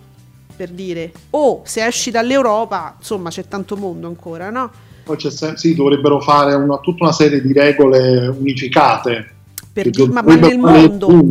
per 0.55 0.69
dire. 0.69 1.11
O 1.31 1.61
se 1.65 1.85
esci 1.85 2.11
dall'Europa, 2.11 2.95
insomma, 2.97 3.29
c'è 3.29 3.47
tanto 3.47 3.75
mondo 3.75 4.07
ancora, 4.07 4.49
no? 4.49 4.71
Poi 5.03 5.15
c'è 5.17 5.29
se- 5.31 5.53
sì, 5.57 5.75
dovrebbero 5.75 6.19
fare 6.19 6.53
una- 6.53 6.77
tutta 6.77 7.03
una 7.05 7.13
serie 7.13 7.41
di 7.41 7.51
regole 7.53 8.27
unificate. 8.27 9.29
Per 9.73 9.83
che 9.85 9.89
dire- 9.89 10.07
ma, 10.11 10.21
ma 10.21 10.35
nel 10.35 10.57
mondo, 10.57 11.23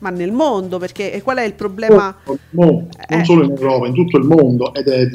ma 0.00 0.10
nel 0.10 0.32
mondo, 0.32 0.78
perché 0.78 1.20
qual 1.22 1.36
è 1.38 1.44
il 1.44 1.54
problema? 1.54 2.14
No, 2.24 2.36
non 2.50 2.88
Eh. 3.08 3.24
solo 3.24 3.44
in 3.44 3.50
Europa, 3.50 3.86
in 3.86 3.94
tutto 3.94 4.16
il 4.18 4.24
mondo 4.24 4.74
ed 4.74 4.88
è 4.88 5.08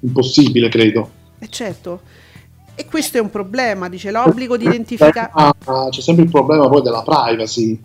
impossibile, 0.00 0.68
credo. 0.68 1.10
Eh, 1.38 1.48
certo. 1.48 2.00
E 2.74 2.86
questo 2.86 3.18
è 3.18 3.20
un 3.20 3.28
problema, 3.30 3.88
dice 3.90 4.10
l'obbligo 4.10 4.56
di 4.56 4.64
identificare. 4.64 5.30
Ah, 5.34 5.88
c'è 5.90 6.00
sempre 6.00 6.24
il 6.24 6.30
problema 6.30 6.66
poi 6.68 6.80
della 6.80 7.02
privacy, 7.02 7.78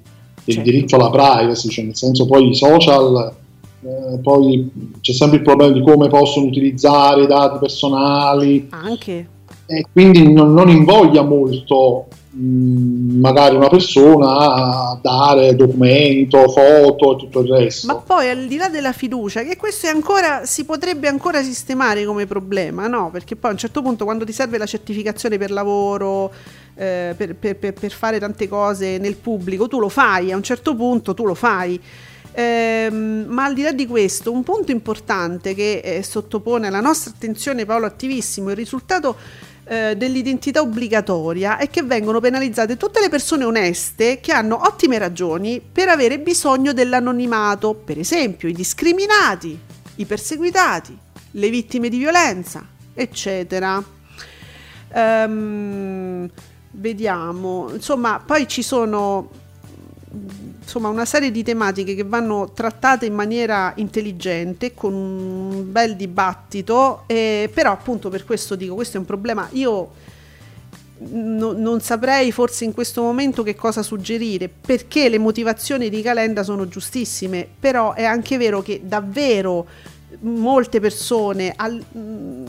del 0.45 0.55
Certo. 0.55 0.69
diritto 0.71 0.95
alla 0.95 1.09
privacy, 1.09 1.67
cioè 1.69 1.83
nel 1.85 1.95
senso 1.97 2.25
poi 2.25 2.49
i 2.49 2.55
social, 2.55 3.33
eh, 3.81 4.17
poi 4.19 4.71
c'è 5.01 5.11
sempre 5.11 5.37
il 5.39 5.43
problema 5.43 5.73
di 5.73 5.81
come 5.81 6.07
possono 6.07 6.45
utilizzare 6.45 7.23
i 7.23 7.27
dati 7.27 7.57
personali 7.59 8.67
Anche. 8.69 9.27
E 9.65 9.85
quindi 9.91 10.31
non, 10.31 10.53
non 10.53 10.69
invoglia 10.69 11.21
molto 11.23 12.07
magari 12.37 13.55
una 13.55 13.69
persona 13.69 14.27
a 14.27 14.99
dare 15.01 15.55
documento, 15.55 16.49
foto 16.49 17.13
e 17.13 17.17
tutto 17.17 17.39
il 17.39 17.47
resto. 17.47 17.87
Ma 17.87 17.95
poi 17.95 18.29
al 18.29 18.45
di 18.47 18.57
là 18.57 18.67
della 18.67 18.91
fiducia, 18.91 19.43
che 19.43 19.55
questo 19.55 19.87
ancora, 19.87 20.45
si 20.45 20.65
potrebbe 20.65 21.07
ancora 21.07 21.41
sistemare 21.41 22.03
come 22.03 22.25
problema, 22.25 22.87
no? 22.87 23.09
Perché 23.09 23.37
poi 23.37 23.51
a 23.51 23.53
un 23.53 23.59
certo 23.59 23.81
punto 23.81 24.03
quando 24.03 24.25
ti 24.25 24.33
serve 24.33 24.57
la 24.57 24.65
certificazione 24.65 25.37
per 25.37 25.51
lavoro, 25.51 26.31
eh, 26.75 27.13
per, 27.15 27.35
per- 27.35 27.55
per- 27.55 27.73
per 27.73 27.91
fare 27.91 28.19
tante 28.19 28.49
cose 28.49 28.97
nel 28.97 29.15
pubblico, 29.15 29.69
tu 29.69 29.79
lo 29.79 29.89
fai, 29.89 30.33
a 30.33 30.35
un 30.35 30.43
certo 30.43 30.75
punto 30.75 31.13
tu 31.13 31.25
lo 31.25 31.35
fai. 31.35 31.79
Ehm, 32.37 33.27
ma 33.29 33.45
al 33.45 33.53
di 33.53 33.61
là 33.61 33.71
di 33.71 33.87
questo, 33.87 34.29
un 34.29 34.43
punto 34.43 34.73
importante 34.73 35.55
che 35.55 35.79
eh, 35.81 36.03
sottopone 36.03 36.67
alla 36.67 36.81
nostra 36.81 37.11
attenzione 37.15 37.65
Paolo 37.65 37.85
Attivissimo, 37.85 38.49
il 38.49 38.57
risultato 38.57 39.15
eh, 39.67 39.95
dell'identità 39.97 40.61
obbligatoria 40.61 41.57
è 41.57 41.69
che 41.69 41.81
vengono 41.81 42.19
penalizzate 42.19 42.77
tutte 42.77 42.99
le 42.99 43.09
persone 43.09 43.43
oneste 43.43 44.19
che 44.19 44.31
hanno 44.31 44.61
ottime 44.63 44.99
ragioni 44.99 45.59
per 45.59 45.89
avere 45.89 46.19
bisogno 46.19 46.71
dell'anonimato, 46.71 47.73
per 47.73 47.97
esempio 47.97 48.47
i 48.47 48.53
discriminati, 48.53 49.59
i 49.95 50.05
perseguitati, 50.05 50.95
le 51.31 51.49
vittime 51.49 51.89
di 51.89 51.97
violenza, 51.97 52.63
eccetera. 52.93 53.83
Ehm, 54.93 56.29
vediamo, 56.71 57.69
insomma, 57.73 58.21
poi 58.23 58.47
ci 58.47 58.61
sono 58.61 59.29
insomma 60.65 60.89
una 60.89 61.05
serie 61.05 61.29
di 61.29 61.43
tematiche 61.43 61.93
che 61.93 62.03
vanno 62.03 62.51
trattate 62.51 63.05
in 63.05 63.13
maniera 63.13 63.71
intelligente 63.75 64.73
con 64.73 64.93
un 64.93 65.71
bel 65.71 65.95
dibattito 65.95 67.03
eh, 67.05 67.51
però 67.53 67.71
appunto 67.71 68.09
per 68.09 68.25
questo 68.25 68.55
dico 68.55 68.73
questo 68.73 68.97
è 68.97 68.99
un 68.99 69.05
problema 69.05 69.47
io 69.51 69.91
no- 70.97 71.51
non 71.51 71.81
saprei 71.81 72.31
forse 72.31 72.65
in 72.65 72.73
questo 72.73 73.03
momento 73.03 73.43
che 73.43 73.53
cosa 73.53 73.83
suggerire 73.83 74.49
perché 74.49 75.07
le 75.07 75.19
motivazioni 75.19 75.87
di 75.87 76.01
Calenda 76.01 76.41
sono 76.41 76.67
giustissime 76.67 77.47
però 77.59 77.93
è 77.93 78.03
anche 78.03 78.37
vero 78.37 78.63
che 78.63 78.81
davvero 78.83 79.67
molte 80.21 80.79
persone 80.79 81.53
al- 81.55 81.83
mm, 81.95 82.45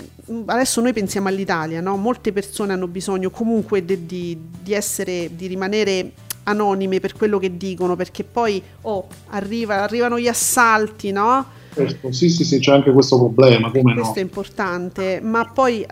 adesso 0.47 0.80
noi 0.80 0.94
pensiamo 0.94 1.28
all'Italia 1.28 1.82
no? 1.82 1.97
molte 1.97 2.32
persone 2.32 2.72
hanno 2.72 2.86
bisogno 2.86 3.28
comunque 3.28 3.84
de- 3.84 4.06
di, 4.06 4.38
di 4.62 4.72
essere 4.72 5.30
di 5.34 5.47
rimanere 5.47 6.12
anonime 6.47 7.01
per 7.01 7.14
quello 7.14 7.39
che 7.39 7.56
dicono 7.56 7.97
perché 7.97 8.24
poi 8.24 8.62
oh, 8.82 9.06
arriva- 9.28 9.82
arrivano 9.82 10.18
gli 10.18 10.28
assalti 10.28 11.12
no? 11.12 11.44
Certo, 11.74 12.10
sì, 12.10 12.31
sì, 12.31 12.44
sì, 12.44 12.59
c'è 12.59 12.73
anche 12.73 12.90
questo 12.93 13.18
problema, 13.18 13.70
come 13.70 13.93
no? 13.94 14.01
questo 14.01 14.18
è 14.18 14.23
importante 14.23 15.20
ma 15.23 15.44
poi 15.52 15.85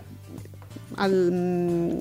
al- 0.95 1.29
mm, 1.31 1.99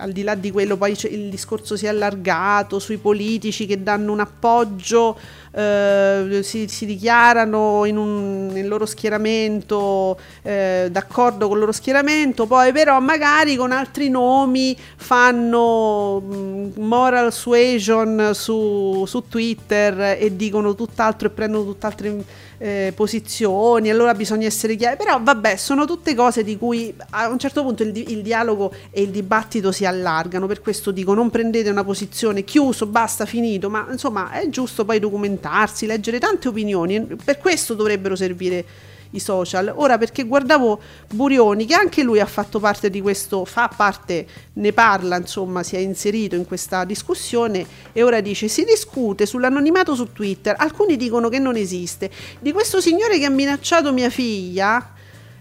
al 0.00 0.12
di 0.12 0.22
là 0.22 0.34
di 0.34 0.50
quello 0.50 0.76
poi 0.76 0.96
il 1.10 1.28
discorso 1.28 1.76
si 1.76 1.86
è 1.86 1.88
allargato 1.88 2.78
sui 2.78 2.98
politici 2.98 3.66
che 3.66 3.82
danno 3.82 4.12
un 4.12 4.20
appoggio, 4.20 5.18
eh, 5.52 6.40
si, 6.42 6.68
si 6.68 6.86
dichiarano 6.86 7.80
un, 7.80 8.46
nel 8.46 8.68
loro 8.68 8.86
schieramento 8.86 10.18
eh, 10.42 10.88
d'accordo 10.90 11.46
con 11.46 11.54
il 11.56 11.60
loro 11.60 11.72
schieramento, 11.72 12.46
poi 12.46 12.72
però 12.72 13.00
magari 13.00 13.56
con 13.56 13.72
altri 13.72 14.08
nomi 14.08 14.76
fanno 14.96 16.20
mh, 16.20 16.72
moral 16.76 17.32
suasion 17.32 18.30
su, 18.34 19.04
su 19.06 19.24
Twitter 19.28 20.16
e 20.20 20.36
dicono 20.36 20.74
tutt'altro 20.74 21.28
e 21.28 21.30
prendono 21.30 21.64
tutt'altre 21.64 22.24
eh, 22.58 22.92
posizioni, 22.94 23.88
allora 23.88 24.14
bisogna 24.14 24.46
essere 24.46 24.76
chiari, 24.76 24.96
però 24.96 25.18
vabbè, 25.22 25.56
sono 25.56 25.86
tutte 25.86 26.14
cose 26.14 26.42
di 26.42 26.58
cui 26.58 26.94
a 27.10 27.28
un 27.28 27.38
certo 27.38 27.62
punto 27.62 27.82
il, 27.84 27.92
di- 27.92 28.12
il 28.12 28.22
dialogo 28.22 28.72
e 28.90 29.02
il 29.02 29.10
dibattito 29.10 29.72
si 29.72 29.84
allargano, 29.84 30.46
per 30.46 30.60
questo 30.60 30.90
dico 30.90 31.14
non 31.14 31.30
prendete 31.30 31.70
una 31.70 31.84
posizione 31.84 32.44
chiuso, 32.44 32.86
basta, 32.86 33.24
finito, 33.26 33.70
ma 33.70 33.86
insomma 33.90 34.32
è 34.32 34.48
giusto 34.48 34.84
poi 34.84 34.98
documentarsi, 34.98 35.86
leggere 35.86 36.18
tante 36.18 36.48
opinioni, 36.48 37.00
per 37.24 37.38
questo 37.38 37.74
dovrebbero 37.74 38.16
servire 38.16 38.64
i 39.10 39.20
social. 39.20 39.72
Ora 39.74 39.98
perché 39.98 40.24
guardavo 40.24 40.80
Burioni 41.12 41.66
che 41.66 41.74
anche 41.74 42.02
lui 42.02 42.20
ha 42.20 42.26
fatto 42.26 42.60
parte 42.60 42.90
di 42.90 43.00
questo, 43.00 43.44
fa 43.44 43.70
parte, 43.74 44.26
ne 44.54 44.72
parla, 44.72 45.16
insomma, 45.16 45.62
si 45.62 45.76
è 45.76 45.78
inserito 45.78 46.34
in 46.34 46.46
questa 46.46 46.84
discussione 46.84 47.66
e 47.92 48.02
ora 48.02 48.20
dice 48.20 48.48
si 48.48 48.64
discute 48.64 49.26
sull'anonimato 49.26 49.94
su 49.94 50.12
Twitter, 50.12 50.54
alcuni 50.58 50.96
dicono 50.96 51.28
che 51.28 51.38
non 51.38 51.56
esiste. 51.56 52.10
Di 52.40 52.52
questo 52.52 52.80
signore 52.80 53.18
che 53.18 53.24
ha 53.24 53.30
minacciato 53.30 53.92
mia 53.92 54.10
figlia 54.10 54.96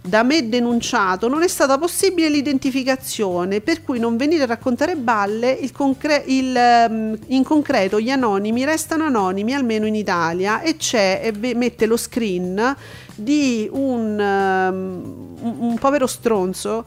da 0.07 0.23
me 0.23 0.48
denunciato 0.48 1.27
non 1.27 1.44
è 1.44 1.48
stata 1.48 1.77
possibile 1.77 2.30
l'identificazione 2.30 3.60
per 3.60 3.84
cui 3.84 3.99
non 3.99 4.15
venite 4.15 4.44
a 4.44 4.45
raccontare 4.45 4.95
balle 4.95 5.52
il 5.52 5.72
concre- 5.73 6.23
il, 6.26 6.56
ehm, 6.56 7.18
in 7.27 7.44
concreto 7.44 7.99
gli 7.99 8.10
anonimi 8.10 8.64
restano 8.64 9.03
anonimi 9.03 9.53
almeno 9.53 9.85
in 9.85 9.95
Italia 9.95 10.61
e 10.61 10.77
c'è 10.77 11.19
e 11.23 11.31
ve- 11.34 11.56
mette 11.56 11.85
lo 11.85 11.98
screen 11.98 12.76
di 13.18 13.68
un, 13.72 14.19
ehm, 14.19 15.38
un, 15.41 15.77
povero 15.80 16.06
stronzo 16.07 16.85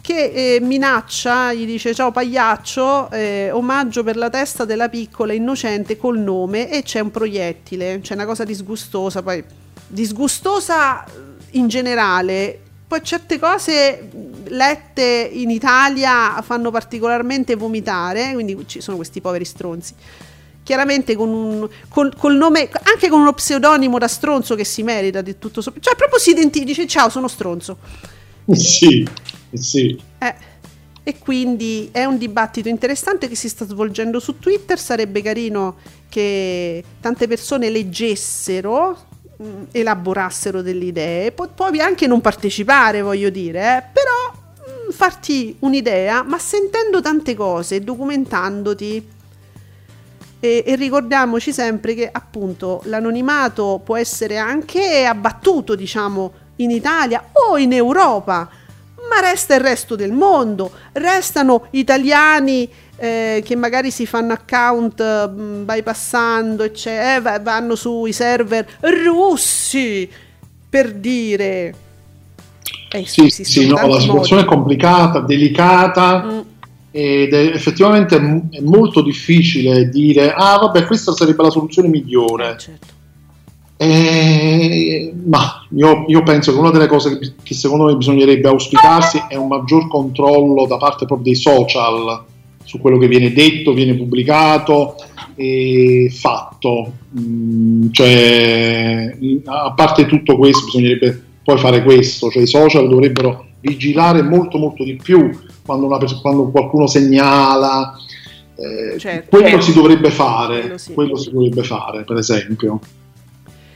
che 0.00 0.54
eh, 0.54 0.60
minaccia, 0.60 1.52
gli 1.52 1.66
dice 1.66 1.92
ciao 1.92 2.10
pagliaccio, 2.10 3.10
eh, 3.10 3.50
omaggio 3.52 4.02
per 4.02 4.16
la 4.16 4.30
testa 4.30 4.64
della 4.64 4.88
piccola 4.88 5.32
innocente 5.32 5.96
col 5.96 6.18
nome 6.18 6.70
e 6.70 6.82
c'è 6.82 7.00
un 7.00 7.10
proiettile, 7.10 8.00
c'è 8.00 8.14
una 8.14 8.24
cosa 8.24 8.44
disgustosa, 8.44 9.22
poi 9.22 9.44
disgustosa 9.86 11.04
in 11.52 11.68
generale, 11.68 12.58
poi 12.86 13.02
certe 13.02 13.38
cose 13.38 14.08
lette 14.46 15.30
in 15.32 15.50
Italia 15.50 16.40
fanno 16.42 16.70
particolarmente 16.70 17.56
vomitare, 17.56 18.32
quindi 18.32 18.56
ci 18.66 18.80
sono 18.80 18.96
questi 18.96 19.20
poveri 19.20 19.44
stronzi. 19.44 19.94
Chiaramente 20.70 21.16
con 21.16 21.30
un 21.30 21.68
col, 21.88 22.14
col 22.16 22.36
nome, 22.36 22.70
anche 22.84 23.08
con 23.08 23.18
uno 23.18 23.32
pseudonimo 23.32 23.98
da 23.98 24.06
stronzo 24.06 24.54
che 24.54 24.62
si 24.62 24.84
merita 24.84 25.20
di 25.20 25.36
tutto 25.36 25.60
sopra. 25.62 25.80
Cioè, 25.80 25.96
proprio 25.96 26.20
si 26.20 26.30
identifica, 26.30 26.64
dice 26.64 26.86
ciao, 26.86 27.08
sono 27.08 27.26
stronzo. 27.26 27.78
Sì, 28.52 29.04
sì. 29.52 30.00
Eh, 30.20 30.34
e 31.02 31.18
quindi 31.18 31.88
è 31.90 32.04
un 32.04 32.18
dibattito 32.18 32.68
interessante 32.68 33.26
che 33.26 33.34
si 33.34 33.48
sta 33.48 33.66
svolgendo 33.66 34.20
su 34.20 34.38
Twitter. 34.38 34.78
Sarebbe 34.78 35.22
carino 35.22 35.74
che 36.08 36.84
tante 37.00 37.26
persone 37.26 37.68
leggessero, 37.68 38.96
mh, 39.38 39.44
elaborassero 39.72 40.62
delle 40.62 40.84
idee. 40.84 41.32
Po- 41.32 41.48
puoi 41.48 41.80
anche 41.80 42.06
non 42.06 42.20
partecipare, 42.20 43.02
voglio 43.02 43.30
dire, 43.30 43.58
eh, 43.58 43.82
però 43.92 44.86
mh, 44.86 44.92
farti 44.92 45.56
un'idea, 45.58 46.22
ma 46.22 46.38
sentendo 46.38 47.00
tante 47.00 47.34
cose, 47.34 47.82
documentandoti. 47.82 49.18
E, 50.40 50.64
e 50.66 50.74
ricordiamoci 50.76 51.52
sempre 51.52 51.94
che 51.94 52.08
appunto 52.10 52.80
l'anonimato 52.84 53.80
può 53.84 53.96
essere 53.96 54.38
anche 54.38 55.04
abbattuto, 55.04 55.74
diciamo, 55.74 56.32
in 56.56 56.70
Italia 56.70 57.22
o 57.48 57.58
in 57.58 57.72
Europa, 57.74 58.48
ma 59.10 59.20
resta 59.28 59.54
il 59.54 59.60
resto 59.60 59.96
del 59.96 60.12
mondo, 60.12 60.70
restano 60.92 61.66
italiani 61.70 62.68
eh, 62.96 63.42
che 63.44 63.56
magari 63.56 63.90
si 63.90 64.06
fanno 64.06 64.32
account 64.34 65.02
mh, 65.30 65.64
bypassando, 65.64 66.62
ecce- 66.64 67.16
eh, 67.16 67.20
va- 67.20 67.40
vanno 67.40 67.74
sui 67.74 68.12
server 68.12 68.66
russi 68.80 70.08
per 70.68 70.92
dire. 70.94 71.74
Eh, 72.92 73.06
Sì, 73.06 73.26
esistono 73.26 73.66
sì, 73.66 73.66
no, 73.68 73.74
la 73.88 74.00
situazione 74.00 74.42
è 74.42 74.44
modi. 74.44 74.56
complicata, 74.56 75.20
delicata 75.20 76.22
Mm. 76.24 76.40
Ed 76.90 77.32
è 77.32 77.52
effettivamente 77.54 78.16
è 78.16 78.60
molto 78.60 79.00
difficile 79.00 79.88
dire 79.88 80.32
ah 80.32 80.58
vabbè 80.58 80.86
questa 80.86 81.12
sarebbe 81.12 81.42
la 81.42 81.50
soluzione 81.50 81.88
migliore. 81.88 82.56
Certo. 82.58 82.98
Eh, 83.76 85.14
ma 85.24 85.66
io, 85.74 86.04
io 86.06 86.22
penso 86.22 86.52
che 86.52 86.58
una 86.58 86.70
delle 86.70 86.86
cose 86.86 87.18
che, 87.18 87.32
che 87.42 87.54
secondo 87.54 87.86
me 87.86 87.96
bisognerebbe 87.96 88.46
auspicarsi 88.46 89.22
è 89.26 89.36
un 89.36 89.46
maggior 89.46 89.88
controllo 89.88 90.66
da 90.66 90.76
parte 90.76 91.06
proprio 91.06 91.32
dei 91.32 91.34
social 91.34 92.24
su 92.70 92.78
quello 92.78 92.98
che 92.98 93.08
viene 93.08 93.32
detto, 93.32 93.72
viene 93.72 93.94
pubblicato 93.94 94.96
e 95.34 96.12
fatto. 96.14 96.92
Mm, 97.18 97.90
cioè, 97.90 99.16
a 99.44 99.72
parte 99.72 100.06
tutto 100.06 100.36
questo, 100.36 100.66
bisognerebbe 100.66 101.20
poi 101.42 101.58
fare 101.58 101.82
questo, 101.82 102.30
cioè 102.30 102.42
i 102.42 102.46
social 102.46 102.88
dovrebbero 102.88 103.46
vigilare 103.60 104.22
molto 104.22 104.58
molto 104.58 104.84
di 104.84 104.96
più 104.96 105.30
quando, 105.64 105.86
una 105.86 105.98
quando 106.20 106.50
qualcuno 106.50 106.86
segnala. 106.86 107.94
eh, 108.56 108.98
Certo. 108.98 109.36
quello 109.38 109.60
si 109.60 109.72
dovrebbe 109.72 110.10
fare, 110.10 110.60
Quello 110.60 110.78
sì. 110.78 110.92
quello 110.92 111.16
si 111.16 111.30
dovrebbe 111.30 111.62
fare, 111.62 112.04
per 112.04 112.16
esempio. 112.18 112.78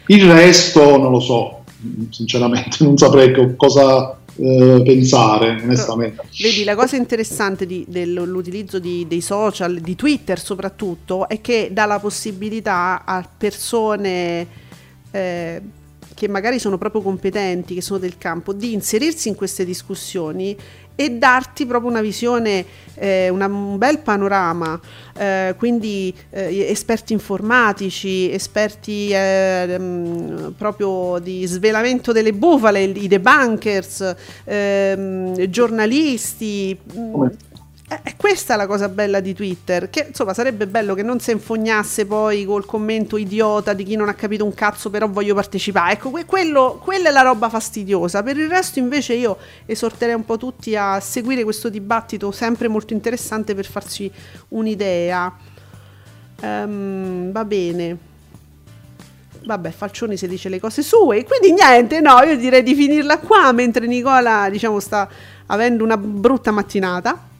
Il 0.08 0.30
resto 0.30 0.98
non 0.98 1.10
lo 1.10 1.20
so, 1.20 1.62
sinceramente, 2.10 2.78
non 2.84 2.98
saprei 2.98 3.32
co- 3.32 3.54
cosa 3.56 4.18
eh, 4.36 4.82
pensare, 4.84 5.60
onestamente. 5.62 6.22
Vedi, 6.38 6.64
la 6.64 6.74
cosa 6.74 6.96
interessante 6.96 7.64
di- 7.66 7.86
dell'utilizzo 7.88 8.78
di- 8.78 9.06
dei 9.08 9.20
social, 9.22 9.78
di 9.78 9.94
Twitter 9.94 10.38
soprattutto, 10.38 11.28
è 11.28 11.40
che 11.40 11.68
dà 11.72 11.86
la 11.86 11.98
possibilità 12.00 13.04
a 13.06 13.26
persone 13.38 14.46
eh, 15.12 15.62
che 16.14 16.28
magari 16.28 16.58
sono 16.58 16.78
proprio 16.78 17.02
competenti, 17.02 17.74
che 17.74 17.82
sono 17.82 17.98
del 17.98 18.16
campo, 18.18 18.52
di 18.52 18.72
inserirsi 18.72 19.28
in 19.28 19.34
queste 19.34 19.64
discussioni 19.64 20.56
e 20.96 21.10
darti 21.10 21.66
proprio 21.66 21.90
una 21.90 22.00
visione, 22.00 22.64
eh, 22.94 23.28
una- 23.28 23.46
un 23.46 23.76
bel 23.78 23.98
panorama, 23.98 24.80
eh, 25.18 25.54
quindi 25.58 26.14
eh, 26.30 26.66
esperti 26.70 27.12
informatici, 27.12 28.30
esperti 28.30 29.08
eh, 29.10 29.76
mm, 29.76 30.48
proprio 30.56 31.18
di 31.18 31.44
svelamento 31.46 32.12
delle 32.12 32.32
bufale, 32.32 32.82
i 32.84 33.08
debunkers, 33.08 34.14
ehm, 34.44 35.46
giornalisti. 35.48 36.78
mm, 36.96 37.12
Come- 37.12 37.36
è 38.02 38.14
è 38.14 38.16
questa 38.16 38.56
la 38.56 38.66
cosa 38.66 38.88
bella 38.88 39.20
di 39.20 39.34
Twitter, 39.34 39.90
che 39.90 40.06
insomma 40.08 40.32
sarebbe 40.34 40.66
bello 40.66 40.94
che 40.94 41.02
non 41.02 41.20
si 41.20 41.30
infognasse 41.30 42.06
poi 42.06 42.44
col 42.44 42.64
commento 42.64 43.16
idiota 43.16 43.72
di 43.72 43.84
chi 43.84 43.96
non 43.96 44.08
ha 44.08 44.14
capito 44.14 44.44
un 44.44 44.54
cazzo 44.54 44.90
però 44.90 45.08
voglio 45.08 45.34
partecipare. 45.34 45.92
Ecco, 45.92 46.10
que- 46.10 46.24
quello, 46.24 46.80
quella 46.82 47.10
è 47.10 47.12
la 47.12 47.22
roba 47.22 47.48
fastidiosa. 47.48 48.22
Per 48.22 48.36
il 48.36 48.48
resto 48.48 48.78
invece 48.78 49.14
io 49.14 49.36
esorterei 49.66 50.14
un 50.14 50.24
po' 50.24 50.36
tutti 50.36 50.74
a 50.76 51.00
seguire 51.00 51.44
questo 51.44 51.68
dibattito 51.68 52.30
sempre 52.30 52.68
molto 52.68 52.92
interessante 52.92 53.54
per 53.54 53.66
farsi 53.66 54.10
un'idea. 54.48 55.32
Ehm, 56.40 57.30
va 57.32 57.44
bene. 57.44 57.98
Vabbè, 59.44 59.70
Falcioni 59.70 60.16
si 60.16 60.26
dice 60.26 60.48
le 60.48 60.58
cose 60.58 60.82
sue, 60.82 61.24
quindi 61.24 61.52
niente, 61.52 62.00
no, 62.00 62.22
io 62.22 62.36
direi 62.38 62.62
di 62.62 62.74
finirla 62.74 63.18
qua 63.18 63.52
mentre 63.52 63.86
Nicola, 63.86 64.48
diciamo, 64.48 64.80
sta 64.80 65.06
avendo 65.46 65.84
una 65.84 65.98
brutta 65.98 66.50
mattinata. 66.50 67.32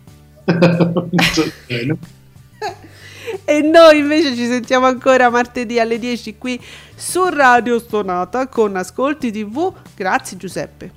E 3.47 3.61
noi 3.61 3.99
invece 3.99 4.35
ci 4.35 4.47
sentiamo 4.47 4.87
ancora 4.87 5.29
martedì 5.29 5.81
alle 5.81 5.99
10 5.99 6.39
qui 6.39 6.61
su 6.95 7.25
Radio 7.29 7.79
Stonata 7.79 8.47
con 8.49 8.77
Ascolti 8.77 9.31
TV. 9.31 9.73
Grazie 9.95 10.37
Giuseppe. 10.37 10.93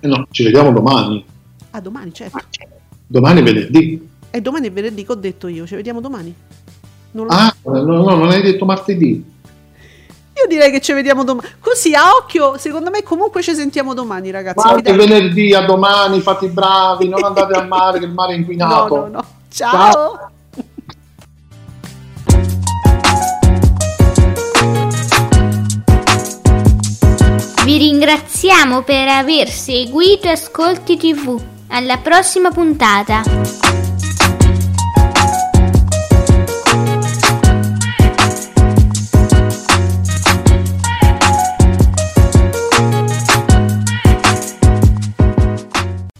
Eh 0.00 0.06
no, 0.08 0.26
ci 0.30 0.44
vediamo 0.44 0.72
domani. 0.72 1.24
A 1.70 1.80
domani, 1.80 2.12
certo. 2.12 2.38
Domani 3.06 3.40
è 3.40 3.42
venerdì. 3.42 4.08
E 4.30 4.40
domani 4.40 4.68
è 4.68 4.72
venerdì 4.72 5.04
che 5.04 5.12
ho 5.12 5.16
detto 5.16 5.48
io, 5.48 5.66
ci 5.66 5.74
vediamo 5.74 6.00
domani. 6.00 6.34
Non 7.12 7.30
so. 7.30 7.36
Ah, 7.36 7.54
no, 7.62 7.82
no, 7.82 8.14
non 8.16 8.30
hai 8.30 8.42
detto 8.42 8.64
martedì. 8.64 9.24
Io 10.36 10.48
direi 10.48 10.70
che 10.72 10.80
ci 10.80 10.92
vediamo 10.92 11.22
domani. 11.24 11.46
Così 11.60 11.94
a 11.94 12.10
occhio, 12.16 12.58
secondo 12.58 12.90
me 12.90 13.02
comunque 13.02 13.40
ci 13.42 13.54
sentiamo 13.54 13.94
domani, 13.94 14.30
ragazzi. 14.32 14.66
Fidate- 14.68 14.92
venerdì, 14.92 15.54
a 15.54 15.62
domani, 15.64 16.20
fate 16.20 16.46
i 16.46 16.48
bravi, 16.48 17.08
non 17.08 17.22
andate 17.24 17.54
al 17.54 17.68
mare, 17.68 17.98
che 18.00 18.04
il 18.06 18.12
mare 18.12 18.32
è 18.32 18.36
No, 18.36 18.40
inquinato. 18.40 18.96
no, 18.96 19.06
no. 19.08 19.24
Ciao. 19.52 20.30
Vi 27.64 27.78
ringraziamo 27.78 28.82
per 28.82 29.08
aver 29.08 29.48
seguito 29.48 30.28
Ascolti 30.28 30.96
TV. 30.98 31.40
Alla 31.68 31.96
prossima 31.98 32.50
puntata. 32.50 33.22